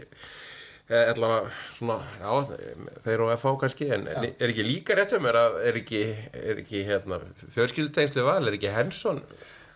Eh, 0.86 1.08
allavega 1.10 1.50
svona, 1.74 1.96
já, 2.20 2.58
þeir 3.02 3.24
og 3.24 3.32
FH 3.34 3.56
kannski 3.58 3.88
en, 3.90 4.04
en 4.06 4.28
er 4.30 4.52
ekki 4.52 4.62
líka 4.62 4.94
rétt 4.94 5.16
um 5.16 5.24
er 5.26 5.34
að 5.40 5.56
er 5.66 5.80
ekki, 5.80 6.02
er 6.38 6.60
ekki 6.62 6.84
hérna 6.86 7.18
fjölskyldutengslu 7.56 8.22
val, 8.22 8.44
er 8.46 8.54
ekki 8.54 8.70
Hensson 8.70 9.18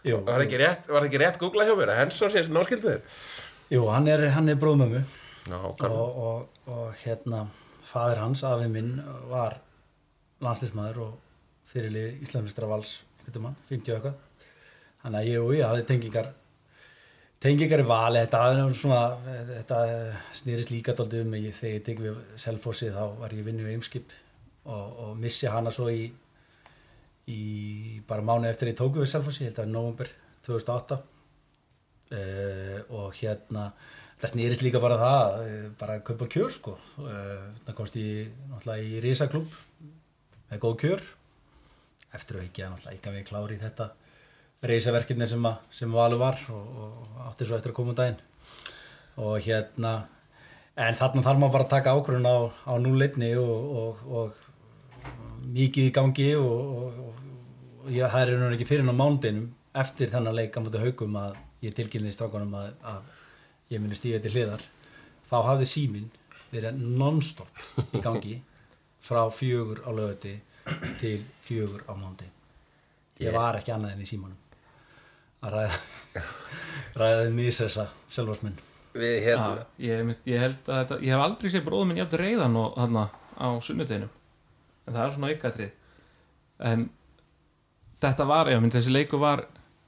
Jú, 0.06 0.20
var 0.22 0.38
það 0.38 0.44
ekki 0.46 0.60
rétt, 0.62 0.86
rétt 1.18 1.40
googlað 1.42 1.72
hjá 1.72 1.74
mér 1.80 1.90
að 1.96 1.98
Hensson 2.04 2.30
sé 2.30 2.44
náskildu 2.46 2.92
þér 2.92 3.02
jú 3.70 3.86
hann 3.90 4.08
er, 4.10 4.26
hann 4.34 4.50
er 4.50 4.58
bróðmömmu. 4.60 5.02
Og, 5.50 6.18
og, 6.26 6.60
og 6.70 6.90
hérna 7.00 7.46
fadir 7.86 8.20
hans, 8.22 8.44
afi 8.46 8.68
minn 8.70 8.98
var 9.30 9.56
landslismæður 10.44 11.00
og 11.06 11.16
fyrirlið 11.70 12.20
Íslandsmistra 12.26 12.68
vals 12.70 13.00
einhvern 13.24 13.48
mann, 13.48 13.58
50 13.70 13.94
og 13.94 13.96
eitthvað. 13.96 14.46
Þannig 15.00 15.20
að 15.20 15.30
ég 15.30 15.44
og 15.44 15.56
ég 15.56 15.66
hafði 15.66 15.88
tengingar 15.88 16.32
tengingar 17.40 17.80
í 17.80 17.86
vali 17.88 18.24
þetta, 18.24 18.40
er 18.52 18.74
svona, 18.76 19.02
þetta 19.50 19.78
snýrist 20.36 20.72
líka 20.74 20.94
dálítið 20.96 21.22
um 21.24 21.30
mig 21.34 21.46
þegar 21.56 21.76
ég 21.76 21.86
tek 21.86 22.02
við 22.04 22.18
selfósið 22.42 22.98
þá 22.98 23.04
var 23.22 23.36
ég 23.36 23.46
vinnu 23.46 23.64
í 23.64 23.76
Eimskip 23.76 24.12
og, 24.66 24.98
og 25.06 25.14
missi 25.20 25.48
hana 25.48 25.72
svo 25.72 25.88
í 25.92 26.10
í 27.30 28.02
bara 28.08 28.24
mánu 28.26 28.48
eftir 28.50 28.72
ég 28.72 28.76
tóku 28.78 29.00
við 29.00 29.12
selfósið, 29.12 29.54
það 29.54 29.64
var 29.64 29.72
november 29.72 30.12
2008 30.46 30.98
uh, 32.16 32.78
og 32.96 33.16
hérna 33.18 33.70
það 34.20 34.34
snýrist 34.34 34.64
líka 34.64 34.82
bara 34.82 34.98
það 35.00 35.38
eh, 35.46 35.68
bara 35.80 35.96
að 35.96 36.04
kaupa 36.10 36.28
kjör 36.28 36.52
sko 36.52 36.74
uh, 36.76 37.46
það 37.64 37.76
komst 37.78 37.96
ég 37.96 38.34
náttúrulega 38.50 38.84
í 38.84 39.00
risaklub 39.04 39.54
með 40.50 40.62
góð 40.64 40.76
kjör 40.84 41.04
eftir 42.18 42.40
að 42.40 42.46
ekki 42.48 42.64
að 42.66 42.74
náttúrulega 42.74 42.98
ekki 42.98 43.10
að 43.10 43.16
við 43.16 43.28
klári 43.30 43.56
í 43.56 43.62
þetta 43.62 43.88
risaverkefni 44.70 45.28
sem, 45.30 45.46
að, 45.48 45.62
sem 45.72 45.94
valur 45.94 46.20
var 46.20 46.40
og, 46.52 46.80
og 46.84 47.22
átti 47.30 47.48
svo 47.48 47.56
eftir 47.56 47.72
að 47.72 47.78
koma 47.78 47.94
um 47.94 48.00
daginn 48.02 48.20
og 49.20 49.40
hérna 49.46 49.94
en 50.80 50.98
þarna 50.98 51.24
þarf 51.24 51.40
maður 51.40 51.54
bara 51.56 51.66
að 51.66 51.72
taka 51.74 51.94
ákvörðun 51.96 52.28
á, 52.28 52.38
á 52.68 52.72
núleitni 52.80 53.30
og, 53.40 53.72
og, 53.80 54.04
og 54.20 55.48
mikið 55.50 55.88
í 55.88 55.94
gangi 55.96 56.28
og, 56.36 57.00
ég, 57.88 58.04
það 58.04 58.20
er 58.22 58.40
nú 58.40 58.50
ekki 58.54 58.68
fyrir 58.68 58.92
á 58.92 58.94
mándinum 58.94 59.48
eftir 59.80 60.12
þennan 60.12 60.36
leik 60.36 60.56
á 60.56 60.60
móti 60.60 60.82
haugum 60.82 61.16
að 61.20 61.38
ég 61.64 61.74
tilkynni 61.76 62.12
í 62.12 62.16
strákunum 62.16 62.54
að, 62.58 62.70
að 62.82 63.74
ég 63.74 63.82
muni 63.82 63.98
stíða 63.98 64.22
til 64.24 64.34
hliðar 64.34 64.64
þá 65.30 65.36
hafði 65.48 65.68
síminn 65.70 66.08
verið 66.50 66.80
non-stop 66.80 67.64
í 67.96 68.02
gangi 68.04 68.38
frá 69.04 69.22
fjögur 69.32 69.82
á 69.86 69.90
lögati 69.94 70.36
til 71.00 71.18
fjögur 71.44 71.84
á 71.86 71.92
mándi 71.94 72.28
ég 73.20 73.34
var 73.34 73.58
ekki 73.60 73.74
annað 73.74 73.94
enn 73.94 74.06
í 74.06 74.10
símanum 74.10 74.40
að 75.40 75.56
ræða 75.56 76.24
ræðaði 77.00 77.32
mísessa 77.36 77.86
selvvarsminn 78.12 78.58
við 78.96 79.16
hérna 79.24 79.64
ég, 79.78 80.14
ég 80.26 80.42
held 80.42 80.66
að 80.66 80.80
þetta, 80.80 80.98
ég 81.04 81.14
hef 81.14 81.24
aldrei 81.24 81.52
séð 81.52 81.66
bróðum 81.68 81.92
minn 81.92 82.00
jafn 82.02 82.20
reyðan 82.20 82.58
og 82.58 82.72
þarna 82.76 83.04
á 83.40 83.48
sunnudeginum. 83.64 84.10
En 84.86 84.96
það 84.96 85.04
er 85.04 85.14
svona 85.14 85.30
aukatrið 85.30 85.70
en 86.70 86.86
þetta 88.02 88.26
var, 88.28 88.50
já, 88.50 88.58
minn 88.60 88.74
þessi 88.74 88.94
leikur 88.94 89.22
var 89.22 89.44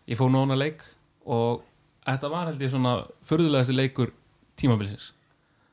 ég 0.09 0.19
fór 0.21 0.31
nóna 0.33 0.57
leik 0.59 0.85
og 1.27 1.63
þetta 2.07 2.31
var 2.33 2.51
held 2.51 2.63
ég 2.63 2.73
svona 2.73 2.95
förðulegasti 3.27 3.77
leikur 3.77 4.13
tímabilsins. 4.61 5.13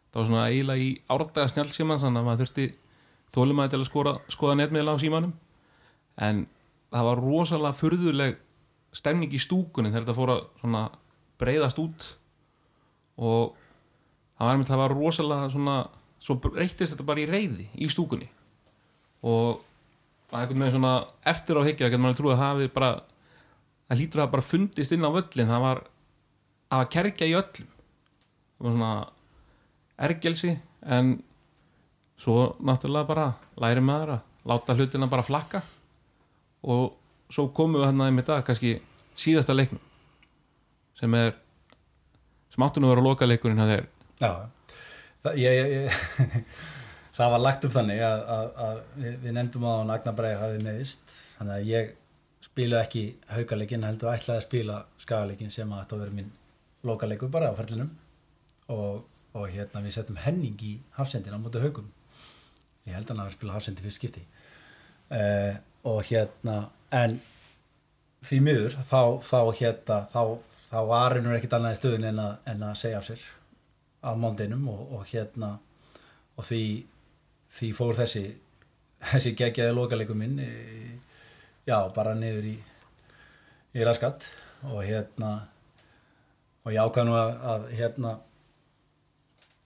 Það 0.10 0.22
var 0.22 0.30
svona 0.30 0.46
eiginlega 0.50 0.86
í 0.86 0.92
árdaga 1.10 1.52
snjálfsíman 1.52 2.02
þannig 2.02 2.22
að 2.22 2.28
maður 2.28 2.44
þurfti 2.44 2.68
þólumæði 3.36 3.74
til 3.74 3.80
að 3.80 3.88
skora, 3.90 4.14
skoða 4.34 4.58
netmiðla 4.60 4.96
á 4.98 5.02
símanum. 5.02 5.34
En 6.18 6.46
það 6.90 7.08
var 7.10 7.22
rosalega 7.24 7.78
förðuleg 7.78 8.40
stemning 8.96 9.34
í 9.34 9.42
stúkunni 9.42 9.92
þegar 9.92 10.08
þetta 10.08 10.18
fór 10.18 10.34
að 10.34 10.44
svona 10.62 10.84
breyðast 11.42 11.82
út. 11.82 12.10
Og 13.20 13.56
það 14.40 14.50
var, 14.50 14.68
það 14.72 14.84
var 14.84 14.96
rosalega 14.98 15.54
svona 15.54 15.78
svo 16.20 16.36
breyttist 16.42 16.96
þetta 16.96 17.08
bara 17.08 17.24
í 17.24 17.30
reyði 17.30 17.70
í 17.78 17.90
stúkunni. 17.92 18.30
Og 19.24 19.62
er 20.30 20.44
einhvern 20.44 20.66
veginn 20.66 20.76
svona 20.78 20.96
eftir 21.28 21.58
á 21.58 21.62
higgja 21.66 21.90
getur 21.90 22.02
maður 22.04 22.20
trúið 22.20 22.36
að 22.36 22.44
hafi 22.44 22.72
bara 22.74 22.90
það 23.90 24.02
lítur 24.02 24.24
að 24.24 24.32
bara 24.36 24.45
fundist 24.45 24.94
inn 24.95 25.07
á 25.07 25.11
völlin 25.11 25.49
það 25.49 25.66
var 25.66 25.84
að 26.78 26.90
kerkja 26.94 27.30
í 27.30 27.36
öllum. 27.40 27.74
Var 28.60 28.76
svona 28.76 28.94
ergelsi 29.99 30.53
en 30.86 31.18
svo 32.20 32.53
náttúrulega 32.64 33.10
bara 33.10 33.28
læri 33.60 33.84
maður 33.84 34.16
að 34.18 34.52
láta 34.52 34.76
hlutina 34.78 35.10
bara 35.11 35.26
flakka. 35.26 35.64
Og 36.64 36.95
svo 37.32 37.49
komum 37.56 37.80
við 37.82 37.90
hann 37.90 38.02
að 38.02 38.11
einmitt 38.11 38.32
að 38.34 38.45
kannski 38.48 38.74
síðasta 39.20 39.56
leiknum 39.56 39.82
sem 40.99 41.14
er 41.16 41.34
sem 42.53 42.66
áttu 42.66 42.82
nú 42.82 42.90
að 42.91 43.03
loka 43.06 43.28
leikurinn 43.28 43.61
að 43.64 43.74
þeir 43.74 43.86
Já, 44.20 44.32
það, 45.24 45.38
ég, 45.40 45.57
ég, 45.60 45.74
ég, 45.76 46.44
það 47.18 47.34
var 47.36 47.44
lagt 47.45 47.68
upp 47.68 47.76
þannig 47.76 48.03
að, 48.03 48.24
að, 48.36 48.49
að 48.66 48.82
við, 49.06 49.30
nefndum 49.38 49.68
á 49.70 49.72
hann 49.72 49.94
Agnar 49.95 50.18
Bræði 50.18 50.40
hafið 50.41 50.66
meðist 50.66 51.16
þannig 51.38 51.56
að 51.56 51.70
ég 51.70 51.94
spila 52.60 52.81
ekki 52.84 53.03
haukaleikin 53.31 53.86
heldur 53.88 54.11
ætlaði 54.11 54.41
að 54.41 54.44
spila 54.44 54.81
skagaleikin 54.99 55.52
sem 55.53 55.69
að 55.72 55.86
þetta 55.86 55.95
að 55.95 56.02
vera 56.03 56.15
minn 56.18 56.31
lokaleikur 56.84 57.31
bara 57.31 57.53
á 57.53 57.56
ferlinum. 57.56 57.94
Og, 58.76 59.06
og 59.31 59.45
hérna 59.48 59.80
við 59.86 59.95
settum 59.95 60.19
Henning 60.19 60.60
í 60.68 60.73
hafsendin 60.98 61.38
á 61.38 61.40
móti 61.40 61.61
haugum 61.64 61.88
ég 62.84 62.98
held 62.98 63.07
að 63.07 63.15
hann 63.15 63.23
hafi 63.23 63.38
spilað 63.38 63.56
hafsendi 63.56 63.86
fyrst 63.86 64.02
skipti. 64.02 64.26
Uh, 65.07 65.56
og 65.88 66.03
hérna 66.10 66.57
en 66.91 67.15
því 68.27 68.41
miður 68.44 68.76
þá, 68.76 69.02
þá 69.23 69.40
hérna 69.61 70.02
þá, 70.11 70.22
þá 70.68 70.80
var 70.91 71.15
hennur 71.15 71.40
ekkit 71.40 71.56
annað 71.56 71.77
í 71.77 71.80
stöðun 71.80 72.07
en 72.11 72.23
að, 72.26 72.34
en 72.52 72.65
að 72.68 72.77
segja 72.81 72.99
af 72.99 73.07
sér 73.07 73.23
á 74.03 74.11
mándinum 74.19 74.68
og, 74.73 74.81
og 74.99 75.07
hérna 75.14 75.56
og 76.36 76.44
því, 76.44 76.64
því 77.56 77.72
fór 77.80 77.95
þessi 78.03 78.26
þessi 79.14 79.34
geggjaði 79.40 79.77
lokaleikum 79.80 80.19
minn 80.19 80.44
e, 80.44 80.49
já, 81.70 81.78
bara 81.96 82.18
niður 82.18 82.50
í 82.50 82.58
í 83.78 83.86
raskat 83.86 84.26
og 84.66 84.82
hérna 84.82 85.34
og 86.66 86.74
ég 86.74 86.82
ákvað 86.82 87.08
nú 87.08 87.16
að, 87.18 87.34
að 87.54 87.68
hérna 87.78 88.14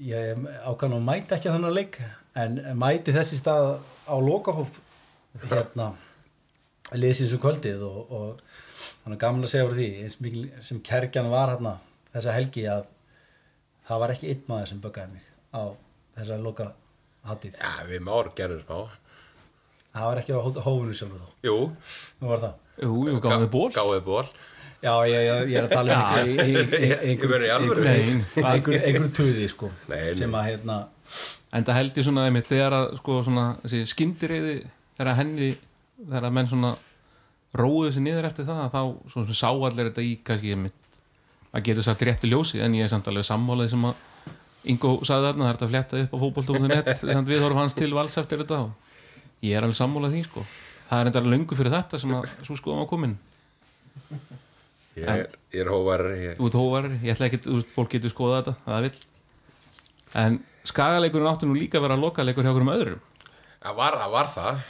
ég 0.04 0.48
ákvað 0.68 0.92
nú 0.92 1.00
að 1.00 1.08
mæta 1.08 1.38
ekki 1.38 1.50
að 1.50 1.58
þannig 1.58 1.78
leik 1.78 2.00
en 2.44 2.60
mæti 2.80 3.16
þessi 3.16 3.40
stað 3.40 3.70
á 4.10 4.16
lokahóf 4.20 4.74
hérna 5.48 5.94
liðsins 6.94 7.34
um 7.34 7.42
kvöldið 7.42 7.84
og, 7.88 8.12
og 8.12 8.44
þannig 9.04 9.22
gaman 9.24 9.48
að 9.48 9.54
segja 9.54 9.70
fyrir 9.70 9.80
því 9.80 10.04
eins 10.04 10.20
mikil 10.22 10.44
sem 10.68 10.82
kerkjan 10.84 11.32
var 11.32 11.54
hérna 11.54 11.78
þessa 12.14 12.36
helgi 12.36 12.66
að 12.70 12.90
það 13.88 14.04
var 14.04 14.14
ekki 14.16 14.32
einn 14.34 14.44
maður 14.50 14.72
sem 14.74 14.84
böggaði 14.84 15.16
mig 15.16 15.30
á 15.56 15.64
þessa 16.18 16.40
loka 16.44 16.70
hátíð 17.28 17.58
Já, 17.58 17.72
við 17.88 18.04
már 18.06 18.30
gerðum 18.38 18.62
smá. 18.66 18.78
Það 19.94 20.08
var 20.10 20.22
ekki 20.24 20.34
á 20.34 20.40
hó- 20.42 20.64
hófinu 20.66 20.96
sjálfur 20.98 21.22
þó 21.22 21.48
Jú, 21.48 21.58
nú 22.22 22.32
var 22.34 22.42
það 22.44 22.54
Jú, 22.84 22.94
jú, 23.10 23.20
gáðum 23.22 23.44
við 23.46 23.52
ból 23.54 23.70
gáðið 23.76 24.04
ból. 24.08 24.26
já, 24.84 24.94
ég, 25.08 25.20
ég, 25.28 25.52
ég 25.54 25.58
er 25.62 25.68
að 25.68 25.76
tala 25.78 25.94
um 25.94 26.00
Já. 26.00 26.06
einhver, 26.44 26.80
einhver, 27.08 27.12
Ég 27.14 27.30
meina 27.30 27.46
í 27.46 27.52
alvöru. 27.58 27.84
einhver, 27.88 28.48
einhver, 28.54 28.80
einhver 28.90 29.12
tuði 29.20 29.50
sko 29.52 29.70
Nei, 29.92 30.00
nei. 30.10 30.16
sem 30.24 30.34
að 30.40 30.48
hérna 30.50 30.80
En 31.54 31.64
það 31.68 31.78
held 31.78 31.98
ég 32.02 32.08
svona 32.08 32.24
einmitt 32.26 32.48
þegar 32.50 32.74
að 32.80 32.96
sko 32.98 33.20
svona 33.28 33.44
þessi 33.62 33.84
skyndireyði 33.94 34.56
þegar 34.98 35.12
að 35.14 35.20
henni 35.22 35.50
þegar 36.02 36.26
að 36.26 36.34
menn 36.40 36.50
svona 36.50 36.72
róðu 37.54 37.84
þessi 37.92 38.02
niður 38.08 38.26
eftir 38.32 38.48
það 38.50 38.64
þá 38.74 38.82
svona 39.14 39.36
sá 39.38 39.50
allir 39.54 39.92
þetta 39.92 40.02
í 40.08 40.16
kannski 40.26 40.56
einmitt 40.56 40.80
að 41.54 41.68
getur 41.68 41.86
sagt 41.86 42.02
réttu 42.10 42.32
ljósi 42.32 42.64
en 42.66 42.74
ég 42.74 42.88
er 42.88 42.90
samt 42.90 43.06
alveg 43.12 43.28
sammálaði 43.30 43.70
sem 43.76 43.86
að 43.92 44.10
Ingo 44.74 44.94
sagði 45.06 45.28
þarna 45.28 45.44
það 45.44 45.50
er 45.52 45.58
þetta 45.58 45.66
að 45.68 45.72
fletta 45.74 46.02
upp 46.02 46.14
á 46.16 46.18
samt 47.14 47.30
við 47.30 47.42
horfum 47.44 47.60
hans 47.62 47.74
til 47.78 47.92
vals 47.94 48.18
eftir 48.18 48.42
þetta 48.42 48.60
og 48.64 48.83
ég 49.44 49.58
er 49.58 49.66
alveg 49.66 49.78
sammálaði 49.80 50.20
því 50.20 50.26
sko. 50.30 50.46
Það 50.90 51.00
er 51.02 51.10
enda 51.10 51.22
alveg 51.22 51.34
löngu 51.34 51.58
fyrir 51.58 51.74
þetta 51.74 52.00
sem 52.02 52.16
að 52.16 52.28
svo 52.48 52.58
skoðum 52.60 52.84
að 52.86 52.92
komin. 52.94 53.16
Ég 54.94 55.10
er, 55.10 55.26
er 55.58 55.70
hóvar, 55.74 56.04
ég, 56.14 56.36
þú 56.38 56.50
ert 56.50 56.60
hóvar, 56.60 56.88
ég 57.02 57.16
ætla 57.16 57.30
ekki, 57.30 57.40
fólk 57.74 57.96
getur 57.96 58.14
skoða 58.14 58.44
þetta 58.44 58.54
það 58.68 58.86
vill. 58.86 59.00
En 60.22 60.38
skagaleikurinn 60.70 61.32
áttu 61.32 61.50
nú 61.50 61.58
líka 61.58 61.80
að 61.80 61.88
vera 61.88 61.98
lokaleikur 62.00 62.46
hjá 62.46 62.54
okkur 62.54 62.66
um 62.68 62.74
öðrum. 62.76 63.04
Það 63.64 63.78
var 63.80 64.00
var 64.14 64.32
það. 64.36 64.64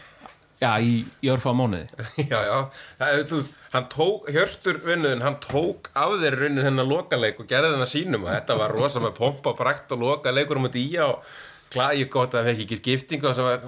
já, 0.64 0.70
í, 0.80 0.94
í 1.20 1.30
örfa 1.34 1.52
mánuði. 1.52 2.06
Já, 2.32 2.38
já, 2.48 2.58
það, 3.02 3.24
þú, 3.28 3.40
hann 3.74 3.88
tók, 3.92 4.30
Hjörstur 4.32 4.78
vinnuðin, 4.86 5.24
hann 5.26 5.36
tók 5.44 5.90
af 5.92 6.14
þeir 6.22 6.38
raunin 6.40 6.64
hennar 6.70 6.88
lokaleik 6.88 7.42
og 7.44 7.50
gerði 7.50 7.74
hennar 7.74 7.92
sínum 7.92 8.24
og 8.24 8.32
þetta 8.32 8.56
var 8.62 8.72
rosa 8.72 9.02
með 9.04 9.18
pompa 9.18 9.52
og 9.52 9.60
prakt 9.60 9.92
og 9.92 10.06
lokaleik 10.06 10.54
um 10.56 10.70
þetta 10.70 10.80
í 10.80 10.88
og 11.04 11.34
klæði 11.74 12.08
gott 12.14 12.34
að 12.38 12.40
það 12.40 12.50
fekk 12.52 12.64
ekki 12.68 12.80
skiptingu 12.82 13.30
og 13.30 13.38
það 13.40 13.68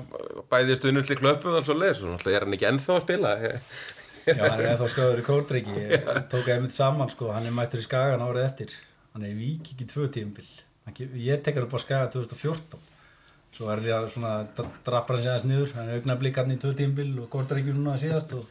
bæði 0.53 0.77
stundulli 0.80 1.18
klöpu 1.19 1.52
og 1.52 1.60
allt 1.60 1.69
svo 1.69 1.77
leiðis 1.80 2.03
og 2.06 2.14
náttúrulega 2.14 2.40
er 2.40 2.45
hann 2.48 2.57
ekki 2.57 2.69
ennþá 2.72 2.95
að 2.95 3.06
spila. 3.07 3.34
Já, 4.26 4.41
hann 4.45 4.61
er 4.61 4.69
ennþá 4.73 4.91
skráður 4.94 5.22
í 5.22 5.26
kórdreiki 5.27 5.76
ég 5.82 6.07
tók 6.32 6.48
einmitt 6.53 6.73
saman 6.76 7.11
sko, 7.14 7.32
hann 7.36 7.45
er 7.49 7.53
mættur 7.56 7.82
í 7.84 7.86
Skagan 7.86 8.23
árið 8.26 8.48
eftir. 8.48 8.77
Hann 9.14 9.26
er 9.27 9.36
í 9.36 9.40
Vík 9.40 9.73
ekki 9.76 9.90
tvö 9.91 10.07
tíumbil 10.11 10.48
ég 10.94 11.41
tek 11.41 11.56
hann 11.57 11.65
upp 11.65 11.73
á 11.73 11.82
Skaga 11.82 12.11
2014 12.14 12.77
svo 13.56 13.69
er 13.72 13.82
ég 13.88 13.95
að 13.95 14.11
svona 14.14 14.34
dra- 14.57 14.72
drappar 14.86 15.18
hann 15.18 15.30
aðeins 15.32 15.48
niður, 15.48 15.72
hann 15.77 15.90
er 15.90 15.99
augnablík 16.02 16.38
hann 16.38 16.52
í 16.53 16.60
tvö 16.61 16.73
tíumbil 16.76 17.07
og 17.23 17.30
kórdreiki 17.32 17.73
núna 17.73 17.95
síðast 17.98 18.36
og 18.36 18.45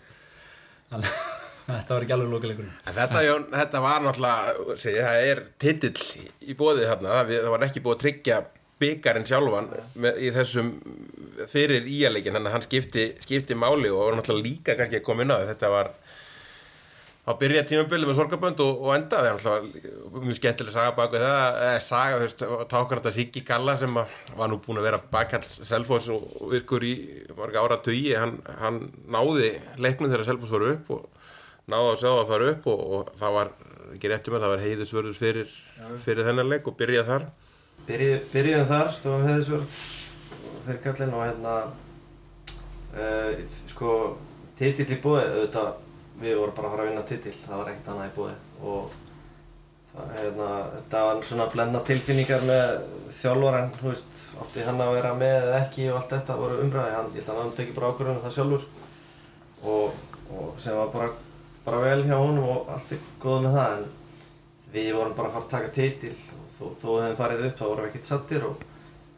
hann, 0.91 1.05
þetta 1.69 1.95
var 1.95 2.07
ekki 2.07 2.17
alveg 2.17 2.63
En 2.65 2.97
þetta, 2.97 3.23
þetta 3.55 3.83
var 3.85 4.07
náttúrulega, 4.07 4.77
segi, 4.81 5.05
það 5.05 5.29
er 5.31 5.43
titill 5.63 5.95
í 6.43 6.57
bóðið 6.59 6.89
þarna, 6.91 7.19
það 7.21 7.51
var 7.55 7.67
ekki 7.69 7.85
búið 7.85 7.97
að 7.99 8.05
tryggja 8.07 8.41
byggarinn 8.83 9.27
sjálfan 9.29 9.69
með, 9.95 10.19
í 10.19 10.31
þessum 10.35 10.71
fyrir 11.51 11.87
að 12.31 12.49
hann 12.53 12.65
skipti, 12.65 13.11
skipti 13.23 13.57
máli 13.59 13.91
og 13.91 14.09
var 14.09 14.19
náttúrulega 14.19 14.49
líka 14.49 14.79
kannski 14.79 15.01
að 15.01 15.07
koma 15.07 15.25
inn 15.25 15.35
á 15.35 15.39
það, 15.39 15.51
þetta 15.53 15.71
var 15.73 15.91
á 17.25 17.33
byrja 17.41 17.63
tímabili 17.65 18.09
með 18.09 18.19
sorgabönd 18.19 18.61
og, 18.61 18.83
og 18.85 18.95
enda 18.97 19.21
það 19.21 19.29
er 19.29 19.37
náttúrulega 19.39 20.25
mjög 20.27 20.39
skemmtileg 20.39 20.75
saga 20.75 20.95
bak 20.99 21.15
við 21.15 21.25
það, 21.25 21.61
eða 21.67 21.85
saga, 21.87 22.19
þú 22.19 22.27
veist, 22.27 22.45
tákar 22.73 23.01
þetta 23.01 23.15
Siggi 23.17 23.45
Galla 23.49 23.77
sem 23.81 24.01
að, 24.01 24.17
var 24.41 24.51
nú 24.53 24.59
búin 24.65 24.81
að 24.83 24.89
vera 24.91 25.01
bakkall 25.15 25.45
Selfoss 25.49 26.11
og, 26.13 26.27
virkur 26.53 26.85
í 26.85 26.95
marga 27.39 27.65
ára 27.65 27.81
tugi, 27.85 28.13
hann, 28.19 28.37
hann 28.61 28.83
náði 29.09 29.55
leiknum 29.81 30.13
þegar 30.13 30.29
Selfoss 30.29 30.53
var 30.55 30.67
upp 30.75 30.93
og 30.99 31.07
náði 31.73 31.95
að 31.95 32.03
segja 32.03 32.19
að 32.21 32.35
fara 32.35 32.51
upp 32.53 32.69
og, 32.75 32.85
og 32.99 33.15
það 33.23 33.39
var, 33.39 33.55
ekki 33.95 34.13
réttum 34.13 34.37
að 34.37 34.45
það 34.45 34.55
var 34.55 34.67
heiðusvörður 34.67 35.17
fyrir, 35.17 35.57
fyrir 36.05 36.29
þennan 36.29 36.53
leik 36.53 36.69
og 36.69 36.77
byrjað 36.81 37.11
þar 37.13 37.27
Byrju, 37.85 38.19
byrjuðum 38.33 38.69
þar, 38.71 38.93
stofum 38.97 39.27
heiðisvörð 39.29 39.79
fyrir 40.65 40.83
kallinn 40.87 41.17
og 41.19 41.25
hérna 41.27 41.55
uh, 42.97 43.43
sko 43.69 43.95
titill 44.57 44.89
í 44.89 45.01
búið, 45.05 45.27
auðvitað 45.35 45.73
við 46.23 46.37
vorum 46.39 46.55
bara 46.57 46.69
að 46.69 46.75
fara 46.75 46.85
að 46.85 46.91
vinna 46.91 47.07
titill, 47.09 47.35
það 47.45 47.61
var 47.61 47.73
ekkert 47.73 47.91
annað 47.93 48.09
í 48.09 48.15
búið 48.19 48.69
og 48.73 48.95
það, 49.95 50.13
hérna, 50.21 50.51
var 50.95 51.25
svona 51.29 51.49
blenda 51.53 51.83
tilfinningar 51.91 52.47
með 52.49 52.65
þjálfaran, 53.25 53.71
þú 53.79 53.91
veist, 53.91 54.17
átti 54.43 54.65
hann 54.67 54.81
að 54.85 54.95
vera 54.99 55.13
með 55.19 55.37
eða 55.43 55.61
ekki 55.63 55.87
og 55.91 55.99
allt 55.99 56.13
þetta 56.13 56.39
voru 56.41 56.59
umræði, 56.65 56.97
hann, 56.99 57.13
ég 57.15 57.23
held 57.25 57.35
að 57.35 57.41
hann 57.41 57.53
tekið 57.59 57.79
bara 57.79 57.91
ákvörðunum 57.93 58.25
það 58.25 58.35
sjálfur. 58.37 58.67
Og, 59.65 60.01
og 60.35 60.59
sem 60.61 60.77
var 60.77 60.91
bara, 60.93 61.11
bara 61.65 61.83
vel 61.85 62.03
hjá 62.05 62.17
honum 62.19 62.51
og 62.53 62.73
allt 62.75 62.93
er 62.93 63.07
góð 63.23 63.47
með 63.47 63.57
það 63.59 63.77
en 63.77 63.87
við 64.75 64.91
vorum 64.99 65.17
bara 65.17 65.31
að 65.31 65.37
fara 65.37 65.47
að 65.47 65.55
taka 65.55 65.73
titil 65.79 66.17
og 66.35 66.44
þó, 66.59 66.65
þó 66.81 66.89
við 66.89 67.03
hefum 67.05 67.21
farið 67.21 67.45
upp 67.49 67.59
þá 67.59 67.65
vorum 67.67 67.85
við 67.85 67.91
ekkert 67.91 68.11
sattir 68.11 68.47
og 68.49 68.65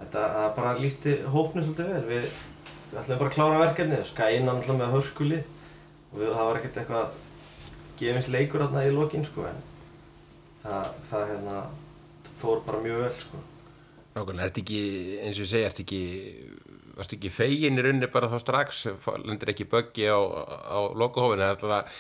þetta 0.01 0.25
það 0.37 0.49
bara 0.59 0.75
lísti 0.81 1.17
hópni 1.35 1.65
svolítið 1.65 1.93
vel. 1.93 2.05
Við, 2.11 2.29
við 2.91 3.01
ætlum 3.03 3.23
bara 3.23 3.31
að 3.31 3.37
klára 3.39 3.63
verkefnið 3.65 4.03
og 4.03 4.11
skæna 4.11 4.55
alltaf 4.55 4.81
með 4.81 4.95
hörkuli 4.97 5.41
og 5.41 6.21
við, 6.21 6.31
það 6.31 6.51
var 6.51 6.61
ekkert 6.61 6.81
eitthvað 6.83 7.17
gefins 7.97 8.31
leikur 8.33 8.65
þarna 8.67 8.87
í 8.87 8.95
lokin 8.95 9.27
sko 9.27 9.47
en 9.49 9.61
það, 10.63 10.95
það 11.11 11.29
hérna 11.33 11.59
fór 12.41 12.63
bara 12.67 12.83
mjög 12.85 13.05
vel 13.07 13.15
sko. 13.21 13.43
Nákvæmlega, 14.17 14.49
ertu 14.49 14.63
ekki, 14.63 14.83
eins 15.25 15.39
og 15.39 15.45
ég 15.45 15.51
segi, 15.51 15.67
ertu 15.69 15.85
ekki 15.85 16.03
varstu 16.97 17.19
ekki 17.19 17.33
fegin 17.33 17.77
í 17.77 17.83
rauninni 17.85 18.09
bara 18.13 18.31
þá 18.33 18.39
strax? 18.41 18.87
Lendir 19.25 19.53
ekki 19.53 19.69
böggi 19.69 20.09
á, 20.09 20.17
á 20.17 20.79
lokahófinu, 20.97 21.43
það 21.43 21.51
er 21.51 21.57
alltaf 21.57 21.99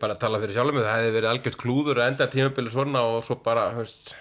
bara 0.00 0.16
að 0.16 0.22
tala 0.24 0.40
fyrir 0.42 0.56
sjálfum 0.56 0.80
það 0.82 0.96
hefði 0.96 1.12
verið 1.14 1.30
algjört 1.30 1.60
klúður 1.60 2.00
að 2.00 2.08
enda 2.10 2.26
tímabili 2.30 2.72
svona 2.74 3.04
og 3.06 3.20
svo 3.24 3.36
bara, 3.44 3.68
veist, 3.76 4.14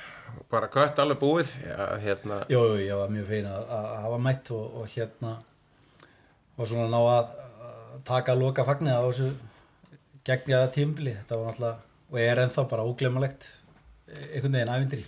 bara 0.51 0.69
kött 0.71 0.99
alveg 1.01 1.19
búið, 1.21 1.51
já, 1.65 1.83
hérna. 2.03 2.39
Jú, 2.51 2.63
ég 2.81 2.95
var 2.97 3.11
mjög 3.13 3.29
fein 3.29 3.49
að, 3.49 3.69
að 3.75 3.91
hafa 4.05 4.19
mætt 4.25 4.51
og, 4.55 4.79
og 4.81 4.89
hérna 4.95 5.35
og 6.59 6.67
svona 6.67 6.89
ná 6.91 6.99
að, 6.99 7.37
að 7.69 8.01
taka 8.09 8.35
loka 8.37 8.65
fagnið 8.67 8.99
á 8.99 9.03
þessu 9.07 9.29
gegnjaða 10.27 10.73
tímbili, 10.75 11.15
þetta 11.21 11.39
var 11.39 11.53
náttúrulega 11.53 11.87
og 12.09 12.19
er 12.23 12.41
ennþá 12.43 12.65
bara 12.69 12.85
óglemalegt 12.89 13.47
einhvern 14.09 14.55
veginn 14.57 14.73
ævindri. 14.73 15.03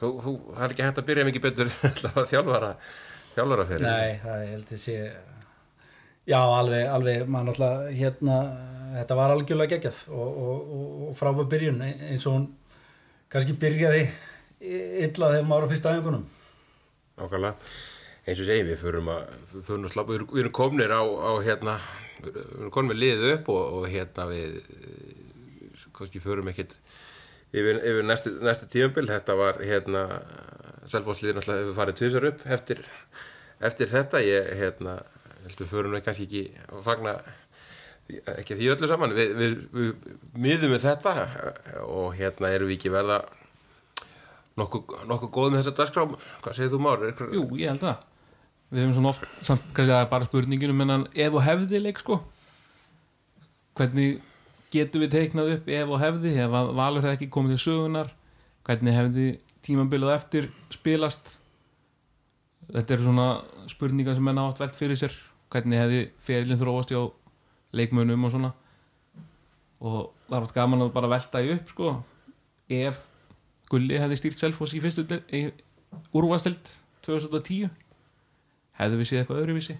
þú, 0.00 0.12
þú, 0.24 0.32
er 0.56 0.72
ekki 0.72 0.86
hægt 0.86 1.00
að 1.02 1.08
byrja 1.10 1.26
mikið 1.28 1.44
betur 1.44 1.72
að 2.12 2.22
þjálfara 2.30 2.70
þjálfara 3.34 3.66
fyrir 3.68 3.84
Nei, 3.84 4.20
það 4.22 4.44
ég 4.44 4.54
held 4.54 4.72
að 4.72 4.82
sé 4.84 4.96
já, 6.28 6.40
alveg, 6.40 6.86
alveg 6.92 7.26
maður 7.26 7.50
náttúrulega 7.50 7.98
hérna, 7.98 8.38
þetta 8.96 9.18
var 9.20 9.34
algjörlega 9.34 9.74
geggjað 9.74 10.00
og, 10.08 10.40
og, 10.46 10.72
og, 10.78 10.88
og 11.08 11.18
frábæð 11.18 11.52
byrjun 11.54 11.84
eins 11.88 12.26
og 12.28 12.38
hún 12.38 12.48
kannski 13.32 13.56
byrjaði 13.60 14.02
illa 14.60 15.30
þegar 15.32 15.46
maður 15.48 15.68
á 15.68 15.70
fyrsta 15.72 15.94
æfingunum. 15.94 16.26
Nákvæmlega, 17.18 17.70
eins 18.26 18.42
og 18.42 18.48
segjum 18.48 18.68
við 18.70 18.82
förum 18.82 19.10
að, 19.12 19.32
við 19.52 19.64
förum 19.70 19.88
að 19.88 19.94
slappa, 19.94 20.14
við 20.14 20.26
við 20.32 20.42
erum 20.44 20.56
komnir 20.58 20.94
á, 20.94 21.02
á 21.02 21.32
hérna, 21.46 21.76
við 22.22 22.38
erum 22.42 22.74
komin 22.74 22.92
með 22.92 23.00
liðið 23.02 23.34
upp 23.36 23.50
og, 23.54 23.78
og 23.78 23.88
hérna 23.92 24.26
við, 24.30 24.58
kannski 25.98 26.22
förum 26.22 26.50
ekkert 26.52 26.74
yfir, 27.52 27.80
yfir 27.82 28.06
næstu, 28.06 28.34
næstu 28.44 28.68
tímabil. 28.70 29.08
Þetta 29.10 29.38
var 29.38 29.62
hérna 29.62 30.04
Selfosliðin 30.88 31.42
alltaf 31.42 31.58
hefur 31.58 31.76
farið 31.76 31.98
tvisar 32.00 32.28
upp 32.30 32.46
eftir, 32.48 32.82
eftir 33.64 33.90
þetta. 33.92 34.22
Ég 34.24 34.52
hérna, 34.60 34.98
heldur 35.44 35.70
förum 35.70 35.96
við 35.96 36.06
kannski 36.06 36.28
ekki 36.28 36.44
að 36.68 36.86
fagna 36.86 37.16
ekki 38.38 38.56
því 38.56 38.70
öllu 38.74 38.90
saman. 38.90 39.16
Við, 39.16 39.34
við, 39.38 39.58
við 39.74 40.14
miðum 40.38 40.74
við 40.76 40.86
þetta 40.86 41.14
og 41.84 42.14
hérna 42.18 42.54
erum 42.54 42.70
við 42.70 42.78
ekki 42.78 42.94
verða 42.94 43.22
nokkuð, 44.58 45.02
nokkuð 45.10 45.32
góð 45.34 45.50
með 45.52 45.62
þessa 45.62 45.76
dagskrám 45.80 46.14
hvað 46.44 46.56
segir 46.58 46.72
þú 46.74 46.80
Már? 46.84 47.04
Ykkur... 47.12 47.34
Jú, 47.36 47.44
ég 47.60 47.72
held 47.72 47.86
að 47.88 48.06
Við 48.68 48.82
hefum 48.82 48.98
svona 48.98 49.10
oft, 49.14 49.22
samt 49.40 49.62
kannski 49.72 49.94
að 49.96 50.10
bara 50.10 50.26
spurninginu 50.28 50.74
menn 50.76 51.06
ef 51.16 51.32
og 51.32 51.40
hefði 51.40 51.78
leik 51.80 52.02
sko. 52.02 52.18
Hvernig 53.78 54.18
getum 54.74 55.00
við 55.00 55.14
teiknað 55.14 55.52
upp 55.54 55.70
ef 55.72 55.92
og 55.94 56.02
hefði? 56.02 56.34
Ef 56.44 56.56
að 56.58 56.72
Valur 56.76 57.06
hefði 57.06 57.16
ekki 57.16 57.30
komið 57.32 57.54
til 57.54 57.62
sögunar 57.62 58.10
hvernig 58.68 58.96
hefði 58.98 59.26
tímambilið 59.64 60.12
eftir 60.12 60.50
spilast? 60.72 61.38
Þetta 62.68 62.94
eru 62.94 63.06
svona 63.06 63.28
spurningar 63.72 64.16
sem 64.18 64.26
menn 64.28 64.40
átt 64.42 64.60
velt 64.60 64.76
fyrir 64.76 64.98
sér. 65.00 65.14
Hvernig 65.48 65.80
hefði 65.80 66.00
ferilinn 66.20 66.60
þróast 66.60 66.92
á 66.92 67.08
leikmönum 67.72 68.26
og 68.28 68.34
svona. 68.34 68.52
Og 69.80 70.10
það 70.28 70.42
var 70.42 70.52
gaman 70.58 70.84
að 70.84 70.92
bara 70.98 71.12
velta 71.14 71.40
í 71.40 71.54
upp 71.54 71.72
sko 71.72 71.94
ef 72.68 73.06
Gulli 73.68 73.98
hefði 74.00 74.16
stýrt 74.16 74.40
Selfoss 74.40 74.74
í 74.76 74.80
fyrstu 74.80 75.04
úrvastild 76.16 76.72
2010 77.04 77.68
hefðu 78.78 79.00
við 79.00 79.08
séð 79.10 79.22
eitthvað 79.22 79.40
öðruvísi. 79.42 79.76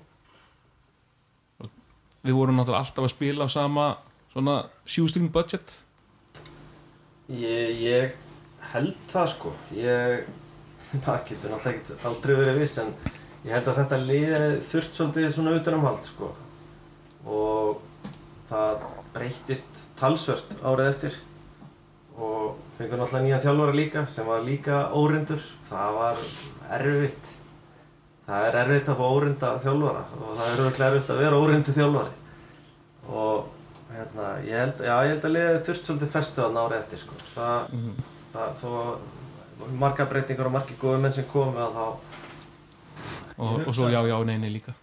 Við 2.27 2.37
vorum 2.37 2.59
náttúrulega 2.59 2.83
alltaf 2.83 3.07
að 3.07 3.13
spila 3.15 3.47
á 3.47 3.49
sama 3.53 3.87
svona 4.33 4.57
shoestring 4.89 5.31
budget. 5.33 5.79
Ég, 7.29 7.79
ég 7.81 8.17
held 8.73 8.97
það 9.13 9.31
sko. 9.35 9.55
Ég, 9.77 10.29
getur 11.29 11.55
náttúrulega 11.55 11.73
ekkert 11.73 12.07
aldrei 12.11 12.35
verið 12.43 12.61
viss 12.63 12.81
en 12.83 12.93
ég 13.47 13.55
held 13.55 13.71
að 13.71 13.81
þetta 13.83 14.03
liði 14.03 14.43
þurft 14.73 14.99
svolítið 14.99 15.31
svona 15.37 15.57
utanumhald 15.57 16.05
sko. 16.09 16.33
Og 17.29 17.81
það 18.49 18.85
breyttist 19.15 19.83
talsvört 19.99 20.59
árið 20.65 20.93
eftir 20.93 21.19
og 22.19 22.57
fengið 22.79 22.99
náttúrulega 22.99 23.25
nýja 23.25 23.43
þjálfara 23.43 23.75
líka 23.77 24.07
sem 24.11 24.27
var 24.27 24.47
líka 24.47 24.79
órindur 24.99 25.43
það 25.69 25.99
var 25.99 26.23
erfitt 26.79 27.29
það 28.27 28.49
er 28.49 28.59
erfitt 28.63 28.91
að 28.93 28.99
fá 28.99 29.07
órinda 29.09 29.53
þjálfara 29.63 30.03
og 30.19 30.33
það 30.33 30.49
er 30.49 30.65
öruglega 30.65 30.91
erfitt 30.91 31.13
að 31.15 31.23
vera 31.23 31.39
órindi 31.43 31.77
þjálfari 31.77 32.27
og 33.09 33.47
hérna, 33.93 34.27
ég 34.45 34.59
held, 34.63 34.83
já, 34.85 34.95
ég 35.07 35.15
held 35.15 35.25
að 35.29 35.35
liðið 35.37 35.63
þurft 35.69 35.89
svolítið 35.89 36.13
festu 36.13 36.45
að 36.45 36.57
nára 36.59 36.81
eftir 36.83 37.01
sko. 37.01 37.15
það, 37.35 37.71
mm 37.73 37.85
-hmm. 37.85 38.11
það, 38.33 38.59
þó 38.63 39.69
marga 39.81 40.07
breytingar 40.11 40.51
og 40.51 40.53
margi 40.59 40.77
góði 40.81 41.01
menn 41.03 41.17
sem 41.17 41.25
komi 41.33 41.63
að 41.63 41.79
þá 41.79 41.87
og, 43.39 43.67
og 43.67 43.75
svo 43.75 43.89
já, 43.89 44.03
já, 44.07 44.19
neini 44.25 44.53
líka 44.59 44.75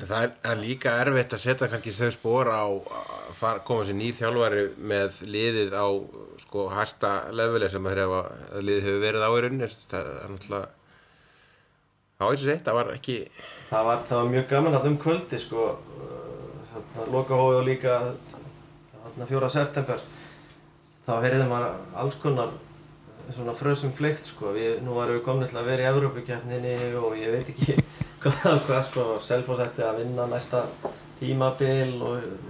En 0.00 0.08
það 0.08 0.22
er, 0.22 0.30
er 0.50 0.56
líka 0.56 0.92
erfitt 0.96 1.32
að 1.36 1.42
setja 1.42 1.66
kannski 1.68 1.92
þau 1.92 2.10
spór 2.10 2.48
á 2.48 2.64
að 3.40 3.46
fara, 3.46 3.62
koma 3.64 3.84
sér 3.88 3.96
nýr 3.96 4.16
þjálfari 4.18 4.62
með 4.90 5.20
liðið 5.32 5.72
á 5.72 5.86
sko 6.42 6.66
hæsta 6.74 7.12
leveli 7.32 7.68
sem 7.72 7.86
að 7.88 8.00
hefa, 8.02 8.20
liðið 8.60 8.86
hefur 8.88 9.04
verið 9.04 9.24
á 9.24 9.30
í 9.30 9.42
rauninni. 9.44 9.68
Það 9.90 10.08
er 10.10 10.32
náttúrulega 10.34 10.68
á 12.20 12.24
eins 12.28 12.42
og 12.44 12.48
sett, 12.50 12.64
það 12.66 12.76
var 12.76 12.90
ekki 12.92 13.16
það 13.70 13.86
var, 13.88 14.02
það 14.08 14.20
var 14.20 14.32
mjög 14.34 14.48
gaman 14.50 14.76
að 14.76 14.88
um 14.90 14.98
kvöldi 15.00 15.40
sko. 15.40 15.68
Þarna 16.70 17.06
loka 17.14 17.38
hóið 17.38 17.60
og 17.60 17.68
líka 17.68 17.94
þarna 19.04 19.30
fjóra 19.30 19.52
september. 19.52 20.04
Þá 21.06 21.12
heyrðum 21.24 21.50
maður 21.54 21.96
alls 22.02 22.20
konar 22.20 22.52
svona 23.30 23.56
frösum 23.56 23.94
fleikt 23.96 24.28
sko. 24.28 24.52
Við, 24.56 24.82
nú 24.84 24.98
varum 24.98 25.16
við 25.16 25.24
komin 25.26 25.48
til 25.48 25.60
að 25.60 25.72
vera 25.72 25.86
í 25.86 25.90
Evrópukjöfninni 25.94 26.76
og 27.00 27.16
ég 27.18 27.32
veit 27.34 27.52
ekki 27.54 27.78
hvað, 28.22 28.60
hvað 28.68 28.86
sko 28.90 29.08
Selfoss 29.24 29.64
ætti 29.64 29.86
að 29.86 30.02
vinna 30.04 30.28
næsta 30.28 30.66
tímabil 31.20 31.96
og 32.04 32.49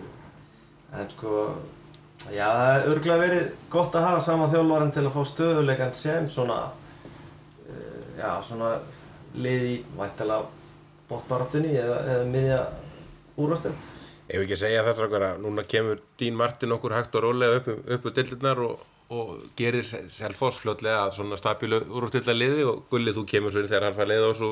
en 0.99 1.11
sko 1.13 1.43
já 2.35 2.47
það 2.47 2.71
er 2.75 2.89
örgulega 2.91 3.25
verið 3.25 3.51
gott 3.73 3.95
að 3.97 4.07
hafa 4.09 4.25
sama 4.25 4.49
þjálfvaran 4.53 4.95
til 4.95 5.05
að 5.07 5.15
fá 5.15 5.23
stöðuleikan 5.31 5.95
sem 5.97 6.29
svona 6.33 6.59
já 8.19 8.31
svona 8.45 8.75
lið 9.35 9.67
í 9.69 9.77
væntala 9.97 10.43
bóttbaratunni 11.11 11.73
eða, 11.79 12.01
eða 12.15 12.29
miðja 12.31 12.61
úrvastöld 13.41 13.89
Ef 14.31 14.39
við 14.39 14.45
ekki 14.45 14.61
segja 14.61 14.83
þetta 14.87 15.07
okkar 15.09 15.25
að 15.27 15.41
núna 15.43 15.63
kemur 15.67 16.03
Dín 16.21 16.37
Martin 16.39 16.75
okkur 16.77 16.93
hægt 16.95 17.17
og 17.19 17.25
rólega 17.25 17.59
upp, 17.59 17.71
upp 17.83 18.05
á 18.07 18.11
dillunar 18.15 18.61
og, 18.63 18.85
og 19.11 19.31
gerir 19.59 19.83
Selfoss 19.85 20.61
fljótlega 20.63 21.01
að 21.07 21.17
svona 21.17 21.39
stabílu 21.39 21.81
úrústilla 21.91 22.35
liði 22.37 22.67
og 22.71 22.85
Gullið 22.93 23.17
þú 23.19 23.25
kemur 23.33 23.55
svo 23.55 23.65
inn 23.65 23.71
þegar 23.71 23.89
hann 23.89 23.97
fær 23.97 24.11
leið 24.11 24.27
og 24.29 24.37
svo 24.39 24.51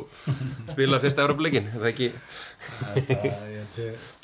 spila 0.73 0.99
fyrsta 1.03 1.23
Európa-leikin, 1.27 1.69
er 1.71 1.85
það 1.85 1.91
ekki? 1.93 2.09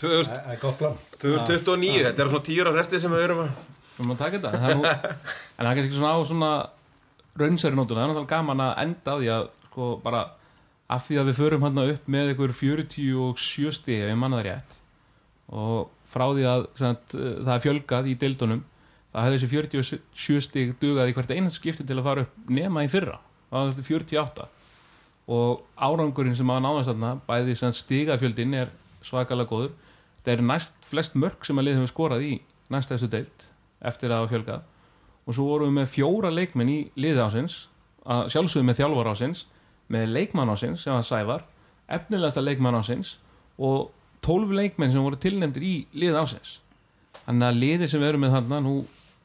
Það 0.01 0.55
er 0.57 0.59
gott 0.63 0.81
plan. 0.81 0.99
2029, 1.23 2.03
þetta 2.09 2.25
er 2.25 2.33
svona 2.33 2.47
tíur 2.51 2.71
á 2.71 2.73
resti 2.75 3.03
sem 3.03 3.15
við 3.15 3.29
erum 3.29 3.45
að 3.47 3.55
Við 3.95 4.03
erum 4.03 4.15
að 4.17 4.23
taka 4.25 4.39
þetta, 4.41 4.51
en 4.51 4.63
það 4.65 4.71
er 4.73 4.79
nú 4.81 4.87
en 5.55 5.61
það 5.61 5.69
er 5.71 5.77
kannski 5.79 5.99
svona 6.01 6.15
á 6.19 6.21
svona 6.27 6.53
raunsæri 7.39 7.79
nótuna, 7.79 8.01
það 8.01 8.05
er 8.05 8.11
náttúrulega 8.11 8.33
gaman 8.33 8.63
að 8.65 8.73
enda 8.83 9.15
á 9.15 9.17
því 9.21 9.29
að 9.37 9.45
sko 9.69 9.91
bara 10.03 10.23
af 10.95 11.07
því 11.07 11.21
að 11.21 11.29
við 11.31 11.39
förum 11.39 11.67
hérna 11.67 11.85
upp 11.93 12.09
með 12.11 12.33
ykkur 12.35 12.55
47 12.59 13.75
stíð 13.79 14.03
ef 14.03 14.11
ég 14.11 14.19
manna 14.19 14.41
það 14.41 14.49
rétt 14.49 14.79
og 15.55 15.93
frá 16.11 16.27
því 16.33 16.47
að 16.51 16.67
sagt, 16.79 17.15
það 17.15 17.53
er 17.55 17.65
fjölgað 17.65 18.11
í 18.11 18.17
deildunum 18.19 18.65
það 19.15 19.29
hefði 19.29 19.39
þessi 19.39 19.51
47 19.55 20.45
stíg 20.49 20.75
dugað 20.83 21.11
í 21.11 21.15
hvert 21.17 21.33
einast 21.33 21.61
skipti 21.61 21.87
til 21.87 21.97
að 22.01 22.07
fara 22.09 22.25
upp 22.27 22.51
nema 22.51 22.85
í 22.85 22.91
fyrra. 22.91 23.21
Það 23.51 23.71
var 23.71 23.89
48 23.89 24.47
og 25.35 25.63
árangurinn 25.81 26.37
sem 26.37 26.51
hafa 26.51 26.65
náðast 26.65 26.91
þarna 26.91 27.13
bæði 27.29 27.55
stígafjöldin 27.79 28.59
er 28.59 28.73
svakalega 29.05 29.49
góður. 29.49 29.73
Það 30.25 30.33
er 30.35 30.45
næst 30.51 30.89
flest 30.89 31.15
mörg 31.15 31.47
sem 31.47 31.59
að 31.61 31.69
lið 31.69 31.79
hefur 31.79 31.93
skorað 31.93 32.27
í 32.27 32.35
næstæðstu 32.75 33.09
deild 33.13 33.47
eftir 33.85 34.11
að 34.11 34.17
það 34.17 34.25
var 34.25 34.33
fjölgað. 34.35 34.67
Og 35.25 35.37
svo 35.37 35.47
vorum 35.49 35.71
við 35.71 35.79
með 35.79 35.93
fjóra 35.95 36.33
leikmenn 36.35 36.73
í 36.73 36.79
lið 37.01 37.23
ásins 37.25 37.59
að 38.05 38.29
sjálfsögum 38.35 38.69
með 38.69 38.81
þjálfar 38.83 39.11
ásins 39.15 39.45
með 39.93 40.11
leikmann 40.13 40.53
ásins 40.53 40.85
sem 40.85 40.93
var 40.93 41.07
Sævar 41.07 41.45
efnilegasta 41.93 42.43
leikmann 42.45 42.77
ásins 42.77 43.19
og 43.59 43.93
12 44.25 44.53
leikmenn 44.57 44.93
sem 44.93 45.05
voru 45.05 45.21
tilnefndir 45.21 45.65
í 45.65 45.75
lið 45.97 46.19
ásins 46.21 46.59
þannig 47.25 47.49
að 47.49 47.61
liði 47.61 47.89
sem 47.91 48.03
við 48.03 48.11
erum 48.13 48.25
með 48.25 48.37
þarna 48.39 48.61
nú, 48.65 48.75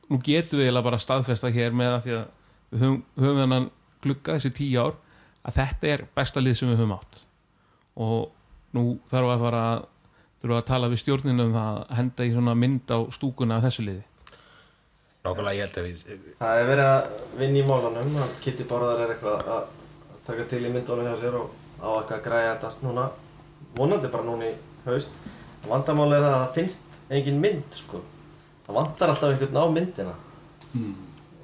nú 0.09 0.19
getum 0.25 0.61
við 0.61 0.81
bara 0.83 0.99
staðfesta 1.01 1.51
hér 1.53 1.75
með 1.75 1.93
að 1.93 2.03
því 2.05 2.15
að 2.17 2.25
við 2.69 2.83
höfum, 2.83 2.99
höfum 3.19 3.39
þennan 3.43 3.69
glugga 4.03 4.35
þessi 4.37 4.51
tíu 4.57 4.81
ár 4.81 4.97
að 5.45 5.55
þetta 5.59 5.89
er 5.93 6.05
besta 6.17 6.43
lið 6.43 6.57
sem 6.59 6.71
við 6.71 6.81
höfum 6.81 6.95
átt. 6.97 7.23
Og 7.99 8.29
nú 8.75 8.83
þarfum 9.09 9.29
við 9.29 9.35
að 9.35 9.45
fara 9.45 9.63
þurfum 10.39 10.53
við 10.53 10.59
að 10.59 10.69
tala 10.69 10.91
við 10.91 11.01
stjórninu 11.03 11.45
um 11.45 11.55
það 11.57 11.79
að 11.79 11.95
henda 11.99 12.27
í 12.27 12.35
svona 12.35 12.55
mynd 12.63 12.93
á 12.95 12.97
stúkuna 13.15 13.57
af 13.57 13.65
þessu 13.67 13.85
liði. 13.85 14.05
Nákvæmlega 15.19 15.57
ég 15.57 15.65
held 15.65 15.79
að 15.79 15.87
við 15.87 16.35
Það 16.39 16.59
er 16.59 16.69
verið 16.69 16.89
að 16.89 17.23
vinna 17.41 17.59
í 17.59 17.65
málunum 17.67 18.21
Kitty 18.39 18.67
Borðar 18.69 19.01
er 19.03 19.15
eitthvað 19.15 19.49
að 19.55 19.73
taka 20.29 20.45
til 20.49 20.61
í 20.63 20.71
myndunum 20.71 21.09
hjá 21.09 21.17
sér 21.19 21.35
og 21.41 21.49
á 21.83 21.89
eitthvað 21.97 22.15
að 22.19 22.23
græja 22.29 22.53
þetta 22.53 22.87
núna. 22.87 23.09
Vonandi 23.75 24.13
bara 24.13 24.25
núna 24.25 24.47
í 24.47 24.53
haust. 24.85 25.19
Vandamálið 25.67 26.21
er 26.21 26.23
það 26.23 26.37
að 26.37 26.45
það 26.45 26.55
finnst 26.55 26.97
engin 27.09 27.43
mynd 27.43 27.75
sko 27.75 27.99
það 28.69 28.77
vandar 28.77 29.09
alltaf 29.09 29.31
einhvern 29.33 29.57
á 29.57 29.65
myndina 29.73 30.11
mm. 30.77 30.93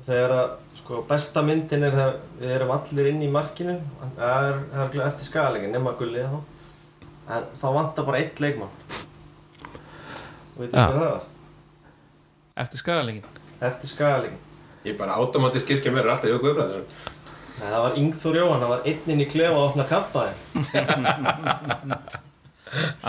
þegar 0.05 0.33
að 0.35 0.49
sko 0.77 0.99
besta 1.09 1.41
myndin 1.45 1.85
er 1.87 1.95
þegar 1.95 2.17
við 2.41 2.51
erum 2.59 2.73
allir 2.75 3.07
inn 3.09 3.23
í 3.25 3.29
markinu 3.33 3.77
það 4.19 4.49
er, 4.49 4.59
er 4.83 4.99
eftir 5.07 5.25
skalegin 5.25 5.73
nema 5.73 5.95
gullið 5.97 6.27
þá 6.29 6.39
en 7.35 7.47
þá 7.61 7.67
vandar 7.79 8.05
bara 8.05 8.19
eitt 8.21 8.41
leikmann 8.43 8.69
og 8.69 10.59
veitum 10.59 10.77
ja. 10.77 10.85
hvað 10.85 10.99
það 10.99 11.09
var? 11.15 11.23
Eftir 12.63 12.79
skalegin? 12.83 13.25
Eftir 13.65 13.91
skalegin 13.91 14.41
Ég 14.85 14.99
bara 14.99 15.17
automátisk 15.17 15.71
gískja 15.71 15.91
mér 15.91 16.11
alltaf 16.13 16.29
í 16.29 16.35
okkur 16.35 16.53
öfraðisum 16.53 16.85
Nei, 17.55 17.69
það 17.71 17.81
var 17.85 17.97
Yngþór 18.01 18.37
Jóhann, 18.37 18.61
það 18.61 18.71
var 18.73 18.85
einninn 18.91 19.23
í 19.23 19.27
klefa 19.31 19.55
að 19.55 19.65
opna 19.71 19.85
kampaði 19.89 20.33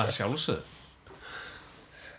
að 0.00 0.10
sjálfsögðu 0.16 0.75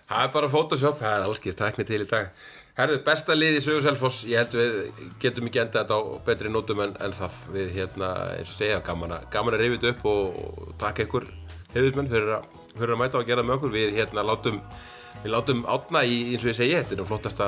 það 0.08 0.24
er 0.24 0.32
bara 0.34 0.50
Photoshop, 0.52 0.98
það 1.02 1.16
er 1.16 1.28
allskist 1.28 1.60
tækni 1.60 1.86
til 1.88 2.02
í 2.04 2.10
dag. 2.10 2.32
Herðu, 2.78 3.00
besta 3.08 3.34
lið 3.34 3.58
í 3.58 3.62
Sögur 3.66 3.86
Selfoss. 3.86 4.24
Ég 4.30 4.44
held 4.44 4.54
við 4.58 4.74
getum 5.22 5.48
ekki 5.50 5.64
enda 5.64 5.82
þetta 5.82 5.98
á 5.98 6.02
betri 6.28 6.52
nótum 6.54 6.84
en, 6.86 6.94
en 7.02 7.16
það. 7.18 7.40
Við 7.56 7.74
hérna, 7.80 8.12
eins 8.36 8.52
og 8.54 8.60
segja, 8.60 8.84
gaman 8.86 9.16
að, 9.18 9.26
gaman 9.34 9.58
að 9.58 9.64
reyfið 9.64 9.80
þetta 9.80 9.94
upp 9.96 10.04
og, 10.12 10.22
og 10.44 10.76
taka 10.84 11.08
ykkur 11.08 11.26
heiðusmenn 11.74 12.12
fyrir, 12.12 12.38
fyrir 12.76 12.94
að 12.94 13.02
mæta 13.02 13.20
og 13.22 13.28
gera 13.32 13.46
með 13.46 13.58
okkur. 13.58 13.74
Við 13.74 13.98
hérna 13.98 14.28
látum 14.28 14.62
við 15.24 15.34
látum 15.34 15.66
átna 15.66 16.04
í, 16.06 16.20
eins 16.34 16.44
og 16.46 16.52
ég 16.52 16.60
segi, 16.60 16.78
þetta 16.78 16.94
er 17.02 17.10
flottasta, 17.10 17.48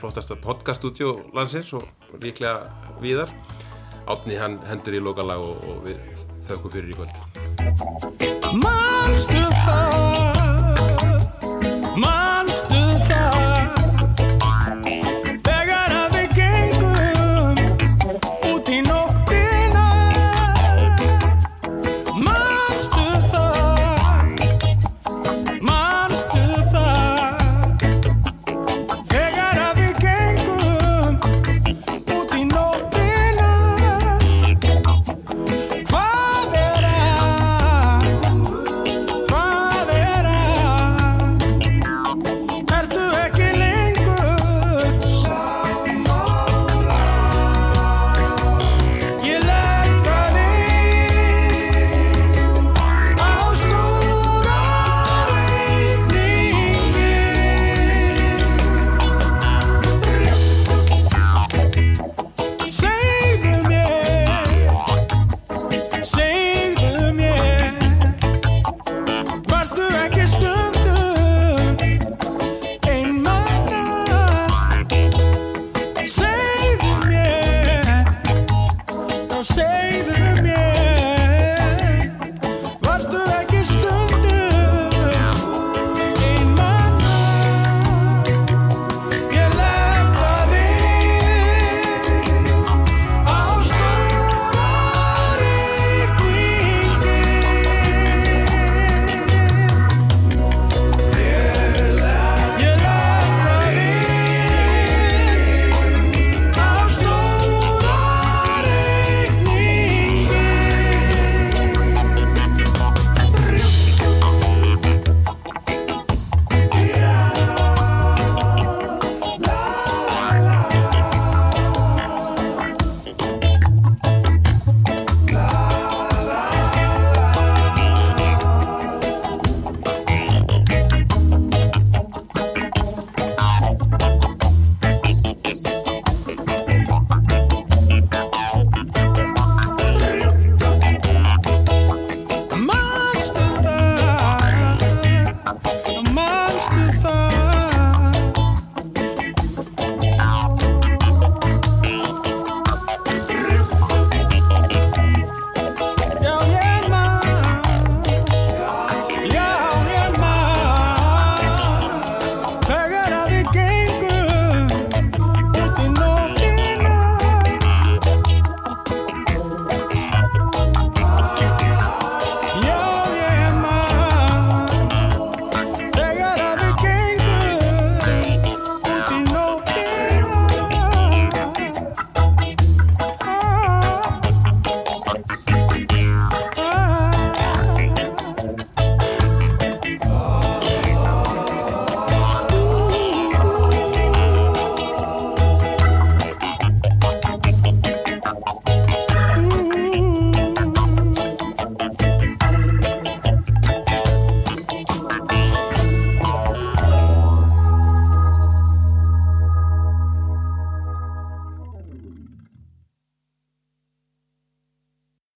flottasta 0.00 0.34
podcaststudio 0.40 1.08
landsins 1.36 1.70
og 1.76 1.84
líklega 2.22 2.54
viðar 3.02 3.30
átni 4.10 4.34
hann 4.40 4.58
hendur 4.66 4.94
í 4.98 5.02
lokalag 5.02 5.40
og, 5.44 5.56
og 5.68 5.76
við 5.86 5.98
þökkum 6.48 6.72
fyrir 6.74 6.90
í 6.90 6.96
kvöld 6.98 7.16
My 11.94 12.31